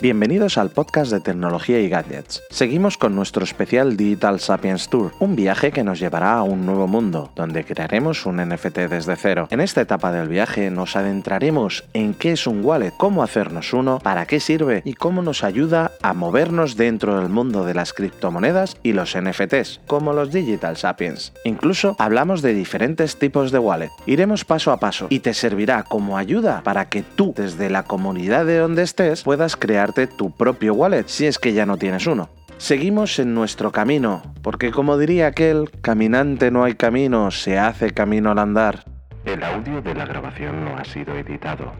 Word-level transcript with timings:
Bienvenidos 0.00 0.58
al 0.58 0.70
podcast 0.70 1.12
de 1.12 1.20
tecnología 1.20 1.80
y 1.80 1.88
gadgets. 1.88 2.42
Seguimos 2.50 2.98
con 2.98 3.14
nuestro 3.14 3.44
especial 3.44 3.96
Digital 3.96 4.40
Sapiens 4.40 4.90
Tour, 4.90 5.12
un 5.20 5.36
viaje 5.36 5.70
que 5.70 5.84
nos 5.84 6.00
llevará 6.00 6.34
a 6.34 6.42
un 6.42 6.66
nuevo 6.66 6.88
mundo, 6.88 7.30
donde 7.36 7.64
crearemos 7.64 8.26
un 8.26 8.36
NFT 8.36 8.80
desde 8.90 9.14
cero. 9.14 9.46
En 9.50 9.60
esta 9.60 9.80
etapa 9.80 10.10
del 10.10 10.28
viaje 10.28 10.70
nos 10.70 10.96
adentraremos 10.96 11.84
en 11.92 12.12
qué 12.14 12.32
es 12.32 12.48
un 12.48 12.64
wallet, 12.64 12.92
cómo 12.98 13.22
hacernos 13.22 13.72
uno, 13.72 14.00
para 14.00 14.26
qué 14.26 14.40
sirve 14.40 14.82
y 14.84 14.94
cómo 14.94 15.22
nos 15.22 15.44
ayuda 15.44 15.92
a 16.02 16.12
movernos 16.12 16.76
dentro 16.76 17.20
del 17.20 17.28
mundo 17.28 17.64
de 17.64 17.74
las 17.74 17.92
criptomonedas 17.92 18.76
y 18.82 18.92
los 18.92 19.16
NFTs, 19.16 19.80
como 19.86 20.12
los 20.12 20.32
Digital 20.32 20.76
Sapiens. 20.76 21.32
Incluso 21.44 21.94
hablamos 22.00 22.42
de 22.42 22.52
diferentes 22.52 23.18
tipos 23.18 23.52
de 23.52 23.60
wallet. 23.60 23.90
Iremos 24.06 24.44
paso 24.44 24.72
a 24.72 24.80
paso 24.80 25.06
y 25.08 25.20
te 25.20 25.34
servirá 25.34 25.84
como 25.84 26.18
ayuda 26.18 26.62
para 26.64 26.88
que 26.88 27.02
tú, 27.02 27.32
desde 27.36 27.70
la 27.70 27.84
comunidad 27.84 28.44
de 28.44 28.58
donde 28.58 28.82
estés, 28.82 29.22
puedas 29.22 29.56
crearte 29.94 30.06
tu 30.06 30.30
propio 30.30 30.74
wallet 30.74 31.06
si 31.08 31.26
es 31.26 31.38
que 31.38 31.52
ya 31.52 31.66
no 31.66 31.76
tienes 31.76 32.06
uno. 32.06 32.28
Seguimos 32.58 33.18
en 33.18 33.34
nuestro 33.34 33.72
camino, 33.72 34.22
porque 34.42 34.70
como 34.70 34.96
diría 34.96 35.26
aquel, 35.26 35.70
caminante 35.82 36.50
no 36.50 36.64
hay 36.64 36.74
camino, 36.74 37.30
se 37.30 37.58
hace 37.58 37.92
camino 37.92 38.30
al 38.30 38.38
andar. 38.38 38.84
El 39.24 39.42
audio 39.42 39.82
de 39.82 39.94
la 39.94 40.06
grabación 40.06 40.64
no 40.64 40.76
ha 40.76 40.84
sido 40.84 41.16
editado. 41.16 41.72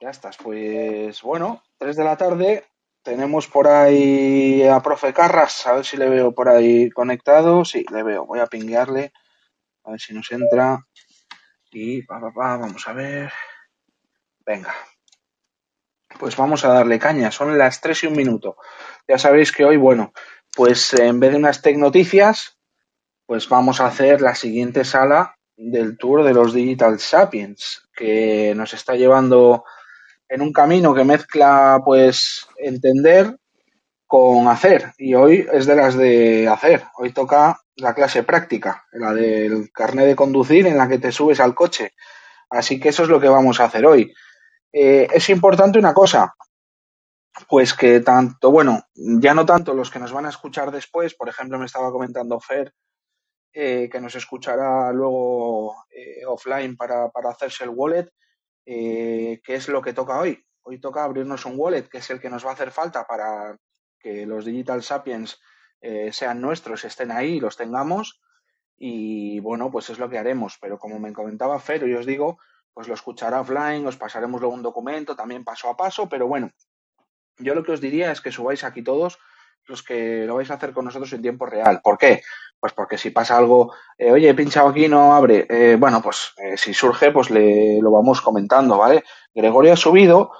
Ya 0.00 0.10
estás, 0.10 0.36
pues 0.36 1.22
bueno, 1.22 1.62
3 1.78 1.96
de 1.96 2.04
la 2.04 2.16
tarde, 2.16 2.64
tenemos 3.02 3.46
por 3.46 3.68
ahí 3.68 4.62
a 4.64 4.80
profe 4.80 5.12
Carras, 5.12 5.66
a 5.66 5.74
ver 5.74 5.84
si 5.84 5.96
le 5.96 6.08
veo 6.08 6.32
por 6.32 6.48
ahí 6.48 6.90
conectado, 6.90 7.64
sí, 7.64 7.84
le 7.90 8.02
veo, 8.02 8.26
voy 8.26 8.40
a 8.40 8.46
pinguearle, 8.46 9.12
a 9.84 9.92
ver 9.92 10.00
si 10.00 10.12
nos 10.12 10.30
entra, 10.32 10.84
y 11.70 12.02
pa, 12.02 12.20
pa, 12.20 12.32
pa, 12.32 12.56
vamos 12.56 12.86
a 12.88 12.92
ver, 12.92 13.32
venga, 14.44 14.74
pues 16.18 16.36
vamos 16.36 16.64
a 16.64 16.68
darle 16.68 16.98
caña. 16.98 17.30
Son 17.30 17.56
las 17.56 17.80
3 17.80 18.04
y 18.04 18.06
un 18.06 18.16
minuto. 18.16 18.56
Ya 19.08 19.18
sabéis 19.18 19.52
que 19.52 19.64
hoy, 19.64 19.76
bueno, 19.76 20.12
pues 20.54 20.94
en 20.94 21.20
vez 21.20 21.32
de 21.32 21.38
unas 21.38 21.62
tech 21.62 21.76
noticias, 21.76 22.58
pues 23.26 23.48
vamos 23.48 23.80
a 23.80 23.86
hacer 23.86 24.20
la 24.20 24.34
siguiente 24.34 24.84
sala 24.84 25.36
del 25.56 25.96
tour 25.96 26.24
de 26.24 26.34
los 26.34 26.52
Digital 26.52 26.98
Sapiens, 26.98 27.88
que 27.94 28.54
nos 28.54 28.74
está 28.74 28.94
llevando 28.94 29.64
en 30.28 30.42
un 30.42 30.52
camino 30.52 30.94
que 30.94 31.04
mezcla, 31.04 31.80
pues, 31.84 32.46
entender 32.56 33.36
con 34.06 34.48
hacer. 34.48 34.92
Y 34.98 35.14
hoy 35.14 35.46
es 35.52 35.66
de 35.66 35.76
las 35.76 35.96
de 35.96 36.48
hacer. 36.48 36.84
Hoy 36.98 37.12
toca 37.12 37.60
la 37.76 37.94
clase 37.94 38.22
práctica, 38.22 38.84
la 38.92 39.12
del 39.14 39.70
carnet 39.72 40.06
de 40.06 40.16
conducir 40.16 40.66
en 40.66 40.76
la 40.76 40.88
que 40.88 40.98
te 40.98 41.12
subes 41.12 41.40
al 41.40 41.54
coche. 41.54 41.92
Así 42.50 42.78
que 42.78 42.90
eso 42.90 43.04
es 43.04 43.08
lo 43.08 43.20
que 43.20 43.28
vamos 43.28 43.60
a 43.60 43.64
hacer 43.64 43.86
hoy. 43.86 44.12
Eh, 44.72 45.06
es 45.12 45.28
importante 45.28 45.78
una 45.78 45.92
cosa, 45.92 46.34
pues 47.48 47.74
que 47.74 48.00
tanto, 48.00 48.50
bueno, 48.50 48.84
ya 48.94 49.34
no 49.34 49.44
tanto 49.44 49.74
los 49.74 49.90
que 49.90 49.98
nos 49.98 50.12
van 50.12 50.26
a 50.26 50.30
escuchar 50.30 50.70
después, 50.70 51.14
por 51.14 51.28
ejemplo, 51.28 51.58
me 51.58 51.66
estaba 51.66 51.90
comentando 51.90 52.40
Fer, 52.40 52.72
eh, 53.52 53.88
que 53.90 54.00
nos 54.00 54.14
escuchará 54.14 54.92
luego 54.92 55.84
eh, 55.90 56.24
offline 56.26 56.76
para, 56.76 57.10
para, 57.10 57.30
hacerse 57.30 57.64
el 57.64 57.70
wallet, 57.70 58.08
eh, 58.64 59.40
¿qué 59.44 59.54
es 59.54 59.68
lo 59.68 59.82
que 59.82 59.92
toca 59.92 60.18
hoy? 60.18 60.42
Hoy 60.62 60.80
toca 60.80 61.04
abrirnos 61.04 61.44
un 61.44 61.54
wallet, 61.56 61.88
que 61.88 61.98
es 61.98 62.10
el 62.10 62.20
que 62.20 62.30
nos 62.30 62.44
va 62.46 62.50
a 62.50 62.54
hacer 62.54 62.70
falta 62.70 63.06
para 63.06 63.56
que 63.98 64.26
los 64.26 64.44
Digital 64.44 64.82
Sapiens 64.82 65.38
eh, 65.80 66.12
sean 66.12 66.40
nuestros, 66.40 66.84
estén 66.84 67.10
ahí, 67.10 67.40
los 67.40 67.56
tengamos. 67.56 68.20
Y 68.76 69.40
bueno, 69.40 69.70
pues 69.70 69.90
es 69.90 69.98
lo 69.98 70.08
que 70.08 70.18
haremos. 70.18 70.58
Pero 70.60 70.78
como 70.78 70.98
me 70.98 71.12
comentaba 71.12 71.58
Fer, 71.58 71.86
y 71.86 71.94
os 71.94 72.06
digo, 72.06 72.38
pues 72.74 72.88
lo 72.88 72.94
escuchará 72.94 73.40
offline, 73.40 73.86
os 73.86 73.96
pasaremos 73.96 74.40
luego 74.40 74.54
un 74.54 74.62
documento, 74.62 75.14
también 75.14 75.44
paso 75.44 75.68
a 75.68 75.76
paso, 75.76 76.08
pero 76.08 76.26
bueno, 76.26 76.50
yo 77.38 77.54
lo 77.54 77.62
que 77.62 77.72
os 77.72 77.80
diría 77.80 78.12
es 78.12 78.20
que 78.20 78.32
subáis 78.32 78.64
aquí 78.64 78.82
todos 78.82 79.18
los 79.66 79.82
que 79.82 80.24
lo 80.26 80.36
vais 80.36 80.50
a 80.50 80.54
hacer 80.54 80.72
con 80.72 80.84
nosotros 80.84 81.12
en 81.12 81.22
tiempo 81.22 81.46
real. 81.46 81.80
¿Por 81.82 81.98
qué? 81.98 82.22
Pues 82.58 82.72
porque 82.72 82.98
si 82.98 83.10
pasa 83.10 83.36
algo, 83.36 83.74
eh, 83.98 84.10
oye, 84.10 84.28
he 84.28 84.34
pinchado 84.34 84.68
aquí, 84.68 84.88
no 84.88 85.14
abre, 85.14 85.46
eh, 85.48 85.76
bueno, 85.78 86.02
pues 86.02 86.32
eh, 86.36 86.56
si 86.56 86.74
surge, 86.74 87.10
pues 87.10 87.30
le, 87.30 87.80
lo 87.80 87.90
vamos 87.90 88.20
comentando, 88.20 88.78
¿vale? 88.78 89.04
Gregorio 89.34 89.72
ha 89.72 89.76
subido 89.76 90.32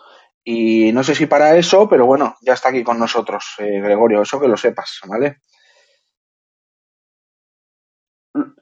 y 0.44 0.92
no 0.92 1.04
sé 1.04 1.14
si 1.14 1.26
para 1.26 1.56
eso, 1.56 1.88
pero 1.88 2.06
bueno, 2.06 2.36
ya 2.40 2.54
está 2.54 2.70
aquí 2.70 2.82
con 2.82 2.98
nosotros, 2.98 3.54
Gregorio, 3.58 4.22
eso 4.22 4.40
que 4.40 4.48
lo 4.48 4.56
sepas, 4.56 5.00
¿vale? 5.06 5.40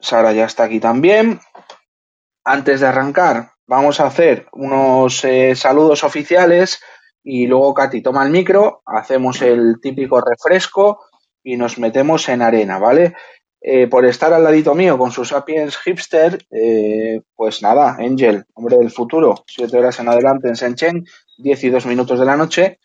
Sara 0.01 0.33
ya 0.33 0.45
está 0.45 0.65
aquí 0.65 0.81
también. 0.81 1.41
Antes 2.45 2.81
de 2.81 2.87
arrancar, 2.87 3.53
vamos 3.71 4.01
a 4.01 4.07
hacer 4.07 4.49
unos 4.51 5.25
eh, 5.25 5.55
saludos 5.55 6.03
oficiales 6.03 6.83
y 7.23 7.47
luego 7.47 7.73
Katy 7.73 8.03
toma 8.03 8.25
el 8.25 8.33
micro, 8.33 8.83
hacemos 8.85 9.41
el 9.43 9.77
típico 9.81 10.21
refresco 10.21 11.05
y 11.45 11.57
nos 11.57 11.79
metemos 11.79 12.29
en 12.29 12.43
arena, 12.43 12.79
¿vale? 12.79 13.15
Eh, 13.61 13.87
por 13.87 14.05
estar 14.07 14.33
al 14.33 14.43
ladito 14.43 14.75
mío 14.75 14.99
con 14.99 15.13
sus 15.13 15.29
Sapiens 15.29 15.77
Hipster, 15.77 16.45
eh, 16.51 17.21
pues 17.37 17.63
nada, 17.63 17.95
Angel, 18.01 18.45
hombre 18.55 18.77
del 18.77 18.91
futuro, 18.91 19.45
siete 19.47 19.79
horas 19.79 20.01
en 20.01 20.09
adelante 20.09 20.49
en 20.49 20.55
Shenzhen, 20.55 21.07
diez 21.39 21.63
y 21.63 21.71
dos 21.71 21.87
minutos 21.87 22.19
de 22.19 22.27
la 22.27 22.37
noche. 22.37 22.81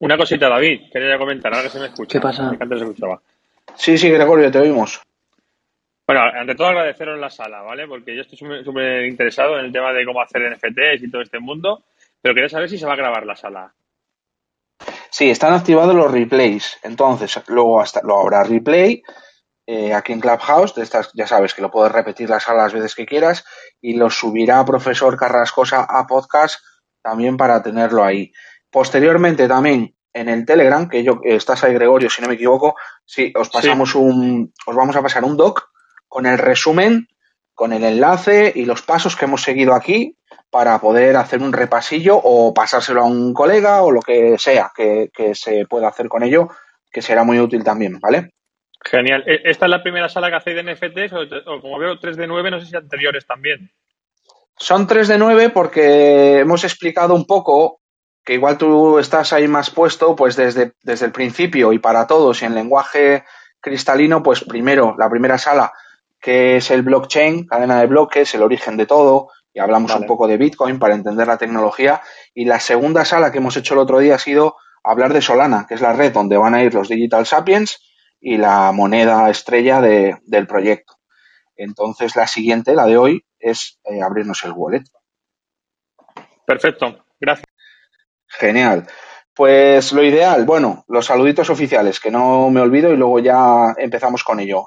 Una 0.00 0.18
cosita, 0.18 0.50
David, 0.50 0.90
quería 0.92 1.16
comentar, 1.16 1.50
ahora 1.54 1.64
que 1.64 1.72
se 1.72 1.80
me 1.80 1.86
escucha. 1.86 2.12
¿Qué 2.12 2.20
pasa? 2.20 2.54
Que 2.54 2.62
antes 2.62 2.78
se 2.78 2.84
escuchaba. 2.84 3.22
Sí, 3.74 3.96
sí, 3.96 4.10
Gregorio, 4.10 4.50
te 4.50 4.58
oímos. 4.58 5.00
Bueno, 6.06 6.22
ante 6.22 6.54
todo 6.54 6.68
agradeceros 6.68 7.18
la 7.18 7.30
sala, 7.30 7.62
¿vale? 7.62 7.88
Porque 7.88 8.14
yo 8.14 8.22
estoy 8.22 8.38
súper 8.38 9.06
interesado 9.06 9.58
en 9.58 9.64
el 9.64 9.72
tema 9.72 9.92
de 9.92 10.04
cómo 10.04 10.20
hacer 10.20 10.52
NFTs 10.52 11.02
y 11.02 11.10
todo 11.10 11.22
este 11.22 11.40
mundo, 11.40 11.82
pero 12.22 12.34
quería 12.34 12.48
saber 12.48 12.70
si 12.70 12.78
se 12.78 12.86
va 12.86 12.92
a 12.92 12.96
grabar 12.96 13.26
la 13.26 13.34
sala. 13.34 13.74
Sí, 15.10 15.30
están 15.30 15.52
activados 15.52 15.94
los 15.94 16.12
replays. 16.12 16.78
Entonces, 16.84 17.40
luego 17.48 17.80
hasta 17.80 18.02
lo 18.02 18.20
habrá 18.20 18.44
replay 18.44 19.02
eh, 19.66 19.94
aquí 19.94 20.12
en 20.12 20.20
Clubhouse. 20.20 20.76
De 20.76 20.82
estas, 20.82 21.10
ya 21.12 21.26
sabes 21.26 21.54
que 21.54 21.62
lo 21.62 21.72
puedes 21.72 21.92
repetir 21.92 22.30
la 22.30 22.38
sala 22.38 22.64
las 22.64 22.74
veces 22.74 22.94
que 22.94 23.06
quieras 23.06 23.44
y 23.80 23.94
lo 23.94 24.08
subirá 24.08 24.64
profesor 24.64 25.16
Carrascosa 25.16 25.86
a 25.88 26.06
podcast 26.06 26.60
también 27.02 27.36
para 27.36 27.62
tenerlo 27.62 28.04
ahí. 28.04 28.30
Posteriormente 28.70 29.48
también 29.48 29.96
en 30.12 30.28
el 30.28 30.46
Telegram, 30.46 30.88
que 30.88 31.02
yo 31.02 31.20
estás 31.24 31.64
ahí 31.64 31.74
Gregorio, 31.74 32.10
si 32.10 32.22
no 32.22 32.28
me 32.28 32.34
equivoco, 32.34 32.76
sí, 33.04 33.32
os 33.34 33.50
pasamos 33.50 33.90
sí. 33.90 33.98
un, 33.98 34.52
os 34.66 34.76
vamos 34.76 34.94
a 34.96 35.02
pasar 35.02 35.24
un 35.24 35.36
doc 35.36 35.68
con 36.08 36.26
el 36.26 36.38
resumen, 36.38 37.08
con 37.54 37.72
el 37.72 37.84
enlace 37.84 38.52
y 38.54 38.64
los 38.64 38.82
pasos 38.82 39.16
que 39.16 39.24
hemos 39.24 39.42
seguido 39.42 39.74
aquí 39.74 40.16
para 40.50 40.78
poder 40.78 41.16
hacer 41.16 41.40
un 41.40 41.52
repasillo 41.52 42.16
o 42.22 42.52
pasárselo 42.54 43.02
a 43.02 43.06
un 43.06 43.32
colega 43.32 43.82
o 43.82 43.90
lo 43.90 44.00
que 44.00 44.36
sea 44.38 44.72
que, 44.74 45.10
que 45.12 45.34
se 45.34 45.66
pueda 45.66 45.88
hacer 45.88 46.08
con 46.08 46.22
ello, 46.22 46.48
que 46.90 47.02
será 47.02 47.24
muy 47.24 47.40
útil 47.40 47.64
también, 47.64 47.98
¿vale? 48.00 48.30
Genial. 48.84 49.24
¿Esta 49.26 49.66
es 49.66 49.70
la 49.70 49.82
primera 49.82 50.08
sala 50.08 50.28
que 50.28 50.36
hacéis 50.36 50.56
de 50.56 50.74
NFTs 50.74 51.12
o, 51.12 51.54
o 51.54 51.60
como 51.60 51.78
veo 51.78 51.98
3 51.98 52.16
de 52.16 52.26
9, 52.26 52.50
no 52.50 52.60
sé 52.60 52.66
si 52.66 52.76
anteriores 52.76 53.26
también? 53.26 53.70
Son 54.58 54.86
3 54.86 55.08
de 55.08 55.18
9 55.18 55.50
porque 55.50 56.38
hemos 56.38 56.62
explicado 56.64 57.14
un 57.14 57.26
poco 57.26 57.80
que 58.24 58.34
igual 58.34 58.58
tú 58.58 58.98
estás 58.98 59.32
ahí 59.32 59.46
más 59.48 59.70
puesto 59.70 60.16
pues 60.16 60.36
desde, 60.36 60.72
desde 60.82 61.06
el 61.06 61.12
principio 61.12 61.72
y 61.72 61.78
para 61.78 62.06
todos 62.06 62.42
y 62.42 62.44
en 62.44 62.54
lenguaje 62.54 63.24
cristalino, 63.60 64.22
pues 64.22 64.44
primero, 64.44 64.94
la 64.98 65.08
primera 65.08 65.38
sala 65.38 65.72
que 66.26 66.56
es 66.56 66.72
el 66.72 66.82
blockchain, 66.82 67.46
cadena 67.46 67.78
de 67.78 67.86
bloques, 67.86 68.34
el 68.34 68.42
origen 68.42 68.76
de 68.76 68.84
todo, 68.84 69.28
y 69.54 69.60
hablamos 69.60 69.92
vale. 69.92 70.00
un 70.02 70.08
poco 70.08 70.26
de 70.26 70.36
Bitcoin 70.36 70.80
para 70.80 70.96
entender 70.96 71.24
la 71.28 71.38
tecnología. 71.38 72.02
Y 72.34 72.46
la 72.46 72.58
segunda 72.58 73.04
sala 73.04 73.30
que 73.30 73.38
hemos 73.38 73.56
hecho 73.56 73.74
el 73.74 73.78
otro 73.78 74.00
día 74.00 74.16
ha 74.16 74.18
sido 74.18 74.56
hablar 74.82 75.12
de 75.12 75.22
Solana, 75.22 75.66
que 75.68 75.74
es 75.74 75.80
la 75.80 75.92
red 75.92 76.12
donde 76.12 76.36
van 76.36 76.56
a 76.56 76.64
ir 76.64 76.74
los 76.74 76.88
Digital 76.88 77.26
Sapiens 77.26 77.78
y 78.20 78.38
la 78.38 78.72
moneda 78.72 79.30
estrella 79.30 79.80
de, 79.80 80.18
del 80.24 80.48
proyecto. 80.48 80.94
Entonces, 81.54 82.16
la 82.16 82.26
siguiente, 82.26 82.74
la 82.74 82.86
de 82.86 82.98
hoy, 82.98 83.24
es 83.38 83.78
eh, 83.84 84.02
abrirnos 84.02 84.42
el 84.42 84.50
wallet. 84.50 84.82
Perfecto, 86.44 87.04
gracias. 87.20 87.46
Genial. 88.26 88.88
Pues 89.32 89.92
lo 89.92 90.02
ideal, 90.02 90.44
bueno, 90.44 90.84
los 90.88 91.06
saluditos 91.06 91.50
oficiales, 91.50 92.00
que 92.00 92.10
no 92.10 92.50
me 92.50 92.62
olvido 92.62 92.92
y 92.92 92.96
luego 92.96 93.20
ya 93.20 93.76
empezamos 93.78 94.24
con 94.24 94.40
ello. 94.40 94.66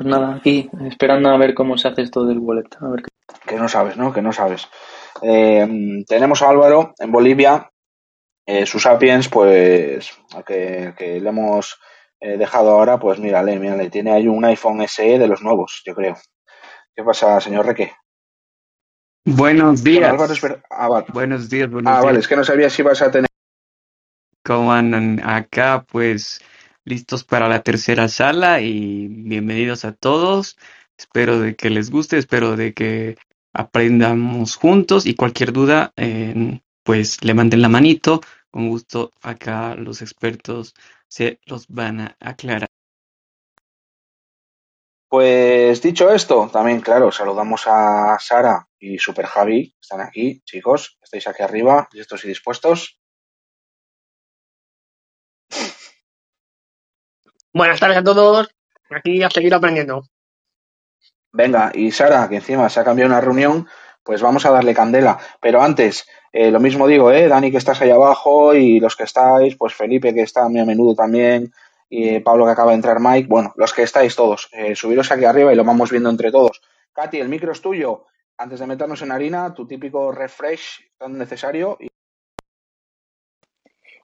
Pues 0.00 0.08
nada, 0.08 0.36
aquí 0.36 0.70
esperando 0.86 1.28
a 1.28 1.36
ver 1.36 1.52
cómo 1.52 1.76
se 1.76 1.86
hace 1.86 2.00
esto 2.00 2.24
del 2.24 2.38
wallet. 2.38 2.74
A 2.80 2.88
ver 2.88 3.02
qué... 3.02 3.10
Que 3.46 3.56
no 3.56 3.68
sabes, 3.68 3.98
¿no? 3.98 4.14
Que 4.14 4.22
no 4.22 4.32
sabes. 4.32 4.66
Eh, 5.20 6.02
tenemos 6.08 6.40
a 6.40 6.48
Álvaro 6.48 6.94
en 6.98 7.12
Bolivia. 7.12 7.70
Eh, 8.46 8.64
sus 8.64 8.84
sapiens, 8.84 9.28
pues, 9.28 10.10
que, 10.46 10.94
que 10.96 11.20
le 11.20 11.28
hemos 11.28 11.78
eh, 12.18 12.38
dejado 12.38 12.70
ahora, 12.70 12.98
pues 12.98 13.18
mírale, 13.18 13.58
mírale. 13.58 13.90
Tiene 13.90 14.12
ahí 14.12 14.26
un 14.26 14.42
iPhone 14.46 14.88
SE 14.88 15.18
de 15.18 15.28
los 15.28 15.42
nuevos, 15.42 15.82
yo 15.84 15.94
creo. 15.94 16.16
¿Qué 16.96 17.02
pasa, 17.04 17.38
señor 17.38 17.66
Reque? 17.66 17.92
Buenos 19.26 19.84
días. 19.84 20.10
Álvaro, 20.10 20.32
espera. 20.32 20.62
Ah, 20.70 20.88
vale. 20.88 21.08
Buenos 21.12 21.50
días, 21.50 21.70
buenos 21.70 21.90
ah, 21.90 21.96
días. 21.96 22.04
vale, 22.06 22.18
es 22.20 22.26
que 22.26 22.36
no 22.36 22.44
sabía 22.44 22.70
si 22.70 22.80
vas 22.80 23.02
a 23.02 23.10
tener. 23.10 23.28
¿Cómo 24.42 24.72
andan 24.72 25.20
acá? 25.22 25.84
Pues 25.92 26.40
listos 26.90 27.22
para 27.22 27.48
la 27.48 27.62
tercera 27.62 28.08
sala 28.08 28.60
y 28.60 29.06
bienvenidos 29.08 29.84
a 29.84 29.92
todos. 29.92 30.58
Espero 30.98 31.38
de 31.38 31.54
que 31.54 31.70
les 31.70 31.88
guste, 31.88 32.18
espero 32.18 32.56
de 32.56 32.74
que 32.74 33.16
aprendamos 33.54 34.56
juntos 34.56 35.06
y 35.06 35.14
cualquier 35.14 35.52
duda, 35.52 35.92
eh, 35.96 36.60
pues 36.82 37.22
levanten 37.22 37.62
la 37.62 37.68
manito. 37.68 38.20
Con 38.50 38.68
gusto 38.68 39.12
acá 39.22 39.76
los 39.76 40.02
expertos 40.02 40.74
se 41.06 41.38
los 41.46 41.68
van 41.68 42.00
a 42.00 42.16
aclarar. 42.18 42.68
Pues 45.08 45.80
dicho 45.80 46.12
esto, 46.12 46.50
también, 46.52 46.80
claro, 46.80 47.12
saludamos 47.12 47.62
a 47.66 48.16
Sara 48.18 48.68
y 48.80 48.98
Super 48.98 49.26
Javi, 49.26 49.76
están 49.80 50.00
aquí, 50.00 50.42
chicos, 50.44 50.98
estáis 51.00 51.28
aquí 51.28 51.42
arriba, 51.44 51.88
listos 51.92 52.24
y 52.24 52.28
dispuestos. 52.28 52.99
Buenas 57.52 57.80
tardes 57.80 57.98
a 57.98 58.04
todos, 58.04 58.48
aquí 58.90 59.22
a 59.22 59.30
seguir 59.30 59.52
aprendiendo. 59.52 60.04
Venga, 61.32 61.72
y 61.74 61.90
Sara, 61.90 62.28
que 62.28 62.36
encima 62.36 62.68
se 62.68 62.78
ha 62.78 62.84
cambiado 62.84 63.10
una 63.10 63.20
reunión, 63.20 63.66
pues 64.04 64.22
vamos 64.22 64.46
a 64.46 64.50
darle 64.50 64.72
candela. 64.72 65.18
Pero 65.40 65.60
antes, 65.60 66.06
eh, 66.32 66.52
lo 66.52 66.60
mismo 66.60 66.86
digo, 66.86 67.10
¿eh? 67.10 67.26
Dani, 67.26 67.50
que 67.50 67.56
estás 67.56 67.80
ahí 67.82 67.90
abajo, 67.90 68.54
y 68.54 68.78
los 68.78 68.94
que 68.94 69.02
estáis, 69.02 69.56
pues 69.56 69.74
Felipe, 69.74 70.14
que 70.14 70.22
está 70.22 70.48
muy 70.48 70.60
a 70.60 70.64
menudo 70.64 70.94
también, 70.94 71.52
y 71.88 72.20
Pablo, 72.20 72.44
que 72.44 72.52
acaba 72.52 72.70
de 72.70 72.76
entrar, 72.76 73.00
Mike, 73.00 73.26
bueno, 73.28 73.52
los 73.56 73.74
que 73.74 73.82
estáis 73.82 74.14
todos, 74.14 74.48
eh, 74.52 74.76
subiros 74.76 75.10
aquí 75.10 75.24
arriba 75.24 75.52
y 75.52 75.56
lo 75.56 75.64
vamos 75.64 75.90
viendo 75.90 76.08
entre 76.08 76.30
todos. 76.30 76.60
Katy, 76.92 77.18
el 77.18 77.28
micro 77.28 77.50
es 77.50 77.60
tuyo. 77.60 78.06
Antes 78.38 78.60
de 78.60 78.66
meternos 78.68 79.02
en 79.02 79.10
harina, 79.10 79.52
tu 79.52 79.66
típico 79.66 80.12
refresh 80.12 80.80
tan 80.96 81.18
necesario. 81.18 81.76
Y... 81.80 81.88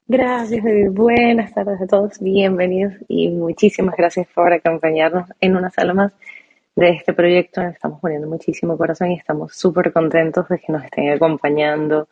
Gracias, 0.09 0.63
buenas 0.93 1.53
tardes 1.53 1.81
a 1.81 1.85
todos, 1.85 2.21
bienvenidos 2.21 2.93
y 3.09 3.27
muchísimas 3.27 3.93
gracias 3.97 4.25
por 4.33 4.53
acompañarnos 4.53 5.27
en 5.41 5.57
una 5.57 5.69
sala 5.69 5.93
más 5.93 6.13
de 6.77 6.91
este 6.91 7.11
proyecto. 7.11 7.59
Estamos 7.59 7.99
poniendo 7.99 8.25
muchísimo 8.25 8.77
corazón 8.77 9.11
y 9.11 9.17
estamos 9.17 9.53
súper 9.57 9.91
contentos 9.91 10.47
de 10.47 10.59
que 10.59 10.71
nos 10.71 10.85
estén 10.85 11.09
acompañando. 11.09 12.07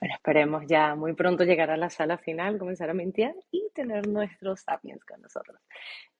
Bueno, 0.00 0.14
esperemos 0.14 0.64
ya 0.66 0.94
muy 0.94 1.12
pronto 1.12 1.44
llegar 1.44 1.70
a 1.70 1.76
la 1.76 1.90
sala 1.90 2.16
final, 2.16 2.58
comenzar 2.58 2.88
a 2.88 2.94
mentir 2.94 3.34
y 3.50 3.68
tener 3.74 4.08
nuestros 4.08 4.60
sapiens 4.60 5.04
con 5.04 5.20
nosotros. 5.20 5.60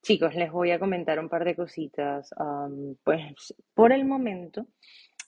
Chicos, 0.03 0.35
les 0.35 0.53
voy 0.53 0.73
a 0.73 0.79
comentar 0.79 1.19
un 1.19 1.31
par 1.31 1.47
de 1.47 1.57
cositas. 1.57 2.35
Um, 2.39 2.97
pues 3.03 3.55
por 3.73 3.93
el 3.93 4.05
momento, 4.05 4.67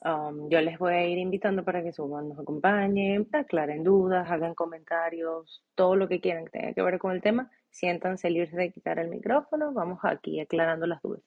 yo 0.02 0.60
les 0.60 0.78
voy 0.78 0.93
a 0.93 1.06
ir 1.06 1.19
invitando 1.19 1.64
para 1.64 1.82
que 1.82 1.93
suban, 1.93 2.28
nos 2.28 2.38
acompañen, 2.38 3.28
aclaren 3.32 3.82
dudas, 3.82 4.31
hagan 4.31 4.54
comentarios, 4.54 5.64
todo 5.75 5.96
lo 5.96 6.08
que 6.08 6.20
quieran 6.20 6.44
que 6.44 6.50
tenga 6.50 6.75
que 6.75 6.82
ver 6.82 6.98
con 6.98 7.12
el 7.12 7.22
tema. 7.22 7.50
Siéntanse 7.70 8.31
libres 8.31 8.52
de 8.52 8.72
quitar 8.72 8.98
el 8.98 9.08
micrófono. 9.08 9.72
Vamos 9.72 10.00
aquí 10.02 10.40
aclarando 10.40 10.87
las 10.87 11.02
dudas. 11.02 11.22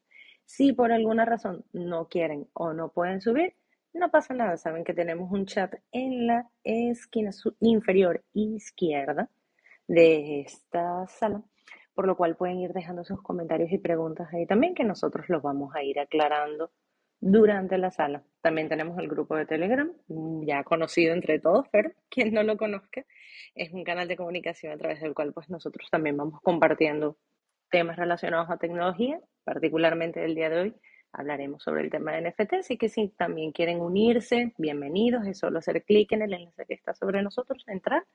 Si 0.45 0.73
por 0.73 0.91
alguna 0.91 1.25
razón 1.25 1.65
no 1.73 2.07
quieren 2.07 2.47
o 2.53 2.73
no 2.73 2.91
pueden 2.91 3.21
subir, 3.21 3.55
no 3.93 4.09
pasa 4.09 4.33
nada. 4.33 4.57
Saben 4.57 4.83
que 4.83 4.93
tenemos 4.93 5.31
un 5.31 5.45
chat 5.45 5.75
en 5.91 6.27
la 6.27 6.49
esquina 6.63 7.31
inferior 7.59 8.23
izquierda 8.33 9.29
de 9.87 10.41
esta 10.41 11.07
sala, 11.07 11.43
por 11.93 12.07
lo 12.07 12.15
cual 12.15 12.35
pueden 12.35 12.59
ir 12.59 12.73
dejando 12.73 13.03
sus 13.03 13.21
comentarios 13.21 13.71
y 13.71 13.77
preguntas 13.77 14.27
ahí 14.33 14.45
también, 14.45 14.75
que 14.75 14.83
nosotros 14.83 15.27
los 15.29 15.41
vamos 15.41 15.75
a 15.75 15.83
ir 15.83 15.99
aclarando 15.99 16.71
durante 17.21 17.77
la 17.77 17.91
sala. 17.91 18.23
También 18.41 18.69
tenemos 18.69 18.97
el 18.97 19.07
grupo 19.07 19.35
de 19.35 19.45
Telegram, 19.45 19.91
ya 20.45 20.63
conocido 20.63 21.13
entre 21.13 21.39
todos, 21.39 21.67
pero 21.71 21.91
quien 22.09 22.33
no 22.33 22.43
lo 22.43 22.57
conozca, 22.57 23.05
es 23.55 23.71
un 23.73 23.83
canal 23.83 24.07
de 24.07 24.17
comunicación 24.17 24.73
a 24.73 24.77
través 24.77 25.01
del 25.01 25.13
cual 25.13 25.33
pues 25.33 25.49
nosotros 25.49 25.89
también 25.89 26.17
vamos 26.17 26.39
compartiendo 26.41 27.17
temas 27.69 27.97
relacionados 27.97 28.49
a 28.49 28.57
tecnología, 28.57 29.19
particularmente 29.43 30.23
el 30.23 30.35
día 30.35 30.49
de 30.49 30.59
hoy 30.59 30.75
hablaremos 31.11 31.63
sobre 31.63 31.81
el 31.81 31.89
tema 31.89 32.13
de 32.13 32.29
NFT, 32.29 32.53
así 32.53 32.77
que 32.77 32.89
si 32.89 33.09
también 33.09 33.51
quieren 33.51 33.81
unirse, 33.81 34.53
bienvenidos, 34.57 35.25
es 35.27 35.39
solo 35.39 35.59
hacer 35.59 35.83
clic 35.83 36.11
en 36.11 36.21
el 36.21 36.33
enlace 36.33 36.65
que 36.65 36.73
está 36.73 36.93
sobre 36.93 37.21
nosotros, 37.21 37.63
entrar 37.67 38.05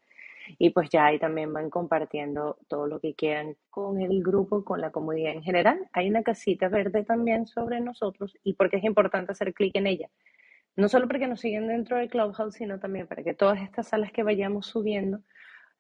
y 0.59 0.71
pues 0.71 0.91
ya 0.91 1.07
ahí 1.07 1.19
también 1.19 1.53
van 1.53 1.71
compartiendo 1.71 2.59
todo 2.69 2.87
lo 2.87 3.01
que 3.01 3.15
quieran 3.15 3.57
con 3.71 4.01
el 4.01 4.23
grupo, 4.23 4.65
con 4.65 4.81
la 4.81 4.91
comunidad 4.91 5.33
en 5.33 5.43
general. 5.43 5.89
Hay 5.93 6.09
una 6.09 6.23
casita 6.23 6.69
verde 6.69 7.05
también 7.05 7.47
sobre 7.47 7.81
nosotros 7.81 8.37
y 8.43 8.55
porque 8.55 8.79
es 8.79 8.85
importante 8.85 9.33
hacer 9.33 9.55
clic 9.55 9.75
en 9.77 9.87
ella. 9.87 10.09
No 10.77 10.89
solo 10.89 11.07
porque 11.07 11.29
nos 11.29 11.41
siguen 11.41 11.69
dentro 11.69 11.97
del 11.97 12.11
Clubhouse, 12.11 12.55
sino 12.55 12.81
también 12.81 13.07
para 13.07 13.23
que 13.23 13.35
todas 13.35 13.61
estas 13.63 13.89
salas 13.89 14.13
que 14.13 14.23
vayamos 14.23 14.67
subiendo 14.67 15.21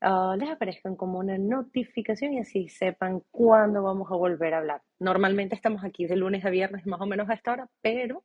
Ah, 0.06 0.36
les 0.38 0.50
aparezcan 0.50 0.96
como 0.96 1.18
una 1.18 1.38
notificación 1.38 2.34
y 2.34 2.40
así 2.40 2.68
sepan 2.68 3.22
cuándo 3.30 3.82
vamos 3.82 4.10
a 4.10 4.16
volver 4.16 4.52
a 4.52 4.58
hablar. 4.58 4.82
Normalmente 4.98 5.54
estamos 5.54 5.82
aquí 5.82 6.06
de 6.06 6.16
lunes 6.16 6.44
a 6.44 6.50
viernes 6.50 6.86
más 6.86 7.00
o 7.00 7.06
menos 7.06 7.30
a 7.30 7.32
esta 7.32 7.52
hora, 7.52 7.70
pero 7.80 8.22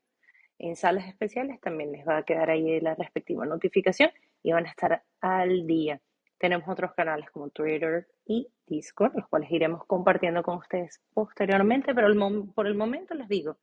en 0.57 0.75
salas 0.75 1.07
especiales 1.07 1.62
también 1.62 1.94
les 1.94 2.06
va 2.06 2.18
a 2.18 2.24
quedar 2.24 2.50
ahí 2.50 2.81
la 2.81 2.95
respectiva 2.95 3.45
notificación 3.45 4.12
y 4.44 4.51
van 4.51 4.65
a 4.65 4.69
estar 4.69 5.03
al 5.21 5.68
día. 5.68 6.01
Tenemos 6.39 6.68
otros 6.69 6.94
canales 6.94 7.30
como 7.31 7.50
Twitter 7.50 8.07
y 8.25 8.47
Discord, 8.65 9.15
los 9.15 9.27
cuales 9.27 9.51
iremos 9.51 9.86
compartiendo 9.86 10.41
con 10.41 10.57
ustedes 10.57 11.01
posteriormente, 11.13 11.94
pero 11.94 12.07
por 12.56 12.65
el 12.65 12.75
momento 12.75 13.13
les 13.13 13.27
digo, 13.27 13.57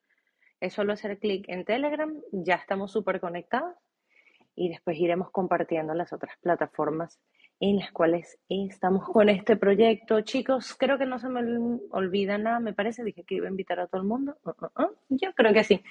es 0.61 0.75
solo 0.75 0.93
hacer 0.93 1.19
clic 1.19 1.46
en 1.49 1.64
Telegram, 1.64 2.14
ya 2.32 2.55
estamos 2.55 2.93
súper 2.93 3.20
conectados 3.20 3.75
y 4.55 4.69
después 4.69 4.96
iremos 4.99 5.31
compartiendo 5.31 5.94
las 5.94 6.12
otras 6.12 6.37
plataformas 6.38 7.19
en 7.61 7.78
las 7.78 7.90
cuales 7.93 8.38
estamos 8.49 9.05
con 9.08 9.29
este 9.29 9.56
proyecto. 9.56 10.20
Chicos, 10.20 10.75
creo 10.79 10.99
que 10.99 11.06
no 11.06 11.19
se 11.19 11.29
me 11.29 11.40
olvida 11.90 12.37
nada, 12.37 12.61
me 12.61 12.75
parece, 12.75 13.05
dije 13.05 13.25
que 13.25 13.37
iba 13.37 13.46
a 13.46 13.50
invitar 13.50 13.81
a 13.81 13.87
todo 13.87 14.00
el 14.02 14.06
mundo. 14.06 14.37
Uh, 14.44 14.50
uh, 14.50 14.82
uh. 14.82 14.96
Yo 15.08 15.32
creo 15.34 15.52
que 15.52 15.64
sí. 15.64 15.82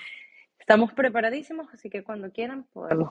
Estamos 0.60 0.94
preparadísimos, 0.94 1.68
así 1.74 1.90
que 1.90 2.04
cuando 2.04 2.32
quieran 2.32 2.66
podemos. 2.74 3.10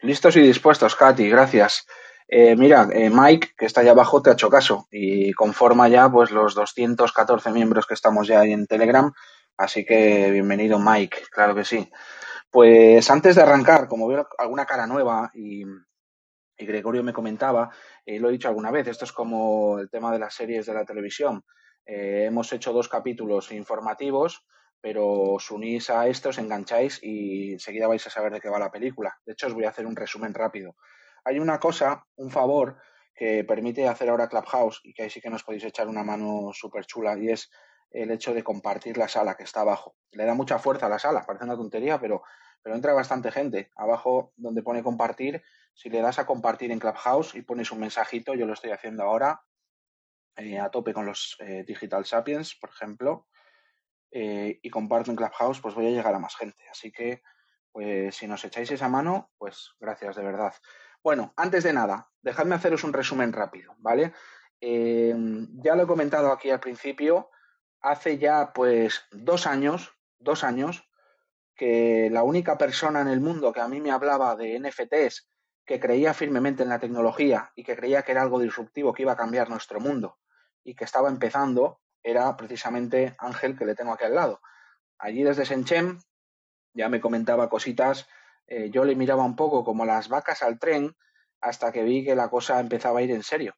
Listos 0.00 0.36
y 0.36 0.40
dispuestos, 0.40 0.94
Katy, 0.96 1.28
gracias. 1.28 1.86
Eh, 2.26 2.56
mira, 2.56 2.88
eh, 2.92 3.10
Mike, 3.10 3.50
que 3.56 3.66
está 3.66 3.82
allá 3.82 3.90
abajo, 3.92 4.22
te 4.22 4.30
ha 4.30 4.32
hecho 4.32 4.48
caso 4.48 4.86
y 4.90 5.32
conforma 5.34 5.88
ya 5.88 6.10
pues 6.10 6.30
los 6.30 6.54
214 6.54 7.50
miembros 7.52 7.86
que 7.86 7.94
estamos 7.94 8.26
ya 8.26 8.40
ahí 8.40 8.52
en 8.52 8.66
Telegram. 8.66 9.12
Así 9.56 9.84
que 9.84 10.30
bienvenido, 10.30 10.78
Mike, 10.78 11.24
claro 11.30 11.54
que 11.54 11.64
sí. 11.64 11.90
Pues 12.50 13.10
antes 13.10 13.36
de 13.36 13.42
arrancar, 13.42 13.88
como 13.88 14.08
veo 14.08 14.28
alguna 14.38 14.64
cara 14.64 14.86
nueva 14.86 15.30
y, 15.34 15.64
Gregorio 16.56 17.02
me 17.02 17.12
comentaba, 17.12 17.70
y 18.06 18.18
lo 18.18 18.28
he 18.28 18.32
dicho 18.32 18.48
alguna 18.48 18.70
vez, 18.70 18.86
esto 18.86 19.04
es 19.04 19.12
como 19.12 19.78
el 19.78 19.90
tema 19.90 20.12
de 20.12 20.20
las 20.20 20.34
series 20.34 20.66
de 20.66 20.74
la 20.74 20.84
televisión. 20.84 21.42
Eh, 21.84 22.24
hemos 22.26 22.52
hecho 22.52 22.72
dos 22.72 22.88
capítulos 22.88 23.52
informativos, 23.52 24.44
pero 24.80 25.06
os 25.08 25.50
unís 25.50 25.90
a 25.90 26.06
esto, 26.08 26.28
os 26.30 26.38
engancháis 26.38 27.00
y 27.02 27.54
enseguida 27.54 27.88
vais 27.88 28.06
a 28.06 28.10
saber 28.10 28.32
de 28.32 28.40
qué 28.40 28.48
va 28.48 28.58
la 28.58 28.70
película. 28.70 29.18
De 29.26 29.32
hecho, 29.32 29.48
os 29.48 29.54
voy 29.54 29.64
a 29.64 29.70
hacer 29.70 29.86
un 29.86 29.96
resumen 29.96 30.32
rápido. 30.32 30.76
Hay 31.24 31.38
una 31.38 31.58
cosa, 31.58 32.06
un 32.16 32.30
favor, 32.30 32.76
que 33.14 33.44
permite 33.44 33.86
hacer 33.86 34.08
ahora 34.08 34.28
Clubhouse 34.28 34.80
y 34.82 34.92
que 34.92 35.04
ahí 35.04 35.10
sí 35.10 35.20
que 35.20 35.30
nos 35.30 35.44
podéis 35.44 35.64
echar 35.64 35.88
una 35.88 36.02
mano 36.02 36.50
súper 36.52 36.84
chula 36.84 37.16
y 37.16 37.30
es 37.30 37.50
el 37.90 38.10
hecho 38.10 38.34
de 38.34 38.42
compartir 38.42 38.98
la 38.98 39.08
sala 39.08 39.36
que 39.36 39.44
está 39.44 39.60
abajo. 39.60 39.96
Le 40.10 40.24
da 40.24 40.34
mucha 40.34 40.58
fuerza 40.58 40.86
a 40.86 40.88
la 40.88 40.98
sala, 40.98 41.24
parece 41.24 41.44
una 41.44 41.56
tontería, 41.56 42.00
pero, 42.00 42.22
pero 42.60 42.74
entra 42.74 42.92
bastante 42.92 43.30
gente. 43.30 43.70
Abajo 43.76 44.32
donde 44.36 44.62
pone 44.62 44.82
compartir, 44.82 45.42
si 45.74 45.90
le 45.90 46.00
das 46.00 46.18
a 46.18 46.26
compartir 46.26 46.72
en 46.72 46.80
Clubhouse 46.80 47.36
y 47.36 47.42
pones 47.42 47.70
un 47.70 47.80
mensajito, 47.80 48.34
yo 48.34 48.46
lo 48.46 48.52
estoy 48.52 48.72
haciendo 48.72 49.04
ahora 49.04 49.40
eh, 50.36 50.58
a 50.58 50.70
tope 50.70 50.92
con 50.92 51.06
los 51.06 51.36
eh, 51.38 51.64
Digital 51.64 52.04
Sapiens, 52.04 52.56
por 52.56 52.70
ejemplo, 52.70 53.28
eh, 54.10 54.58
y 54.60 54.70
comparto 54.70 55.12
en 55.12 55.16
Clubhouse, 55.16 55.60
pues 55.60 55.76
voy 55.76 55.86
a 55.86 55.90
llegar 55.90 56.14
a 56.14 56.18
más 56.18 56.34
gente. 56.34 56.68
Así 56.68 56.90
que, 56.90 57.22
pues 57.70 58.16
si 58.16 58.26
nos 58.26 58.44
echáis 58.44 58.70
esa 58.72 58.88
mano, 58.88 59.30
pues 59.38 59.74
gracias 59.78 60.16
de 60.16 60.24
verdad. 60.24 60.54
Bueno, 61.04 61.34
antes 61.36 61.62
de 61.64 61.74
nada, 61.74 62.10
dejadme 62.22 62.54
haceros 62.54 62.82
un 62.82 62.94
resumen 62.94 63.34
rápido, 63.34 63.74
¿vale? 63.78 64.14
ya 64.60 65.74
lo 65.76 65.82
he 65.82 65.86
comentado 65.86 66.32
aquí 66.32 66.48
al 66.48 66.60
principio, 66.60 67.28
hace 67.82 68.16
ya 68.16 68.54
pues 68.54 69.04
dos 69.12 69.46
años, 69.46 69.92
dos 70.18 70.42
años, 70.42 70.88
que 71.54 72.08
la 72.10 72.22
única 72.22 72.56
persona 72.56 73.02
en 73.02 73.08
el 73.08 73.20
mundo 73.20 73.52
que 73.52 73.60
a 73.60 73.68
mí 73.68 73.82
me 73.82 73.90
hablaba 73.90 74.34
de 74.36 74.58
NFTs 74.58 75.28
que 75.66 75.78
creía 75.78 76.14
firmemente 76.14 76.62
en 76.62 76.70
la 76.70 76.78
tecnología 76.78 77.52
y 77.54 77.62
que 77.62 77.76
creía 77.76 78.02
que 78.02 78.12
era 78.12 78.22
algo 78.22 78.40
disruptivo 78.40 78.94
que 78.94 79.02
iba 79.02 79.12
a 79.12 79.16
cambiar 79.16 79.50
nuestro 79.50 79.80
mundo 79.80 80.16
y 80.62 80.74
que 80.74 80.84
estaba 80.84 81.10
empezando 81.10 81.82
era 82.02 82.34
precisamente 82.38 83.14
Ángel, 83.18 83.58
que 83.58 83.66
le 83.66 83.74
tengo 83.74 83.92
aquí 83.92 84.04
al 84.04 84.14
lado. 84.14 84.40
Allí 84.96 85.22
desde 85.22 85.44
Senchem 85.44 86.00
ya 86.72 86.88
me 86.88 87.02
comentaba 87.02 87.50
cositas, 87.50 88.08
eh, 88.46 88.70
yo 88.70 88.84
le 88.84 88.96
miraba 88.96 89.24
un 89.24 89.36
poco 89.36 89.64
como 89.64 89.84
las 89.84 90.08
vacas 90.08 90.42
al 90.42 90.58
tren 90.58 90.94
hasta 91.40 91.72
que 91.72 91.82
vi 91.82 92.04
que 92.04 92.14
la 92.14 92.28
cosa 92.28 92.60
empezaba 92.60 93.00
a 93.00 93.02
ir 93.02 93.10
en 93.10 93.22
serio. 93.22 93.54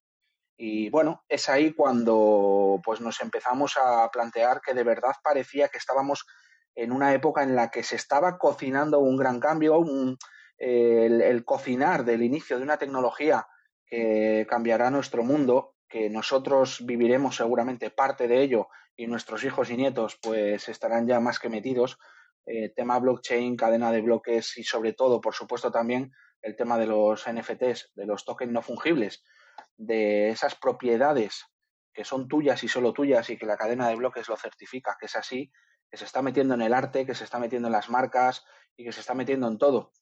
Y 0.57 0.89
bueno, 0.91 1.25
es 1.29 1.49
ahí 1.49 1.73
cuando 1.73 2.81
pues 2.85 3.01
nos 3.01 3.21
empezamos 3.21 3.77
a 3.77 4.11
plantear 4.11 4.61
que 4.61 4.75
de 4.75 4.85
verdad 4.85 5.13
parecía 5.23 5.69
que 5.69 5.79
estábamos 5.79 6.27
en 6.75 6.93
una 6.93 7.13
época 7.15 7.43
en 7.43 7.55
la 7.55 7.71
que 7.71 7.83
se 7.83 7.97
estaba 7.97 8.39
cocinando 8.39 8.99
un 9.01 9.17
gran 9.17 9.39
cambio, 9.41 9.79
un, 9.79 10.17
el, 10.59 11.45
cocinar 11.45 12.05
del 12.05 12.23
inicio 12.23 12.57
de 12.57 12.63
una 12.63 12.79
tecnología 12.79 13.47
que 13.87 14.47
cambiará 14.49 14.91
nuestro 14.91 15.23
mundo, 15.23 15.75
que 15.89 16.11
nosotros 16.11 16.85
viviremos 16.85 17.37
seguramente 17.37 17.91
parte 17.91 18.27
de 18.29 18.43
ello 18.43 18.69
y 18.97 19.07
nuestros 19.07 19.45
hijos 19.45 19.71
y 19.71 19.77
nietos 19.77 20.19
pues 20.21 20.69
estarán 20.69 21.07
ya 21.07 21.21
más 21.21 21.39
que 21.39 21.49
metidos, 21.49 21.99
eh, 22.47 22.71
tema 22.71 22.99
blockchain, 22.99 23.57
cadena 23.57 23.93
de 23.93 24.01
bloques 24.01 24.57
y 24.59 24.65
sobre 24.65 24.93
todo, 24.93 25.21
por 25.21 25.35
supuesto, 25.35 25.71
también 25.71 26.13
el 26.43 26.57
tema 26.57 26.79
de 26.79 26.87
los 26.87 27.25
NFTs, 27.29 27.93
de 27.95 28.07
los 28.07 28.25
tokens 28.25 28.53
no 28.53 28.63
fungibles, 28.63 29.25
de 29.77 30.31
esas 30.31 30.55
propiedades 30.55 31.45
que 31.93 32.05
son 32.05 32.29
tuyas 32.29 32.63
y 32.63 32.69
solo 32.69 32.93
tuyas 32.93 33.31
y 33.31 33.39
que 33.39 33.47
la 33.47 33.57
cadena 33.57 33.89
de 33.89 33.97
bloques 33.97 34.29
lo 34.29 34.37
certifica, 34.37 34.97
que 35.01 35.07
es 35.07 35.17
así, 35.17 35.51
que 35.91 35.97
se 35.97 36.05
está 36.05 36.23
metiendo 36.23 36.55
en 36.55 36.63
el 36.63 36.75
arte, 36.75 37.07
que 37.07 37.15
se 37.15 37.25
está 37.25 37.39
metiendo 37.39 37.69
en 37.69 37.73
las 37.73 37.89
marcas 37.89 38.45
y 38.77 38.85
que 38.85 38.93
se 38.93 39.01
está 39.01 39.15
metiendo 39.15 39.49
en 39.49 39.59
todo. 39.59 39.93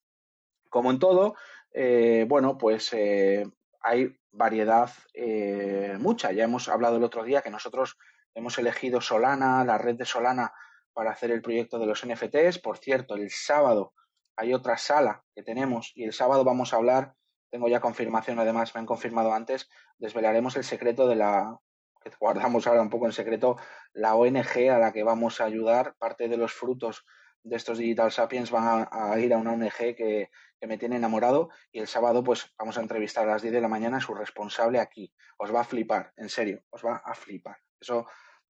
Como 0.69 0.91
en 0.91 0.99
todo, 0.99 1.37
eh, 1.73 2.27
bueno, 2.29 2.59
pues 2.59 2.93
eh, 2.93 3.47
hay 3.81 4.17
variedad 4.33 4.91
eh, 5.13 5.97
mucha. 6.01 6.33
Ya 6.33 6.45
hemos 6.45 6.69
hablado 6.69 6.97
el 6.97 7.05
otro 7.05 7.23
día 7.23 7.43
que 7.43 7.51
nosotros 7.51 7.97
hemos 8.35 8.59
elegido 8.59 9.01
Solana, 9.01 9.65
la 9.65 9.79
red 9.79 9.95
de 9.95 10.05
Solana, 10.05 10.53
para 10.95 11.11
hacer 11.11 11.31
el 11.31 11.43
proyecto 11.43 11.79
de 11.79 11.87
los 11.87 12.07
NFTs. 12.07 12.59
Por 12.61 12.79
cierto, 12.79 13.17
el 13.17 13.31
sábado 13.31 13.93
hay 14.37 14.55
otra 14.55 14.79
sala 14.79 15.23
que 15.35 15.43
tenemos 15.43 15.93
y 15.95 16.05
el 16.05 16.13
sábado 16.13 16.45
vamos 16.45 16.73
a 16.73 16.77
hablar, 16.77 17.15
tengo 17.51 17.69
ya 17.69 17.81
confirmación 17.81 18.39
además, 18.39 18.75
me 18.75 18.81
han 18.81 18.87
confirmado 18.87 19.33
antes, 19.33 19.69
desvelaremos 19.99 20.57
el 20.57 20.65
secreto 20.65 21.07
de 21.07 21.17
la, 21.17 21.59
que 22.03 22.11
guardamos 22.19 22.67
ahora 22.67 22.83
un 22.83 22.91
poco 22.91 23.07
en 23.07 23.13
secreto, 23.13 23.57
la 23.93 24.15
ONG 24.15 24.71
a 24.71 24.79
la 24.79 24.93
que 24.93 25.03
vamos 25.03 25.41
a 25.41 25.45
ayudar, 25.45 25.95
parte 25.99 26.29
de 26.29 26.37
los 26.37 26.53
frutos 26.53 27.05
de 27.45 27.57
estos 27.57 27.79
Digital 27.79 28.11
Sapiens 28.11 28.51
van 28.51 28.89
a, 28.91 29.19
ir 29.19 29.35
a 29.35 29.39
una 29.39 29.53
ONG 29.53 29.95
que, 29.95 30.31
me 30.67 30.79
tiene 30.79 30.97
enamorado 30.97 31.51
y 31.71 31.81
el 31.81 31.87
sábado 31.87 32.25
pues 32.25 32.51
vamos 32.59 32.79
a 32.79 32.81
entrevistar 32.81 33.29
a 33.29 33.33
las 33.33 33.43
10 33.43 33.53
de 33.53 33.61
la 33.61 33.69
mañana 33.69 33.99
a 33.99 34.01
su 34.01 34.15
responsable 34.15 34.81
aquí. 34.81 35.13
Os 35.37 35.55
va 35.55 35.61
a 35.61 35.65
flipar, 35.65 36.15
en 36.17 36.31
serio, 36.31 36.63
os 36.71 36.83
va 36.83 37.03
a 37.05 37.15
flipar. 37.15 37.59
Eso 37.79 38.07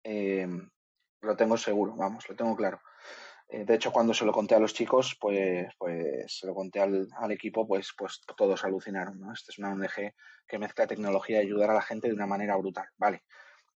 eh, 0.03 0.47
lo 1.21 1.35
tengo 1.35 1.57
seguro, 1.57 1.95
vamos, 1.95 2.27
lo 2.29 2.35
tengo 2.35 2.55
claro. 2.55 2.81
Eh, 3.47 3.65
de 3.65 3.75
hecho, 3.75 3.91
cuando 3.91 4.13
se 4.13 4.25
lo 4.25 4.31
conté 4.31 4.55
a 4.55 4.59
los 4.59 4.73
chicos, 4.73 5.17
pues, 5.19 5.67
pues 5.77 6.37
se 6.39 6.45
lo 6.45 6.53
conté 6.53 6.79
al, 6.79 7.07
equipo, 7.31 7.67
pues, 7.67 7.93
pues 7.97 8.21
todos 8.37 8.63
alucinaron. 8.63 9.19
¿no? 9.19 9.33
Esta 9.33 9.51
es 9.51 9.57
una 9.57 9.71
ONG 9.71 10.13
que 10.47 10.59
mezcla 10.59 10.85
tecnología 10.85 11.37
y 11.37 11.45
ayudar 11.47 11.71
a 11.71 11.73
la 11.75 11.81
gente 11.81 12.07
de 12.07 12.13
una 12.13 12.27
manera 12.27 12.55
brutal. 12.57 12.87
Vale, 12.97 13.23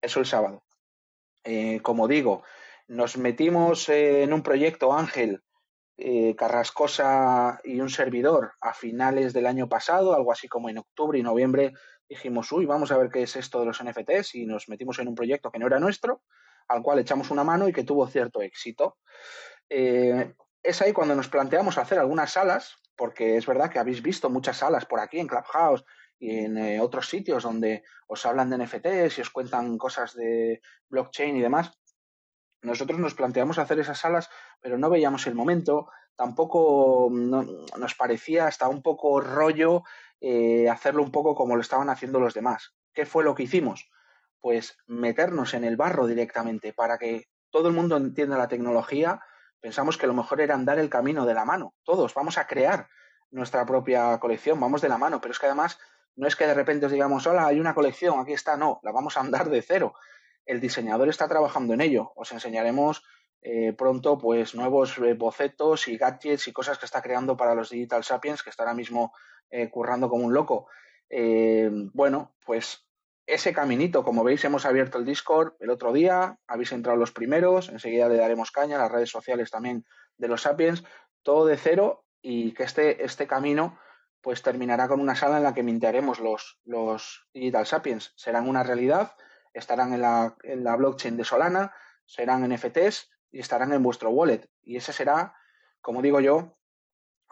eso 0.01 0.19
el 0.19 0.25
sábado. 0.25 0.63
Eh, 1.43 1.81
como 1.81 2.07
digo, 2.07 2.43
nos 2.87 3.17
metimos 3.17 3.87
en 3.89 4.33
un 4.33 4.41
proyecto 4.41 4.91
Ángel 4.91 5.43
eh, 5.97 6.35
Carrascosa 6.35 7.59
y 7.63 7.79
un 7.79 7.89
servidor 7.89 8.53
a 8.61 8.73
finales 8.73 9.33
del 9.33 9.45
año 9.45 9.69
pasado, 9.69 10.15
algo 10.15 10.31
así 10.31 10.47
como 10.47 10.69
en 10.69 10.79
octubre 10.79 11.19
y 11.19 11.23
noviembre, 11.23 11.73
dijimos, 12.07 12.51
uy, 12.51 12.65
vamos 12.65 12.91
a 12.91 12.97
ver 12.97 13.09
qué 13.09 13.21
es 13.23 13.35
esto 13.35 13.59
de 13.59 13.67
los 13.67 13.83
NFTs 13.83 14.35
y 14.35 14.45
nos 14.45 14.67
metimos 14.67 14.97
en 14.99 15.09
un 15.09 15.15
proyecto 15.15 15.51
que 15.51 15.59
no 15.59 15.67
era 15.67 15.79
nuestro, 15.79 16.23
al 16.69 16.81
cual 16.81 16.99
echamos 16.99 17.31
una 17.31 17.43
mano 17.43 17.67
y 17.67 17.73
que 17.73 17.83
tuvo 17.83 18.07
cierto 18.07 18.41
éxito. 18.41 18.97
Eh, 19.69 20.33
es 20.63 20.81
ahí 20.81 20.93
cuando 20.93 21.15
nos 21.15 21.27
planteamos 21.27 21.77
hacer 21.77 21.99
algunas 21.99 22.31
salas, 22.31 22.77
porque 22.95 23.35
es 23.35 23.45
verdad 23.45 23.69
que 23.69 23.79
habéis 23.79 24.01
visto 24.01 24.29
muchas 24.29 24.57
salas 24.57 24.85
por 24.85 25.01
aquí 25.01 25.19
en 25.19 25.27
Clubhouse 25.27 25.83
y 26.17 26.45
en 26.45 26.57
eh, 26.57 26.79
otros 26.79 27.09
sitios 27.09 27.43
donde 27.43 27.83
os 28.07 28.25
hablan 28.25 28.49
de 28.49 28.57
NFTs 28.57 29.17
y 29.17 29.21
os 29.21 29.29
cuentan 29.29 29.77
cosas 29.77 30.13
de 30.15 30.61
blockchain 30.89 31.35
y 31.35 31.41
demás 31.41 31.71
nosotros 32.61 32.99
nos 32.99 33.13
planteamos 33.13 33.57
hacer 33.57 33.79
esas 33.79 33.99
salas, 33.99 34.29
pero 34.59 34.77
no 34.77 34.89
veíamos 34.89 35.25
el 35.27 35.35
momento, 35.35 35.89
tampoco 36.15 37.09
nos 37.11 37.95
parecía 37.95 38.47
hasta 38.47 38.67
un 38.67 38.81
poco 38.81 39.21
rollo 39.21 39.83
eh, 40.19 40.69
hacerlo 40.69 41.03
un 41.03 41.11
poco 41.11 41.35
como 41.35 41.55
lo 41.55 41.61
estaban 41.61 41.89
haciendo 41.89 42.19
los 42.19 42.33
demás. 42.33 42.75
¿Qué 42.93 43.05
fue 43.05 43.23
lo 43.23 43.35
que 43.35 43.43
hicimos? 43.43 43.89
Pues 44.41 44.77
meternos 44.87 45.53
en 45.53 45.63
el 45.63 45.77
barro 45.77 46.07
directamente 46.07 46.73
para 46.73 46.97
que 46.97 47.25
todo 47.49 47.67
el 47.67 47.73
mundo 47.73 47.97
entienda 47.97 48.37
la 48.37 48.47
tecnología. 48.47 49.21
Pensamos 49.59 49.97
que 49.97 50.07
lo 50.07 50.13
mejor 50.13 50.41
era 50.41 50.55
andar 50.55 50.79
el 50.79 50.89
camino 50.89 51.25
de 51.25 51.33
la 51.33 51.45
mano. 51.45 51.73
Todos 51.83 52.13
vamos 52.13 52.37
a 52.37 52.47
crear 52.47 52.87
nuestra 53.31 53.65
propia 53.65 54.17
colección, 54.19 54.59
vamos 54.59 54.81
de 54.81 54.89
la 54.89 54.97
mano, 54.97 55.21
pero 55.21 55.31
es 55.31 55.39
que 55.39 55.45
además 55.45 55.77
no 56.15 56.27
es 56.27 56.35
que 56.35 56.47
de 56.47 56.53
repente 56.53 56.85
os 56.85 56.91
digamos, 56.91 57.27
hola, 57.27 57.45
hay 57.45 57.59
una 57.59 57.75
colección, 57.75 58.19
aquí 58.19 58.33
está, 58.33 58.57
no, 58.57 58.79
la 58.83 58.91
vamos 58.91 59.17
a 59.17 59.21
andar 59.21 59.49
de 59.49 59.61
cero 59.61 59.93
el 60.49 60.59
diseñador 60.59 61.09
está 61.09 61.27
trabajando 61.27 61.75
en 61.75 61.81
ello. 61.81 62.11
Os 62.15 62.31
enseñaremos 62.31 63.03
eh, 63.43 63.71
pronto 63.73 64.17
pues 64.17 64.55
nuevos 64.55 64.97
eh, 64.97 65.13
bocetos 65.13 65.87
y 65.87 65.95
gadgets 65.95 66.47
y 66.47 66.51
cosas 66.51 66.79
que 66.79 66.87
está 66.87 67.03
creando 67.03 67.37
para 67.37 67.53
los 67.53 67.69
Digital 67.69 68.03
Sapiens, 68.03 68.41
que 68.41 68.49
está 68.49 68.63
ahora 68.63 68.73
mismo 68.73 69.13
eh, 69.51 69.69
currando 69.69 70.09
como 70.09 70.25
un 70.25 70.33
loco. 70.33 70.67
bueno, 71.93 72.35
pues 72.43 72.88
ese 73.29 73.53
caminito, 73.53 74.03
como 74.03 74.23
veis, 74.23 74.43
hemos 74.43 74.65
abierto 74.65 74.97
el 74.97 75.05
Discord 75.05 75.53
el 75.59 75.69
otro 75.69 75.93
día, 75.93 76.37
habéis 76.47 76.71
entrado 76.71 76.97
los 76.97 77.11
primeros, 77.11 77.69
enseguida 77.69 78.09
le 78.09 78.17
daremos 78.17 78.51
caña, 78.51 78.77
las 78.77 78.91
redes 78.91 79.09
sociales 79.09 79.51
también 79.51 79.85
de 80.17 80.27
los 80.27 80.41
Sapiens, 80.41 80.83
todo 81.23 81.45
de 81.45 81.57
cero 81.57 82.05
y 82.21 82.53
que 82.53 82.63
este, 82.63 83.03
este 83.03 83.27
camino 83.27 83.79
pues 84.21 84.41
terminará 84.41 84.87
con 84.87 84.99
una 84.99 85.15
sala 85.15 85.37
en 85.37 85.43
la 85.43 85.53
que 85.53 85.63
mintearemos 85.63 86.19
los, 86.19 86.59
los 86.65 87.27
Digital 87.33 87.65
Sapiens. 87.65 88.11
Serán 88.15 88.49
una 88.49 88.63
realidad 88.63 89.13
estarán 89.53 89.93
en 89.93 90.01
la, 90.01 90.35
en 90.43 90.63
la 90.63 90.75
blockchain 90.75 91.17
de 91.17 91.23
Solana, 91.23 91.73
serán 92.05 92.47
NFTs 92.49 93.09
y 93.31 93.39
estarán 93.39 93.73
en 93.73 93.83
vuestro 93.83 94.09
wallet. 94.09 94.49
Y 94.63 94.77
ese 94.77 94.93
será, 94.93 95.35
como 95.81 96.01
digo 96.01 96.19
yo, 96.19 96.57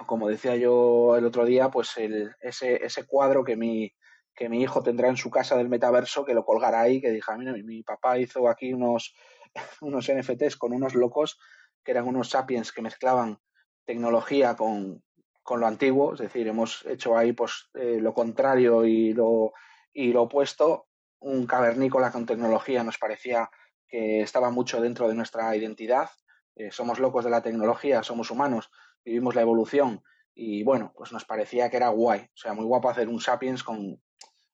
como 0.06 0.28
decía 0.28 0.56
yo 0.56 1.16
el 1.16 1.26
otro 1.26 1.46
día, 1.46 1.70
pues 1.70 1.98
el, 1.98 2.36
ese, 2.42 2.86
ese 2.86 3.06
cuadro 3.06 3.44
que 3.44 3.56
mi, 3.56 3.94
que 4.38 4.50
mi 4.50 4.62
hijo 4.62 4.84
tendrá 4.84 5.10
en 5.10 5.18
su 5.18 5.32
casa 5.32 5.58
del 5.58 5.68
metaverso, 5.68 6.24
que 6.24 6.36
lo 6.36 6.46
colgará 6.46 6.82
ahí, 6.82 7.02
que 7.02 7.10
diga, 7.10 7.36
mira, 7.36 7.54
mi, 7.54 7.82
papá 7.82 8.20
hizo 8.20 8.48
aquí 8.48 8.72
unos, 8.72 9.16
unos 9.82 10.10
NFTs 10.10 10.56
con 10.58 10.74
unos 10.74 10.94
locos, 10.94 11.40
que 11.84 11.92
eran 11.92 12.08
unos 12.08 12.30
sapiens 12.30 12.72
que 12.72 12.84
mezclaban 12.84 13.40
tecnología 13.84 14.56
con, 14.56 15.04
con 15.42 15.60
lo 15.60 15.66
antiguo, 15.66 16.14
es 16.14 16.20
decir, 16.20 16.48
hemos 16.48 16.86
hecho 16.86 17.18
ahí 17.18 17.34
pues 17.34 17.70
eh, 17.74 17.98
lo 18.00 18.14
contrario 18.14 18.86
y 18.86 19.14
lo, 19.14 19.54
y 19.92 20.14
lo 20.14 20.24
opuesto. 20.24 20.88
Un 21.20 21.48
cavernícola 21.48 22.12
con 22.12 22.28
tecnología 22.28 22.84
nos 22.84 23.00
parecía 23.00 23.50
que 23.88 24.22
estaba 24.22 24.52
mucho 24.52 24.80
dentro 24.82 25.08
de 25.08 25.16
nuestra 25.16 25.56
identidad. 25.56 26.12
Eh, 26.56 26.70
somos 26.70 27.00
locos 27.00 27.26
de 27.26 27.32
la 27.32 27.42
tecnología, 27.42 28.04
somos 28.04 28.30
humanos, 28.30 28.70
vivimos 29.04 29.34
la 29.34 29.42
evolución. 29.42 30.04
Y 30.36 30.64
bueno, 30.64 30.94
pues 30.96 31.12
nos 31.12 31.26
parecía 31.26 31.72
que 31.72 31.78
era 31.78 31.90
guay, 31.90 32.20
o 32.22 32.38
sea, 32.38 32.54
muy 32.54 32.66
guapo 32.66 32.90
hacer 32.90 33.10
un 33.10 33.20
Sapiens 33.20 33.64
con 33.64 34.00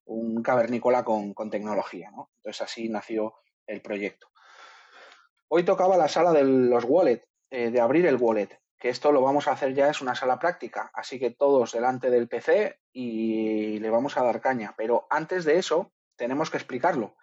un 0.05 0.41
cavernícola 0.43 1.03
con, 1.03 1.33
tecnología, 1.49 2.11
¿no? 2.11 2.31
Entonces 2.37 2.61
así 2.61 2.89
nació 2.89 3.35
el 3.67 3.81
proyecto. 3.81 4.27
Hoy 5.47 5.63
tocaba 5.63 5.97
la 5.97 6.07
sala 6.07 6.31
de 6.31 6.43
los 6.43 6.83
wallet, 6.85 7.25
eh, 7.49 7.69
de 7.69 7.79
abrir 7.79 8.05
el 8.05 8.17
wallet, 8.17 8.59
que 8.79 8.89
esto 8.89 9.11
lo 9.11 9.21
vamos 9.21 9.47
a 9.47 9.51
hacer 9.51 9.73
ya 9.73 9.89
es 9.89 10.01
una 10.01 10.15
sala 10.15 10.39
práctica, 10.39 10.91
así 10.93 11.19
que 11.19 11.31
todos 11.31 11.71
delante 11.71 12.09
del 12.09 12.27
PC 12.27 12.79
y 12.91 13.79
le 13.79 13.89
vamos 13.89 14.17
a 14.17 14.23
dar 14.23 14.41
caña. 14.41 14.73
Pero 14.75 15.07
antes 15.09 15.45
de 15.45 15.57
eso, 15.57 15.93
tenemos 16.15 16.49
que 16.49 16.57
explicarlo. 16.57 17.15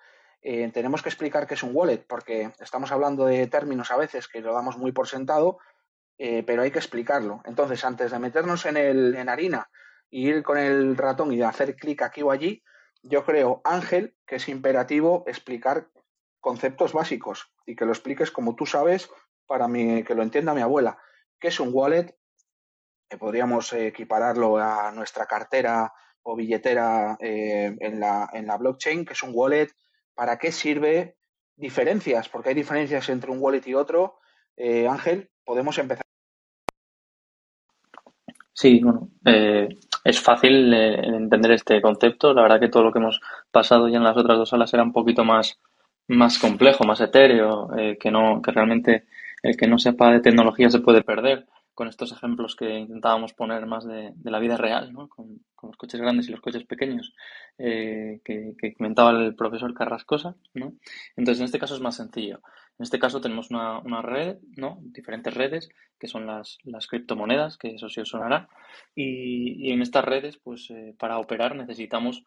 Eh, 0.43 0.71
tenemos 0.73 1.03
que 1.03 1.11
explicar 1.11 1.47
qué 1.47 1.55
es 1.55 1.63
un 1.63 1.73
wallet, 1.75 2.07
porque 2.09 2.53
estamos 2.61 2.93
hablando 2.93 3.27
de 3.27 3.47
términos 3.47 3.91
a 3.91 3.97
veces 3.97 4.27
que 4.27 4.41
lo 4.41 4.55
damos 4.55 4.79
muy 4.79 4.93
por 4.93 5.07
sentado, 5.07 5.59
eh, 6.17 6.43
pero 6.47 6.63
hay 6.63 6.71
que 6.71 6.79
explicarlo. 6.79 7.43
Entonces, 7.45 7.85
antes 7.85 8.11
de 8.11 8.19
meternos 8.19 8.65
en, 8.65 8.77
el, 8.77 9.15
en 9.15 9.29
harina 9.29 9.71
y 10.09 10.29
ir 10.29 10.43
con 10.43 10.57
el 10.57 10.97
ratón 10.97 11.33
y 11.33 11.43
hacer 11.43 11.77
clic 11.77 12.03
aquí 12.03 12.23
o 12.23 12.31
allí, 12.31 12.63
yo 13.03 13.25
creo, 13.25 13.61
Ángel, 13.65 14.15
que 14.27 14.37
es 14.37 14.49
imperativo 14.49 15.25
explicar 15.27 15.89
conceptos 16.41 16.93
básicos 16.93 17.53
y 17.67 17.77
que 17.77 17.85
lo 17.85 17.93
expliques 17.93 18.31
como 18.31 18.55
tú 18.55 18.67
sabes 18.67 19.11
para 19.47 19.69
mí, 19.69 20.05
que 20.05 20.15
lo 20.15 20.23
entienda 20.23 20.55
mi 20.55 20.61
abuela. 20.61 20.99
¿Qué 21.39 21.49
es 21.49 21.61
un 21.61 21.71
wallet? 21.73 22.15
podríamos 23.19 23.73
equipararlo 23.73 24.57
a 24.59 24.93
nuestra 24.93 25.27
cartera 25.27 25.93
o 26.23 26.37
billetera 26.37 27.17
eh, 27.21 27.77
en, 27.81 28.01
la, 28.01 28.29
en 28.33 28.47
la 28.47 28.57
blockchain, 28.57 29.05
que 29.05 29.15
es 29.15 29.23
un 29.23 29.33
wallet. 29.35 29.69
¿Para 30.15 30.39
qué 30.39 30.53
sirve? 30.53 31.17
Diferencias, 31.57 32.29
porque 32.29 32.51
hay 32.51 32.55
diferencias 32.55 33.09
entre 33.09 33.31
un 33.31 33.39
wallet 33.41 33.67
y 33.67 33.75
otro. 33.75 34.19
Eh, 34.57 34.87
Ángel, 34.87 35.31
podemos 35.45 35.77
empezar. 35.79 36.05
Sí, 38.53 38.81
bueno, 38.83 39.11
eh, 39.25 39.69
es 40.05 40.21
fácil 40.21 40.73
entender 40.73 41.53
este 41.53 41.81
concepto. 41.81 42.33
La 42.35 42.43
verdad 42.43 42.61
que 42.61 42.69
todo 42.69 42.85
lo 42.85 42.93
que 42.93 42.99
hemos 42.99 43.21
pasado 43.51 43.89
ya 43.89 43.99
en 43.99 44.05
las 44.05 44.17
otras 44.17 44.39
dos 44.39 44.49
salas 44.49 44.73
era 44.75 44.83
un 44.83 44.93
poquito 44.93 45.25
más, 45.25 45.59
más 46.09 46.39
complejo, 46.39 46.85
más 46.85 47.01
etéreo, 47.01 47.69
que 47.99 48.11
no, 48.11 48.41
que 48.43 48.51
realmente 48.53 49.05
el 49.43 49.57
que 49.57 49.67
no 49.67 49.79
sepa 49.79 50.11
de 50.11 50.21
tecnología 50.21 50.71
se 50.71 50.81
puede 50.81 51.03
perder 51.03 51.47
con 51.81 51.89
estos 51.89 52.13
ejemplos 52.13 52.57
que 52.57 52.79
intentábamos 52.79 53.33
poner 53.33 53.65
más 53.65 53.87
de, 53.87 54.13
la 54.25 54.39
vida 54.39 54.59
real, 54.59 54.93
¿no? 54.93 55.09
con, 55.09 55.41
los 55.63 55.77
coches 55.79 55.99
grandes 55.99 56.29
y 56.29 56.31
los 56.31 56.43
coches 56.43 56.65
pequeños 56.65 57.15
eh, 57.57 58.21
que, 58.23 58.55
comentaba 58.77 59.13
el 59.13 59.35
profesor 59.35 59.73
Carrascosa. 59.73 60.35
¿no? 60.53 60.75
Entonces, 61.17 61.41
en 61.41 61.47
este 61.47 61.59
caso 61.59 61.75
es 61.75 61.81
más 61.81 61.97
sencillo. 61.97 62.41
En 62.81 62.85
este 62.85 62.99
caso 62.99 63.21
tenemos 63.21 63.51
una, 63.51 64.01
red, 64.01 64.39
¿no? 64.57 64.79
diferentes 64.81 65.35
redes, 65.35 65.69
que 65.99 66.07
son 66.07 66.27
las, 66.27 66.57
las 66.65 66.87
criptomonedas, 66.87 67.59
que 67.59 67.75
eso 67.75 67.91
sí 67.91 68.01
os 68.01 68.09
sonará. 68.09 68.49
Y, 68.95 69.71
en 69.71 69.83
estas 69.83 70.03
redes, 70.03 70.39
pues 70.39 70.71
eh, 70.71 70.95
para 70.99 71.19
operar 71.19 71.55
necesitamos 71.55 72.25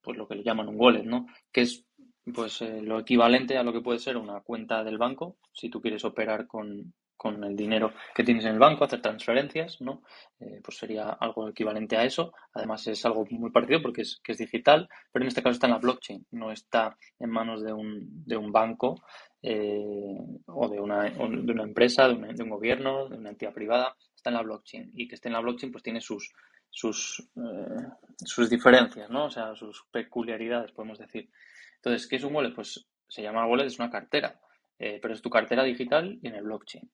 pues, 0.00 0.16
lo 0.16 0.28
que 0.28 0.36
le 0.36 0.44
llaman 0.44 0.68
un 0.68 0.80
wallet, 0.80 1.02
¿no? 1.02 1.26
que 1.50 1.62
es 1.62 1.84
pues 2.32 2.62
eh, 2.62 2.82
lo 2.82 3.00
equivalente 3.00 3.58
a 3.58 3.64
lo 3.64 3.72
que 3.72 3.80
puede 3.80 3.98
ser 3.98 4.16
una 4.16 4.42
cuenta 4.42 4.84
del 4.84 4.96
banco, 4.96 5.38
si 5.52 5.70
tú 5.70 5.80
quieres 5.80 6.04
operar 6.04 6.46
con, 6.46 6.94
con 7.16 7.42
el 7.44 7.56
dinero 7.56 7.92
que 8.14 8.22
tienes 8.22 8.44
en 8.44 8.52
el 8.52 8.58
banco, 8.58 8.84
hacer 8.84 9.00
transferencias, 9.00 9.80
¿no? 9.80 10.02
Eh, 10.38 10.60
pues 10.62 10.76
sería 10.76 11.10
algo 11.10 11.48
equivalente 11.48 11.96
a 11.96 12.04
eso. 12.04 12.32
Además 12.52 12.86
es 12.86 13.04
algo 13.06 13.26
muy 13.30 13.50
parecido 13.50 13.82
porque 13.82 14.02
es, 14.02 14.20
que 14.22 14.32
es 14.32 14.38
digital, 14.38 14.88
pero 15.10 15.24
en 15.24 15.28
este 15.28 15.42
caso 15.42 15.52
está 15.52 15.66
en 15.66 15.72
la 15.72 15.78
blockchain, 15.78 16.26
no 16.32 16.52
está 16.52 16.96
en 17.18 17.30
manos 17.30 17.62
de 17.62 17.72
un, 17.72 18.24
de 18.24 18.36
un 18.36 18.52
banco 18.52 19.02
eh, 19.42 20.18
o 20.46 20.68
de 20.68 20.80
una, 20.80 21.04
de 21.04 21.52
una 21.52 21.62
empresa, 21.62 22.08
de 22.08 22.42
un, 22.42 22.50
gobierno, 22.50 23.08
de 23.08 23.16
una 23.16 23.30
entidad 23.30 23.54
privada, 23.54 23.96
está 24.14 24.30
en 24.30 24.36
la 24.36 24.42
blockchain. 24.42 24.92
Y 24.94 25.08
que 25.08 25.14
esté 25.14 25.28
en 25.28 25.34
la 25.34 25.40
blockchain 25.40 25.72
pues 25.72 25.82
tiene 25.82 26.00
sus, 26.00 26.34
sus, 26.68 27.28
eh, 27.36 27.86
sus 28.24 28.50
diferencias, 28.50 29.08
¿no? 29.08 29.26
O 29.26 29.30
sea, 29.30 29.54
sus 29.54 29.84
peculiaridades, 29.90 30.72
podemos 30.72 30.98
decir. 30.98 31.30
Entonces, 31.76 32.06
¿qué 32.06 32.16
es 32.16 32.24
un 32.24 32.34
wallet? 32.34 32.54
Pues 32.54 32.86
se 33.08 33.22
llama 33.22 33.46
wallet, 33.46 33.66
es 33.66 33.78
una 33.78 33.90
cartera, 33.90 34.38
pero 34.76 35.14
es 35.14 35.22
tu 35.22 35.30
cartera 35.30 35.62
digital 35.62 36.18
y 36.20 36.28
en 36.28 36.34
el 36.34 36.42
blockchain. 36.42 36.90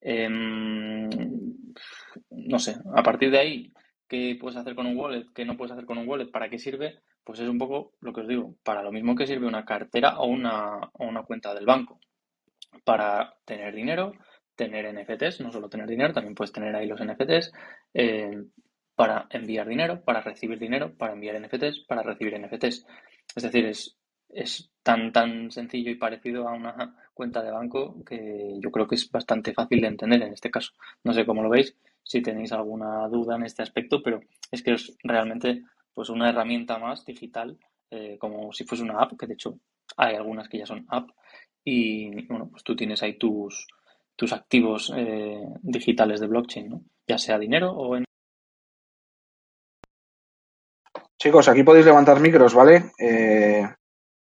Em, 0.00 1.08
no 2.30 2.58
sé, 2.58 2.76
a 2.94 3.02
partir 3.02 3.30
de 3.30 3.38
ahí, 3.38 3.72
¿qué 4.08 4.36
puedes 4.40 4.56
hacer 4.56 4.74
con 4.74 4.86
un 4.86 4.96
wallet? 4.96 5.26
¿Qué 5.34 5.44
no 5.44 5.56
puedes 5.56 5.72
hacer 5.72 5.86
con 5.86 5.98
un 5.98 6.08
wallet? 6.08 6.30
¿Para 6.30 6.48
qué 6.48 6.58
sirve? 6.58 7.00
Pues 7.24 7.40
es 7.40 7.48
un 7.48 7.58
poco 7.58 7.92
lo 8.00 8.12
que 8.12 8.22
os 8.22 8.28
digo, 8.28 8.54
para 8.62 8.82
lo 8.82 8.92
mismo 8.92 9.14
que 9.14 9.26
sirve 9.26 9.46
una 9.46 9.64
cartera 9.64 10.18
o 10.18 10.26
una, 10.26 10.80
una 10.94 11.22
cuenta 11.24 11.54
del 11.54 11.66
banco. 11.66 12.00
Para 12.84 13.34
tener 13.44 13.74
dinero, 13.74 14.12
tener 14.54 14.86
NFTs, 14.92 15.40
no 15.40 15.52
solo 15.52 15.68
tener 15.68 15.86
dinero, 15.86 16.12
también 16.12 16.34
puedes 16.34 16.52
tener 16.52 16.74
ahí 16.74 16.86
los 16.86 17.00
NFTs, 17.00 17.52
em, 17.94 18.50
para 18.94 19.26
enviar 19.30 19.68
dinero, 19.68 20.02
para 20.04 20.20
recibir 20.20 20.58
dinero, 20.58 20.96
para 20.96 21.12
enviar 21.12 21.36
NFTs, 21.36 21.84
para 21.86 22.02
recibir 22.02 22.34
NFTs. 22.34 22.86
Es 23.36 23.42
decir, 23.42 23.66
es, 23.66 23.97
es 24.28 24.70
tan, 24.82 25.12
tan 25.12 25.50
sencillo 25.50 25.90
y 25.90 25.96
parecido 25.96 26.48
a 26.48 26.52
una 26.52 26.96
cuenta 27.14 27.42
de 27.42 27.50
banco 27.50 28.04
que 28.04 28.58
yo 28.60 28.70
creo 28.70 28.86
que 28.86 28.94
es 28.94 29.10
bastante 29.10 29.52
fácil 29.52 29.80
de 29.80 29.88
entender 29.88 30.22
en 30.22 30.32
este 30.32 30.50
caso. 30.50 30.72
No 31.04 31.12
sé 31.12 31.26
cómo 31.26 31.42
lo 31.42 31.50
veis, 31.50 31.76
si 32.02 32.22
tenéis 32.22 32.52
alguna 32.52 33.08
duda 33.08 33.36
en 33.36 33.44
este 33.44 33.62
aspecto, 33.62 34.02
pero 34.02 34.20
es 34.50 34.62
que 34.62 34.72
es 34.74 34.96
realmente 35.02 35.62
pues 35.92 36.10
una 36.10 36.30
herramienta 36.30 36.78
más 36.78 37.04
digital, 37.04 37.58
eh, 37.90 38.16
como 38.18 38.52
si 38.52 38.64
fuese 38.64 38.84
una 38.84 39.00
app, 39.00 39.18
que 39.18 39.26
de 39.26 39.34
hecho 39.34 39.58
hay 39.96 40.14
algunas 40.14 40.48
que 40.48 40.58
ya 40.58 40.66
son 40.66 40.86
app, 40.88 41.10
y 41.64 42.26
bueno, 42.26 42.48
pues 42.48 42.62
tú 42.62 42.76
tienes 42.76 43.02
ahí 43.02 43.18
tus, 43.18 43.66
tus 44.14 44.32
activos 44.32 44.92
eh, 44.96 45.42
digitales 45.62 46.20
de 46.20 46.26
blockchain, 46.28 46.68
¿no? 46.68 46.82
ya 47.06 47.18
sea 47.18 47.38
dinero 47.38 47.72
o 47.72 47.96
en... 47.96 48.04
Chicos, 51.18 51.48
aquí 51.48 51.64
podéis 51.64 51.86
levantar 51.86 52.20
micros, 52.20 52.54
¿vale? 52.54 52.92
Eh, 52.98 53.66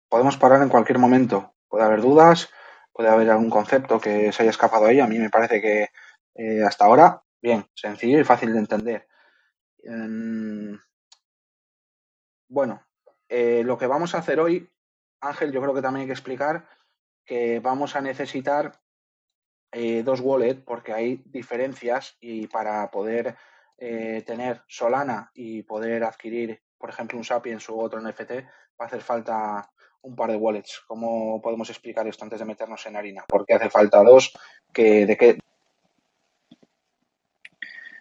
podemos 0.09 0.37
parar 0.37 0.63
en 0.63 0.69
cualquier 0.69 0.99
momento. 0.99 1.55
Puede 1.69 1.85
haber 1.85 2.01
dudas, 2.01 2.49
puede 2.93 3.09
haber 3.09 3.31
algún 3.31 3.51
concepto 3.51 4.01
que 4.01 4.33
se 4.33 4.43
haya 4.43 4.51
escapado 4.51 4.87
ahí. 4.87 5.01
A 5.01 5.07
mí 5.07 5.19
me 5.19 5.31
parece 5.31 5.61
que 5.61 5.89
eh, 6.35 6.63
hasta 6.63 6.85
ahora, 6.85 7.23
bien, 7.43 7.67
sencillo 7.75 8.21
y 8.21 8.25
fácil 8.25 8.53
de 8.53 8.59
entender. 8.59 9.09
Em, 9.83 10.79
bueno, 12.49 12.87
eh, 13.29 13.63
lo 13.65 13.77
que 13.77 13.87
vamos 13.87 14.15
a 14.15 14.19
hacer 14.19 14.41
hoy, 14.41 14.71
Ángel, 15.21 15.53
yo 15.53 15.61
creo 15.61 15.75
que 15.75 15.83
también 15.83 16.03
hay 16.03 16.07
que 16.07 16.13
explicar 16.13 16.69
que 17.25 17.61
vamos 17.61 17.97
a 17.97 18.01
necesitar 18.01 18.81
eh, 19.73 20.03
dos 20.03 20.21
wallets 20.21 20.63
porque 20.63 20.93
hay 20.93 21.23
diferencias 21.27 22.17
y 22.21 22.47
para 22.47 22.91
poder 22.91 23.37
tener 23.79 24.63
Solana 24.69 25.31
y 25.35 25.63
poder 25.63 26.03
adquirir, 26.03 26.63
por 26.79 26.89
ejemplo, 26.89 27.19
un 27.19 27.25
Sapiens 27.25 27.69
u 27.69 27.79
otro 27.79 28.01
NFT, 28.01 28.31
va 28.81 28.85
a 28.85 28.87
hacer 28.87 29.03
falta 29.03 29.71
un 30.07 30.17
par 30.17 30.31
de 30.31 30.37
wallets. 30.37 30.83
¿Cómo 30.87 31.41
podemos 31.43 31.69
explicar 31.69 32.07
esto 32.07 32.25
antes 32.25 32.39
de 32.39 32.45
meternos 32.45 32.87
en 32.87 32.97
harina? 32.97 33.25
¿Por 33.29 33.45
qué 33.45 33.55
hace 33.55 33.71
falta 33.71 34.03
dos? 34.03 34.33
que 34.73 35.07
¿De 35.07 35.17
qué? 35.17 35.39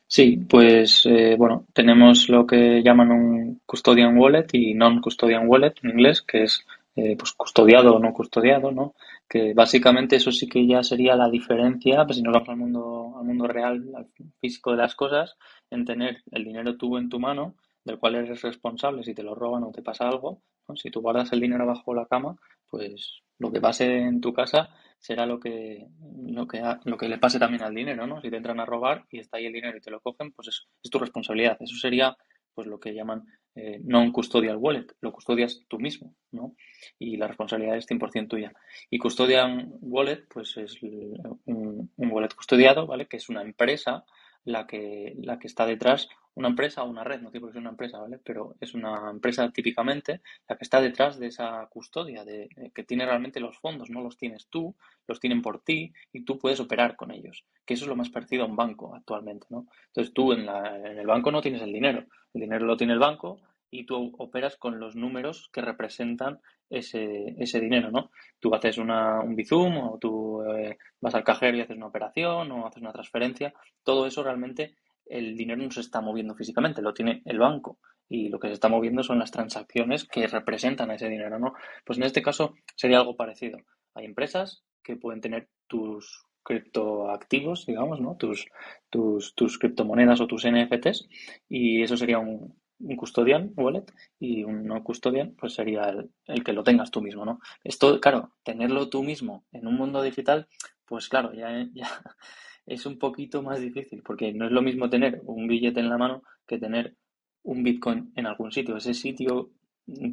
Sí, 0.08 0.38
pues 0.48 1.06
eh, 1.06 1.36
bueno, 1.38 1.66
tenemos 1.74 2.30
lo 2.30 2.46
que 2.46 2.82
llaman 2.84 3.12
un 3.12 3.62
custodian 3.66 4.18
wallet 4.18 4.48
y 4.54 4.74
non-custodian 4.76 5.48
wallet 5.48 5.74
en 5.82 5.90
inglés, 5.90 6.22
que 6.22 6.44
es 6.44 6.64
eh, 6.96 7.16
pues 7.18 7.34
custodiado 7.34 7.96
o 7.96 8.00
no 8.00 8.14
custodiado, 8.14 8.72
¿no? 8.72 8.94
Que 9.28 9.54
básicamente 9.54 10.16
eso 10.16 10.32
sí 10.32 10.48
que 10.48 10.66
ya 10.66 10.84
sería 10.84 11.16
la 11.16 11.30
diferencia, 11.30 12.06
pues 12.06 12.18
si 12.18 12.24
nos 12.24 12.34
vamos 12.34 12.50
al 12.50 12.58
mundo, 12.58 13.16
al 13.18 13.26
mundo 13.26 13.48
real, 13.48 13.84
al 13.96 14.08
físico 14.40 14.72
de 14.72 14.78
las 14.78 14.96
cosas, 14.96 15.36
en 15.72 15.86
tener 15.86 16.22
el 16.32 16.46
dinero 16.46 16.78
tú 16.78 16.98
en 16.98 17.10
tu 17.10 17.20
mano, 17.20 17.56
del 17.84 18.00
cual 18.00 18.16
eres 18.16 18.42
responsable 18.44 19.04
si 19.04 19.14
te 19.14 19.24
lo 19.24 19.36
roban 19.36 19.64
o 19.64 19.72
te 19.72 19.82
pasa 19.82 20.08
algo, 20.08 20.40
si 20.76 20.90
tú 20.90 21.02
guardas 21.02 21.32
el 21.34 21.42
dinero 21.42 21.66
bajo 21.66 21.94
la 21.94 22.06
cama, 22.06 22.36
pues 22.70 23.22
lo 23.38 23.52
que 23.52 23.62
pase 23.62 23.98
en 23.98 24.22
tu 24.22 24.34
casa 24.34 24.70
será 25.00 25.26
lo 25.26 25.40
que, 25.40 25.88
lo 26.26 26.48
que, 26.48 26.62
lo 26.86 26.98
que 26.98 27.08
le 27.08 27.20
pase 27.20 27.38
también 27.38 27.64
al 27.64 27.76
dinero, 27.76 28.08
¿no? 28.08 28.22
Si 28.22 28.30
te 28.30 28.38
entran 28.38 28.60
a 28.60 28.66
robar 28.66 29.06
y 29.12 29.20
está 29.20 29.38
ahí 29.38 29.46
el 29.46 29.54
dinero 29.54 29.78
y 29.78 29.82
te 29.82 29.92
lo 29.92 30.00
cogen, 30.02 30.32
pues 30.32 30.48
es, 30.48 30.68
es 30.84 30.90
tu 30.90 30.98
responsabilidad. 30.98 31.58
Eso 31.60 31.76
sería 31.76 32.18
pues 32.56 32.68
lo 32.68 32.80
que 32.80 32.94
llaman 32.94 33.26
eh, 33.54 33.80
non-custodial 33.84 34.58
wallet, 34.58 34.88
lo 35.02 35.12
custodias 35.12 35.64
tú 35.68 35.78
mismo, 35.78 36.16
¿no? 36.32 36.56
Y 36.98 37.18
la 37.18 37.28
responsabilidad 37.28 37.78
es 37.78 37.86
100% 37.86 38.30
tuya. 38.30 38.54
Y 38.90 38.98
custodian 38.98 39.74
wallet, 39.82 40.26
pues 40.30 40.58
es 40.58 40.82
un, 40.82 41.92
un 41.96 42.12
wallet 42.12 42.34
custodiado, 42.34 42.88
¿vale? 42.88 43.08
Que 43.08 43.18
es 43.18 43.30
una 43.30 43.42
empresa 43.42 44.06
la 44.46 44.66
que, 44.68 45.16
la 45.18 45.40
que 45.40 45.48
está 45.48 45.66
detrás, 45.66 46.08
una 46.36 46.50
empresa 46.50 46.84
o 46.84 46.90
una 46.90 47.04
red, 47.04 47.22
no 47.22 47.32
tiene 47.32 47.46
por 47.46 47.54
qué 47.54 47.60
una 47.60 47.70
empresa, 47.70 47.98
¿vale? 47.98 48.20
Pero 48.24 48.56
es 48.60 48.74
una 48.74 49.10
empresa 49.10 49.50
típicamente 49.52 50.22
la 50.48 50.58
que 50.58 50.64
está 50.64 50.82
detrás 50.82 51.18
de 51.18 51.28
esa 51.28 51.66
custodia, 51.68 52.24
de, 52.24 52.50
eh, 52.56 52.72
que 52.74 52.84
tiene 52.84 53.06
realmente 53.06 53.40
los 53.40 53.58
fondos, 53.58 53.90
no 53.90 54.02
los 54.02 54.18
tienes 54.18 54.48
tú, 54.48 54.76
los 55.08 55.20
tienen 55.20 55.42
por 55.42 55.60
ti 55.60 55.94
y 56.14 56.22
tú 56.22 56.38
puedes 56.38 56.60
operar 56.60 56.96
con 56.96 57.12
ellos, 57.12 57.46
que 57.66 57.74
eso 57.74 57.86
es 57.86 57.90
lo 57.90 57.96
más 57.96 58.10
parecido 58.10 58.44
a 58.44 58.48
un 58.48 58.56
banco 58.56 58.94
actualmente, 58.96 59.48
¿no? 59.50 59.66
Entonces 59.88 60.14
tú 60.14 60.34
en, 60.34 60.46
la, 60.46 60.78
en 60.78 60.98
el 60.98 61.08
banco 61.08 61.32
no 61.32 61.42
tienes 61.42 61.62
el 61.62 61.74
dinero, 61.74 62.06
el 62.34 62.42
dinero 62.42 62.66
lo 62.66 62.78
tiene 62.78 62.94
el 62.94 63.00
banco 63.00 63.40
y 63.72 63.86
tú 63.86 64.14
operas 64.18 64.58
con 64.58 64.80
los 64.80 64.96
números 64.96 65.50
que 65.52 65.62
representan 65.62 66.40
ese, 66.70 67.36
ese 67.38 67.60
dinero, 67.60 67.92
¿no? 67.92 68.12
Tú 68.40 68.54
haces 68.54 68.78
una, 68.78 69.22
un 69.22 69.36
Bizum 69.36 69.78
o 69.78 69.98
tú 70.00 70.44
eh, 70.44 70.78
vas 71.02 71.16
al 71.16 71.24
cajero 71.24 71.58
y 71.58 71.62
haces 71.62 71.78
una 71.78 71.88
operación 71.88 72.52
o 72.52 72.68
haces 72.68 72.82
una 72.82 72.94
transferencia. 72.94 73.54
Todo 73.84 74.06
eso 74.06 74.24
realmente 74.24 74.76
el 75.06 75.36
dinero 75.36 75.62
no 75.62 75.72
se 75.72 75.82
está 75.82 76.02
moviendo 76.02 76.36
físicamente, 76.36 76.82
lo 76.82 76.94
tiene 76.94 77.22
el 77.26 77.40
banco 77.40 77.78
y 78.10 78.30
lo 78.30 78.40
que 78.40 78.48
se 78.48 78.54
está 78.54 78.70
moviendo 78.70 79.04
son 79.04 79.20
las 79.20 79.32
transacciones 79.32 80.06
que 80.06 80.28
representan 80.28 80.90
a 80.92 80.96
ese 80.96 81.10
dinero, 81.10 81.40
¿no? 81.40 81.54
Pues 81.86 81.98
en 81.98 82.06
este 82.06 82.22
caso 82.22 82.56
sería 82.76 83.00
algo 83.00 83.16
parecido. 83.16 83.58
Hay 83.94 84.06
empresas 84.06 84.64
que 84.84 84.96
pueden 84.96 85.22
tener 85.22 85.50
tus 85.68 86.26
criptoactivos, 86.44 87.66
digamos, 87.66 88.00
¿no? 88.00 88.16
Tus, 88.18 88.48
tus, 88.90 89.34
tus 89.34 89.58
criptomonedas 89.58 90.22
o 90.22 90.28
tus 90.28 90.46
NFTs 90.46 91.08
y 91.50 91.82
eso 91.82 91.98
sería 91.98 92.20
un, 92.20 92.56
un 92.80 92.96
custodian 92.96 93.54
wallet 93.56 93.86
y 94.20 94.44
un 94.44 94.66
no 94.66 94.84
custodian 94.84 95.36
pues 95.36 95.54
sería 95.54 95.94
el, 96.26 96.44
que 96.44 96.54
lo 96.54 96.64
tengas 96.64 96.92
tú 96.92 97.02
mismo, 97.02 97.26
¿no? 97.26 97.40
Esto, 97.64 98.00
claro, 98.00 98.34
tenerlo 98.44 98.90
tú 98.90 99.04
mismo 99.04 99.46
en 99.52 99.68
un 99.68 99.76
mundo 99.76 100.02
digital, 100.02 100.48
pues 100.86 101.10
claro, 101.10 101.34
ya, 101.34 101.68
ya 101.74 101.88
es 102.66 102.86
un 102.86 103.00
poquito 103.00 103.42
más 103.42 103.60
difícil 103.62 104.02
porque 104.04 104.34
no 104.34 104.46
es 104.46 104.52
lo 104.52 104.62
mismo 104.62 104.90
tener 104.90 105.22
un 105.26 105.48
billete 105.48 105.80
en 105.80 105.90
la 105.90 105.98
mano 105.98 106.24
que 106.48 106.58
tener 106.58 106.96
un 107.44 107.64
Bitcoin 107.64 108.12
en 108.16 108.26
algún 108.26 108.52
sitio. 108.52 108.76
Ese 108.76 108.94
sitio 108.94 109.52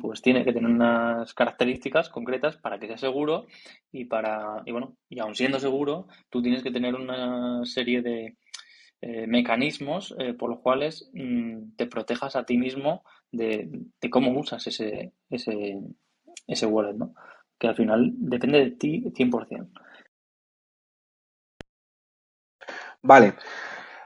pues 0.00 0.20
tiene 0.20 0.44
que 0.44 0.52
tener 0.52 0.70
unas 0.70 1.32
características 1.32 2.10
concretas 2.10 2.56
para 2.58 2.78
que 2.78 2.86
sea 2.88 2.98
seguro 2.98 3.46
y 3.90 4.04
para 4.04 4.62
y 4.66 4.72
bueno, 4.72 4.96
y 5.08 5.18
aun 5.18 5.34
siendo 5.34 5.58
seguro, 5.58 6.08
tú 6.28 6.42
tienes 6.42 6.62
que 6.62 6.70
tener 6.70 6.94
una 6.94 7.64
serie 7.64 8.02
de 8.02 8.36
eh, 9.04 9.26
mecanismos 9.26 10.14
eh, 10.18 10.32
por 10.32 10.48
los 10.48 10.60
cuales 10.60 11.10
mm, 11.12 11.74
te 11.76 11.86
protejas 11.86 12.36
a 12.36 12.44
ti 12.44 12.56
mismo 12.56 13.02
de, 13.32 13.68
cómo 14.10 14.30
usas 14.38 14.64
ese, 14.68 15.12
ese, 15.28 15.80
ese 16.46 16.66
wallet, 16.66 16.94
¿no? 16.94 17.12
Que 17.58 17.66
al 17.66 17.74
final 17.74 18.12
depende 18.14 18.60
de 18.60 18.70
ti 18.70 19.02
100%. 19.04 19.68
Vale. 23.02 23.34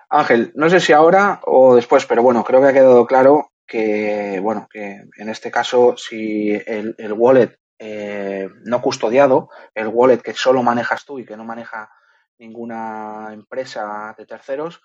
Ángel, 0.08 0.52
no 0.54 0.70
sé 0.70 0.80
si 0.80 0.94
ahora 0.94 1.40
o 1.44 1.74
después, 1.74 2.06
pero 2.06 2.22
bueno, 2.22 2.42
creo 2.42 2.62
que 2.62 2.68
ha 2.68 2.72
quedado 2.72 3.06
claro 3.06 3.50
que, 3.66 4.40
bueno, 4.42 4.66
que 4.70 5.02
en 5.18 5.28
este 5.28 5.50
caso, 5.50 5.94
si 5.98 6.52
el, 6.52 6.94
wallet 7.12 7.58
eh, 7.78 8.48
no 8.64 8.80
custodiado, 8.80 9.50
el 9.74 9.88
wallet 9.88 10.22
que 10.22 10.32
solo 10.32 10.62
manejas 10.62 11.04
tú 11.04 11.18
y 11.18 11.26
que 11.26 11.36
no 11.36 11.44
maneja 11.44 11.90
ninguna 12.38 13.30
empresa 13.32 14.14
de 14.16 14.26
terceros, 14.26 14.80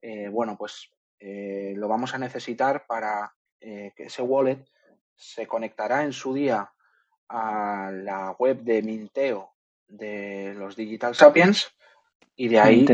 eh, 0.00 0.28
bueno, 0.28 0.56
pues 0.58 0.90
eh, 1.18 1.74
lo 1.76 1.88
vamos 1.88 2.14
a 2.14 2.18
necesitar 2.18 2.84
para 2.86 3.32
eh, 3.60 3.92
que 3.94 4.04
ese 4.04 4.22
wallet 4.22 4.64
se 5.14 5.46
conectará 5.46 6.02
en 6.02 6.12
su 6.12 6.34
día 6.34 6.70
a 7.28 7.90
la 7.92 8.32
web 8.38 8.62
de 8.62 8.82
Minteo 8.82 9.52
de 9.86 10.54
los 10.56 10.74
Digital 10.74 11.14
Sapiens 11.14 11.72
y 12.34 12.48
de 12.48 12.58
ahí 12.58 12.86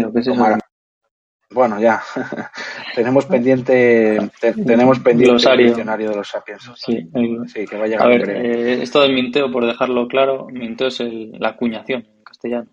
bueno 1.50 1.80
ya. 1.80 2.02
Tenemos 2.94 3.24
pendiente 3.24 4.18
tenemos 4.40 4.98
pendiente 4.98 5.50
el 5.50 5.58
diccionario 5.58 6.10
de 6.10 6.16
los 6.16 6.28
Sapiens. 6.28 6.70
Sí, 6.76 7.08
que 7.64 7.76
va. 7.78 7.84
A 7.84 7.86
llegar 7.86 8.06
a 8.06 8.08
ver, 8.08 8.30
esto 8.82 9.00
del 9.00 9.14
Minteo 9.14 9.50
por 9.50 9.64
dejarlo 9.64 10.06
claro 10.08 10.46
Minteo 10.50 10.88
es 10.88 11.00
la 11.00 11.50
acuñación 11.50 12.04
en 12.04 12.24
castellano 12.24 12.68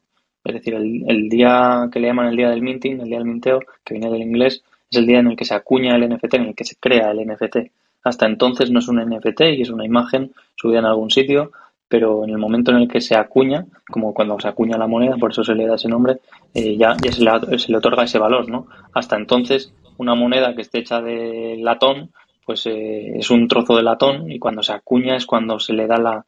Es 0.46 0.54
decir, 0.54 0.76
el, 0.76 1.28
día 1.28 1.90
que 1.92 2.00
le 2.00 2.08
llaman 2.08 2.28
el 2.28 2.38
día 2.38 2.50
del 2.50 2.62
minting, 2.62 3.02
el 3.02 3.10
día 3.10 3.18
del 3.18 3.28
minteo, 3.28 3.60
que 3.84 3.96
viene 3.96 4.12
del 4.12 4.22
inglés, 4.22 4.64
es 4.92 4.98
el 5.00 5.08
día 5.08 5.20
en 5.20 5.28
el 5.28 5.36
que 5.36 5.44
se 5.44 5.56
acuña 5.56 5.96
el 5.96 6.08
NFT, 6.08 6.36
en 6.36 6.46
el 6.46 6.56
que 6.56 6.64
se 6.64 6.76
crea 6.76 7.12
el 7.12 7.28
NFT. 7.28 7.58
Hasta 8.04 8.28
entonces 8.28 8.70
no 8.70 8.78
es 8.78 8.88
un 8.88 9.04
NFT 9.04 9.42
y 9.58 9.62
es 9.64 9.72
una 9.72 9.86
imagen 9.86 10.32
subida 10.56 10.80
en 10.80 10.86
algún 10.86 11.10
sitio, 11.10 11.52
pero 11.88 12.24
en 12.24 12.30
el 12.30 12.38
momento 12.38 12.70
en 12.70 12.78
el 12.78 12.88
que 12.88 13.02
se 13.02 13.16
acuña, 13.16 13.66
como 13.90 14.14
cuando 14.14 14.40
se 14.40 14.48
acuña 14.48 14.78
la 14.78 14.86
moneda, 14.86 15.18
por 15.18 15.32
eso 15.32 15.44
se 15.44 15.56
le 15.56 15.66
da 15.66 15.76
ese 15.76 15.90
nombre, 15.90 16.20
eh, 16.54 16.78
ya, 16.78 16.96
ya 17.02 17.12
se, 17.12 17.24
le, 17.24 17.58
se, 17.58 17.72
le, 17.72 17.78
otorga 17.80 18.04
ese 18.04 18.20
valor, 18.20 18.48
¿no? 18.48 18.68
Hasta 18.94 19.18
entonces, 19.18 19.74
una 19.98 20.14
moneda 20.14 20.54
que 20.54 20.62
esté 20.62 20.80
hecha 20.80 21.02
de 21.02 21.58
latón, 21.60 22.12
pues 22.46 22.68
eh, 22.68 23.18
es 23.18 23.32
un 23.32 23.48
trozo 23.48 23.76
de 23.76 23.82
latón 23.82 24.32
y 24.32 24.38
cuando 24.38 24.62
se 24.62 24.74
acuña 24.74 25.16
es 25.16 25.26
cuando 25.26 25.60
se 25.60 25.74
le 25.74 25.88
da 25.88 25.98
la, 25.98 26.26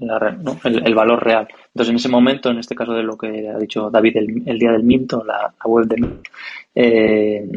la 0.00 0.30
¿no? 0.32 0.58
el, 0.64 0.94
valor 0.94 1.22
real. 1.22 1.48
Entonces, 1.68 1.90
en 1.90 1.96
ese 1.96 2.08
momento, 2.08 2.50
en 2.50 2.58
este 2.58 2.74
caso 2.74 2.92
de 2.92 3.02
lo 3.02 3.16
que 3.16 3.48
ha 3.48 3.58
dicho 3.58 3.90
David 3.90 4.16
el, 4.16 4.58
día 4.58 4.72
del 4.72 4.82
Minto, 4.82 5.22
la, 5.24 5.52
la 5.58 5.70
web 5.70 5.86
de 5.86 5.96
Mint, 5.96 6.28
eh, 6.74 7.48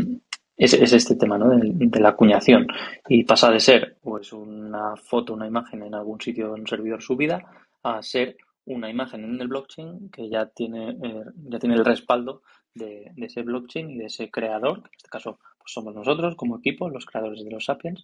es, 0.57 0.73
es, 0.73 0.93
este 0.93 1.15
tema 1.15 1.37
¿no? 1.37 1.49
de, 1.49 1.99
la 1.99 2.09
acuñación 2.09 2.67
y 3.07 3.23
pasa 3.23 3.49
de 3.51 3.59
ser 3.59 3.97
pues 4.01 4.33
una 4.33 4.95
foto, 4.95 5.33
una 5.33 5.47
imagen 5.47 5.83
en 5.83 5.95
algún 5.95 6.21
sitio 6.21 6.55
en 6.55 6.61
un 6.61 6.67
servidor 6.67 7.01
subida 7.01 7.43
a 7.81 8.01
ser 8.01 8.37
una 8.65 8.89
imagen 8.89 9.23
en 9.25 9.41
el 9.41 9.47
blockchain 9.47 10.09
que 10.09 10.29
ya 10.29 10.45
tiene, 10.45 10.91
eh, 10.91 11.23
ya 11.49 11.59
tiene 11.59 11.75
el 11.75 11.83
respaldo 11.83 12.43
de, 12.73 13.11
de, 13.15 13.25
ese 13.25 13.41
blockchain 13.41 13.89
y 13.89 13.97
de 13.97 14.05
ese 14.05 14.31
creador, 14.31 14.83
que 14.83 14.87
en 14.87 14.97
este 14.97 15.09
caso 15.09 15.39
pues 15.57 15.73
somos 15.73 15.93
nosotros 15.93 16.35
como 16.35 16.57
equipo, 16.57 16.89
los 16.89 17.05
creadores 17.05 17.43
de 17.43 17.51
los 17.51 17.65
Sapiens, 17.65 18.03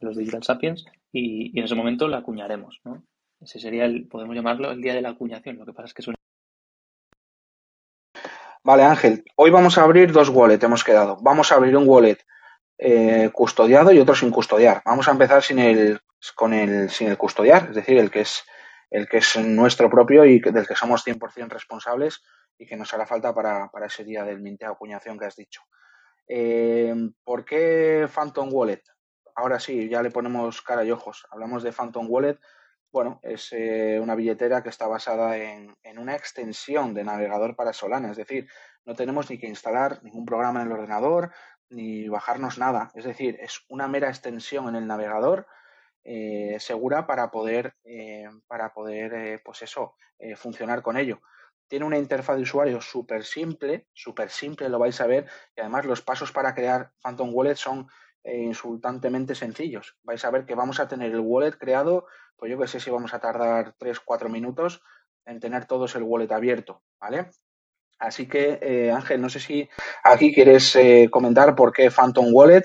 de 0.00 0.06
los 0.06 0.16
Digital 0.16 0.42
Sapiens, 0.42 0.84
y, 1.12 1.52
y 1.54 1.58
en 1.58 1.64
ese 1.64 1.74
momento 1.74 2.08
la 2.08 2.18
acuñaremos. 2.18 2.80
¿no? 2.84 3.04
Ese 3.40 3.58
sería 3.58 3.84
el, 3.84 4.06
podemos 4.06 4.36
llamarlo 4.36 4.70
el 4.70 4.82
día 4.82 4.94
de 4.94 5.02
la 5.02 5.10
acuñación. 5.10 5.56
Lo 5.56 5.66
que 5.66 5.72
pasa 5.72 5.86
es 5.86 5.94
que 5.94 6.02
es 6.02 6.08
una 6.08 6.16
Vale, 8.62 8.82
Ángel, 8.84 9.24
hoy 9.36 9.50
vamos 9.50 9.78
a 9.78 9.82
abrir 9.84 10.12
dos 10.12 10.28
wallets, 10.28 10.62
hemos 10.62 10.84
quedado. 10.84 11.16
Vamos 11.22 11.50
a 11.50 11.54
abrir 11.54 11.74
un 11.76 11.88
wallet 11.88 12.18
eh, 12.76 13.30
custodiado 13.32 13.90
y 13.90 13.98
otro 13.98 14.14
sin 14.14 14.30
custodiar. 14.30 14.82
Vamos 14.84 15.08
a 15.08 15.12
empezar 15.12 15.42
sin 15.42 15.58
el, 15.58 16.00
con 16.34 16.52
el, 16.52 16.90
sin 16.90 17.08
el 17.08 17.16
custodiar, 17.16 17.68
es 17.70 17.76
decir, 17.76 17.98
el 17.98 18.10
que 18.10 18.20
es, 18.20 18.44
el 18.90 19.08
que 19.08 19.18
es 19.18 19.38
nuestro 19.38 19.88
propio 19.88 20.26
y 20.26 20.40
del 20.40 20.66
que 20.66 20.76
somos 20.76 21.06
100% 21.06 21.48
responsables 21.48 22.22
y 22.58 22.66
que 22.66 22.76
nos 22.76 22.92
hará 22.92 23.06
falta 23.06 23.34
para, 23.34 23.70
para 23.70 23.86
ese 23.86 24.04
día 24.04 24.24
del 24.24 24.40
minteo 24.40 24.72
acuñación 24.72 25.18
que 25.18 25.24
has 25.24 25.36
dicho. 25.36 25.62
Eh, 26.28 26.94
¿Por 27.24 27.46
qué 27.46 28.06
Phantom 28.14 28.50
Wallet? 28.52 28.82
Ahora 29.34 29.58
sí, 29.58 29.88
ya 29.88 30.02
le 30.02 30.10
ponemos 30.10 30.60
cara 30.60 30.84
y 30.84 30.90
ojos. 30.90 31.26
Hablamos 31.30 31.62
de 31.62 31.72
Phantom 31.72 32.06
Wallet. 32.10 32.38
Bueno, 32.92 33.20
es 33.22 33.52
eh, 33.52 34.00
una 34.00 34.14
billetera 34.14 34.62
que 34.62 34.68
está 34.68 34.86
basada 34.88 35.36
en, 35.36 35.76
en, 35.82 35.98
una 35.98 36.16
extensión 36.16 36.92
de 36.92 37.04
navegador 37.04 37.54
para 37.54 37.72
Solana, 37.72 38.10
es 38.10 38.16
decir, 38.16 38.48
no 38.84 38.94
tenemos 38.94 39.30
ni 39.30 39.38
que 39.38 39.46
instalar 39.46 40.02
ningún 40.02 40.24
programa 40.24 40.60
en 40.60 40.66
el 40.66 40.72
ordenador 40.72 41.30
ni 41.68 42.08
bajarnos 42.08 42.58
nada, 42.58 42.90
es 42.94 43.04
decir, 43.04 43.36
es 43.40 43.64
una 43.68 43.86
mera 43.86 44.08
extensión 44.08 44.68
en 44.68 44.74
el 44.74 44.88
navegador 44.88 45.46
eh, 46.02 46.56
segura 46.60 47.06
para 47.06 47.30
poder, 47.30 47.74
eh, 47.84 48.26
para 48.46 48.72
poder 48.72 49.12
eh, 49.14 49.40
pues 49.44 49.62
eso, 49.62 49.94
funcionar 50.36 50.82
con 50.82 50.98
ello. 50.98 51.20
Tiene 51.66 51.86
una 51.86 51.96
interfaz 51.96 52.36
de 52.36 52.42
usuario 52.42 52.80
súper 52.80 53.24
simple, 53.24 53.86
súper 53.92 54.28
simple, 54.28 54.68
lo 54.68 54.78
vais 54.78 55.00
a 55.00 55.06
ver, 55.06 55.26
y 55.56 55.60
además 55.60 55.86
los 55.86 56.02
pasos 56.02 56.30
para 56.30 56.54
crear 56.54 56.92
Phantom 57.00 57.30
Wallet 57.32 57.56
son 57.56 57.88
insultantemente 58.24 59.34
sencillos. 59.34 59.96
Vais 60.02 60.22
a 60.26 60.30
ver 60.30 60.44
que 60.44 60.54
vamos 60.54 60.78
a 60.78 60.88
tener 60.88 61.12
el 61.12 61.20
wallet 61.20 61.56
creado 61.56 62.06
pues 62.40 62.50
yo 62.50 62.58
que 62.58 62.66
sé 62.66 62.80
si 62.80 62.90
vamos 62.90 63.12
a 63.12 63.20
tardar 63.20 63.74
3-4 63.78 64.30
minutos 64.30 64.82
en 65.26 65.38
tener 65.38 65.66
todos 65.66 65.94
el 65.94 66.02
wallet 66.02 66.32
abierto, 66.32 66.80
¿vale? 66.98 67.26
Así 67.98 68.26
que, 68.26 68.58
eh, 68.62 68.90
Ángel, 68.90 69.20
no 69.20 69.28
sé 69.28 69.40
si 69.40 69.68
aquí 70.02 70.32
quieres 70.32 70.74
eh, 70.74 71.08
comentar 71.10 71.54
por 71.54 71.70
qué 71.72 71.90
Phantom 71.90 72.28
Wallet 72.32 72.62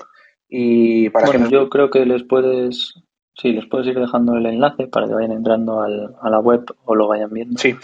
y 0.48 1.10
para 1.10 1.26
bueno, 1.26 1.32
que 1.32 1.42
nos... 1.42 1.50
yo 1.50 1.68
creo 1.68 1.90
que 1.90 2.06
les 2.06 2.22
puedes, 2.24 2.94
sí, 3.34 3.52
les 3.52 3.66
puedes 3.66 3.86
ir 3.86 4.00
dejando 4.00 4.36
el 4.36 4.46
enlace 4.46 4.86
para 4.86 5.06
que 5.06 5.12
vayan 5.12 5.32
entrando 5.32 5.82
al, 5.82 6.16
a 6.22 6.30
la 6.30 6.40
web 6.40 6.64
o 6.86 6.94
lo 6.94 7.06
vayan 7.06 7.30
viendo. 7.30 7.58
Sí. 7.58 7.76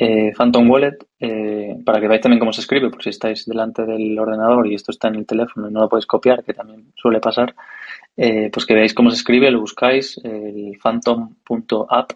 Eh, 0.00 0.32
Phantom 0.32 0.70
Wallet, 0.70 0.96
eh, 1.18 1.76
para 1.84 2.00
que 2.00 2.06
veáis 2.06 2.22
también 2.22 2.38
cómo 2.38 2.52
se 2.52 2.60
escribe, 2.60 2.88
por 2.88 3.02
si 3.02 3.10
estáis 3.10 3.44
delante 3.46 3.84
del 3.84 4.16
ordenador 4.16 4.68
y 4.68 4.74
esto 4.74 4.92
está 4.92 5.08
en 5.08 5.16
el 5.16 5.26
teléfono 5.26 5.68
y 5.68 5.72
no 5.72 5.80
lo 5.80 5.88
podéis 5.88 6.06
copiar, 6.06 6.44
que 6.44 6.54
también 6.54 6.92
suele 6.94 7.18
pasar, 7.18 7.56
eh, 8.16 8.48
pues 8.52 8.64
que 8.64 8.74
veáis 8.74 8.94
cómo 8.94 9.10
se 9.10 9.16
escribe, 9.16 9.50
lo 9.50 9.60
buscáis, 9.60 10.20
el 10.22 10.78
phantom.app. 10.80 12.12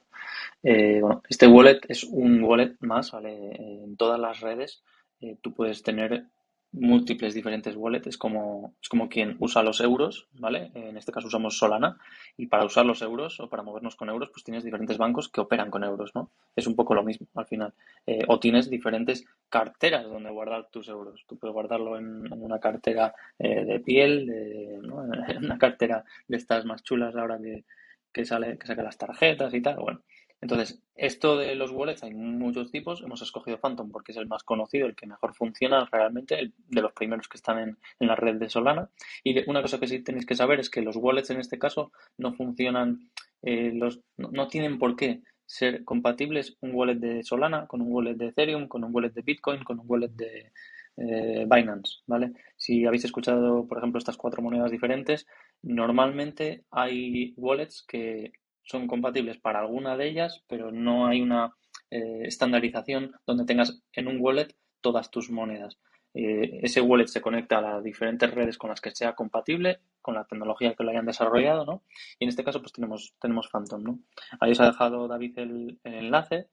Bueno, 0.63 1.23
este 1.29 1.49
wallet 1.49 1.81
es 1.89 2.05
un 2.05 2.45
wallet 2.45 2.77
más, 2.81 3.11
¿vale? 3.11 3.83
En 3.83 3.97
todas 3.97 4.21
las 4.21 4.39
redes 4.39 4.85
tú 5.41 5.53
puedes 5.53 5.83
tener 5.83 6.27
múltiples 6.73 7.35
diferentes 7.35 7.77
wallets, 7.77 8.17
como, 8.17 8.75
es 8.81 8.89
como 8.89 9.09
quien 9.09 9.37
usa 9.39 9.63
los 9.63 9.81
euros, 9.81 10.29
¿vale? 10.33 10.71
En 10.75 10.97
este 10.97 11.13
caso 11.13 11.29
usamos 11.29 11.59
Solana 11.59 11.99
y 12.37 12.47
para 12.47 12.65
usar 12.65 12.87
los 12.87 13.03
euros 13.03 13.39
o 13.41 13.49
para 13.49 13.63
movernos 13.63 13.95
con 13.95 14.09
euros, 14.09 14.31
pues 14.31 14.43
tienes 14.43 14.65
diferentes 14.65 14.97
bancos 14.97 15.29
que 15.29 15.43
operan 15.43 15.71
con 15.71 15.85
euros, 15.85 16.15
¿no? 16.15 16.31
Es 16.57 16.67
un 16.67 16.75
poco 16.75 16.95
lo 16.95 17.05
mismo 17.05 17.27
al 17.35 17.47
final. 17.47 17.75
Eh, 18.07 18.25
o 18.27 18.41
tienes 18.41 18.71
diferentes 18.71 19.25
carteras 19.49 20.05
donde 20.05 20.31
guardar 20.31 20.69
tus 20.71 20.89
euros. 20.89 21.25
Tú 21.27 21.39
puedes 21.39 21.53
guardarlo 21.53 21.99
en, 21.99 22.27
en 22.27 22.43
una 22.43 22.59
cartera 22.59 23.15
eh, 23.39 23.65
de 23.65 23.81
piel, 23.81 24.27
de, 24.27 24.79
¿no? 24.83 25.05
en 25.29 25.45
una 25.45 25.59
cartera 25.59 26.05
de 26.27 26.37
estas 26.37 26.65
más 26.65 26.83
chulas 26.83 27.15
ahora 27.17 27.39
que, 27.39 27.65
que 28.13 28.25
sale, 28.25 28.59
que 28.59 28.67
saca 28.67 28.83
las 28.83 28.99
tarjetas 28.99 29.53
y 29.55 29.61
tal, 29.61 29.77
bueno. 29.77 30.01
Entonces, 30.43 30.83
esto 30.97 31.39
de 31.39 31.55
los 31.55 31.71
wallets 31.71 32.03
hay 32.03 32.13
muchos 32.13 32.71
tipos. 32.71 33.01
Hemos 33.01 33.23
escogido 33.23 33.59
Phantom 33.59 33.91
porque 33.91 34.13
es 34.13 34.19
el 34.19 34.27
más 34.27 34.43
conocido, 34.43 34.87
el 34.87 34.97
que 34.97 35.07
mejor 35.07 35.35
funciona 35.35 35.89
realmente, 35.91 36.39
el 36.39 36.53
de 36.69 36.83
los 36.83 36.93
primeros 36.93 37.29
que 37.29 37.39
están 37.39 37.59
en, 37.59 37.79
la 38.07 38.17
red 38.17 38.35
de 38.35 38.51
Solana. 38.51 38.91
Y 39.23 39.49
una 39.49 39.63
cosa 39.63 39.79
que 39.79 39.87
sí 39.87 40.01
tenéis 40.01 40.27
que 40.27 40.35
saber 40.35 40.61
es 40.61 40.69
que 40.69 40.83
los 40.83 40.97
wallets 40.97 41.31
en 41.31 41.41
este 41.41 41.59
caso 41.59 41.93
no 42.19 42.35
funcionan, 42.35 43.09
eh, 43.43 43.71
los, 43.73 44.01
no, 44.17 44.31
no, 44.33 44.49
tienen 44.49 44.79
por 44.79 44.97
qué 44.97 45.23
ser 45.47 45.85
compatibles 45.85 46.57
un 46.61 46.75
wallet 46.75 46.97
de 46.97 47.23
Solana 47.23 47.67
con 47.67 47.81
un 47.81 47.93
wallet 47.93 48.15
de 48.15 48.29
Ethereum, 48.29 48.69
con 48.69 48.85
un 48.85 48.95
wallet 48.95 49.13
de 49.13 49.23
Bitcoin, 49.23 49.63
con 49.63 49.79
un 49.79 49.87
wallet 49.89 50.11
de 50.11 50.51
eh, 50.97 51.47
Binance, 51.49 52.01
¿vale? 52.07 52.33
Si 52.57 52.85
habéis 52.85 53.05
escuchado, 53.05 53.67
por 53.67 53.79
ejemplo, 53.79 53.99
estas 53.99 54.17
cuatro 54.17 54.43
monedas 54.43 54.71
diferentes, 54.71 55.27
normalmente 55.63 56.65
hay 56.71 57.33
wallets 57.37 57.85
que 57.87 58.33
son 58.65 58.87
compatibles 58.87 59.39
para 59.39 59.61
alguna 59.61 59.97
de 59.97 60.09
ellas, 60.09 60.45
pero 60.49 60.71
no 60.71 61.07
hay 61.07 61.21
una 61.21 61.55
eh, 61.91 62.23
estandarización 62.25 63.13
donde 63.27 63.45
tengas 63.45 63.83
en 63.93 64.09
un 64.09 64.19
wallet 64.21 64.55
todas 64.81 65.11
tus 65.11 65.31
monedas. 65.31 65.79
Eh, 66.15 66.61
ese 66.63 66.83
wallet 66.83 67.07
se 67.07 67.23
conecta 67.23 67.59
a 67.59 67.63
las 67.63 67.83
diferentes 67.83 68.31
redes 68.35 68.59
con 68.59 68.69
las 68.71 68.81
que 68.81 68.91
sea 68.91 69.15
compatible, 69.15 69.81
con 70.03 70.15
la 70.15 70.25
tecnología 70.25 70.75
que 70.75 70.85
lo 70.85 70.91
hayan 70.91 71.07
desarrollado, 71.07 71.65
¿no? 71.65 71.83
Y 72.19 72.25
en 72.25 72.29
este 72.29 72.45
caso, 72.45 72.61
pues 72.61 72.73
tenemos, 72.73 73.15
tenemos 73.21 73.49
Phantom, 73.49 73.83
¿no? 73.83 73.99
Ahí 74.41 74.53
os 74.53 74.61
ha 74.61 74.67
dejado 74.67 75.09
David 75.09 75.39
el, 75.39 75.79
el 75.85 75.95
enlace. 75.95 76.49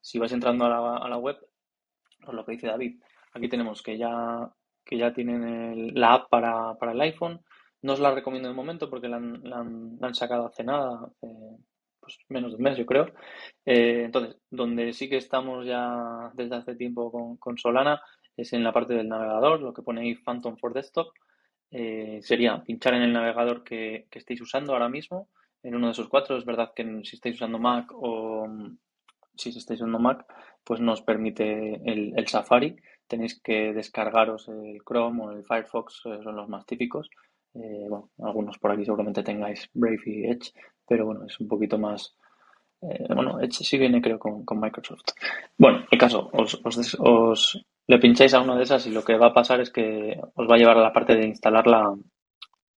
Si 0.00 0.18
vais 0.18 0.32
entrando 0.32 0.64
a 0.64 0.68
la, 0.68 0.96
a 0.96 1.08
la 1.08 1.18
web, 1.18 1.36
pues 2.24 2.34
lo 2.34 2.44
que 2.44 2.52
dice 2.52 2.68
David, 2.68 3.00
aquí 3.32 3.48
tenemos 3.48 3.82
que 3.82 3.98
ya, 3.98 4.50
que 4.84 4.96
ya 4.96 5.12
tienen 5.12 5.44
el, 5.44 5.94
la 5.94 6.14
app 6.14 6.30
para, 6.30 6.74
para 6.78 6.92
el 6.92 7.00
iPhone, 7.02 7.42
no 7.82 7.92
os 7.92 8.00
la 8.00 8.14
recomiendo 8.14 8.48
de 8.48 8.54
momento 8.54 8.90
porque 8.90 9.08
la 9.08 9.16
han, 9.16 10.14
sacado 10.14 10.46
hace 10.46 10.64
nada, 10.64 11.08
pues 11.20 12.18
menos 12.28 12.52
de 12.52 12.56
un 12.56 12.62
mes 12.62 12.76
yo 12.76 12.86
creo. 12.86 13.06
Eh, 13.64 14.02
entonces, 14.04 14.36
donde 14.50 14.92
sí 14.92 15.08
que 15.08 15.16
estamos 15.16 15.66
ya 15.66 16.30
desde 16.34 16.56
hace 16.56 16.76
tiempo 16.76 17.38
con, 17.38 17.58
Solana 17.58 18.00
es 18.36 18.52
en 18.52 18.64
la 18.64 18.72
parte 18.72 18.94
del 18.94 19.08
navegador, 19.08 19.60
lo 19.60 19.72
que 19.72 19.82
pone 19.82 20.02
ahí 20.02 20.14
Phantom 20.14 20.56
for 20.56 20.72
Desktop. 20.72 21.08
Eh, 21.70 22.20
sería 22.22 22.62
pinchar 22.62 22.94
en 22.94 23.02
el 23.02 23.12
navegador 23.12 23.64
que, 23.64 24.06
que, 24.10 24.18
estéis 24.18 24.40
usando 24.40 24.72
ahora 24.72 24.88
mismo, 24.88 25.28
en 25.62 25.74
uno 25.74 25.86
de 25.86 25.92
esos 25.92 26.08
cuatro. 26.08 26.36
Es 26.36 26.44
verdad 26.44 26.72
que 26.74 26.84
si 27.04 27.16
estáis 27.16 27.36
usando 27.36 27.58
Mac 27.58 27.90
o 27.92 28.46
si 29.36 29.50
estáis 29.50 29.80
usando 29.80 29.98
Mac, 29.98 30.26
pues 30.64 30.80
nos 30.80 31.02
permite 31.02 31.80
el, 31.84 32.26
Safari. 32.28 32.76
Tenéis 33.06 33.40
que 33.40 33.72
descargaros 33.72 34.48
el 34.48 34.80
Chrome 34.84 35.24
o 35.24 35.30
el 35.30 35.44
Firefox, 35.44 36.02
son 36.02 36.36
los 36.36 36.48
más 36.48 36.66
típicos. 36.66 37.08
Eh, 37.62 37.86
bueno, 37.88 38.10
algunos 38.18 38.58
por 38.58 38.70
aquí 38.70 38.84
seguramente 38.84 39.22
tengáis 39.22 39.68
Brave 39.72 40.02
y 40.04 40.24
Edge, 40.26 40.52
pero 40.86 41.06
bueno, 41.06 41.24
es 41.26 41.38
un 41.40 41.48
poquito 41.48 41.78
más. 41.78 42.14
Eh, 42.82 43.06
bueno, 43.14 43.40
Edge 43.40 43.64
sí 43.64 43.78
viene, 43.78 44.02
creo, 44.02 44.18
con, 44.18 44.44
con, 44.44 44.60
Microsoft. 44.60 45.04
Bueno, 45.56 45.84
el 45.90 45.98
caso, 45.98 46.28
os, 46.32 46.60
os, 46.62 46.96
os, 47.00 47.66
le 47.86 47.98
pincháis 47.98 48.34
a 48.34 48.40
una 48.40 48.56
de 48.56 48.64
esas 48.64 48.86
y 48.86 48.90
lo 48.90 49.02
que 49.02 49.16
va 49.16 49.28
a 49.28 49.34
pasar 49.34 49.60
es 49.60 49.70
que 49.70 50.20
os 50.34 50.48
va 50.48 50.56
a 50.56 50.58
llevar 50.58 50.76
a 50.76 50.82
la 50.82 50.92
parte 50.92 51.14
de 51.14 51.26
instalar 51.26 51.66
la, 51.66 51.94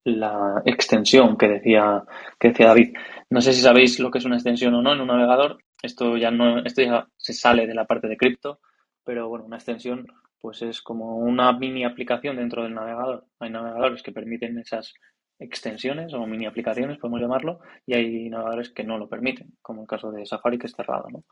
la 0.06 0.62
extensión 0.66 1.38
que 1.38 1.48
decía, 1.48 2.04
que 2.40 2.50
decía 2.50 2.68
David. 2.68 2.96
No 3.30 3.42
sé 3.42 3.54
si 3.54 3.62
sabéis 3.62 4.00
lo 4.00 4.12
que 4.12 4.20
es 4.20 4.26
una 4.26 4.36
extensión 4.36 4.74
o 4.76 4.82
no 4.82 4.94
en 4.94 5.02
un 5.02 5.08
navegador. 5.08 5.58
Esto 5.82 6.18
ya 6.18 6.32
no, 6.32 6.60
esto 6.64 6.82
ya 6.82 7.08
se 7.18 7.34
sale 7.34 7.68
de 7.68 7.74
la 7.74 7.86
parte 7.86 8.08
de 8.08 8.18
cripto, 8.18 8.60
pero 9.04 9.28
bueno, 9.30 9.46
una 9.46 9.58
extensión 9.58 10.08
pues 10.40 10.62
es 10.62 10.82
como 10.82 11.18
una 11.18 11.52
mini 11.54 11.84
aplicación 11.84 12.38
dentro 12.38 12.64
del 12.64 12.74
navegador. 12.74 13.26
Hay 13.40 13.50
navegadores 13.50 14.04
que 14.04 14.12
permiten 14.12 14.58
esas 14.58 14.94
extensiones 15.40 16.14
o 16.14 16.26
mini 16.26 16.46
aplicaciones, 16.46 16.98
podemos 16.98 17.22
llamarlo, 17.22 17.60
y 17.86 17.94
hay 17.94 18.30
navegadores 18.30 18.70
que 18.70 18.84
no 18.84 18.98
lo 18.98 19.08
permiten, 19.08 19.58
como 19.62 19.82
el 19.82 19.88
caso 19.88 20.12
de 20.12 20.26
Safari, 20.26 20.58
que 20.58 20.68
es 20.68 20.74
cerrado. 20.74 21.06
¿no? 21.10 21.24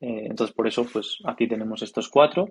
Eh, 0.00 0.26
entonces, 0.28 0.54
por 0.54 0.66
eso, 0.66 0.86
pues 0.90 1.18
aquí 1.24 1.46
tenemos 1.46 1.82
estos 1.82 2.08
cuatro. 2.08 2.50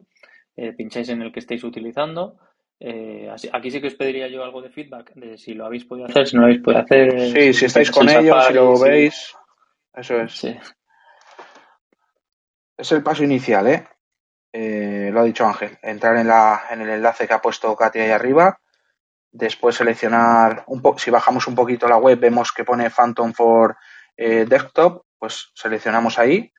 Eh, 0.56 0.74
pincháis 0.74 1.10
en 1.10 1.22
el 1.22 1.32
que 1.32 1.40
estéis 1.40 1.64
utilizando. 1.64 2.38
Eh, 2.80 3.30
aquí 3.52 3.70
sí 3.70 3.80
que 3.80 3.88
os 3.88 3.96
pediría 3.96 4.28
yo 4.28 4.44
algo 4.44 4.62
de 4.62 4.70
feedback, 4.70 5.14
de 5.14 5.38
si 5.38 5.54
lo 5.54 5.66
habéis 5.66 5.86
podido 5.86 6.08
hacer, 6.08 6.28
si 6.28 6.36
no 6.36 6.42
lo 6.42 6.48
habéis 6.48 6.62
podido 6.62 6.82
hacer. 6.82 7.20
Sí, 7.32 7.54
si, 7.54 7.66
estáis 7.66 7.92
con 7.92 8.10
ellos, 8.10 8.46
si 8.48 8.54
lo 8.54 8.80
veis. 8.80 9.36
Eso 9.94 10.22
es. 10.22 10.32
Sí. 10.32 10.56
Es 12.78 12.92
el 12.92 13.04
paso 13.04 13.24
inicial, 13.24 13.68
¿eh? 13.68 13.88
Lo 14.54 15.20
ha 15.20 15.24
dicho 15.24 15.46
Ángel. 15.46 15.78
Entrar 15.82 16.18
en, 16.18 16.28
la, 16.28 16.64
en 16.70 16.82
el 16.82 16.90
enlace 16.90 17.28
que 17.28 17.34
ha 17.34 17.42
puesto 17.42 17.76
Katia 17.76 18.04
ahí 18.04 18.12
arriba. 18.12 18.60
Después 19.32 19.76
seleccionar, 19.76 20.64
un 20.68 20.82
po 20.82 20.98
si 20.98 21.10
bajamos 21.10 21.48
un 21.48 21.56
poquito 21.56 21.88
la 21.88 21.98
web, 21.98 22.20
vemos 22.20 22.52
que 22.52 22.66
pone 22.66 22.90
Phantom 22.90 23.34
for 23.34 23.78
Desktop. 24.18 25.06
Pues 25.18 25.52
seleccionamos 25.54 26.20
ahí 26.20 26.52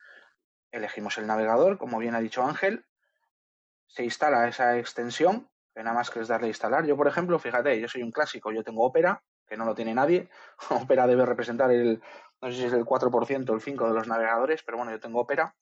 elegimos 0.73 1.17
el 1.17 1.27
navegador, 1.27 1.77
como 1.77 1.99
bien 1.99 2.15
ha 2.15 2.19
dicho 2.19 2.43
Ángel, 2.43 2.85
se 3.87 4.03
instala 4.03 4.47
esa 4.47 4.77
extensión, 4.77 5.47
que 5.73 5.83
nada 5.83 5.95
más 5.95 6.09
que 6.09 6.19
es 6.19 6.27
darle 6.27 6.47
a 6.47 6.49
instalar. 6.49 6.85
Yo, 6.85 6.97
por 6.97 7.07
ejemplo, 7.07 7.39
fíjate, 7.39 7.79
yo 7.79 7.87
soy 7.87 8.01
un 8.01 8.11
clásico, 8.11 8.51
yo 8.51 8.63
tengo 8.63 8.83
Opera, 8.83 9.23
que 9.47 9.55
no 9.55 9.65
lo 9.65 9.75
tiene 9.75 9.93
nadie. 9.93 10.29
Opera 10.69 11.07
debe 11.07 11.25
representar 11.25 11.71
el, 11.71 12.01
no 12.41 12.49
sé 12.49 12.57
si 12.57 12.65
es 12.65 12.73
el 12.73 12.85
4% 12.85 13.49
o 13.49 13.53
el 13.53 13.61
5% 13.61 13.87
de 13.87 13.93
los 13.93 14.07
navegadores, 14.07 14.63
pero 14.63 14.77
bueno, 14.77 14.91
yo 14.91 14.99
tengo 14.99 15.21
Opera. 15.21 15.55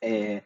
Eh, 0.00 0.42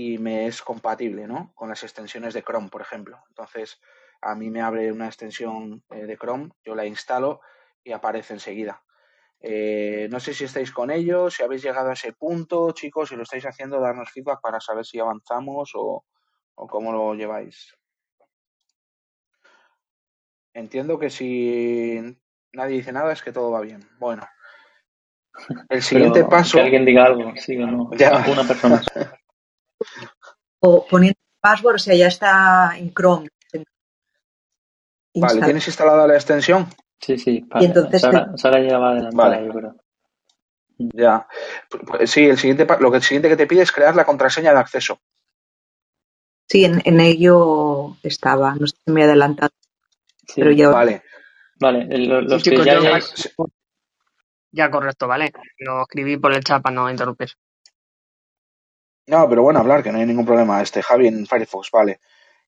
y 0.00 0.16
me 0.16 0.46
es 0.46 0.62
compatible 0.62 1.26
¿no? 1.26 1.50
con 1.56 1.68
las 1.68 1.82
extensiones 1.82 2.32
de 2.32 2.44
Chrome, 2.44 2.68
por 2.68 2.80
ejemplo. 2.80 3.18
Entonces, 3.30 3.80
a 4.20 4.36
mí 4.36 4.48
me 4.48 4.60
abre 4.60 4.92
una 4.92 5.06
extensión 5.06 5.82
eh, 5.90 6.06
de 6.06 6.16
Chrome, 6.16 6.50
yo 6.64 6.76
la 6.76 6.86
instalo 6.86 7.40
y 7.82 7.90
aparece 7.90 8.34
enseguida. 8.34 8.80
Eh, 9.40 10.06
no 10.08 10.20
sé 10.20 10.34
si 10.34 10.44
estáis 10.44 10.70
con 10.70 10.92
ellos, 10.92 11.34
si 11.34 11.42
habéis 11.42 11.64
llegado 11.64 11.90
a 11.90 11.94
ese 11.94 12.12
punto, 12.12 12.70
chicos, 12.70 13.08
si 13.08 13.16
lo 13.16 13.24
estáis 13.24 13.44
haciendo, 13.44 13.80
darnos 13.80 14.12
feedback 14.12 14.40
para 14.40 14.60
saber 14.60 14.86
si 14.86 15.00
avanzamos 15.00 15.72
o, 15.74 16.04
cómo 16.54 16.92
lo 16.92 17.14
lleváis. 17.14 17.74
Entiendo 20.54 21.00
que 21.00 21.10
si 21.10 22.00
nadie 22.52 22.76
dice 22.76 22.92
nada 22.92 23.12
es 23.12 23.22
que 23.22 23.32
todo 23.32 23.50
va 23.50 23.62
bien. 23.62 23.80
Bueno, 23.98 24.22
el 25.68 25.82
siguiente 25.82 26.22
paso. 26.22 26.58
Que 26.58 26.62
alguien 26.62 26.84
diga 26.84 27.04
algo, 27.04 27.32
sí 27.34 27.56
o 27.60 27.66
no. 27.66 27.90
Ya. 27.96 28.24
Una 28.30 28.44
persona. 28.44 28.80
o 30.60 30.86
poniendo 30.86 31.18
password, 31.40 31.76
o 31.76 31.78
sea, 31.78 31.94
ya 31.94 32.08
está 32.08 32.76
en 32.76 32.92
Chrome. 32.92 33.28
Vale, 35.14 35.42
¿tienes 35.42 35.66
instalada 35.66 36.06
la 36.06 36.14
extensión? 36.14 36.68
Sí, 37.00 37.18
sí. 37.18 37.44
Y 37.60 37.64
entonces 37.64 38.02
Sara, 38.02 38.60
ya 38.60 38.78
va 38.78 38.90
adelantada, 38.90 39.40
yo 39.40 39.52
creo. 39.52 39.76
Ya. 40.78 41.26
Pues, 41.68 42.10
sí, 42.10 42.26
el 42.26 42.38
siguiente, 42.38 42.66
lo 42.78 42.90
que 42.90 42.98
el 42.98 43.02
siguiente 43.02 43.28
que 43.28 43.36
te 43.36 43.46
pide 43.46 43.62
es 43.62 43.72
crear 43.72 43.96
la 43.96 44.04
contraseña 44.04 44.52
de 44.52 44.58
acceso. 44.58 45.00
Sí, 46.48 46.64
en, 46.64 47.00
ello 47.00 47.96
estaba. 48.02 48.54
No 48.54 48.66
sé 48.66 48.76
si 48.84 48.92
me 48.92 49.02
he 49.02 49.04
adelantado. 49.04 49.52
pero 50.34 50.50
ya... 50.52 50.70
Vale. 50.70 51.02
Vale, 51.60 51.86
los 52.22 52.42
que 52.42 52.56
ya, 52.64 52.80
ya... 52.80 53.00
ya 54.52 54.70
correcto, 54.70 55.08
¿vale? 55.08 55.32
Lo 55.58 55.82
escribí 55.82 56.16
por 56.16 56.32
el 56.32 56.44
chat 56.44 56.62
para 56.62 56.74
no 56.74 56.88
interrumpir. 56.88 57.30
No, 59.08 59.28
pero 59.28 59.42
bueno, 59.42 59.58
hablar, 59.58 59.82
que 59.82 59.90
no 59.90 59.98
hay 59.98 60.06
ningún 60.06 60.26
problema. 60.26 60.60
Este 60.60 60.82
Javi 60.82 61.08
en 61.08 61.26
Firefox, 61.26 61.70
vale. 61.70 62.00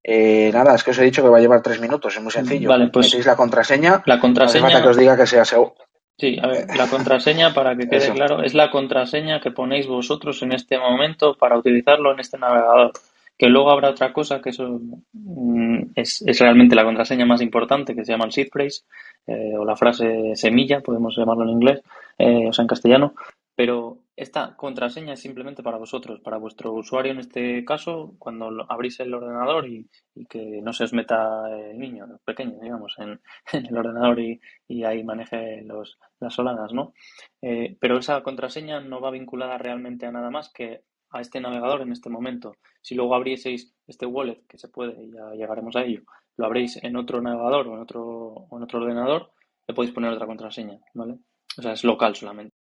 Eh, 0.02 0.50
nada, 0.52 0.74
es 0.74 0.84
que 0.84 0.90
os 0.90 0.98
he 0.98 1.04
dicho 1.04 1.22
que 1.22 1.28
va 1.28 1.38
a 1.38 1.40
llevar 1.40 1.62
tres 1.62 1.80
minutos, 1.80 2.14
es 2.14 2.22
muy 2.22 2.30
sencillo. 2.30 2.68
Vale, 2.68 2.88
pues 2.88 3.06
Metéis 3.06 3.26
la 3.26 3.36
contraseña. 3.36 4.02
La 4.06 4.20
contraseña. 4.20 4.82
que 4.82 4.88
os 4.88 4.96
diga 4.96 5.16
que 5.16 5.26
sea 5.26 5.44
seguro. 5.44 5.74
Sí, 6.18 6.38
a 6.40 6.48
ver, 6.48 6.76
la 6.76 6.86
contraseña, 6.86 7.54
para 7.54 7.74
que 7.74 7.88
quede 7.88 8.12
claro, 8.12 8.42
es 8.42 8.52
la 8.52 8.70
contraseña 8.70 9.40
que 9.40 9.52
ponéis 9.52 9.86
vosotros 9.86 10.42
en 10.42 10.52
este 10.52 10.78
momento 10.78 11.34
para 11.34 11.56
utilizarlo 11.56 12.12
en 12.12 12.20
este 12.20 12.36
navegador. 12.36 12.92
Que 13.38 13.46
luego 13.46 13.70
habrá 13.70 13.88
otra 13.88 14.12
cosa 14.12 14.42
que 14.42 14.50
eso 14.50 14.80
mm, 15.14 15.92
es, 15.94 16.22
realmente 16.38 16.76
la 16.76 16.84
contraseña 16.84 17.24
más 17.24 17.40
importante, 17.40 17.94
que 17.94 18.04
se 18.04 18.12
llama 18.12 18.26
el 18.26 18.32
seed 18.32 18.48
phrase, 18.52 18.82
eh, 19.26 19.54
o 19.58 19.64
la 19.64 19.76
frase 19.76 20.32
semilla, 20.34 20.82
podemos 20.82 21.16
llamarlo 21.16 21.44
en 21.44 21.50
inglés, 21.50 21.80
eh, 22.18 22.48
o 22.48 22.52
sea, 22.52 22.64
en 22.64 22.68
castellano, 22.68 23.14
pero 23.56 23.96
esta 24.16 24.56
contraseña 24.56 25.14
es 25.14 25.20
simplemente 25.20 25.62
para 25.62 25.78
vosotros, 25.78 26.20
para 26.20 26.36
vuestro 26.36 26.72
usuario 26.72 27.12
en 27.12 27.18
este 27.18 27.64
caso, 27.64 28.14
cuando 28.18 28.66
abrís 28.68 29.00
el 29.00 29.14
ordenador 29.14 29.66
y, 29.68 29.88
que 30.28 30.60
no 30.62 30.72
se 30.72 30.84
os 30.84 30.92
meta 30.92 31.48
el 31.50 31.78
niño 31.78 32.06
pequeño, 32.24 32.58
digamos, 32.60 32.94
en, 32.98 33.20
el 33.68 33.76
ordenador 33.76 34.20
y, 34.20 34.40
ahí 34.84 35.02
maneje 35.04 35.62
los, 35.62 35.98
las 36.20 36.34
solanas, 36.34 36.72
¿no? 36.72 36.92
Eh, 37.40 37.76
pero 37.80 37.98
esa 37.98 38.22
contraseña 38.22 38.80
no 38.80 39.00
va 39.00 39.10
vinculada 39.10 39.58
realmente 39.58 40.06
a 40.06 40.12
nada 40.12 40.30
más 40.30 40.52
que 40.52 40.84
a 41.10 41.20
este 41.20 41.40
navegador 41.40 41.82
en 41.82 41.92
este 41.92 42.08
momento. 42.08 42.56
Si 42.82 42.94
luego 42.94 43.14
abrieseis 43.14 43.74
este 43.86 44.06
wallet, 44.06 44.44
que 44.48 44.58
se 44.58 44.68
puede, 44.68 45.10
ya 45.10 45.32
llegaremos 45.32 45.74
a 45.76 45.82
ello, 45.82 46.02
lo 46.36 46.46
abréis 46.46 46.82
en 46.82 46.96
otro 46.96 47.20
navegador 47.20 47.68
o 47.68 47.74
en 47.74 47.80
otro, 47.80 48.04
o 48.04 48.56
en 48.56 48.62
otro 48.62 48.80
ordenador, 48.80 49.32
le 49.66 49.74
podéis 49.74 49.94
poner 49.94 50.12
otra 50.12 50.26
contraseña, 50.26 50.78
¿vale? 50.94 51.18
O 51.58 51.62
sea, 51.62 51.72
es 51.72 51.84
local 51.84 52.14
solamente. 52.14 52.54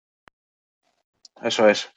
Eso 1.42 1.68
es. 1.68 1.90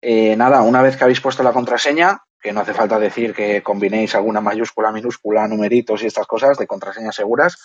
Eh, 0.00 0.36
nada, 0.36 0.62
una 0.62 0.82
vez 0.82 0.96
que 0.96 1.04
habéis 1.04 1.20
puesto 1.20 1.42
la 1.42 1.52
contraseña, 1.52 2.22
que 2.40 2.52
no 2.52 2.60
hace 2.60 2.74
falta 2.74 2.98
decir 2.98 3.34
que 3.34 3.62
combinéis 3.62 4.14
alguna 4.14 4.40
mayúscula, 4.40 4.92
minúscula, 4.92 5.48
numeritos 5.48 6.02
y 6.02 6.06
estas 6.06 6.26
cosas 6.26 6.56
de 6.56 6.66
contraseñas 6.66 7.16
seguras, 7.16 7.58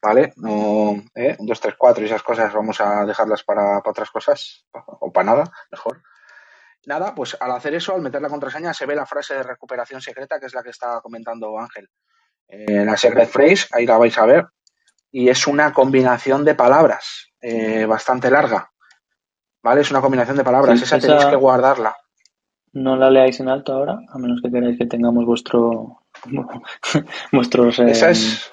¿vale? 0.00 0.32
No, 0.36 1.02
¿eh? 1.14 1.36
2, 1.38 1.60
3, 1.60 1.74
4 1.76 2.02
y 2.02 2.06
esas 2.06 2.22
cosas 2.22 2.52
vamos 2.52 2.80
a 2.80 3.04
dejarlas 3.04 3.42
para, 3.42 3.78
otras 3.84 4.10
cosas, 4.10 4.64
o 4.72 5.12
para 5.12 5.26
nada, 5.26 5.44
mejor. 5.70 6.02
Nada, 6.86 7.14
pues 7.14 7.36
al 7.38 7.52
hacer 7.52 7.74
eso, 7.74 7.94
al 7.94 8.02
meter 8.02 8.22
la 8.22 8.28
contraseña, 8.28 8.72
se 8.72 8.86
ve 8.86 8.94
la 8.94 9.06
frase 9.06 9.34
de 9.34 9.42
recuperación 9.42 10.00
secreta, 10.00 10.40
que 10.40 10.46
es 10.46 10.54
la 10.54 10.62
que 10.62 10.70
está 10.70 11.00
comentando 11.02 11.58
Ángel. 11.58 11.88
Eh, 12.48 12.84
la 12.84 12.96
secret 12.96 13.28
phrase, 13.28 13.66
ahí 13.72 13.86
la 13.86 13.98
vais 13.98 14.16
a 14.18 14.26
ver, 14.26 14.46
y 15.10 15.28
es 15.28 15.46
una 15.46 15.72
combinación 15.72 16.44
de 16.44 16.54
palabras 16.54 17.32
eh, 17.40 17.86
bastante 17.86 18.30
larga, 18.30 18.72
¿Vale? 19.64 19.80
Es 19.80 19.90
una 19.90 20.02
combinación 20.02 20.36
de 20.36 20.44
palabras. 20.44 20.80
esa, 20.82 20.98
tenéis 20.98 21.24
que 21.24 21.36
guardarla. 21.36 21.96
No 22.74 22.96
la 22.96 23.08
leáis 23.08 23.40
en 23.40 23.48
alto 23.48 23.72
ahora, 23.72 23.98
a 24.08 24.18
menos 24.18 24.42
que 24.42 24.50
queráis 24.50 24.76
que 24.76 24.84
tengamos 24.84 25.24
vuestro 25.24 26.00
vuestros 27.32 27.78
eh, 27.78 28.12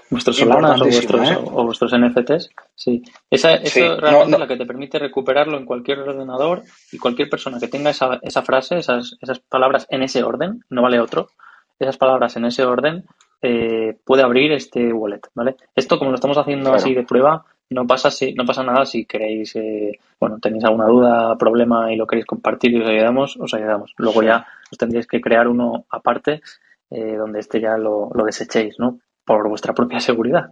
vuestros 0.09 0.37
Solanas 0.37 0.79
o 0.79 0.85
vuestros, 0.85 1.29
¿eh? 1.29 1.37
o 1.37 1.65
vuestros 1.65 1.91
NFTs. 1.97 2.51
Sí. 2.75 3.01
Esa, 3.29 3.55
eso 3.55 3.97
realmente 3.97 4.33
es 4.33 4.39
la 4.39 4.47
que 4.47 4.57
te 4.57 4.65
permite 4.65 4.99
recuperarlo 4.99 5.57
en 5.57 5.65
cualquier 5.65 5.99
ordenador 5.99 6.63
y 6.91 6.97
cualquier 6.97 7.29
persona 7.29 7.59
que 7.59 7.67
tenga 7.67 7.89
esa, 7.89 8.19
esa 8.21 8.43
frase, 8.43 8.77
esas, 8.77 9.17
esas 9.19 9.39
palabras 9.39 9.87
en 9.89 10.03
ese 10.03 10.23
orden, 10.23 10.63
no 10.69 10.81
vale 10.81 10.99
otro, 11.01 11.29
esas 11.77 11.97
palabras 11.97 12.37
en 12.37 12.45
ese 12.45 12.63
orden, 12.63 13.03
eh, 13.41 13.97
puede 14.05 14.23
abrir 14.23 14.53
este 14.53 14.93
wallet, 14.93 15.21
¿vale? 15.33 15.57
Esto, 15.75 15.97
como 15.97 16.11
lo 16.11 16.15
estamos 16.15 16.37
haciendo 16.37 16.73
así 16.73 16.93
de 16.93 17.03
prueba, 17.03 17.45
no 17.71 17.87
pasa 17.87 18.11
si, 18.11 18.33
no 18.33 18.45
pasa 18.45 18.63
nada 18.63 18.85
si 18.85 19.05
queréis, 19.05 19.55
eh, 19.55 19.99
bueno, 20.19 20.37
tenéis 20.39 20.63
alguna 20.65 20.85
duda, 20.87 21.37
problema 21.37 21.91
y 21.91 21.95
lo 21.95 22.05
queréis 22.05 22.25
compartir 22.25 22.73
y 22.73 22.81
os 22.81 22.89
ayudamos, 22.89 23.37
os 23.37 23.53
ayudamos. 23.53 23.93
Luego 23.97 24.21
ya 24.23 24.45
os 24.71 24.77
tendréis 24.77 25.07
que 25.07 25.21
crear 25.21 25.47
uno 25.47 25.85
aparte 25.89 26.41
eh, 26.89 27.15
donde 27.15 27.39
este 27.39 27.61
ya 27.61 27.77
lo, 27.77 28.09
lo, 28.13 28.25
desechéis, 28.25 28.77
¿no? 28.77 28.99
Por 29.25 29.47
vuestra 29.47 29.73
propia 29.73 29.99
seguridad. 30.01 30.51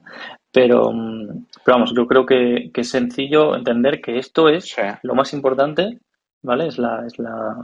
Pero, 0.52 0.92
mm, 0.94 1.46
pero 1.64 1.78
vamos, 1.78 1.94
yo 1.94 2.08
creo 2.08 2.26
que, 2.26 2.72
que, 2.74 2.82
es 2.82 2.90
sencillo 2.90 3.56
entender 3.56 4.02
que 4.02 4.18
esto 4.18 4.48
es 4.48 4.76
lo 5.04 5.14
más 5.16 5.34
importante, 5.34 6.00
¿vale? 6.42 6.68
Es 6.68 6.78
la, 6.78 7.06
es 7.06 7.20
la, 7.20 7.58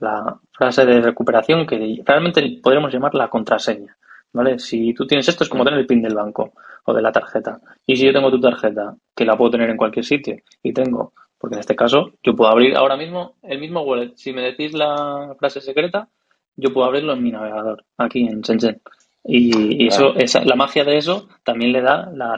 la 0.00 0.40
frase 0.52 0.86
de 0.86 1.02
recuperación 1.02 1.66
que 1.66 2.02
realmente 2.04 2.58
podríamos 2.62 2.92
llamar 2.92 3.14
la 3.14 3.28
contraseña. 3.28 3.96
¿Vale? 4.32 4.58
Si 4.58 4.94
tú 4.94 5.06
tienes 5.06 5.28
esto 5.28 5.44
es 5.44 5.50
como 5.50 5.64
tener 5.64 5.80
el 5.80 5.86
PIN 5.86 6.02
del 6.02 6.14
banco 6.14 6.52
o 6.84 6.94
de 6.94 7.02
la 7.02 7.12
tarjeta. 7.12 7.60
Y 7.86 7.96
si 7.96 8.06
yo 8.06 8.12
tengo 8.12 8.30
tu 8.30 8.40
tarjeta, 8.40 8.96
que 9.14 9.24
la 9.24 9.36
puedo 9.36 9.52
tener 9.52 9.70
en 9.70 9.76
cualquier 9.76 10.04
sitio, 10.04 10.36
y 10.62 10.72
tengo, 10.72 11.12
porque 11.38 11.56
en 11.56 11.60
este 11.60 11.76
caso 11.76 12.12
yo 12.22 12.34
puedo 12.34 12.50
abrir 12.50 12.76
ahora 12.76 12.96
mismo 12.96 13.34
el 13.42 13.58
mismo 13.58 13.82
wallet. 13.82 14.12
Si 14.16 14.32
me 14.32 14.42
decís 14.42 14.72
la 14.74 15.34
frase 15.38 15.60
secreta, 15.60 16.08
yo 16.56 16.72
puedo 16.72 16.86
abrirlo 16.86 17.12
en 17.14 17.22
mi 17.22 17.30
navegador, 17.30 17.84
aquí 17.96 18.26
en 18.26 18.40
Shenzhen. 18.40 18.80
Y, 19.24 19.86
eso, 19.86 20.14
esa, 20.16 20.42
la 20.44 20.56
magia 20.56 20.84
de 20.84 20.96
eso 20.96 21.28
también 21.44 21.72
le 21.72 21.82
da 21.82 22.10
la, 22.14 22.36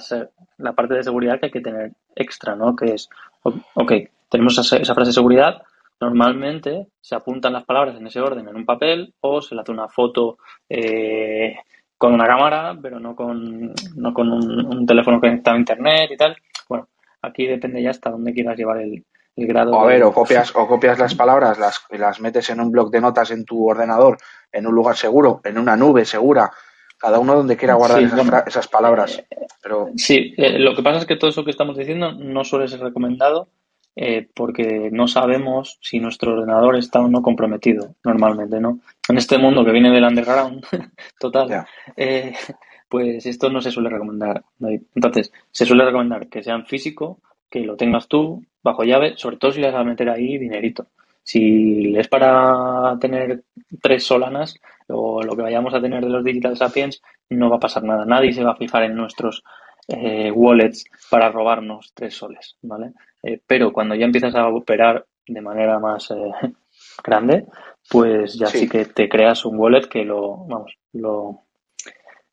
la, 0.58 0.72
parte 0.72 0.94
de 0.94 1.04
seguridad 1.04 1.38
que 1.38 1.46
hay 1.46 1.52
que 1.52 1.60
tener 1.60 1.92
extra, 2.16 2.56
¿no? 2.56 2.74
Que 2.74 2.94
es, 2.94 3.08
ok, 3.42 3.92
tenemos 4.28 4.58
esa, 4.58 4.78
esa 4.78 4.94
frase 4.94 5.10
de 5.10 5.14
seguridad, 5.14 5.62
normalmente 6.00 6.88
se 7.00 7.14
apuntan 7.14 7.52
las 7.52 7.64
palabras 7.64 7.96
en 7.96 8.06
ese 8.06 8.20
orden 8.20 8.48
en 8.48 8.56
un 8.56 8.66
papel 8.66 9.14
o 9.20 9.40
se 9.40 9.54
le 9.54 9.60
hace 9.60 9.70
una 9.70 9.88
foto 9.88 10.38
eh, 10.68 11.54
con 12.02 12.14
una 12.14 12.26
cámara, 12.26 12.76
pero 12.82 12.98
no 12.98 13.14
con, 13.14 13.72
no 13.94 14.12
con 14.12 14.32
un, 14.32 14.84
teléfono 14.84 15.20
conectado 15.20 15.54
a 15.54 15.60
internet 15.60 16.10
y 16.10 16.16
tal. 16.16 16.36
Bueno, 16.68 16.88
aquí 17.22 17.46
depende 17.46 17.80
ya 17.80 17.90
hasta 17.90 18.10
dónde 18.10 18.32
quieras 18.32 18.58
llevar 18.58 18.78
el, 18.78 19.04
grado. 19.36 19.70
O 19.70 19.82
a 19.82 19.86
ver, 19.86 20.02
o 20.02 20.12
copias, 20.12 20.50
o 20.56 20.66
copias 20.66 20.98
las 20.98 21.14
palabras, 21.14 21.60
las, 21.60 21.80
las 21.90 22.18
metes 22.18 22.50
en 22.50 22.60
un 22.60 22.72
bloc 22.72 22.90
de 22.90 23.00
notas 23.00 23.30
en 23.30 23.44
tu 23.44 23.70
ordenador, 23.70 24.18
en 24.50 24.66
un 24.66 24.74
lugar 24.74 24.96
seguro, 24.96 25.42
en 25.44 25.58
una 25.58 25.76
nube 25.76 26.04
segura, 26.04 26.50
cada 26.98 27.20
uno 27.20 27.36
donde 27.36 27.56
quiera 27.56 27.74
guardar 27.74 28.02
esas, 28.48 28.66
palabras. 28.66 29.22
Pero... 29.62 29.90
Sí, 29.94 30.34
eh, 30.38 30.58
lo 30.58 30.74
que 30.74 30.82
pasa 30.82 30.98
es 30.98 31.06
que 31.06 31.14
todo 31.14 31.30
eso 31.30 31.44
que 31.44 31.52
estamos 31.52 31.76
diciendo 31.76 32.10
no 32.10 32.42
suele 32.42 32.66
ser 32.66 32.80
recomendado 32.80 33.46
eh, 33.94 34.28
porque 34.34 34.88
no 34.90 35.06
sabemos 35.06 35.78
si 35.82 36.00
nuestro 36.00 36.32
ordenador 36.32 36.76
está 36.76 37.00
o 37.00 37.08
no 37.08 37.22
comprometido 37.22 37.94
normalmente, 38.04 38.60
¿no? 38.60 38.80
En 39.08 39.18
este 39.18 39.38
mundo 39.38 39.64
que 39.64 39.72
viene 39.72 39.90
del 39.90 40.04
underground, 40.04 40.64
total, 41.20 41.66
eh, 41.96 42.32
pues 42.88 43.26
esto 43.26 43.50
no 43.50 43.60
se 43.60 43.70
suele 43.70 43.90
recomendar. 43.90 44.44
Entonces, 44.94 45.32
se 45.50 45.66
suele 45.66 45.84
recomendar 45.84 46.28
que 46.28 46.42
sea 46.42 46.54
en 46.54 46.66
físico, 46.66 47.20
que 47.50 47.60
lo 47.60 47.76
tengas 47.76 48.08
tú 48.08 48.42
bajo 48.62 48.84
llave, 48.84 49.14
sobre 49.16 49.36
todo 49.36 49.52
si 49.52 49.60
le 49.60 49.70
vas 49.70 49.80
a 49.80 49.84
meter 49.84 50.08
ahí 50.08 50.38
dinerito. 50.38 50.86
Si 51.22 51.94
es 51.96 52.08
para 52.08 52.98
tener 52.98 53.44
tres 53.80 54.04
solanas 54.04 54.58
o 54.88 55.22
lo 55.22 55.36
que 55.36 55.42
vayamos 55.42 55.72
a 55.74 55.80
tener 55.80 56.02
de 56.02 56.10
los 56.10 56.24
Digital 56.24 56.56
Sapiens, 56.56 57.02
no 57.30 57.50
va 57.50 57.56
a 57.56 57.60
pasar 57.60 57.84
nada. 57.84 58.04
Nadie 58.04 58.32
se 58.32 58.44
va 58.44 58.52
a 58.52 58.56
fijar 58.56 58.84
en 58.84 58.96
nuestros 58.96 59.44
eh, 59.88 60.30
wallets 60.30 60.84
para 61.10 61.30
robarnos 61.30 61.92
tres 61.94 62.14
soles, 62.14 62.56
¿vale? 62.62 62.92
Eh, 63.22 63.40
pero 63.46 63.72
cuando 63.72 63.94
ya 63.94 64.04
empiezas 64.04 64.34
a 64.34 64.48
operar 64.48 65.06
de 65.26 65.40
manera 65.40 65.78
más 65.78 66.10
eh, 66.10 66.54
grande, 67.04 67.46
pues 67.88 68.34
ya 68.38 68.46
sí. 68.46 68.60
Sí. 68.60 68.68
que 68.68 68.86
te 68.86 69.08
creas 69.08 69.44
un 69.44 69.58
wallet 69.58 69.88
que 69.88 70.04
lo, 70.04 70.46
vamos, 70.46 70.76
lo, 70.92 71.44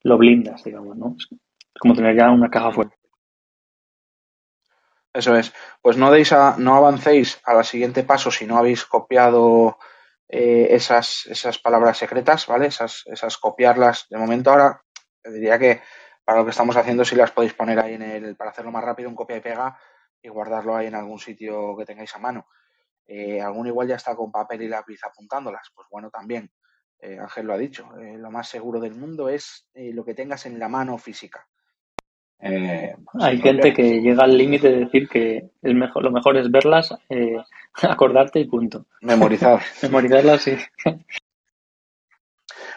lo 0.04 0.18
blindas, 0.18 0.64
digamos, 0.64 0.98
¿no? 0.98 1.16
Es 1.18 1.28
como 1.80 1.94
tener 1.96 2.16
ya 2.16 2.30
una 2.32 2.50
caja 2.50 2.72
fuerte. 2.72 2.96
Eso 5.14 5.36
es. 5.36 5.52
Pues 5.82 5.98
no 5.98 6.12
deis 6.12 6.32
a, 6.34 6.56
no 6.58 6.76
avancéis 6.76 7.42
al 7.44 7.66
siguiente 7.66 8.04
paso 8.04 8.30
si 8.32 8.46
no 8.46 8.58
habéis 8.58 8.86
copiado 8.86 9.78
eh, 10.28 10.68
esas, 10.72 11.26
esas 11.26 11.58
palabras 11.58 11.98
secretas, 11.98 12.46
¿vale? 12.46 12.68
Esas, 12.68 13.04
esas 13.08 13.38
copiarlas. 13.38 14.06
De 14.10 14.18
momento 14.18 14.52
ahora, 14.52 14.82
diría 15.24 15.58
que 15.58 15.82
para 16.30 16.42
lo 16.42 16.46
que 16.46 16.52
estamos 16.52 16.78
haciendo 16.78 17.04
si 17.04 17.16
las 17.16 17.32
podéis 17.32 17.56
poner 17.56 17.80
ahí 17.80 17.96
en 17.96 18.04
el, 18.04 18.36
para 18.36 18.52
hacerlo 18.52 18.70
más 18.72 18.84
rápido, 18.84 19.10
un 19.10 19.16
copia 19.16 19.38
y 19.38 19.42
pega 19.42 19.76
y 20.22 20.30
guardarlo 20.30 20.76
ahí 20.76 20.86
en 20.86 20.94
algún 20.94 21.18
sitio 21.18 21.76
que 21.76 21.86
tengáis 21.86 22.16
a 22.16 22.20
mano. 22.20 22.46
Eh, 23.08 23.42
algún 23.42 23.66
igual 23.66 23.88
ya 23.88 23.96
está 23.96 24.16
con 24.16 24.32
papel 24.32 24.62
y 24.62 24.68
lápiz 24.68 25.00
apuntándolas. 25.04 25.72
Pues 25.74 25.88
bueno, 25.90 26.12
también. 26.12 26.52
Eh, 27.00 27.18
Ángel 27.20 27.48
lo 27.48 27.54
ha 27.54 27.58
dicho. 27.58 27.90
eh, 27.98 28.16
lo 28.20 28.30
más 28.30 28.48
seguro 28.48 28.80
del 28.80 28.94
mundo 28.94 29.28
es 29.28 29.68
eh, 29.74 29.92
lo 29.92 30.06
que 30.06 30.14
tengas 30.14 30.46
en 30.46 30.60
la 30.60 30.70
mano 30.70 31.00
física. 31.00 31.48
Eh, 32.42 32.96
Hay 33.20 33.42
gente 33.42 33.74
que 33.74 34.00
llega 34.00 34.24
al 34.26 34.38
límite 34.38 34.70
de 34.70 34.80
decir 34.82 35.10
que 35.10 35.50
es 35.64 35.74
mejor, 35.74 36.04
lo 36.04 36.12
mejor 36.12 36.38
es 36.38 36.52
verlas, 36.52 36.94
eh, 37.10 37.38
acordarte 37.82 38.40
y 38.40 38.46
punto. 38.46 38.86
Memorizar. 39.02 39.64
Memorizarlas 39.82 40.44
sí. 40.44 40.56